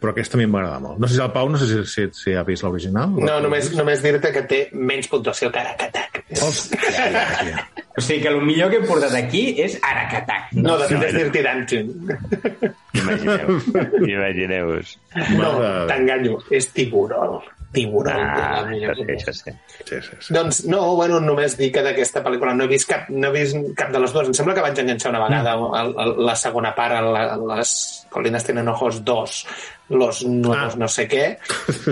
però 0.00 0.12
aquesta 0.12 0.36
a 0.36 0.40
mi 0.40 0.48
m'agrada 0.50 0.80
molt. 0.82 0.98
No 1.00 1.08
sé 1.08 1.16
si 1.16 1.22
el 1.24 1.30
Pau, 1.32 1.48
no 1.52 1.60
sé 1.60 1.68
si, 1.70 1.84
si, 1.92 2.06
si 2.18 2.34
ha 2.36 2.42
vist 2.48 2.64
l'original. 2.66 3.14
No, 3.16 3.38
només, 3.44 3.70
només 3.78 4.02
dir-te 4.04 4.32
que 4.34 4.42
té 4.50 4.60
menys 4.74 5.08
puntuació 5.12 5.52
que 5.54 5.62
Aracatac. 5.62 6.22
Hòstia, 6.42 7.66
O 7.96 8.02
sigui 8.04 8.20
que 8.26 8.28
el 8.28 8.42
millor 8.44 8.68
que 8.72 8.76
hem 8.82 8.88
portat 8.88 9.14
aquí 9.16 9.44
és 9.62 9.78
Aracatac. 9.80 10.50
No, 10.58 10.74
de 10.80 10.88
fet 10.90 11.04
és 11.08 11.14
dir-te 11.16 11.44
Dungeon. 11.46 12.72
Imagineu, 12.96 13.60
imagineu-vos. 14.16 14.96
No, 15.36 15.52
Mare 15.58 15.60
de- 15.62 15.86
t'enganyo, 15.92 16.40
és 16.50 16.68
tiburón. 16.76 17.40
Tiburón. 17.76 18.16
Ah, 18.16 18.64
millor 18.70 18.96
això 18.96 19.04
sí, 19.04 19.12
això 19.18 19.34
sí. 19.36 19.54
sí, 19.84 20.00
sí, 20.08 20.16
sí. 20.30 20.34
Doncs 20.34 20.62
no, 20.72 20.80
bueno, 20.96 21.20
només 21.20 21.58
dir 21.60 21.68
que 21.74 21.84
d'aquesta 21.84 22.22
pel·lícula 22.24 22.54
no 22.56 22.64
he 22.64 22.70
vist 22.72 22.88
cap, 22.88 23.10
no 23.12 23.28
he 23.28 23.36
vist 23.36 23.56
cap 23.76 23.92
de 23.92 24.00
les 24.00 24.14
dues. 24.16 24.30
Em 24.32 24.36
sembla 24.40 24.56
que 24.56 24.64
vaig 24.64 24.80
enganxar 24.82 25.12
una 25.12 25.22
vegada 25.26 25.54
el, 25.82 25.94
el, 26.06 26.12
la 26.26 26.36
segona 26.40 26.72
part, 26.76 26.96
a 26.96 27.04
la, 27.04 27.24
les 27.56 27.76
Colinas 28.16 28.44
tienen 28.46 28.68
ojos 28.72 29.02
2, 29.04 29.46
los 29.90 30.22
nuevos 30.24 30.74
Ah. 30.74 30.78
no 30.80 30.88
sé 30.88 31.04
què, 31.10 31.24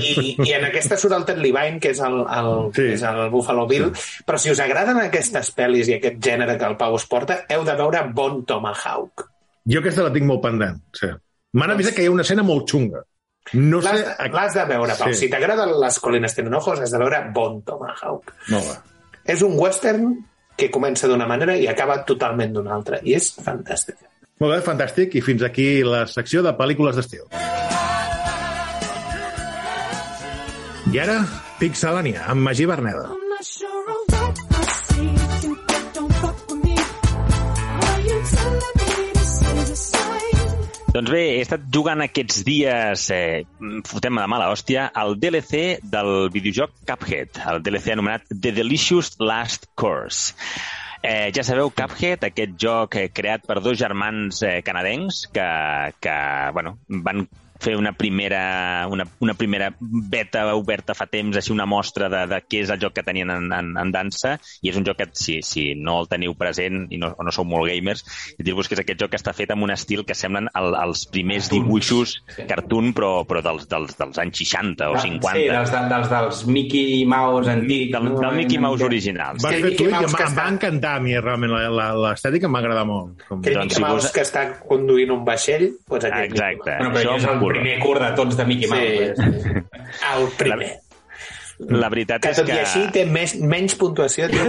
i, 0.00 0.36
i 0.40 0.52
en 0.56 0.64
aquesta 0.70 0.96
surt 0.96 1.12
el 1.18 1.26
Ted 1.28 1.36
Levine, 1.42 1.78
que 1.82 1.90
és 1.92 2.00
el, 2.00 2.16
el, 2.24 2.48
Sí. 2.72 2.80
sí. 2.80 2.92
és 2.96 3.02
el 3.10 3.28
Buffalo 3.30 3.66
Bill, 3.68 3.90
però 4.24 4.38
si 4.40 4.50
us 4.54 4.62
agraden 4.64 4.98
aquestes 5.02 5.52
pel·lis 5.54 5.90
i 5.92 5.98
aquest 5.98 6.16
gènere 6.24 6.56
que 6.58 6.64
el 6.70 6.78
Pau 6.80 6.96
us 6.96 7.04
porta, 7.10 7.42
heu 7.52 7.66
de 7.66 7.74
veure 7.76 8.00
Bon 8.16 8.40
Tomahawk. 8.48 9.26
Jo 9.68 9.80
aquesta 9.84 10.06
la 10.08 10.12
tinc 10.14 10.26
molt 10.30 10.42
pendent, 10.46 10.80
sí. 10.96 11.10
M'han 11.54 11.70
avisat 11.76 11.94
que 11.94 12.02
hi 12.02 12.08
ha 12.08 12.14
una 12.14 12.24
escena 12.26 12.42
molt 12.42 12.66
xunga. 12.72 13.04
No 13.52 13.80
sé... 13.84 13.92
L'has 14.32 14.54
de 14.56 14.64
veure, 14.70 14.94
Pau. 14.96 15.12
Sí. 15.12 15.26
Si 15.26 15.30
t'agraden 15.32 15.74
les 15.80 15.98
Colinas 16.00 16.34
tienen 16.34 16.54
ojos, 16.56 16.80
has 16.80 16.94
de 16.94 17.00
veure 17.02 17.20
Bon 17.34 17.60
Tomahawk. 17.62 18.32
Bé. 18.48 18.62
És 19.34 19.44
un 19.44 19.58
western 19.60 20.14
que 20.56 20.70
comença 20.70 21.08
d'una 21.10 21.26
manera 21.28 21.56
i 21.58 21.68
acaba 21.68 22.00
totalment 22.08 22.54
d'una 22.56 22.74
altra. 22.76 23.00
I 23.02 23.16
és 23.18 23.32
fantàstic. 23.44 24.00
Molt 24.40 24.56
bé, 24.56 24.60
fantàstic. 24.66 25.18
I 25.18 25.22
fins 25.24 25.44
aquí 25.46 25.82
la 25.86 26.06
secció 26.10 26.42
de 26.46 26.54
pel·lícules 26.56 26.96
d'estil. 26.98 27.28
I 30.94 31.00
ara, 31.02 31.20
Pixelania, 31.58 32.26
amb 32.30 32.44
Magí 32.46 32.66
Berneda. 32.70 33.08
Doncs 40.94 41.10
bé, 41.10 41.22
he 41.34 41.38
estat 41.42 41.64
jugant 41.74 42.04
aquests 42.04 42.44
dies, 42.46 43.08
eh, 43.10 43.42
fotem 43.88 44.20
de 44.20 44.26
mala 44.30 44.46
hòstia, 44.52 44.84
al 44.94 45.16
DLC 45.18 45.80
del 45.90 46.28
videojoc 46.30 46.70
Cuphead, 46.86 47.40
el 47.50 47.64
DLC 47.66 47.96
anomenat 47.96 48.28
The 48.30 48.52
Delicious 48.54 49.16
Last 49.18 49.66
Course. 49.74 50.36
Eh, 51.02 51.32
ja 51.34 51.42
sabeu, 51.42 51.72
Cuphead, 51.74 52.28
aquest 52.28 52.54
joc 52.62 52.94
eh, 53.00 53.08
creat 53.10 53.42
per 53.42 53.58
dos 53.64 53.74
germans 53.80 54.38
eh, 54.46 54.60
canadencs 54.62 55.24
que, 55.34 55.48
que 55.98 56.14
bueno, 56.54 56.76
van 56.86 57.26
fer 57.64 57.74
una 57.80 57.92
primera, 57.96 58.86
una, 58.92 59.06
una 59.24 59.34
primera 59.34 59.70
beta 59.80 60.44
oberta 60.54 60.94
fa 60.94 61.06
temps, 61.10 61.36
així 61.40 61.52
una 61.54 61.66
mostra 61.66 62.10
de, 62.12 62.24
de 62.30 62.40
què 62.44 62.60
és 62.64 62.70
el 62.74 62.80
joc 62.82 62.94
que 62.98 63.04
tenien 63.06 63.30
en, 63.32 63.48
en, 63.52 63.72
en 63.80 63.92
dansa, 63.94 64.36
i 64.62 64.70
és 64.72 64.76
un 64.80 64.84
joc 64.86 64.98
que, 65.00 65.08
si, 65.16 65.38
si 65.46 65.70
no 65.78 65.98
el 66.02 66.08
teniu 66.12 66.34
present 66.38 66.84
i 66.94 66.98
no, 67.00 67.12
o 67.16 67.24
no 67.26 67.32
sou 67.34 67.46
molt 67.48 67.68
gamers, 67.70 68.04
dir-vos 68.38 68.68
que 68.68 68.76
és 68.78 68.84
aquest 68.84 69.00
joc 69.00 69.14
que 69.14 69.20
està 69.20 69.32
fet 69.36 69.50
amb 69.54 69.64
un 69.66 69.72
estil 69.74 70.04
que 70.06 70.16
semblen 70.18 70.50
el, 70.54 70.74
els 70.84 71.06
primers 71.12 71.48
dibuixos 71.52 72.16
cartoon, 72.48 72.92
però, 72.96 73.12
però 73.28 73.40
dels, 73.44 73.66
dels, 73.70 73.96
dels 73.98 74.20
anys 74.22 74.42
60 74.44 74.90
o 74.92 74.98
50. 75.00 75.32
Sí, 75.34 75.46
dels, 75.48 75.72
dels, 75.74 75.90
dels, 75.94 76.10
dels 76.12 76.44
Mickey 76.50 77.04
Mouse 77.08 77.50
antics. 77.52 77.92
del, 77.96 78.10
del 78.20 78.36
Mickey 78.38 78.58
Mouse 78.62 78.84
original. 78.84 79.38
Vas 79.42 79.54
Sí, 79.54 79.62
fer 79.64 79.74
tu 79.78 79.86
i 79.88 79.92
em, 79.94 80.10
que 80.18 80.24
em 80.28 80.34
va 80.36 80.46
encantar 80.52 80.96
a 80.98 81.02
mi, 81.04 81.14
realment, 81.18 81.54
l'estètica 82.04 82.48
em 82.50 82.54
va 82.56 82.62
agradar 82.64 82.84
molt. 82.88 83.22
Com... 83.28 83.40
Aquell 83.40 83.58
Doncs 83.60 83.70
Mickey 83.72 83.78
si 83.80 83.84
Mouse 83.86 84.08
vos- 84.08 84.14
que 84.16 84.24
està 84.26 84.44
conduint 84.68 85.12
un 85.14 85.24
vaixell, 85.26 85.68
doncs 85.88 86.08
aquell 86.10 86.28
Exacte. 86.30 86.76
Bueno, 86.78 86.92
però 86.94 87.14
Això 87.14 87.16
és 87.20 87.28
el. 87.30 87.38
Primer 87.54 87.78
curt 87.82 88.02
de 88.04 88.10
tots 88.18 88.38
de 88.38 88.46
Mickey 88.50 88.70
Mouse. 88.70 89.14
Sí. 89.18 89.54
El 90.14 90.28
primer. 90.38 90.72
La 91.58 91.88
veritat 91.92 92.22
Que 92.24 92.30
és 92.34 92.38
tot 92.40 92.48
que... 92.48 92.54
i 92.56 92.58
així 92.64 92.82
té 92.94 93.04
més, 93.06 93.34
menys 93.38 93.76
puntuació 93.78 94.26
que. 94.30 94.38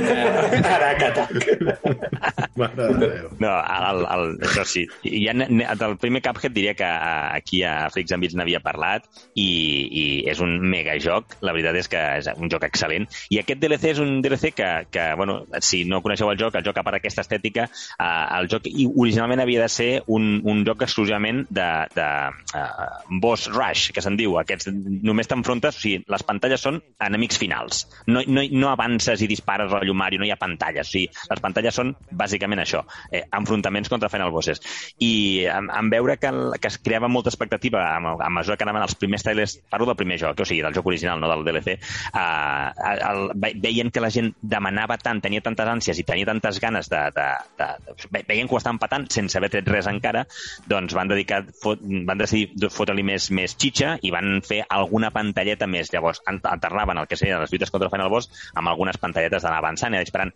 Mare 2.60 2.76
de 2.76 2.88
Déu. 3.01 3.30
No, 3.43 3.51
el, 3.51 3.99
el, 4.16 4.24
això 4.47 4.64
sí. 4.68 4.86
I 5.06 5.22
ja, 5.26 5.34
del 5.36 5.97
primer 6.01 6.22
Cuphead 6.26 6.53
diria 6.56 6.74
que 6.78 6.88
aquí 6.88 7.62
a 7.68 7.89
Freaks 7.93 8.14
and 8.16 8.26
Beats 8.26 8.38
n'havia 8.39 8.62
parlat 8.64 9.01
i, 9.36 9.45
i 9.45 10.06
és 10.32 10.39
un 10.43 10.51
mega 10.72 10.95
joc. 11.03 11.24
La 11.45 11.53
veritat 11.56 11.76
és 11.82 11.88
que 11.91 12.01
és 12.22 12.26
un 12.36 12.47
joc 12.51 12.64
excel·lent. 12.68 13.06
I 13.30 13.41
aquest 13.41 13.60
DLC 13.62 13.84
és 13.93 13.99
un 14.03 14.10
DLC 14.26 14.45
que, 14.56 14.70
que 14.91 15.06
bueno, 15.20 15.34
si 15.60 15.84
no 15.89 16.01
coneixeu 16.06 16.32
el 16.32 16.39
joc, 16.41 16.53
el 16.58 16.66
joc 16.66 16.78
a 16.80 16.86
part 16.86 16.95
d'aquesta 16.97 17.22
estètica, 17.26 17.64
eh, 17.70 18.26
el 18.39 18.45
joc 18.51 18.62
i 18.72 18.88
originalment 18.89 19.43
havia 19.43 19.62
de 19.66 19.70
ser 19.72 19.91
un, 20.08 20.24
un 20.47 20.58
joc 20.68 20.80
exclusivament 20.88 21.39
de, 21.49 21.70
de 21.95 22.08
uh, 22.56 22.88
boss 23.22 23.41
rush, 23.51 23.91
que 23.95 24.01
se'n 24.03 24.18
diu. 24.20 24.32
Aquests 24.41 24.66
només 24.72 25.30
t'enfrontes, 25.30 25.74
o 25.78 25.80
sigui, 25.86 26.03
les 26.12 26.24
pantalles 26.26 26.62
són 26.66 26.82
enemics 26.99 27.37
finals. 27.37 27.85
No, 28.07 28.21
no, 28.27 28.41
no 28.51 28.69
avances 28.71 29.21
i 29.21 29.27
dispares 29.27 29.73
a 29.73 29.81
llumari, 29.83 30.17
no 30.17 30.25
hi 30.25 30.31
ha 30.31 30.37
pantalles. 30.39 30.87
O 30.87 30.91
sigui, 30.95 31.09
les 31.29 31.41
pantalles 31.43 31.75
són 31.75 31.93
bàsicament 32.11 32.61
això, 32.63 32.83
eh, 33.11 33.23
enfrontaments 33.35 33.89
contra 33.91 34.09
final 34.09 34.31
bosses. 34.31 34.61
I 35.03 35.45
en, 35.51 35.69
en 35.73 35.89
veure 35.91 36.17
que, 36.21 36.27
el, 36.31 36.53
que 36.61 36.69
es 36.71 36.77
creava 36.79 37.09
molta 37.11 37.29
expectativa 37.33 37.81
a, 37.83 37.97
a 37.99 38.29
mesura 38.29 38.57
que 38.57 38.63
anaven 38.67 38.85
els 38.85 38.95
primers 38.95 39.23
trailers, 39.25 39.57
parlo 39.69 39.87
del 39.89 39.97
primer 39.99 40.19
joc, 40.21 40.39
o 40.39 40.45
sigui, 40.47 40.61
del 40.63 40.73
joc 40.77 40.87
original, 40.87 41.19
no 41.19 41.29
del 41.31 41.43
DLC, 41.47 41.75
eh, 41.75 42.71
el, 43.09 43.29
ve- 43.35 43.53
veien 43.61 43.91
que 43.91 44.01
la 44.03 44.09
gent 44.13 44.33
demanava 44.41 44.97
tant, 45.01 45.21
tenia 45.23 45.41
tantes 45.45 45.67
ànsies 45.67 45.99
i 45.99 46.05
tenia 46.07 46.25
tantes 46.31 46.59
ganes 46.63 46.89
de... 46.91 47.01
de, 47.15 47.27
de, 47.59 47.69
de 47.89 48.07
ve- 48.11 48.23
veien 48.27 48.47
que 48.47 48.55
ho 48.55 48.59
estaven 48.61 48.79
patant 48.81 49.07
sense 49.11 49.37
haver 49.37 49.49
tret 49.53 49.67
res 49.69 49.87
encara, 49.91 50.25
doncs 50.69 50.95
van 50.97 51.09
dedicar, 51.11 51.43
fot, 51.61 51.81
van 51.83 52.17
decidir 52.21 52.69
fotre-li 52.73 53.03
més, 53.05 53.29
més 53.35 53.55
xitxa 53.59 53.95
i 54.05 54.11
van 54.13 54.39
fer 54.45 54.63
alguna 54.69 55.11
pantalleta 55.15 55.67
més. 55.67 55.91
Llavors, 55.93 56.21
en- 56.29 56.41
alternaven 56.86 57.01
el 57.01 57.07
que 57.07 57.17
serien 57.17 57.39
les 57.41 57.51
lluites 57.51 57.71
contra 57.71 57.88
el 57.88 57.91
Final 57.91 58.09
Boss 58.09 58.29
amb 58.53 58.69
algunes 58.69 58.97
pantalletes 59.01 59.43
d'anar 59.43 59.59
avançant 59.59 59.93
i 59.95 59.99
disparant. 60.01 60.31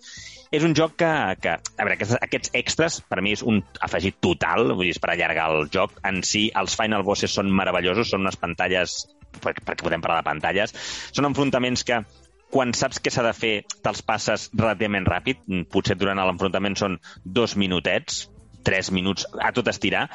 És 0.52 0.64
un 0.66 0.74
joc 0.76 0.96
que, 0.98 1.12
que 1.42 1.56
a 1.56 1.84
veure, 1.86 1.96
aquests, 1.96 2.18
aquests 2.22 2.54
extras 2.58 3.00
per 3.02 3.22
mi 3.22 3.34
és 3.38 3.44
un 3.46 3.62
afegit 3.86 4.18
total, 4.20 4.74
vull 4.74 4.90
dir, 4.90 4.98
per 5.00 5.14
allargar 5.14 5.50
el 5.54 5.70
joc. 5.74 5.94
En 6.04 6.24
si, 6.24 6.50
els 6.58 6.76
Final 6.80 7.06
Bosses 7.06 7.34
són 7.34 7.52
meravellosos, 7.54 8.10
són 8.10 8.26
unes 8.26 8.40
pantalles, 8.40 9.04
per- 9.44 9.60
perquè 9.62 9.86
podem 9.86 10.02
parlar 10.02 10.24
de 10.24 10.30
pantalles, 10.32 10.74
són 11.14 11.30
enfrontaments 11.30 11.86
que 11.86 12.02
quan 12.50 12.74
saps 12.74 12.98
què 12.98 13.12
s'ha 13.14 13.22
de 13.28 13.36
fer, 13.38 13.54
te'ls 13.86 14.02
passes 14.02 14.50
relativament 14.58 15.06
ràpid. 15.06 15.46
Potser 15.70 16.00
durant 16.00 16.18
l'enfrontament 16.18 16.76
són 16.80 16.98
dos 17.24 17.54
minutets, 17.56 18.24
tres 18.66 18.90
minuts 18.92 19.28
a 19.40 19.52
tot 19.56 19.70
estirar, 19.70 20.08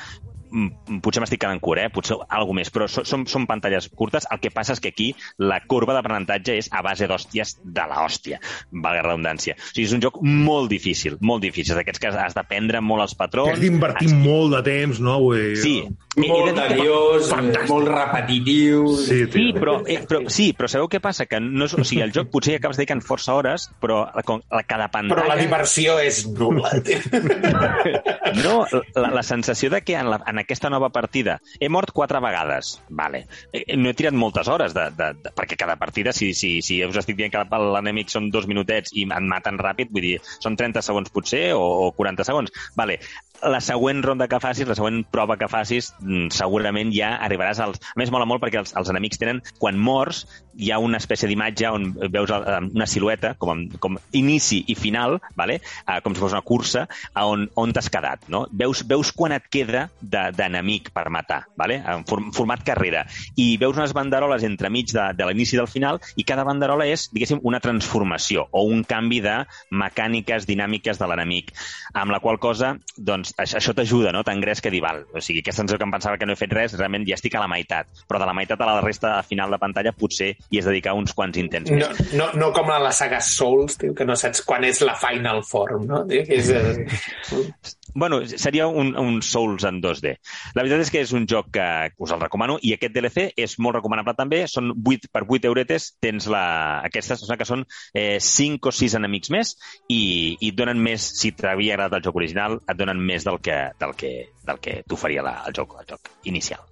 potser 1.02 1.22
m'estic 1.24 1.40
quedant 1.42 1.60
curt, 1.62 1.80
eh? 1.82 1.88
potser 1.92 2.16
alguna 2.28 2.60
més, 2.60 2.70
però 2.70 2.86
són, 2.88 3.24
són 3.26 3.46
pantalles 3.50 3.88
curtes. 3.90 4.26
El 4.30 4.40
que 4.42 4.52
passa 4.54 4.74
és 4.76 4.80
que 4.82 4.92
aquí 4.94 5.08
la 5.42 5.60
corba 5.66 5.94
d'aprenentatge 5.96 6.56
és 6.60 6.68
a 6.72 6.82
base 6.86 7.08
d'hòsties 7.10 7.56
de 7.64 7.86
l'hòstia, 7.90 8.38
valga 8.70 9.02
la 9.02 9.08
redundància. 9.08 9.56
O 9.58 9.72
sigui, 9.72 9.86
és 9.88 9.94
un 9.96 10.02
joc 10.04 10.20
molt 10.22 10.70
difícil, 10.70 11.18
molt 11.20 11.42
difícil, 11.42 11.74
d'aquests 11.78 12.00
que 12.02 12.12
has 12.14 12.36
d'aprendre 12.36 12.80
molt 12.84 13.02
els 13.08 13.14
Que 13.14 13.18
patrons. 13.24 13.52
has 13.56 13.60
d'invertir 13.62 14.12
molt 14.14 14.54
de 14.54 14.62
temps, 14.66 15.00
no? 15.02 15.18
Vull. 15.24 15.56
Sí. 15.60 15.76
Molt 16.16 16.52
de 16.54 16.68
tediós, 16.68 17.32
molt 17.68 17.88
repetitiu. 17.90 18.84
Sí, 19.02 19.24
tio. 19.26 19.32
Sí, 19.34 19.46
però, 19.58 19.80
eh, 19.90 19.98
però, 20.06 20.20
sí, 20.30 20.52
però 20.54 20.68
sabeu 20.70 20.86
què 20.88 21.00
passa? 21.02 21.26
Que 21.26 21.40
no 21.42 21.66
és, 21.66 21.74
o 21.74 21.82
sigui, 21.82 22.02
el 22.06 22.12
joc 22.14 22.30
potser 22.30 22.54
acabes 22.60 22.78
dedicant 22.78 23.02
força 23.02 23.34
hores, 23.34 23.66
però 23.82 24.04
la, 24.14 24.22
com- 24.22 24.42
la, 24.50 24.62
cada 24.62 24.86
pantalla... 24.94 25.16
Però 25.18 25.26
la 25.34 25.40
diversió 25.40 25.98
és 25.98 26.22
nul·la. 26.30 26.70
No, 28.44 28.64
la, 28.94 29.10
la 29.14 29.22
sensació 29.22 29.70
de 29.70 29.80
que 29.82 29.94
en, 29.96 30.08
la, 30.10 30.18
en 30.26 30.38
aquesta 30.44 30.70
nova 30.72 30.90
partida 30.94 31.38
he 31.60 31.68
mort 31.72 31.90
quatre 31.96 32.20
vegades, 32.22 32.76
vale. 32.88 33.24
Eh, 33.52 33.64
No 33.76 33.90
he 33.90 33.94
tirat 33.98 34.14
moltes 34.14 34.48
hores, 34.48 34.72
de, 34.76 34.86
de, 34.96 35.10
de, 35.24 35.32
perquè 35.34 35.56
cada 35.60 35.76
partida, 35.80 36.12
si, 36.12 36.32
si, 36.34 36.60
si 36.62 36.78
us 36.86 36.96
estic 37.00 37.16
dient 37.18 37.32
que 37.34 37.42
l'enemic 37.58 38.12
són 38.12 38.30
dos 38.32 38.46
minutets 38.50 38.92
i 38.94 39.04
em 39.08 39.28
maten 39.28 39.58
ràpid, 39.60 39.90
vull 39.92 40.04
dir, 40.06 40.16
són 40.40 40.56
30 40.56 40.82
segons 40.84 41.10
potser 41.12 41.48
o, 41.56 41.62
o 41.88 41.92
40 41.96 42.24
segons, 42.28 42.52
vale. 42.78 43.00
La 43.44 43.58
següent 43.60 43.98
ronda 44.00 44.24
que 44.30 44.38
facis, 44.40 44.64
la 44.70 44.76
següent 44.78 45.02
prova 45.12 45.34
que 45.36 45.48
facis, 45.52 45.90
mm, 46.00 46.30
segurament 46.32 46.88
ja 46.94 47.10
arribaràs 47.20 47.58
als... 47.60 47.80
A 47.92 47.98
més, 48.00 48.08
mola 48.14 48.24
molt 48.24 48.40
perquè 48.40 48.62
els, 48.62 48.72
els 48.78 48.88
enemics 48.88 49.20
tenen... 49.20 49.42
Quan 49.60 49.76
mors, 49.76 50.22
hi 50.56 50.70
ha 50.72 50.78
una 50.80 50.96
espècie 51.02 51.28
d'imatge 51.28 51.68
on 51.68 51.90
veus 52.14 52.30
eh, 52.32 52.54
una 52.72 52.86
silueta, 52.88 53.34
com, 53.36 53.66
com 53.82 53.98
inici 54.16 54.62
i 54.72 54.76
final, 54.78 55.18
vale? 55.36 55.58
eh, 55.60 55.98
com 56.04 56.14
si 56.16 56.22
fos 56.22 56.32
una 56.32 56.40
cursa, 56.46 56.86
on, 57.20 57.44
on 57.60 57.74
t'has 57.76 57.90
quedat. 57.92 58.24
No? 58.32 58.46
Veus, 58.54 58.80
veus 58.88 59.12
quan 59.12 59.34
et 59.36 59.50
queda 59.52 59.88
de- 60.00 60.30
d'enemic 60.36 60.90
per 60.94 61.08
matar, 61.10 61.44
vale? 61.56 61.80
en 61.84 62.04
form, 62.08 62.30
format 62.34 62.64
carrera. 62.66 63.04
I 63.40 63.54
veus 63.60 63.76
unes 63.78 63.94
banderoles 63.96 64.44
entremig 64.46 64.92
de, 64.94 65.08
de 65.16 65.28
l'inici 65.28 65.56
i 65.56 65.60
del 65.60 65.70
final, 65.70 66.00
i 66.16 66.26
cada 66.26 66.44
banderola 66.46 66.86
és, 66.90 67.08
diguéssim, 67.14 67.42
una 67.46 67.60
transformació 67.64 68.48
o 68.52 68.64
un 68.70 68.84
canvi 68.88 69.20
de 69.24 69.36
mecàniques 69.70 70.48
dinàmiques 70.48 71.00
de 71.00 71.08
l'enemic, 71.10 71.52
amb 71.94 72.14
la 72.14 72.20
qual 72.24 72.40
cosa 72.42 72.74
doncs, 72.96 73.34
això, 73.38 73.74
t'ajuda, 73.74 74.12
no? 74.14 74.24
T'engres 74.26 74.62
que 74.64 74.72
dir, 74.72 74.82
val, 74.84 75.04
o 75.12 75.22
sigui, 75.22 75.42
aquesta 75.44 75.62
sensació 75.62 75.80
que 75.80 75.88
em 75.88 75.94
pensava 75.94 76.18
que 76.20 76.28
no 76.28 76.34
he 76.34 76.40
fet 76.40 76.54
res, 76.54 76.76
realment 76.78 77.06
ja 77.08 77.18
estic 77.18 77.36
a 77.38 77.44
la 77.44 77.50
meitat, 77.50 77.90
però 78.08 78.20
de 78.22 78.28
la 78.28 78.36
meitat 78.36 78.60
a 78.60 78.70
la 78.70 78.80
resta 78.84 79.16
final 79.26 79.54
de 79.54 79.60
pantalla 79.62 79.94
potser 79.96 80.32
hi 80.34 80.60
has 80.60 80.68
de 80.68 80.72
dedicar 80.72 80.96
uns 80.98 81.14
quants 81.16 81.38
intents 81.40 81.70
més. 81.70 81.84
No, 81.84 82.10
no, 82.20 82.30
no 82.40 82.52
com 82.56 82.70
a 82.72 82.80
la 82.82 82.92
saga 82.94 83.20
Souls, 83.24 83.78
tio, 83.80 83.94
que 83.96 84.06
no 84.08 84.16
saps 84.18 84.44
quan 84.46 84.66
és 84.66 84.82
la 84.84 84.96
final 84.98 85.42
form, 85.46 85.86
no? 85.90 86.04
Tio, 86.10 86.24
que 86.26 86.40
és, 86.40 86.50
eh, 86.50 87.82
Bueno, 87.94 88.20
seria 88.26 88.66
un, 88.66 88.96
un 88.98 89.22
Souls 89.22 89.64
en 89.64 89.80
2D. 89.82 90.16
La 90.54 90.64
veritat 90.64 90.82
és 90.82 90.90
que 90.90 91.02
és 91.04 91.12
un 91.14 91.28
joc 91.30 91.52
que 91.54 91.66
us 92.02 92.14
el 92.14 92.22
recomano 92.22 92.58
i 92.62 92.74
aquest 92.74 92.94
DLC 92.94 93.28
és 93.40 93.56
molt 93.62 93.78
recomanable 93.78 94.16
també. 94.18 94.44
Són 94.50 94.72
8, 94.74 95.10
per 95.14 95.24
8 95.28 95.50
euretes 95.50 95.92
tens 96.02 96.26
la, 96.30 96.44
aquestes, 96.86 97.22
o 97.22 97.28
sigui 97.28 97.40
que 97.40 97.48
són 97.48 97.64
eh, 97.94 98.18
5 98.18 98.70
o 98.70 98.74
6 98.74 98.98
enemics 99.00 99.30
més 99.34 99.54
i, 99.88 100.02
i 100.40 100.50
et 100.50 100.58
donen 100.58 100.82
més, 100.82 101.06
si 101.20 101.32
t'havia 101.38 101.78
agradat 101.78 102.00
el 102.00 102.08
joc 102.08 102.20
original, 102.22 102.58
et 102.66 102.78
donen 102.78 103.00
més 103.00 103.26
del 103.26 103.38
que, 103.44 103.60
del 103.80 103.94
que, 103.98 104.14
del 104.44 104.60
que 104.64 104.80
t'oferia 104.88 105.24
el 105.46 105.54
joc, 105.56 105.78
el 105.80 105.88
joc 105.94 106.12
inicial. 106.30 106.66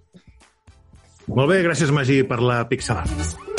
Molt 1.30 1.48
bé, 1.52 1.62
gràcies, 1.62 1.94
Magí, 1.94 2.22
per 2.26 2.42
la 2.42 2.64
pixelada. 2.68 3.51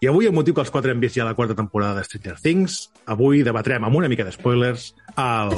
I 0.00 0.08
avui, 0.08 0.24
el 0.24 0.32
motiu 0.32 0.54
que 0.56 0.62
els 0.64 0.70
quatre 0.72 0.94
hem 0.94 1.00
vist 1.02 1.18
ja 1.18 1.26
la 1.28 1.34
quarta 1.36 1.52
temporada 1.58 1.98
de 1.98 2.06
Stranger 2.06 2.38
Things, 2.40 2.86
avui 3.04 3.42
debatrem 3.44 3.84
amb 3.84 3.98
una 4.00 4.08
mica 4.08 4.24
de 4.24 4.32
spoilers 4.32 4.94
el... 5.12 5.52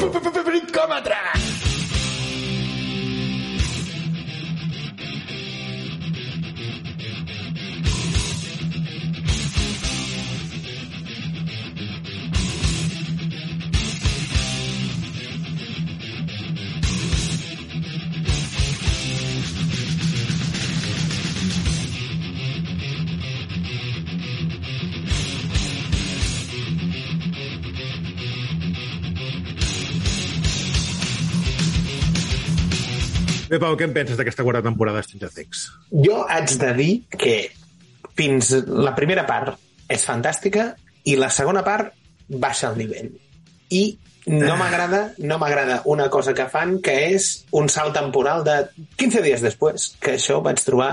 Bé, 33.53 33.59
Pau, 33.61 33.74
què 33.76 33.84
en 33.84 33.92
penses 33.92 34.16
d'aquesta 34.16 34.46
quarta 34.46 34.62
temporada 34.64 35.03
de 35.03 35.05
Stranger 35.05 35.28
Things? 35.34 35.66
jo 36.07 36.22
haig 36.24 36.55
de 36.57 36.70
dir 36.78 36.92
que 37.20 37.34
fins 38.16 38.55
la 38.64 38.94
primera 38.96 39.26
part 39.28 39.59
és 39.92 40.07
fantàstica 40.09 40.70
i 41.05 41.18
la 41.20 41.28
segona 41.28 41.61
part 41.66 41.92
baixa 42.32 42.70
el 42.70 42.80
nivell. 42.80 43.11
I 43.76 43.82
no 44.32 44.57
m'agrada 44.57 45.03
no 45.18 45.36
m'agrada 45.42 45.82
una 45.92 46.09
cosa 46.09 46.32
que 46.32 46.46
fan 46.48 46.78
que 46.80 46.94
és 47.11 47.28
un 47.59 47.68
salt 47.68 47.92
temporal 47.98 48.40
de 48.46 48.57
15 48.96 49.20
dies 49.26 49.44
després, 49.44 49.90
que 50.00 50.16
això 50.16 50.40
vaig 50.40 50.64
trobar 50.64 50.92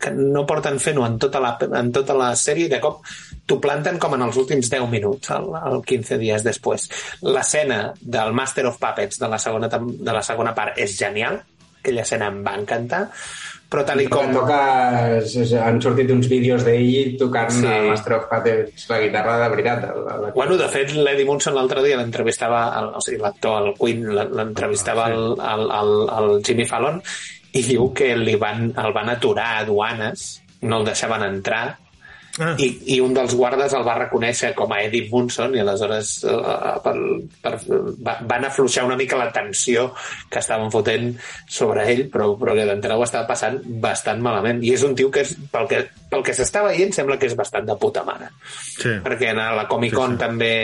que 0.00 0.10
no 0.16 0.46
porten 0.48 0.78
fent-ho 0.80 1.04
en, 1.04 1.18
tota 1.20 1.40
la, 1.44 1.56
en 1.60 1.92
tota 1.92 2.16
la 2.16 2.32
sèrie 2.38 2.70
i 2.70 2.72
de 2.72 2.80
cop 2.80 3.02
t'ho 3.44 3.58
planten 3.60 3.98
com 4.00 4.14
en 4.16 4.24
els 4.24 4.38
últims 4.40 4.70
10 4.72 4.88
minuts, 4.88 5.28
el, 5.34 5.50
el 5.58 5.82
15 5.84 6.16
dies 6.22 6.44
després. 6.46 6.88
L'escena 7.26 7.82
del 8.00 8.32
Master 8.32 8.64
of 8.70 8.78
Puppets 8.80 9.20
de 9.20 9.28
la 9.28 9.40
segona, 9.42 9.68
de 9.68 10.14
la 10.14 10.22
segona 10.24 10.54
part 10.56 10.78
és 10.80 10.96
genial, 10.96 11.42
aquella 11.82 12.06
escena 12.06 12.30
em 12.32 12.40
va 12.46 12.54
encantar, 12.60 13.08
però 13.72 13.82
tal 13.88 14.00
i 14.02 14.06
com... 14.12 14.30
Toca, 14.36 14.58
han 15.64 15.78
sortit 15.82 16.10
uns 16.12 16.28
vídeos 16.30 16.64
d'ell 16.66 17.16
tocant 17.20 17.50
Sí. 17.52 17.66
el 17.66 17.88
Master 17.90 18.16
of 18.18 18.26
Puppets, 18.30 18.86
la 18.90 18.98
guitarra 19.00 19.36
de 19.42 19.48
veritat. 19.54 19.86
La, 20.06 20.16
la... 20.26 20.32
Bueno, 20.36 20.56
de 20.60 20.68
fet, 20.72 20.92
l'Eddie 20.94 21.24
Munson 21.28 21.56
l'altre 21.56 21.82
dia 21.84 21.96
l'entrevistava, 22.00 22.62
o 22.96 23.00
sigui, 23.04 23.18
l'actor, 23.22 23.66
el 23.66 23.74
Queen, 23.80 24.04
l'entrevistava 24.14 25.06
Ah, 25.08 25.12
sí. 25.12 25.16
el, 25.18 25.38
el, 25.52 25.70
el, 25.80 25.94
el 26.18 26.42
Jimmy 26.46 26.66
Fallon 26.68 27.00
i 27.52 27.62
diu 27.66 27.90
que 27.96 28.14
li 28.16 28.36
van, 28.40 28.70
el 28.80 28.92
van 28.96 29.10
aturar 29.12 29.48
a 29.56 29.58
aduanes, 29.66 30.28
no 30.62 30.78
el 30.80 30.86
deixaven 30.88 31.24
entrar, 31.26 31.64
Ah, 32.40 32.54
i, 32.56 32.68
i 32.94 32.98
un 33.04 33.12
dels 33.12 33.34
guardes 33.36 33.74
el 33.76 33.84
va 33.84 33.98
reconèixer 33.98 34.54
com 34.56 34.70
a 34.72 34.78
Eddie 34.86 35.10
Munson 35.10 35.52
i 35.56 35.60
aleshores 35.60 36.14
eh, 36.24 36.70
per, 36.84 36.94
per, 37.44 37.52
va, 38.06 38.14
van 38.30 38.46
afluixar 38.48 38.86
una 38.88 38.96
mica 38.96 39.18
la 39.20 39.28
tensió 39.34 39.90
que 40.32 40.40
estaven 40.40 40.72
fotent 40.72 41.10
sobre 41.44 41.84
ell 41.92 42.06
però, 42.12 42.30
però 42.40 42.56
que 42.56 42.64
d'entrada 42.68 42.96
ho 42.96 43.04
estava 43.04 43.28
passant 43.28 43.60
bastant 43.84 44.24
malament. 44.24 44.62
I 44.64 44.72
és 44.78 44.86
un 44.88 44.96
tio 44.96 45.10
que 45.12 45.26
és, 45.26 45.34
pel 45.52 45.68
que, 45.68 45.82
pel 46.08 46.24
que 46.24 46.36
s'està 46.36 46.64
veient 46.64 46.94
sembla 46.96 47.18
que 47.20 47.28
és 47.28 47.36
bastant 47.36 47.68
de 47.68 47.76
puta 47.76 48.06
mare. 48.08 48.32
Sí. 48.78 48.96
perquè 49.04 49.34
a 49.36 49.52
la 49.56 49.68
Comic 49.68 49.92
Con 49.92 50.12
Sí, 50.12 50.16
sí. 50.16 50.22
també 50.24 50.54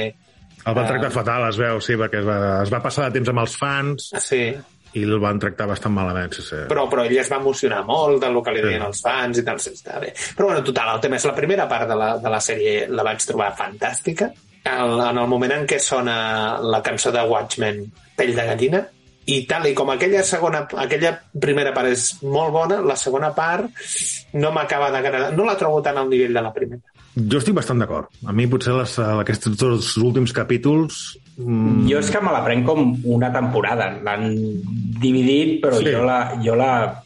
El 0.68 0.74
van 0.74 0.88
tractar 0.88 1.10
fatal, 1.14 1.46
es 1.48 1.56
veu, 1.56 1.78
sí, 1.80 1.94
perquè 1.96 2.18
es 2.20 2.26
va, 2.26 2.38
es 2.64 2.72
va 2.72 2.80
passar 2.84 3.06
de 3.06 3.16
temps 3.16 3.30
amb 3.30 3.40
els 3.44 3.54
fans. 3.56 4.08
Sí, 4.20 4.42
i 4.96 5.02
el 5.04 5.18
van 5.20 5.38
tractar 5.38 5.66
bastant 5.68 5.92
malament, 5.92 6.32
sí, 6.32 6.42
sí. 6.46 6.62
però, 6.70 6.86
però 6.88 7.04
ell 7.04 7.16
es 7.20 7.30
va 7.30 7.36
emocionar 7.42 7.82
molt 7.84 8.22
del 8.24 8.38
que 8.42 8.54
li 8.54 8.62
Sí. 8.62 8.66
deien 8.68 8.82
els 8.86 9.00
fans 9.04 9.38
i 9.38 9.44
tal, 9.44 9.60
sí, 9.60 9.70
està 9.76 9.98
bé. 10.00 10.14
Però 10.36 10.46
bueno, 10.48 10.62
total, 10.64 10.94
el 10.96 11.00
tema 11.04 11.16
és 11.16 11.26
la 11.28 11.34
primera 11.36 11.68
part 11.68 11.88
de 11.88 11.96
la, 11.98 12.12
de 12.18 12.30
la 12.32 12.40
sèrie 12.40 12.86
la 12.88 13.04
vaig 13.04 13.24
trobar 13.26 13.54
fantàstica. 13.58 14.30
El, 14.68 15.00
en 15.00 15.18
el 15.18 15.26
moment 15.30 15.52
en 15.52 15.66
què 15.66 15.78
sona 15.80 16.58
la 16.60 16.80
cançó 16.82 17.12
de 17.14 17.22
Watchmen, 17.24 17.84
Pell 18.16 18.34
de 18.36 18.46
gallina, 18.48 18.82
i 19.28 19.42
tal 19.46 19.66
i 19.68 19.74
com 19.76 19.90
aquella 19.92 20.22
segona, 20.24 20.62
aquella 20.80 21.12
primera 21.40 21.74
part 21.76 21.92
és 21.92 22.22
molt 22.24 22.52
bona, 22.52 22.80
la 22.80 22.96
segona 22.96 23.28
part 23.36 23.68
no 24.40 24.50
m'acaba 24.56 24.88
d'agradar, 24.90 25.34
no 25.36 25.44
la 25.44 25.56
trobo 25.60 25.82
tan 25.84 25.98
al 26.00 26.08
nivell 26.08 26.32
de 26.32 26.42
la 26.42 26.52
primera. 26.52 26.80
Jo 27.18 27.40
estic 27.40 27.54
bastant 27.56 27.80
d'acord. 27.82 28.08
A 28.26 28.32
mi 28.32 28.46
potser 28.48 28.72
les, 28.72 28.98
aquests 28.98 29.52
dos 29.60 29.96
últims 30.00 30.32
capítols... 30.32 31.18
Mm, 31.38 31.86
Jo 31.88 32.00
és 32.02 32.10
que 32.10 32.20
me 32.20 32.32
la 32.34 32.42
prenc 32.44 32.66
com 32.66 32.96
una 33.06 33.30
temporada. 33.32 33.92
L'han 34.02 34.32
dividit, 34.98 35.60
però 35.62 35.78
Sí. 35.78 35.86
jo, 35.92 36.02
la, 36.04 36.34
jo 36.42 36.56
la 36.58 37.02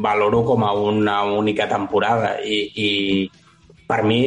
valoro 0.00 0.42
com 0.44 0.64
a 0.64 0.72
una 0.72 1.22
única 1.24 1.68
temporada 1.68 2.38
i, 2.42 2.70
i 2.74 3.30
per 3.94 4.02
mi 4.02 4.22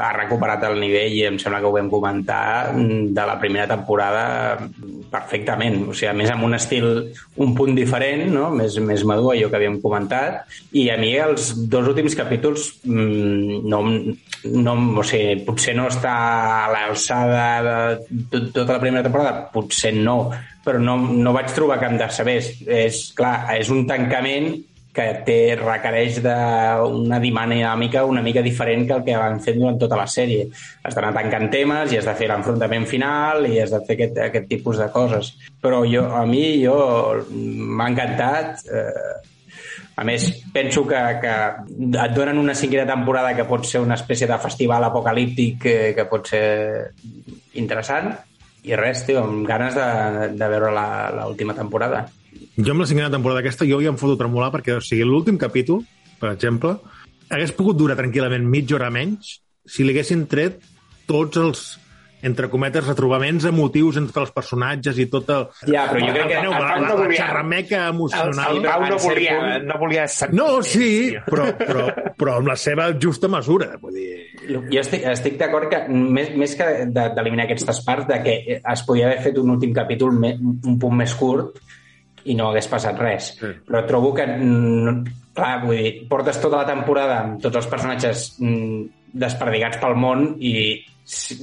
ha 0.00 0.10
recuperat 0.16 0.62
el 0.70 0.78
nivell 0.80 1.12
i 1.12 1.24
em 1.28 1.36
sembla 1.40 1.60
que 1.60 1.68
ho 1.68 1.74
vam 1.74 1.90
comentar 1.92 2.72
de 2.72 3.24
la 3.28 3.36
primera 3.40 3.66
temporada 3.68 4.56
perfectament, 5.12 5.82
o 5.90 5.96
sigui, 5.96 6.08
a 6.08 6.16
més 6.16 6.32
amb 6.32 6.46
un 6.46 6.56
estil 6.56 6.86
un 7.44 7.52
punt 7.58 7.76
diferent, 7.76 8.24
no? 8.32 8.48
més, 8.56 8.78
més 8.80 9.04
madur, 9.08 9.34
allò 9.34 9.50
que 9.52 9.58
havíem 9.60 9.78
comentat, 9.84 10.46
i 10.72 10.86
a 10.92 10.96
mi 11.00 11.12
els 11.20 11.52
dos 11.68 11.90
últims 11.92 12.16
capítols 12.16 12.70
mm, 12.88 13.60
no, 13.68 13.82
no, 14.64 14.76
o 15.02 15.04
sigui, 15.04 15.42
potser 15.44 15.76
no 15.76 15.90
està 15.92 16.14
a 16.64 16.70
l'alçada 16.72 17.46
de 17.66 17.76
tot, 18.32 18.52
tota 18.62 18.78
la 18.78 18.82
primera 18.82 19.04
temporada, 19.04 19.50
potser 19.52 19.92
no, 19.98 20.22
però 20.64 20.80
no, 20.82 20.96
no 20.96 21.36
vaig 21.36 21.52
trobar 21.54 21.78
que 21.82 21.92
em 21.92 22.00
de 22.00 22.08
saber. 22.10 22.38
És, 22.40 22.48
és, 22.66 23.02
clar, 23.16 23.36
és 23.54 23.68
un 23.72 23.84
tancament 23.88 24.54
que 24.96 25.06
té, 25.26 25.38
requereix 25.60 26.22
d'una 26.24 27.20
dinàmica 27.20 28.06
una 28.08 28.22
mica 28.24 28.42
diferent 28.44 28.86
que 28.88 28.96
el 28.96 29.04
que 29.04 29.18
van 29.20 29.40
fent 29.44 29.60
durant 29.60 29.78
tota 29.80 29.98
la 29.98 30.06
sèrie. 30.08 30.48
Has 30.82 30.96
d'anar 30.96 31.12
tancant 31.16 31.50
temes 31.52 31.92
i 31.92 32.00
has 32.00 32.08
de 32.08 32.16
fer 32.16 32.30
l'enfrontament 32.30 32.88
final 32.88 33.44
i 33.50 33.60
has 33.60 33.74
de 33.74 33.82
fer 33.84 33.98
aquest, 33.98 34.20
aquest 34.30 34.48
tipus 34.50 34.80
de 34.80 34.88
coses. 34.94 35.34
Però 35.62 35.82
jo, 35.88 36.06
a 36.08 36.24
mi 36.28 36.44
jo 36.64 36.76
m'ha 37.30 37.90
encantat. 37.92 38.64
Eh, 38.66 39.34
a 39.96 40.04
més, 40.04 40.26
penso 40.52 40.82
que, 40.88 40.98
que 41.22 41.34
et 42.04 42.16
donen 42.16 42.40
una 42.40 42.54
cinquena 42.54 42.84
temporada 42.88 43.32
que 43.36 43.46
pot 43.48 43.64
ser 43.64 43.80
una 43.80 43.96
espècie 43.96 44.28
de 44.28 44.36
festival 44.40 44.84
apocalíptic 44.90 45.60
que, 45.62 45.76
que 45.96 46.04
pot 46.08 46.28
ser 46.28 46.46
interessant 47.56 48.12
i 48.66 48.74
res, 48.78 49.04
tio, 49.06 49.22
amb 49.22 49.46
ganes 49.46 49.76
de, 49.78 49.86
de 50.34 50.50
veure 50.50 50.72
l'última 51.14 51.54
temporada. 51.54 52.06
Jo 52.56 52.74
amb 52.74 52.82
la 52.82 52.88
cinquena 52.90 53.12
temporada 53.12 53.42
aquesta 53.44 53.66
jo 53.68 53.78
ja 53.82 53.92
em 53.92 53.98
foto 54.00 54.18
tremolar 54.18 54.50
perquè, 54.54 54.76
o 54.76 54.82
sigui, 54.84 55.06
l'últim 55.06 55.38
capítol, 55.38 55.84
per 56.20 56.32
exemple, 56.34 56.74
hagués 57.30 57.54
pogut 57.54 57.78
durar 57.78 57.98
tranquil·lament 57.98 58.46
mitja 58.50 58.78
hora 58.78 58.90
menys 58.92 59.38
si 59.66 59.84
li 59.84 59.94
haguessin 59.94 60.26
tret 60.30 60.58
tots 61.06 61.38
els 61.42 61.66
entre 62.26 62.48
cometes, 62.52 62.84
retrobaments 62.86 63.44
emotius 63.48 63.96
entre 64.00 64.24
els 64.24 64.32
personatges 64.34 64.98
i 64.98 65.06
tot 65.12 65.30
el... 65.30 65.44
Ja, 65.70 65.84
però 65.90 66.02
jo 66.02 66.12
crec 66.16 66.28
que- 66.32 66.40
el 66.42 66.50
la, 66.50 66.58
la, 66.60 66.72
no 66.82 66.88
la 66.88 66.96
volia- 67.00 67.20
xerrameca 67.22 67.82
El, 67.84 67.94
emocional... 67.94 68.56
el 68.56 68.66
Pau 68.66 68.86
no 68.90 68.98
volia, 69.04 69.36
no 69.62 69.78
volia 69.82 70.08
sentir 70.10 70.38
No, 70.40 70.48
sí, 70.66 70.90
però, 71.26 71.46
però, 71.58 71.86
però 72.18 72.36
amb 72.40 72.50
la 72.50 72.56
seva 72.60 72.88
justa 73.02 73.30
mesura. 73.32 73.72
Vull 73.82 73.94
dir... 73.96 74.10
Jo 74.46 74.82
estic, 74.82 75.06
estic 75.10 75.38
d'acord 75.40 75.70
que 75.72 75.84
més, 75.90 76.32
més 76.38 76.54
que 76.58 76.66
de- 76.90 77.08
d'eliminar 77.16 77.46
aquestes 77.48 77.80
parts, 77.86 78.06
de 78.10 78.20
que 78.26 78.36
es 78.58 78.82
podia 78.86 79.08
haver 79.08 79.22
fet 79.30 79.38
un 79.42 79.54
últim 79.56 79.72
capítol 79.74 80.12
me, 80.14 80.34
un 80.38 80.76
punt 80.82 80.94
més 80.98 81.14
curt 81.18 81.62
i 82.26 82.34
no 82.34 82.48
hagués 82.50 82.66
passat 82.70 82.98
res. 82.98 83.32
Sí. 83.38 83.52
Però 83.68 83.84
trobo 83.86 84.12
que, 84.16 84.24
clar, 85.36 85.52
vull 85.64 85.78
dir, 85.78 85.92
portes 86.10 86.40
tota 86.42 86.62
la 86.64 86.66
temporada 86.68 87.20
amb 87.22 87.40
tots 87.42 87.60
els 87.62 87.68
personatges 87.70 88.24
desperdigats 89.16 89.80
pel 89.82 89.96
món 89.98 90.34
i 90.44 90.82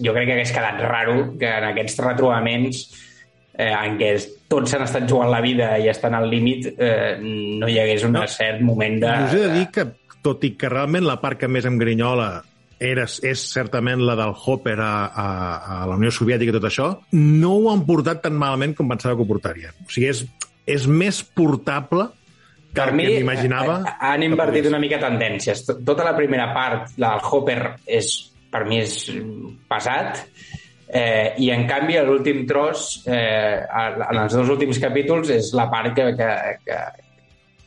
jo 0.03 0.13
crec 0.13 0.27
que 0.27 0.35
hagués 0.37 0.53
quedat 0.53 0.79
raro 0.83 1.33
que 1.39 1.49
en 1.49 1.69
aquests 1.71 1.99
retrobaments 2.03 2.83
eh, 3.55 3.71
en 3.71 3.97
què 3.99 4.13
tots 4.51 4.73
s'han 4.73 4.85
estat 4.85 5.05
jugant 5.09 5.31
la 5.31 5.41
vida 5.41 5.73
i 5.79 5.87
estan 5.91 6.15
al 6.17 6.27
límit, 6.29 6.67
eh, 6.77 7.17
no 7.21 7.69
hi 7.69 7.77
hagués 7.79 8.03
un 8.05 8.17
No. 8.17 8.25
cert 8.27 8.61
moment 8.61 8.99
de... 9.01 9.11
Us 9.27 9.35
he 9.37 9.43
de 9.45 9.53
dir 9.59 9.67
que, 9.73 9.85
tot 10.25 10.43
i 10.43 10.53
que 10.59 10.69
realment 10.71 11.05
la 11.07 11.19
part 11.21 11.39
que 11.39 11.47
més 11.51 11.65
em 11.65 11.77
grinyola 11.79 12.43
era, 12.83 13.05
és 13.07 13.43
certament 13.53 14.01
la 14.03 14.15
del 14.19 14.33
Hopper 14.35 14.75
a, 14.81 14.93
a, 15.07 15.27
a 15.77 15.85
la 15.87 15.95
Unió 15.95 16.11
Soviètica 16.11 16.51
i 16.51 16.57
tot 16.57 16.67
això, 16.67 16.89
no 17.15 17.53
ho 17.61 17.69
han 17.71 17.85
portat 17.87 18.23
tan 18.25 18.35
malament 18.35 18.75
com 18.75 18.89
pensava 18.91 19.15
que 19.15 19.23
ho 19.23 19.29
portarien. 19.29 19.71
O 19.85 19.91
sigui, 19.93 20.09
és, 20.11 20.25
és 20.67 20.87
més 20.89 21.21
portable 21.23 22.09
Per 22.73 22.89
mi, 22.91 23.05
m'imaginava. 23.05 23.77
eh, 23.85 23.95
han 24.09 24.23
invertit 24.25 24.65
una 24.65 24.79
mica 24.81 24.97
tendències. 25.01 25.63
Tota 25.85 26.03
la 26.07 26.15
primera 26.17 26.49
part, 26.55 26.95
la 26.97 27.13
del 27.13 27.29
Hopper, 27.29 27.59
és, 27.85 28.09
per 28.49 28.63
mi 28.65 28.79
és 28.81 28.95
pesat, 29.69 30.23
eh, 30.87 31.33
i 31.37 31.51
en 31.53 31.67
canvi 31.69 31.99
l'últim 32.01 32.47
tros, 32.49 33.03
eh, 33.05 33.61
en 33.61 34.23
els 34.25 34.33
dos 34.33 34.49
últims 34.49 34.81
capítols, 34.81 35.29
és 35.29 35.53
la 35.53 35.69
part 35.69 35.93
que, 35.93 36.09
que, 36.17 36.31
que, 36.65 36.79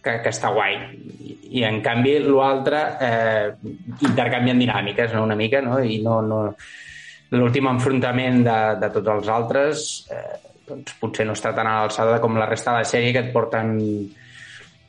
que, 0.03 0.17
que 0.25 0.35
està 0.35 0.51
guai. 0.55 0.75
I, 1.23 1.39
i 1.61 1.65
en 1.67 1.81
canvi 1.85 2.19
l'altre 2.27 2.83
eh, 3.01 3.55
intercanvien 4.09 4.59
dinàmiques 4.59 5.15
no? 5.15 5.23
una 5.23 5.39
mica, 5.39 5.63
no? 5.63 5.79
i 5.79 6.01
no, 6.03 6.21
no... 6.27 6.43
l'últim 7.31 7.67
enfrontament 7.71 8.43
de, 8.47 8.59
de 8.83 8.91
tots 8.95 9.15
els 9.15 9.31
altres 9.35 9.87
eh, 10.15 10.37
doncs 10.67 10.95
potser 11.01 11.27
no 11.27 11.35
està 11.35 11.53
tan 11.55 11.67
a 11.67 11.81
l'alçada 11.81 12.21
com 12.23 12.39
la 12.39 12.47
resta 12.51 12.73
de 12.73 12.83
la 12.83 12.91
sèrie 12.91 13.15
que 13.15 13.23
et 13.27 13.33
porten 13.35 13.77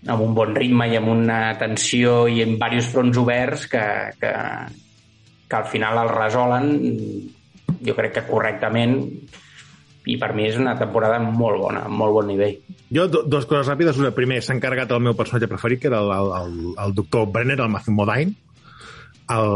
amb 0.05 0.21
un 0.21 0.35
bon 0.37 0.53
ritme 0.55 0.87
i 0.91 0.97
amb 0.99 1.09
una 1.11 1.39
tensió 1.59 2.27
i 2.29 2.43
amb 2.45 2.59
diversos 2.59 2.91
fronts 2.93 3.17
oberts 3.17 3.65
que, 3.71 3.83
que, 4.21 4.31
que 5.49 5.57
al 5.57 5.67
final 5.71 5.97
el 6.03 6.11
resolen 6.13 6.71
jo 7.83 7.95
crec 7.97 8.13
que 8.17 8.25
correctament 8.29 8.97
i 10.07 10.15
per 10.21 10.31
mi 10.35 10.45
és 10.47 10.55
una 10.59 10.75
temporada 10.79 11.17
molt 11.19 11.59
bona, 11.59 11.81
amb 11.89 11.99
molt 11.99 12.13
bon 12.15 12.29
nivell. 12.29 12.55
Jo, 12.95 13.09
do, 13.11 13.25
dues 13.27 13.47
coses 13.49 13.67
ràpides. 13.67 13.97
Una, 13.99 14.13
primer, 14.15 14.39
s'ha 14.43 14.55
encarregat 14.55 14.93
el 14.95 15.03
meu 15.03 15.17
personatge 15.19 15.49
preferit, 15.51 15.81
que 15.83 15.89
era 15.91 15.99
el, 15.99 16.13
el, 16.15 16.29
el, 16.37 16.53
el 16.85 16.95
doctor 16.95 17.27
Brenner, 17.33 17.57
el 17.59 17.73
Matthew 17.73 17.97
Modine, 17.97 18.31
el, 19.35 19.51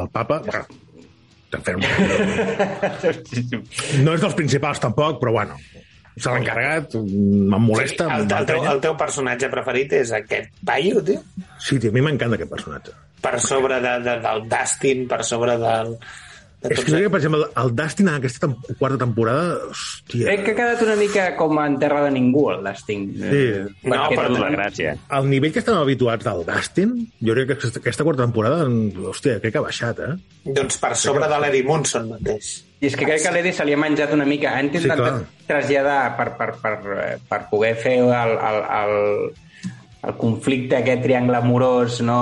el 0.00 0.10
papa... 0.10 0.40
Bueno, 0.48 0.66
t'enfermo. 1.54 1.86
No 4.04 4.16
és 4.16 4.22
dels 4.24 4.34
principals, 4.34 4.82
tampoc, 4.82 5.20
però 5.22 5.30
bueno, 5.36 5.54
se 6.16 6.28
l'ha 6.30 6.40
encarregat, 6.42 6.94
em 6.98 7.56
molesta. 7.68 8.08
el, 8.16 8.26
el, 8.30 8.46
teu, 8.50 8.64
el 8.74 8.82
teu 8.84 8.94
personatge 9.00 9.48
preferit 9.52 9.96
és 9.98 10.12
aquest 10.14 10.52
paio, 10.66 11.02
tio? 11.06 11.22
Sí, 11.58 11.78
tio, 11.82 11.90
a 11.90 11.96
mi 11.96 12.04
m'encanta 12.06 12.38
aquest 12.38 12.52
personatge. 12.52 12.94
Per 13.24 13.38
sobre 13.40 13.80
de, 13.80 13.96
de, 14.04 14.18
del 14.22 14.46
Dustin, 14.52 15.08
per 15.10 15.24
sobre 15.24 15.56
del... 15.58 15.96
De 16.64 16.70
És 16.72 16.78
que 16.80 16.92
crec 16.94 17.02
que, 17.04 17.08
per 17.12 17.18
exemple, 17.20 17.44
el 17.60 17.70
Dustin 17.76 18.06
en 18.08 18.14
aquesta 18.16 18.46
tem 18.46 18.76
quarta 18.80 18.96
temporada, 19.02 19.58
hòstia, 19.68 20.24
Crec 20.30 20.44
que 20.46 20.52
ha 20.54 20.56
quedat 20.56 20.84
una 20.86 20.94
mica 20.96 21.24
com 21.36 21.58
en 21.60 21.74
terra 21.82 21.98
de 22.06 22.12
ningú, 22.14 22.46
el 22.54 22.62
Dustin. 22.64 23.02
Sí. 23.20 23.42
No, 23.84 23.98
Perquè 23.98 24.16
però 24.16 24.30
la 24.38 24.48
gràcia. 24.54 24.94
el 25.18 25.28
nivell 25.28 25.52
que 25.52 25.60
estem 25.60 25.76
habituats 25.76 26.24
del 26.24 26.40
Dustin, 26.48 26.94
jo 27.20 27.36
crec 27.36 27.50
que 27.50 27.58
aquesta, 27.58 27.82
aquesta 27.84 28.06
quarta 28.08 28.24
temporada, 28.24 28.64
hòstia, 29.10 29.36
crec 29.44 29.52
que 29.58 29.60
ha 29.60 29.66
baixat, 29.66 30.00
eh? 30.06 30.14
Doncs 30.56 30.80
per 30.80 30.94
sobre 30.96 31.28
de 31.28 31.42
l'Eddie 31.44 31.68
Munson 31.68 32.08
mateix. 32.14 32.54
I 32.84 32.90
és 32.90 32.96
que 33.00 33.06
crec 33.08 33.22
que 33.24 33.32
l'Eddie 33.32 33.54
se 33.56 33.64
li 33.64 33.72
ha 33.72 33.78
menjat 33.80 34.12
una 34.12 34.26
mica. 34.28 34.52
Ha 34.54 34.62
intentat 34.66 34.98
Sí, 35.00 35.04
clar. 35.04 35.22
traslladar 35.48 36.00
per, 36.18 36.26
per, 36.36 36.50
per, 36.60 36.74
per 37.30 37.40
poder 37.50 37.72
fer 37.80 37.94
el, 38.02 38.10
el, 38.12 38.60
el, 38.80 38.94
el 40.04 40.16
conflicte, 40.20 40.76
aquest 40.82 41.00
triangle 41.06 41.38
amorós 41.40 42.02
no? 42.04 42.18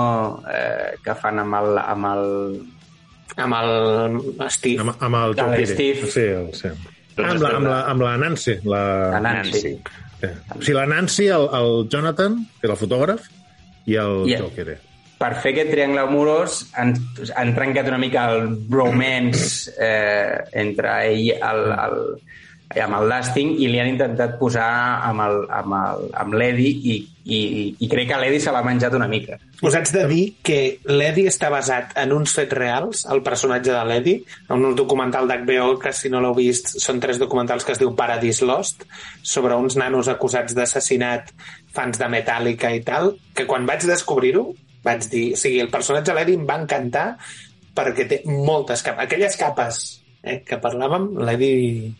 eh, 0.47 0.93
que 1.03 1.15
fan 1.19 1.43
amb 1.43 1.59
el, 1.59 1.77
amb 1.83 2.09
el, 2.13 2.25
Amb 3.33 3.55
el 3.57 4.49
Steve. 4.53 4.83
Amb, 4.83 4.91
amb 5.01 5.15
el 5.17 5.31
el 5.41 5.53
Pire. 5.55 5.65
Steve. 5.73 6.09
Sí, 6.11 6.25
el, 6.37 6.51
sí. 6.53 6.69
Doncs 7.17 7.31
amb, 7.31 7.41
la, 7.41 7.49
amb, 7.57 7.67
la, 7.71 7.77
amb 7.89 8.03
la 8.05 8.11
Nancy. 8.21 8.53
La... 8.69 8.81
la 9.15 9.21
Nancy. 9.25 9.71
Nancy. 9.73 10.01
Sí. 10.21 10.27
O 10.53 10.59
sigui, 10.61 10.75
la 10.77 10.83
Nancy, 10.91 11.25
el, 11.33 11.47
el 11.59 11.71
Jonathan, 11.89 12.35
que 12.59 12.67
era 12.69 12.75
el 12.75 12.79
fotògraf, 12.83 13.25
i 13.89 13.97
el 13.99 14.21
Joe 14.29 14.51
Pire. 14.55 14.75
Per 15.19 15.31
fer 15.39 15.53
aquest 15.53 15.69
triangle 15.71 16.01
amorós 16.03 16.63
han, 16.79 16.95
han 17.35 17.53
trencat 17.55 17.87
una 17.91 17.99
mica 18.01 18.25
el 18.33 18.49
bromance 18.69 19.71
eh, 19.79 20.41
entre 20.65 20.97
ell 21.11 21.29
el, 21.37 21.61
el, 21.85 21.97
amb 22.83 22.97
el 22.97 23.11
Dustin 23.11 23.51
i 23.61 23.67
li 23.69 23.79
han 23.79 23.91
intentat 23.93 24.35
posar 24.39 24.67
amb 25.07 25.21
el- 25.27 25.43
amb 25.53 25.75
el- 25.79 26.07
amb 26.23 26.33
l'Eddie 26.33 26.73
i, 26.91 26.95
i, 27.23 27.39
i 27.85 27.87
crec 27.91 28.09
que 28.09 28.17
l'Eddie 28.19 28.41
se 28.43 28.51
l'ha 28.51 28.63
menjat 28.65 28.95
una 28.97 29.07
mica. 29.07 29.37
Us 29.63 29.77
haig 29.77 29.91
de 29.95 30.01
dir 30.09 30.23
que 30.43 30.57
l'Eddie 30.89 31.29
està 31.31 31.47
basat 31.53 31.93
en 32.01 32.11
uns 32.17 32.33
fets 32.35 32.51
reals, 32.57 33.05
el 33.13 33.21
personatge 33.23 33.71
de 33.71 33.83
l'Eddie, 33.87 34.25
en 34.49 34.65
un 34.65 34.75
documental 34.75 35.29
d'HBO, 35.29 35.77
que 35.79 35.93
si 35.95 36.09
no 36.11 36.19
l'heu 36.19 36.33
vist 36.35 36.73
són 36.83 36.99
tres 36.99 37.21
documentals 37.21 37.63
que 37.63 37.71
es 37.77 37.79
diu 37.79 37.93
Paradise 37.95 38.43
Lost, 38.43 38.83
sobre 39.21 39.55
uns 39.55 39.77
nanos 39.79 40.09
acusats 40.11 40.57
d'assassinat, 40.57 41.31
fans 41.73 42.01
de 42.01 42.09
Metallica 42.11 42.73
i 42.75 42.81
tal, 42.83 43.13
que 43.37 43.45
quan 43.47 43.69
vaig 43.69 43.85
descobrir-ho 43.87 44.49
vaig 44.83 45.09
dir, 45.11 45.25
o 45.33 45.39
sigui, 45.39 45.59
el 45.63 45.71
personatge 45.73 46.11
de 46.11 46.17
l'Eddie 46.19 46.39
em 46.39 46.47
va 46.49 46.59
encantar 46.61 47.07
perquè 47.73 48.07
té 48.09 48.21
moltes 48.29 48.83
capes. 48.85 49.07
Aquelles 49.07 49.37
capes 49.39 49.83
eh, 50.21 50.41
que 50.45 50.61
parlàvem, 50.61 51.13
l'Eddie... 51.23 51.91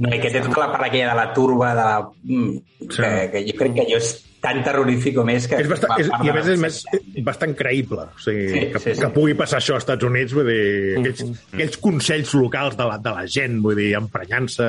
No, 0.00 0.08
i 0.08 0.18
que 0.22 0.30
té 0.32 0.40
tota 0.40 0.62
la 0.62 0.70
part 0.72 0.86
aquella 0.86 1.10
de 1.10 1.16
la 1.18 1.32
turba, 1.36 1.74
de 1.76 1.82
la... 1.84 1.96
mm, 2.24 2.86
que, 2.94 3.08
que 3.34 3.42
jo 3.44 3.56
crec 3.58 3.74
que 3.76 3.82
allò 3.84 3.98
és 4.00 4.12
tan 4.42 4.62
terrorífic 4.64 5.14
com 5.18 5.28
és 5.30 5.44
que... 5.50 5.58
És 5.62 5.68
bastant, 5.70 5.92
és, 6.00 6.08
I 6.08 6.32
a 6.32 6.34
més 6.34 6.48
és 6.54 6.62
més, 6.62 6.78
bastant 7.26 7.52
creïble. 7.58 8.08
O 8.08 8.22
sigui, 8.24 8.48
Sí, 8.50 8.64
que, 8.72 8.80
sí, 8.82 8.94
sí. 8.96 9.02
que 9.04 9.10
pugui 9.14 9.36
passar 9.38 9.60
això 9.60 9.76
als 9.76 9.84
Estats 9.84 10.08
Units, 10.08 10.34
vull 10.34 10.48
dir, 10.48 10.64
aquells, 10.98 11.22
aquells 11.52 11.78
consells 11.84 12.32
locals 12.40 12.78
de 12.80 12.88
la, 12.88 12.98
de 13.04 13.14
la 13.14 13.26
gent, 13.36 13.60
vull 13.62 13.78
dir, 13.78 13.92
emprenyant-se, 14.00 14.68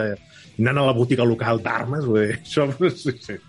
anant 0.60 0.84
a 0.84 0.86
la 0.92 0.96
botiga 0.98 1.26
local 1.26 1.64
d'armes, 1.66 2.06
vull 2.06 2.28
dir, 2.28 2.38
això... 2.44 2.68
Sí, 2.92 3.16
sí. 3.24 3.40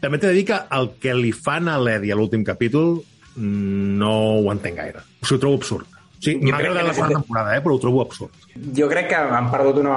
També 0.00 0.16
t'he 0.16 0.30
de 0.30 0.36
dir 0.38 0.46
que 0.48 0.62
el 0.78 0.92
que 1.02 1.12
li 1.18 1.34
fan 1.36 1.66
a 1.68 1.76
l'Eddie 1.82 2.14
a 2.14 2.16
l'últim 2.16 2.46
capítol 2.46 2.94
mm, 3.02 3.11
no 3.36 4.12
ho 4.38 4.52
entenc 4.52 4.76
gaire. 4.76 5.02
O 5.20 5.26
sigui, 5.26 5.38
ho 5.38 5.44
trobo 5.46 5.60
absurd. 5.60 5.88
Sí, 6.22 6.36
Jo 6.38 6.52
m'ha 6.52 6.58
crec 6.60 6.68
agradat 6.70 6.82
que 6.82 6.86
la 6.86 6.94
segona 6.94 7.18
temporada, 7.18 7.54
eh, 7.56 7.62
però 7.64 7.74
ho 7.74 7.80
trobo 7.82 8.02
absurd. 8.04 8.44
Jo 8.78 8.86
crec 8.90 9.08
que 9.10 9.16
han 9.38 9.48
perdut 9.50 9.80
una, 9.82 9.96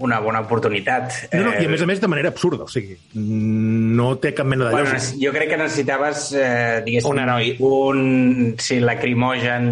una 0.00 0.20
bona 0.24 0.40
oportunitat. 0.46 1.18
No, 1.34 1.42
no, 1.42 1.52
I 1.52 1.66
Eh, 1.66 1.66
a 1.66 1.72
més 1.74 1.82
a 1.84 1.88
més 1.90 2.00
de 2.00 2.08
manera 2.08 2.30
absurda, 2.32 2.64
o 2.64 2.70
sigui, 2.72 2.96
no 3.12 4.14
té 4.22 4.32
cap 4.32 4.48
mena 4.48 4.70
de 4.70 4.78
Bueno, 4.78 4.94
jo 5.20 5.32
crec 5.34 5.50
que 5.50 5.58
necessitaves, 5.60 6.30
eh, 6.32 6.80
diguéssim... 6.86 7.10
Un 7.12 7.20
heroi. 7.20 7.56
Un, 7.60 8.54
sí, 8.56 8.80
lacrimogen... 8.80 9.68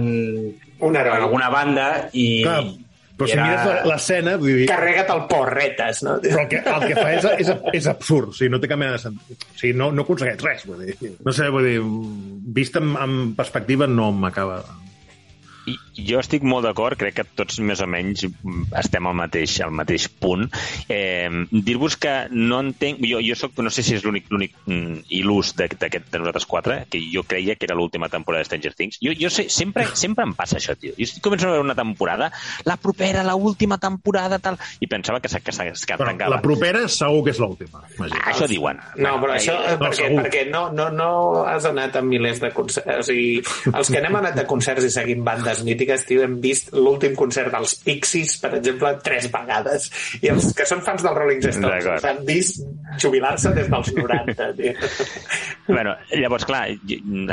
Un 0.80 0.96
heroi. 1.00 1.16
Alguna 1.22 1.48
banda 1.48 1.88
i... 2.12 2.42
Clar, 2.44 2.60
però 3.18 3.26
si 3.28 3.34
era- 3.36 3.44
mires 3.48 3.66
la- 3.66 3.84
l'escena, 3.92 4.36
vull 4.38 4.54
dir, 4.62 4.66
Carrega't 4.70 5.10
el 5.16 5.22
porretes, 5.30 6.02
no? 6.06 6.16
però 6.22 6.42
el 6.44 6.48
que, 6.48 6.62
el 6.62 6.86
que 6.88 6.94
fa 6.96 7.08
és, 7.18 7.24
és, 7.44 7.52
és 7.82 7.88
absurd, 7.90 8.30
o 8.30 8.36
sigui, 8.38 8.50
no 8.54 8.60
té 8.62 8.70
cap 8.70 8.78
mena 8.78 8.94
de 8.94 9.02
sentit. 9.02 9.42
O 9.42 9.58
sigui, 9.58 9.74
no, 9.76 9.90
no 9.92 10.06
aconsegueix 10.06 10.40
res, 10.46 10.64
vull 10.70 10.84
dir. 10.86 11.16
No 11.26 11.32
sé, 11.34 11.48
vull 11.52 11.66
dir, 11.66 11.78
vist 12.58 12.76
en, 12.80 12.94
en 12.96 13.18
perspectiva 13.38 13.86
no 13.90 14.12
m'acaba... 14.12 14.62
I 15.98 16.04
jo 16.08 16.20
estic 16.22 16.44
molt 16.46 16.64
d'acord, 16.66 16.96
crec 17.00 17.16
que 17.18 17.24
tots 17.36 17.58
més 17.64 17.80
o 17.82 17.86
menys 17.90 18.24
estem 18.78 19.06
al 19.10 19.16
mateix, 19.18 19.56
al 19.64 19.72
mateix 19.74 20.06
punt. 20.20 20.46
Eh, 20.88 21.28
Dir-vos 21.50 21.96
que 22.00 22.28
no 22.30 22.60
entenc... 22.62 23.00
Jo, 23.08 23.18
jo 23.24 23.34
soc, 23.38 23.56
no 23.64 23.70
sé 23.74 23.82
si 23.82 23.96
és 23.96 24.04
l'únic 24.06 24.28
l'únic 24.30 24.54
mm, 24.66 25.02
il·lus 25.18 25.54
de, 25.58 25.68
d'aquest, 25.74 26.08
de 26.12 26.20
nosaltres 26.22 26.46
quatre, 26.46 26.80
que 26.90 27.00
jo 27.12 27.22
creia 27.28 27.56
que 27.56 27.66
era 27.68 27.76
l'última 27.78 28.08
temporada 28.12 28.42
de 28.44 28.48
Stranger 28.50 28.74
Things. 28.78 28.98
Jo, 29.02 29.12
jo 29.18 29.30
sé, 29.32 29.48
sempre, 29.52 29.86
sempre 29.98 30.24
em 30.28 30.34
passa 30.38 30.58
això, 30.60 30.76
tio. 30.78 30.94
Jo 30.98 31.06
estic 31.08 31.22
començant 31.24 31.50
a 31.50 31.56
veure 31.56 31.66
una 31.66 31.76
temporada, 31.78 32.30
la 32.68 32.76
propera, 32.80 33.24
la 33.26 33.34
última 33.38 33.78
temporada, 33.82 34.38
tal, 34.38 34.58
i 34.80 34.86
pensava 34.90 35.20
que, 35.20 35.28
s'ha- 35.32 35.40
que, 35.42 35.52
que 35.52 35.96
Però 35.98 36.08
tancava. 36.12 36.36
la 36.36 36.42
propera 36.44 36.84
segur 36.92 37.24
que 37.26 37.34
és 37.34 37.40
l'última. 37.42 37.82
Ah, 37.98 38.30
això 38.32 38.46
diuen. 38.50 38.78
No, 38.96 39.16
però 39.22 39.34
això 39.36 39.56
no, 39.58 39.76
perquè, 39.82 40.04
segur. 40.04 40.22
perquè 40.22 40.44
no, 40.50 40.68
no, 40.74 40.88
no 40.94 41.10
has 41.48 41.66
anat 41.68 41.96
a 41.98 42.02
milers 42.04 42.40
de 42.44 42.52
concerts. 42.54 42.98
O 42.98 43.06
sigui, 43.08 43.42
els 43.72 43.90
que 43.90 43.98
anem 44.00 44.16
anat 44.20 44.38
a 44.42 44.46
concerts 44.48 44.86
i 44.86 44.92
seguim 44.94 45.24
bandes 45.26 45.57
mítiques, 45.66 46.04
tio, 46.08 46.22
hem 46.24 46.38
vist 46.42 46.72
l'últim 46.76 47.14
concert 47.18 47.52
dels 47.54 47.76
Pixies, 47.84 48.36
per 48.42 48.52
exemple, 48.58 48.92
tres 49.04 49.28
vegades. 49.32 49.88
I 50.22 50.32
els 50.34 50.50
que 50.56 50.66
són 50.68 50.82
fans 50.86 51.04
dels 51.06 51.18
Rolling 51.18 51.42
Stones 51.44 51.84
D'acord. 51.84 52.04
s'han 52.04 52.22
vist 52.28 52.62
jubilar-se 53.02 53.54
des 53.56 53.70
dels 53.72 53.94
90, 53.98 54.50
tio. 54.58 54.74
Bueno, 55.68 55.92
llavors, 56.16 56.46
clar, 56.48 56.62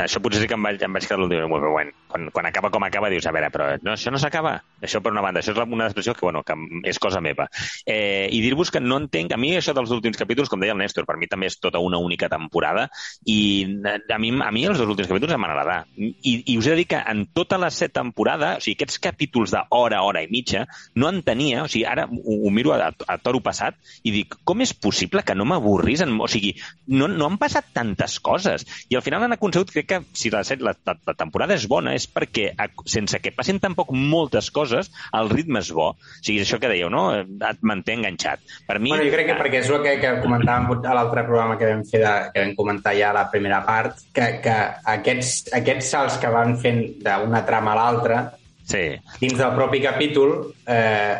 això 0.02 0.20
potser 0.20 0.42
sí 0.42 0.48
que 0.50 0.56
em 0.58 0.66
vaig, 0.66 0.82
em 0.84 0.92
vaig 0.92 1.06
quedar 1.08 1.22
l'últim 1.22 1.46
moment, 1.48 1.72
bueno, 1.72 1.94
quan, 2.08 2.30
quan 2.34 2.46
acaba 2.46 2.70
com 2.70 2.84
acaba 2.86 3.10
dius, 3.12 3.26
a 3.26 3.32
veure, 3.34 3.50
però 3.54 3.68
no, 3.82 3.94
això 3.94 4.12
no 4.12 4.20
s'acaba. 4.22 4.56
Això 4.82 5.00
per 5.02 5.12
una 5.12 5.24
banda, 5.24 5.40
això 5.40 5.54
és 5.54 5.60
una 5.62 5.86
expressió 5.88 6.14
que, 6.14 6.24
bueno, 6.26 6.42
que 6.46 6.54
és 6.88 6.98
cosa 7.02 7.20
meva. 7.20 7.48
Eh, 7.86 8.28
I 8.32 8.40
dir-vos 8.44 8.70
que 8.70 8.80
no 8.80 8.98
entenc, 9.02 9.32
a 9.32 9.40
mi 9.40 9.54
això 9.56 9.74
dels 9.76 9.92
últims 9.94 10.18
capítols, 10.20 10.50
com 10.52 10.60
deia 10.60 10.74
el 10.76 10.80
Néstor, 10.80 11.06
per 11.08 11.16
mi 11.20 11.28
també 11.30 11.50
és 11.50 11.58
tota 11.60 11.80
una 11.82 11.98
única 11.98 12.28
temporada 12.32 12.88
i 13.24 13.66
a 14.12 14.18
mi, 14.18 14.30
a 14.30 14.50
mi 14.52 14.64
els 14.66 14.78
dos 14.78 14.88
últims 14.88 15.08
capítols 15.10 15.34
em 15.34 15.42
van 15.42 15.54
agradar. 15.54 15.78
I, 15.96 16.36
I 16.52 16.58
us 16.58 16.66
he 16.68 16.74
de 16.74 16.80
dir 16.82 16.86
que 16.90 17.00
en 17.00 17.26
tota 17.34 17.58
la 17.58 17.70
set 17.74 17.94
temporada, 17.96 18.56
o 18.58 18.64
sigui, 18.64 18.76
aquests 18.76 19.00
capítols 19.02 19.54
d'hora, 19.54 20.02
hora 20.06 20.22
i 20.22 20.30
mitja, 20.30 20.66
no 20.94 21.10
en 21.10 21.22
tenia, 21.26 21.64
o 21.64 21.70
sigui, 21.70 21.86
ara 21.88 22.06
ho, 22.06 22.38
ho 22.46 22.52
miro 22.54 22.74
a, 22.76 22.92
a 22.92 23.18
toro 23.22 23.40
passat 23.44 23.78
i 24.04 24.12
dic, 24.14 24.36
com 24.44 24.62
és 24.64 24.74
possible 24.76 25.24
que 25.26 25.34
no 25.34 25.48
m'avorris? 25.48 26.04
En... 26.04 26.16
O 26.22 26.28
sigui, 26.30 26.54
no, 26.92 27.08
no 27.08 27.30
han 27.30 27.40
passat 27.40 27.72
tantes 27.76 28.18
coses. 28.20 28.66
I 28.90 28.98
al 28.98 29.04
final 29.06 29.24
han 29.26 29.36
aconsegut, 29.36 29.72
crec 29.74 29.88
que 29.90 30.00
si 30.16 30.30
la, 30.32 30.44
set- 30.46 30.62
la, 30.64 30.76
la, 30.86 30.96
la 31.06 31.16
temporada 31.18 31.56
és 31.56 31.66
bona 31.70 31.95
és 31.96 32.06
perquè 32.10 32.50
sense 32.88 33.20
que 33.22 33.32
passin 33.36 33.60
tampoc 33.62 33.92
moltes 33.92 34.50
coses, 34.54 34.90
el 35.16 35.32
ritme 35.32 35.62
és 35.64 35.72
bo. 35.74 35.92
O 35.94 36.22
sigui, 36.22 36.40
és 36.40 36.46
això 36.46 36.60
que 36.62 36.70
dèieu, 36.72 36.90
no? 36.92 37.08
Et 37.16 37.62
manté 37.66 37.96
enganxat. 37.96 38.44
Per 38.68 38.78
mi... 38.78 38.94
Bueno, 38.94 39.08
jo 39.08 39.14
crec 39.14 39.30
que 39.32 39.38
perquè 39.40 39.62
és 39.64 39.70
el 39.72 39.82
que, 39.84 39.96
que 40.02 40.16
comentàvem 40.22 40.86
a 40.86 40.96
l'altre 40.96 41.26
programa 41.28 41.58
que 41.60 41.70
vam 41.72 41.84
fer, 41.88 42.02
de, 42.04 42.16
que 42.34 42.46
vam 42.46 42.56
comentar 42.58 42.96
ja 42.98 43.12
a 43.12 43.18
la 43.20 43.28
primera 43.32 43.62
part, 43.66 44.02
que, 44.16 44.32
que 44.44 44.56
aquests, 44.96 45.52
aquests 45.56 45.94
salts 45.96 46.18
que 46.22 46.32
van 46.32 46.56
fent 46.60 46.82
d'una 47.04 47.44
trama 47.48 47.74
a 47.74 47.80
l'altra, 47.82 48.24
Sí, 48.66 48.82
dins 49.20 49.38
del 49.38 49.52
propi 49.54 49.78
capítol, 49.78 50.32
eh, 50.66 51.14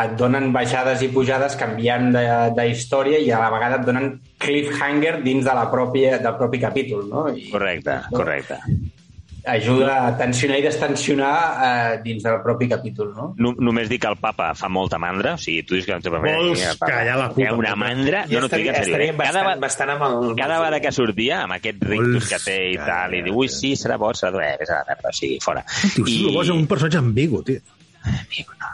et 0.00 0.12
donen 0.20 0.50
baixades 0.54 1.02
i 1.02 1.08
pujades 1.10 1.56
canviant 1.58 2.10
de, 2.14 2.24
de 2.56 2.66
història 2.70 3.18
i 3.18 3.30
a 3.32 3.40
la 3.42 3.50
vegada 3.52 3.80
et 3.80 3.86
donen 3.88 4.12
cliffhanger 4.40 5.16
dins 5.24 5.46
de 5.46 5.54
la 5.56 5.66
pròpia, 5.72 6.18
del 6.22 6.36
propi 6.38 6.60
capítol, 6.62 7.06
no? 7.10 7.26
I 7.32 7.48
correcte, 7.50 7.96
correcte. 8.12 8.60
Ajuda 9.52 9.94
a 10.06 10.10
tensionar 10.18 10.58
i 10.60 10.62
destensionar 10.64 11.32
eh, 11.66 11.98
dins 12.04 12.22
del 12.26 12.38
propi 12.44 12.68
capítol, 12.70 13.12
no? 13.16 13.28
No, 13.38 13.52
només 13.58 13.88
dic 13.90 14.02
que 14.04 14.08
el 14.10 14.16
papa 14.20 14.50
fa 14.58 14.68
molta 14.72 14.98
mandra, 15.02 15.34
o 15.34 15.40
sigui, 15.42 15.62
tu 15.66 15.74
dius 15.78 15.86
que. 15.88 15.98
Vols 16.00 16.64
callar 16.80 17.16
la 17.18 17.28
puta 17.30 17.42
Hi 17.42 17.48
ha 17.50 17.54
una 17.58 17.74
mandra, 17.78 18.24
no, 18.30 18.40
no 18.44 18.48
t'ho 18.52 18.60
dic 18.62 18.70
en 18.72 18.78
sèrio. 18.84 19.00
eh? 19.10 19.14
Cada, 19.16 19.24
bastant, 19.24 19.48
va- 19.50 19.58
bastant 19.66 19.94
amb 19.96 20.06
el... 20.08 20.34
cada 20.40 20.58
vegada 20.62 20.80
que 20.84 20.92
sortia, 20.92 21.42
amb 21.48 21.56
aquest 21.58 21.82
rictus 21.84 22.14
Vols 22.20 22.30
que 22.34 22.40
té 22.46 22.58
i 22.72 22.78
tal, 22.78 23.14
i 23.18 23.22
diu, 23.26 23.36
ui, 23.42 23.48
sí, 23.52 23.74
serà 23.80 23.98
bo, 24.00 24.12
serà 24.16 24.32
dolent, 24.36 24.56
vés 24.62 24.70
a 24.70 24.80
la 24.80 24.88
merda, 24.92 25.10
o 25.12 25.16
sigui, 25.20 25.38
fora. 25.44 25.64
Tio, 25.94 26.06
I... 26.06 26.18
I... 26.30 26.38
és 26.44 26.54
un 26.54 26.66
personatge 26.70 26.98
ambigu, 27.02 27.42
tio. 27.46 27.60
Amigo, 28.00 28.54
no. 28.60 28.68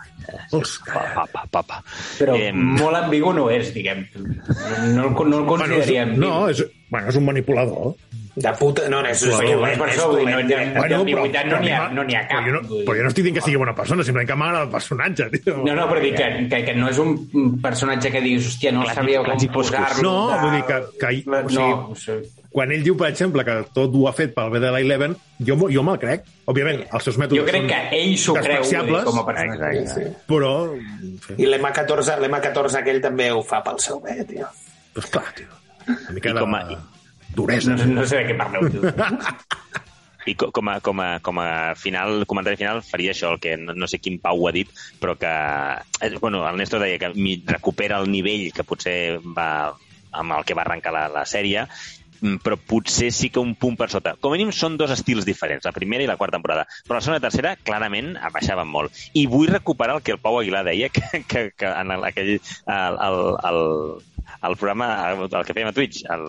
Vols 0.52 0.76
Papa, 0.86 1.24
papa, 1.32 1.42
papa. 1.50 1.76
Però 2.18 2.34
Em, 2.38 2.58
molt 2.78 2.94
ambigu 2.98 3.32
no 3.34 3.48
és, 3.50 3.72
diguem. 3.74 4.04
No, 4.94 5.08
el- 5.08 5.30
no 5.30 5.40
el 5.40 5.46
consideraríem 5.46 6.14
Bueno, 6.16 6.46
és, 6.50 6.60
no, 6.62 6.68
és, 6.70 6.86
bueno, 6.90 7.08
és 7.10 7.18
un 7.20 7.24
manipulador. 7.26 7.94
De 8.36 8.50
puta... 8.58 8.84
No, 8.92 8.98
no, 9.00 9.08
és, 9.08 9.22
és, 9.24 9.32
Bueno, 9.32 9.54
dolent, 9.56 9.78
per 9.80 9.86
és 9.88 9.94
això, 9.96 10.06
vull 10.10 10.18
dir, 10.26 10.32
no, 10.34 10.82
de 10.84 10.94
ambigüitat 10.98 11.46
no 11.48 11.60
n'hi 11.62 11.70
ha, 11.72 11.78
no 11.88 12.02
ha 12.04 12.22
cap. 12.28 12.42
Però 12.44 12.50
jo, 12.50 12.52
no, 12.60 12.80
però 12.84 12.96
jo 12.98 13.04
no 13.06 13.12
estic 13.12 13.24
dient 13.24 13.36
que 13.38 13.44
sigui 13.46 13.56
bona 13.62 13.72
persona, 13.74 14.04
simplement 14.04 14.28
que 14.28 14.36
m'agrada 14.36 14.66
el 14.66 14.72
personatge, 14.74 15.28
tio. 15.38 15.54
No, 15.64 15.72
no, 15.78 15.86
però 15.88 16.02
dic 16.04 16.18
que, 16.20 16.26
que, 16.52 16.58
que 16.66 16.74
no 16.76 16.90
és 16.92 16.98
un 17.00 17.14
personatge 17.64 18.10
que 18.12 18.20
diguis, 18.20 18.44
hòstia, 18.50 18.72
no 18.76 18.82
Clar, 18.84 18.94
sabíeu 18.98 19.24
com 19.24 19.46
posar-lo. 19.54 20.02
No, 20.04 20.16
de- 20.34 20.40
vull 20.44 20.56
dir 20.58 20.64
que- 20.68 20.82
que- 21.00 21.14
o 21.16 21.48
sigui, 21.48 21.56
no, 21.56 21.70
o 21.94 21.96
sigui, 21.96 22.32
Quan 22.56 22.70
ell 22.72 22.80
diu, 22.84 22.94
per 22.96 23.08
exemple, 23.10 23.42
que 23.44 23.54
tot 23.76 23.92
ho 23.92 24.06
ha 24.08 24.12
fet 24.16 24.30
pel 24.32 24.48
bé 24.52 24.60
de 24.62 24.70
la 24.72 24.78
Eleven, 24.80 25.12
jo, 25.44 25.56
jo 25.68 25.82
me'l 25.84 25.98
crec. 26.00 26.22
Òbviament, 26.48 26.86
els 26.88 27.04
seus 27.04 27.18
mètodes 27.20 27.42
jo 27.42 27.44
crec 27.44 27.66
són 27.66 27.68
que 27.68 27.98
ell 27.98 28.14
s'ho 28.16 28.34
creu 28.40 28.62
dir, 28.64 29.02
com 29.04 29.18
a 29.20 29.24
personatge. 29.26 29.80
Exacte. 29.82 30.12
però... 30.28 30.52
En 30.72 31.18
fi, 31.20 31.34
I 31.36 31.50
l'M14, 31.50 32.16
l'M14 32.24 32.78
aquell 32.80 33.00
també 33.04 33.28
ho 33.32 33.42
fa 33.44 33.60
pel 33.66 33.76
seu 33.84 34.00
bé, 34.00 34.24
tio. 34.24 34.48
doncs 34.96 35.10
clar, 35.12 35.26
tio. 35.36 35.52
Una 35.88 36.14
mica 36.16 36.30
I 36.30 36.32
de 36.32 36.40
com 36.46 36.54
a- 36.56 36.62
duresa. 37.34 37.74
No, 37.76 37.86
no 38.00 38.06
sé 38.06 38.22
de 38.22 38.28
què 38.30 38.36
parleu, 38.38 38.68
tu. 38.70 38.82
I 40.26 40.34
co- 40.34 40.48
com 40.50 40.66
a, 40.68 40.80
com 40.82 40.98
a, 40.98 41.20
com 41.22 41.38
a 41.38 41.74
final, 41.78 42.24
comentari 42.26 42.58
final, 42.58 42.80
faria 42.82 43.12
això, 43.14 43.28
el 43.36 43.38
que 43.38 43.52
no, 43.60 43.76
no 43.78 43.86
sé 43.86 44.00
quin 44.02 44.16
Pau 44.18 44.40
ho 44.42 44.48
ha 44.48 44.52
dit, 44.56 44.72
però 44.98 45.14
que... 45.20 45.30
Eh, 46.02 46.16
bueno, 46.18 46.40
el 46.48 46.56
Néstor 46.58 46.82
deia 46.82 46.98
que 46.98 47.12
mi- 47.14 47.38
recupera 47.46 48.00
el 48.02 48.10
nivell 48.10 48.48
que 48.52 48.64
potser 48.66 49.20
va 49.22 49.76
amb 50.16 50.32
el 50.32 50.44
que 50.48 50.54
va 50.56 50.64
arrencar 50.64 50.90
la, 50.96 51.04
la 51.12 51.22
sèrie, 51.28 51.66
però 52.44 52.58
potser 52.58 53.10
sí 53.14 53.30
que 53.32 53.42
un 53.42 53.54
punt 53.58 53.76
per 53.78 53.90
sota. 53.92 54.16
Com 54.20 54.32
a 54.32 54.38
mínim 54.38 54.52
són 54.54 54.78
dos 54.80 54.92
estils 54.94 55.28
diferents, 55.28 55.66
la 55.66 55.74
primera 55.76 56.04
i 56.04 56.10
la 56.10 56.18
quarta 56.20 56.38
temporada. 56.38 56.66
Però 56.86 56.98
la 56.98 57.04
segona 57.04 57.20
i 57.20 57.26
tercera, 57.26 57.56
clarament, 57.62 58.14
baixaven 58.34 58.68
molt. 58.68 59.06
I 59.14 59.26
vull 59.30 59.52
recuperar 59.52 59.98
el 59.98 60.04
que 60.06 60.16
el 60.16 60.22
Pau 60.22 60.40
Aguilar 60.40 60.64
deia, 60.66 60.90
que, 60.96 61.24
que, 61.26 61.48
que 61.56 61.72
en 61.72 61.96
el, 61.96 62.04
aquell... 62.10 62.36
El, 62.36 63.00
el, 63.08 63.22
el, 63.50 63.64
el 64.42 64.56
programa, 64.56 64.88
el 65.12 65.44
que 65.46 65.54
fèiem 65.54 65.70
a 65.70 65.74
Twitch, 65.74 66.02
el... 66.12 66.24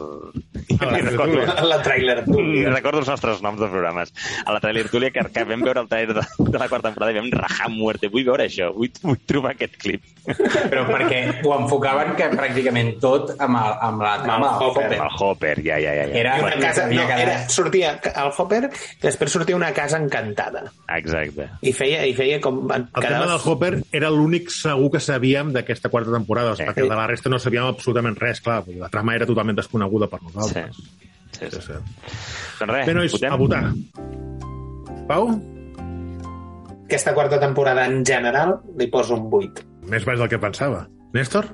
Ah, 0.78 0.92
Ni 0.92 1.02
recordo. 1.02 1.42
La 1.68 1.82
trailer, 1.82 2.24
tu. 2.26 2.42
Ni 2.42 2.64
recordo 2.78 3.02
els 3.02 3.10
nostres 3.10 3.42
noms 3.46 3.60
de 3.62 3.70
programes. 3.72 4.14
A 4.46 4.54
la 4.54 4.62
trailer 4.64 4.88
Túlia, 4.92 5.12
que, 5.14 5.24
que 5.34 5.46
vam 5.50 5.66
veure 5.66 5.84
el 5.84 5.90
trailer 5.92 6.16
de, 6.18 6.26
de 6.38 6.62
la 6.62 6.70
quarta 6.70 6.90
temporada 6.90 7.14
i 7.14 7.20
vam 7.20 7.30
rajar 7.34 7.70
muerte. 7.74 8.12
Vull 8.14 8.28
veure 8.28 8.48
això, 8.48 8.70
vull, 8.76 8.92
vull 9.04 9.20
trobar 9.30 9.56
aquest 9.56 9.78
clip. 9.82 10.06
Però 10.28 10.86
perquè 10.90 11.22
ho 11.44 11.54
enfocaven 11.58 12.14
que 12.20 12.30
pràcticament 12.34 12.96
tot 13.04 13.34
amb, 13.38 13.60
el, 13.60 13.76
amb 13.90 14.06
la 14.06 14.16
trama 14.24 14.54
el 14.54 14.60
del 14.62 14.70
Hopper. 14.70 14.86
Hopper. 14.86 15.02
El 15.02 15.22
Hopper, 15.28 15.56
ja, 15.66 15.77
ja, 15.80 15.94
ja. 15.96 16.06
ja. 16.08 16.16
Era- 16.22 16.36
una 16.44 16.56
casa, 16.60 16.86
no, 16.92 17.02
era, 17.10 17.38
sortia 17.50 17.96
el 18.04 18.32
Hopper, 18.38 18.70
i 18.70 19.02
després 19.06 19.32
sortia 19.32 19.56
una 19.56 19.72
casa 19.74 19.98
encantada. 20.02 20.66
Exacte. 20.98 21.50
I 21.62 21.74
feia, 21.74 22.06
i 22.06 22.14
feia 22.18 22.40
com... 22.42 22.64
El 22.72 22.86
tema 22.94 23.26
del 23.26 23.40
Hopper 23.44 23.74
era 23.92 24.10
l'únic 24.14 24.50
segur 24.54 24.92
que 24.96 25.00
sabíem 25.04 25.52
d'aquesta 25.56 25.90
quarta 25.90 26.12
temporada, 26.12 26.56
Sí. 26.56 26.64
perquè 26.68 26.88
de 26.88 26.96
la 26.96 27.08
resta 27.08 27.30
no 27.30 27.40
sabíem 27.40 27.66
absolutament 27.70 28.18
res, 28.20 28.42
clar, 28.42 28.64
perquè 28.66 28.80
la 28.80 28.90
trama 28.94 29.16
era 29.16 29.26
totalment 29.30 29.58
desconeguda 29.58 30.08
per 30.08 30.20
Sí. 30.20 30.26
nosaltres. 30.34 30.76
sí, 30.76 30.90
Sí, 31.38 31.46
sí. 31.52 31.62
sí. 31.62 31.74
Doncs 32.60 32.72
res, 32.74 32.88
Bé, 32.88 32.94
nois, 32.94 33.12
votem? 33.12 33.32
a 33.32 33.36
votar. 33.36 33.64
Pau, 35.08 35.30
Aquesta 36.88 37.14
quarta 37.14 37.38
temporada 37.40 37.86
en 37.86 38.06
general 38.06 38.62
li 38.80 38.88
poso 38.88 39.16
un 39.16 39.28
8. 39.32 39.64
més 39.92 40.06
baix 40.08 40.20
del 40.20 40.30
que 40.32 40.40
pensava. 40.40 40.86
Néstor? 41.14 41.50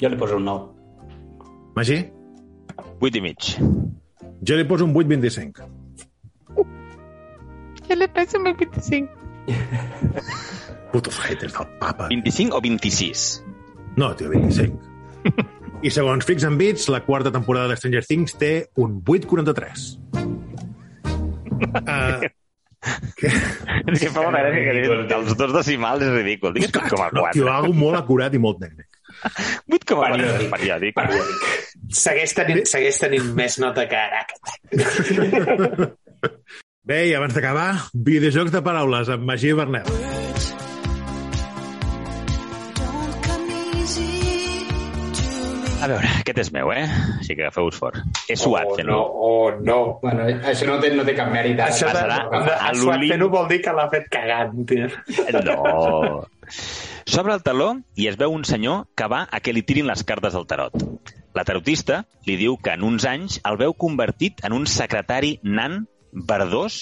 Jo 0.00 0.08
li 0.08 0.16
poso 0.16 0.36
un 0.40 0.44
9. 0.44 0.70
Magí? 1.76 1.98
Vuit 3.00 3.16
i 3.16 3.22
mig. 3.24 3.52
Jo 4.46 4.56
li 4.56 4.64
poso 4.68 4.86
un 4.86 4.94
8,25. 4.94 5.66
Què 7.86 7.96
li 7.98 8.08
passa 8.14 8.38
amb 8.38 8.50
el 8.50 8.56
25? 8.60 9.08
Putos 10.92 11.18
haters 11.24 11.54
del 11.56 11.68
papa. 11.80 12.08
25 12.10 12.56
o 12.56 12.60
26? 12.64 13.24
No, 14.00 14.12
tio, 14.16 14.30
25. 14.30 14.78
I 15.86 15.90
segons 15.92 16.26
Freaks 16.28 16.44
and 16.44 16.60
Beats, 16.60 16.88
la 16.92 17.00
quarta 17.06 17.32
temporada 17.32 17.68
de 17.70 17.76
Stranger 17.80 18.04
Things 18.04 18.36
té 18.40 18.52
un 18.76 19.00
8,43. 19.00 19.86
Uh, 21.60 22.28
És 23.92 24.00
que 24.00 24.10
fa 24.12 24.24
una 24.24 24.40
gràcia 24.40 24.62
que 24.64 25.00
dels 25.10 25.34
dos 25.36 25.52
decimals 25.56 26.04
és 26.04 26.12
ridícul. 26.14 26.54
Digues 26.56 26.72
8,4. 26.72 27.12
no, 27.16 27.26
tio, 27.34 27.48
algo 27.52 27.74
molt 27.76 28.00
acurat 28.00 28.34
i 28.36 28.40
molt 28.40 28.60
tècnic. 29.22 29.88
8,4. 29.90 30.50
Periòdic. 30.54 30.94
Periòdic. 30.98 31.48
Segueix 32.00 32.36
tenint, 32.36 32.62
segueix 32.68 33.00
tenint 33.02 33.32
més 33.36 33.58
nota 33.62 33.86
que 33.90 33.98
ara. 34.00 34.24
Bé, 36.90 37.04
i 37.10 37.14
abans 37.14 37.36
d'acabar, 37.36 37.70
videojocs 37.94 38.56
de 38.56 38.64
paraules 38.66 39.12
amb 39.12 39.28
Magí 39.28 39.52
Bernel. 39.54 39.86
Me. 39.86 40.20
A 45.80 45.86
veure, 45.88 46.08
aquest 46.20 46.38
és 46.42 46.48
meu, 46.52 46.68
eh? 46.76 46.82
Així 47.16 47.32
que 47.32 47.46
agafeu-vos 47.46 47.78
fort. 47.80 48.00
He 48.28 48.34
suat 48.36 48.68
oh, 48.68 48.74
fent-ho. 48.76 48.92
no, 48.92 49.04
oh, 49.24 49.52
no. 49.64 49.76
Bueno, 50.02 50.26
això 50.50 50.66
no 50.68 50.74
té, 50.82 50.90
no 50.92 51.06
té 51.08 51.14
cap 51.16 51.30
mèrit. 51.32 51.56
Això 51.64 51.88
de, 51.88 51.94
passarà 51.94 52.18
de, 52.28 52.52
a 52.52 52.72
de 52.74 52.82
l'Olimp. 52.82 53.14
fent-ho 53.14 53.28
vol 53.32 53.48
dir 53.48 53.60
que 53.64 53.72
l'ha 53.78 53.86
fet 53.94 54.10
cagant, 54.12 54.58
tio. 54.68 54.90
No. 55.46 55.56
S'obre 57.10 57.32
el 57.34 57.40
taló 57.42 57.72
i 57.98 58.04
es 58.06 58.14
veu 58.18 58.30
un 58.30 58.44
senyor 58.46 58.84
que 58.94 59.06
va 59.10 59.24
a 59.34 59.40
que 59.42 59.50
li 59.50 59.64
tirin 59.66 59.88
les 59.88 60.04
cartes 60.06 60.36
del 60.36 60.44
tarot. 60.46 60.76
La 61.34 61.42
tarotista 61.48 62.04
li 62.28 62.36
diu 62.38 62.54
que 62.62 62.76
en 62.76 62.84
uns 62.86 63.06
anys 63.08 63.40
el 63.50 63.58
veu 63.58 63.74
convertit 63.84 64.44
en 64.46 64.54
un 64.54 64.68
secretari 64.70 65.32
nan 65.42 65.88
verdós 66.30 66.76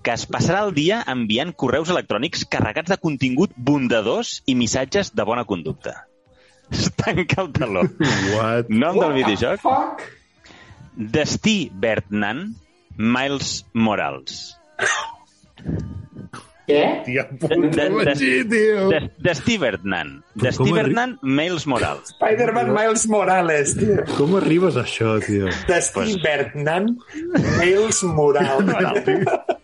que 0.00 0.14
es 0.16 0.24
passarà 0.32 0.62
el 0.64 0.72
dia 0.78 1.02
enviant 1.12 1.52
correus 1.52 1.92
electrònics 1.92 2.46
carregats 2.54 2.88
de 2.94 2.96
contingut 3.02 3.52
bondadors 3.70 4.38
i 4.48 4.56
missatges 4.56 5.12
de 5.12 5.28
bona 5.28 5.44
conducta. 5.44 5.92
Es 6.72 6.88
tanca 6.96 7.42
el 7.44 7.52
taló. 7.52 7.84
What? 8.32 8.72
Nom 8.72 8.96
del 8.96 9.12
videojoc? 9.18 9.60
Fuck! 9.66 10.06
Destí 10.96 11.58
Bertnan, 11.84 12.46
Miles 12.96 13.66
Morals. 13.74 14.56
Què? 16.70 16.82
Tia 17.04 17.24
De- 17.30 17.38
puta, 17.38 17.82
de- 17.82 17.90
Magí, 17.90 18.32
tio. 18.48 18.88
De, 18.88 19.00
de 19.18 19.34
Stevernan. 19.34 20.12
De 20.34 20.52
Stevernan, 20.52 21.18
Miles 21.22 21.66
Morals. 21.66 22.14
Spider-Man 22.14 22.72
Miles 22.74 23.06
Morales, 23.08 23.76
tio. 23.78 24.04
Com 24.16 24.36
arribes 24.38 24.76
a 24.76 24.84
això, 24.86 25.16
tio? 25.26 25.50
De 25.68 25.80
Steve 25.82 26.52
Miles 27.58 28.02
Morales. 28.04 28.66
No? 28.66 28.80
no? 28.80 29.59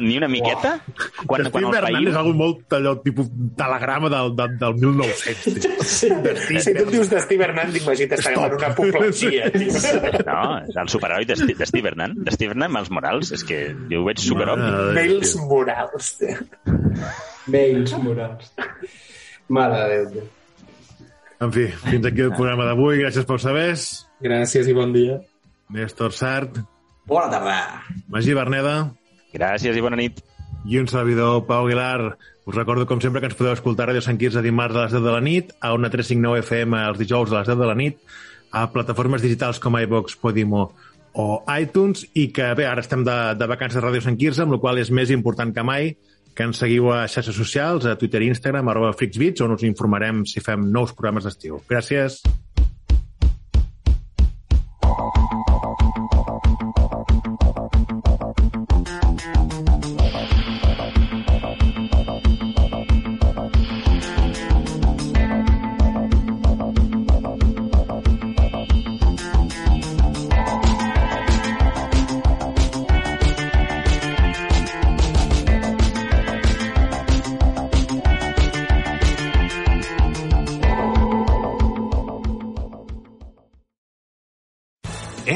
Ni 0.00 0.16
una 0.18 0.28
miqueta? 0.28 0.72
Quan, 1.26 1.46
quan 1.52 1.64
els 1.68 1.74
Bernal 1.74 1.98
feim... 2.00 2.08
és 2.12 2.16
algo 2.20 2.32
molt 2.38 2.76
allò, 2.78 2.92
tipus 3.04 3.28
telegrama 3.58 4.10
del, 4.12 4.32
del, 4.38 4.56
del 4.60 4.76
1900. 4.82 5.60
tio. 5.62 6.60
Si 6.62 6.74
tu 6.76 6.84
em 6.86 6.90
dius 6.94 7.10
de 7.12 7.20
Steve 7.24 7.46
Hernandez, 7.48 7.82
imagina't 7.82 8.18
estar 8.18 8.34
agafant 8.48 8.90
una 8.90 9.10
tio. 9.12 9.48
No, 10.26 10.42
és 10.68 10.78
el 10.84 10.92
superheroi 10.92 11.28
de, 11.28 11.36
Sti- 11.40 11.56
de 11.58 11.68
Steve 11.70 11.92
Hernán. 11.92 12.16
De 12.26 12.34
Steve 12.36 12.54
Hernán 12.56 12.70
amb 12.72 12.82
els 12.82 12.92
Morals. 12.94 13.32
És 13.36 13.44
que 13.48 13.62
jo 13.90 14.02
ho 14.02 14.06
veig 14.08 14.20
Déu, 14.22 14.92
Mails 15.00 15.34
morals. 15.48 16.12
Mails 17.52 17.96
morals. 18.02 18.52
Mare 19.52 19.82
de 19.90 19.98
Déu. 20.14 20.30
En 21.42 21.50
fi, 21.50 21.64
fins 21.88 22.06
aquí 22.06 22.22
el 22.22 22.30
programa 22.36 22.68
d'avui. 22.68 23.00
Gràcies 23.02 23.26
pels 23.26 23.42
sabers. 23.48 23.86
Gràcies 24.22 24.68
i 24.70 24.74
bon 24.76 24.92
dia. 24.94 25.16
Néstor 25.72 26.12
Sart, 26.14 26.58
Bona 27.06 27.30
tarda. 27.30 27.82
Magí 28.08 28.34
Berneda 28.34 28.92
Gràcies 29.32 29.76
i 29.76 29.82
bona 29.82 29.96
nit. 29.96 30.20
i 30.68 30.78
un 30.78 30.86
servidor, 30.86 31.46
Pau 31.46 31.66
Aguilar. 31.66 32.16
Us 32.46 32.54
recordo, 32.54 32.86
com 32.86 33.00
sempre, 33.00 33.20
que 33.20 33.26
ens 33.30 33.34
podeu 33.38 33.52
escoltar 33.54 33.88
a 33.88 33.92
Ràdio 33.92 34.02
Sant 34.02 34.18
Quirze 34.18 34.42
dimarts 34.42 34.76
a 34.76 34.84
les 34.84 34.92
10 34.92 35.02
de 35.02 35.12
la 35.14 35.20
nit, 35.20 35.52
a 35.60 35.72
una 35.74 35.90
359 35.90 36.42
FM 36.44 36.78
els 36.88 36.98
dijous 36.98 37.32
a 37.32 37.40
les 37.40 37.50
10 37.50 37.58
de 37.58 37.66
la 37.66 37.74
nit, 37.74 37.98
a 38.52 38.68
plataformes 38.70 39.22
digitals 39.22 39.58
com 39.58 39.78
iVox, 39.78 40.16
Podimo 40.16 40.72
o 41.14 41.26
iTunes, 41.58 42.06
i 42.14 42.28
que 42.32 42.52
bé, 42.54 42.66
ara 42.66 42.80
estem 42.80 43.02
de, 43.04 43.16
de 43.38 43.46
vacances 43.50 43.80
a 43.80 43.86
Ràdio 43.86 44.02
Sant 44.04 44.18
Quirze, 44.18 44.42
amb 44.42 44.54
la 44.54 44.60
qual 44.62 44.78
és 44.78 44.90
més 44.90 45.10
important 45.10 45.52
que 45.54 45.66
mai 45.66 45.96
que 46.34 46.46
ens 46.46 46.62
seguiu 46.62 46.88
a 46.92 47.02
xarxes 47.08 47.36
socials, 47.36 47.84
a 47.84 47.96
Twitter 48.00 48.22
i 48.22 48.30
Instagram, 48.32 48.70
arroba 48.72 48.94
FreaksBits, 48.96 49.42
on 49.44 49.52
us 49.52 49.66
informarem 49.68 50.22
si 50.24 50.40
fem 50.40 50.64
nous 50.72 50.94
programes 50.96 51.26
d'estiu. 51.28 51.60
Gràcies. 51.68 52.22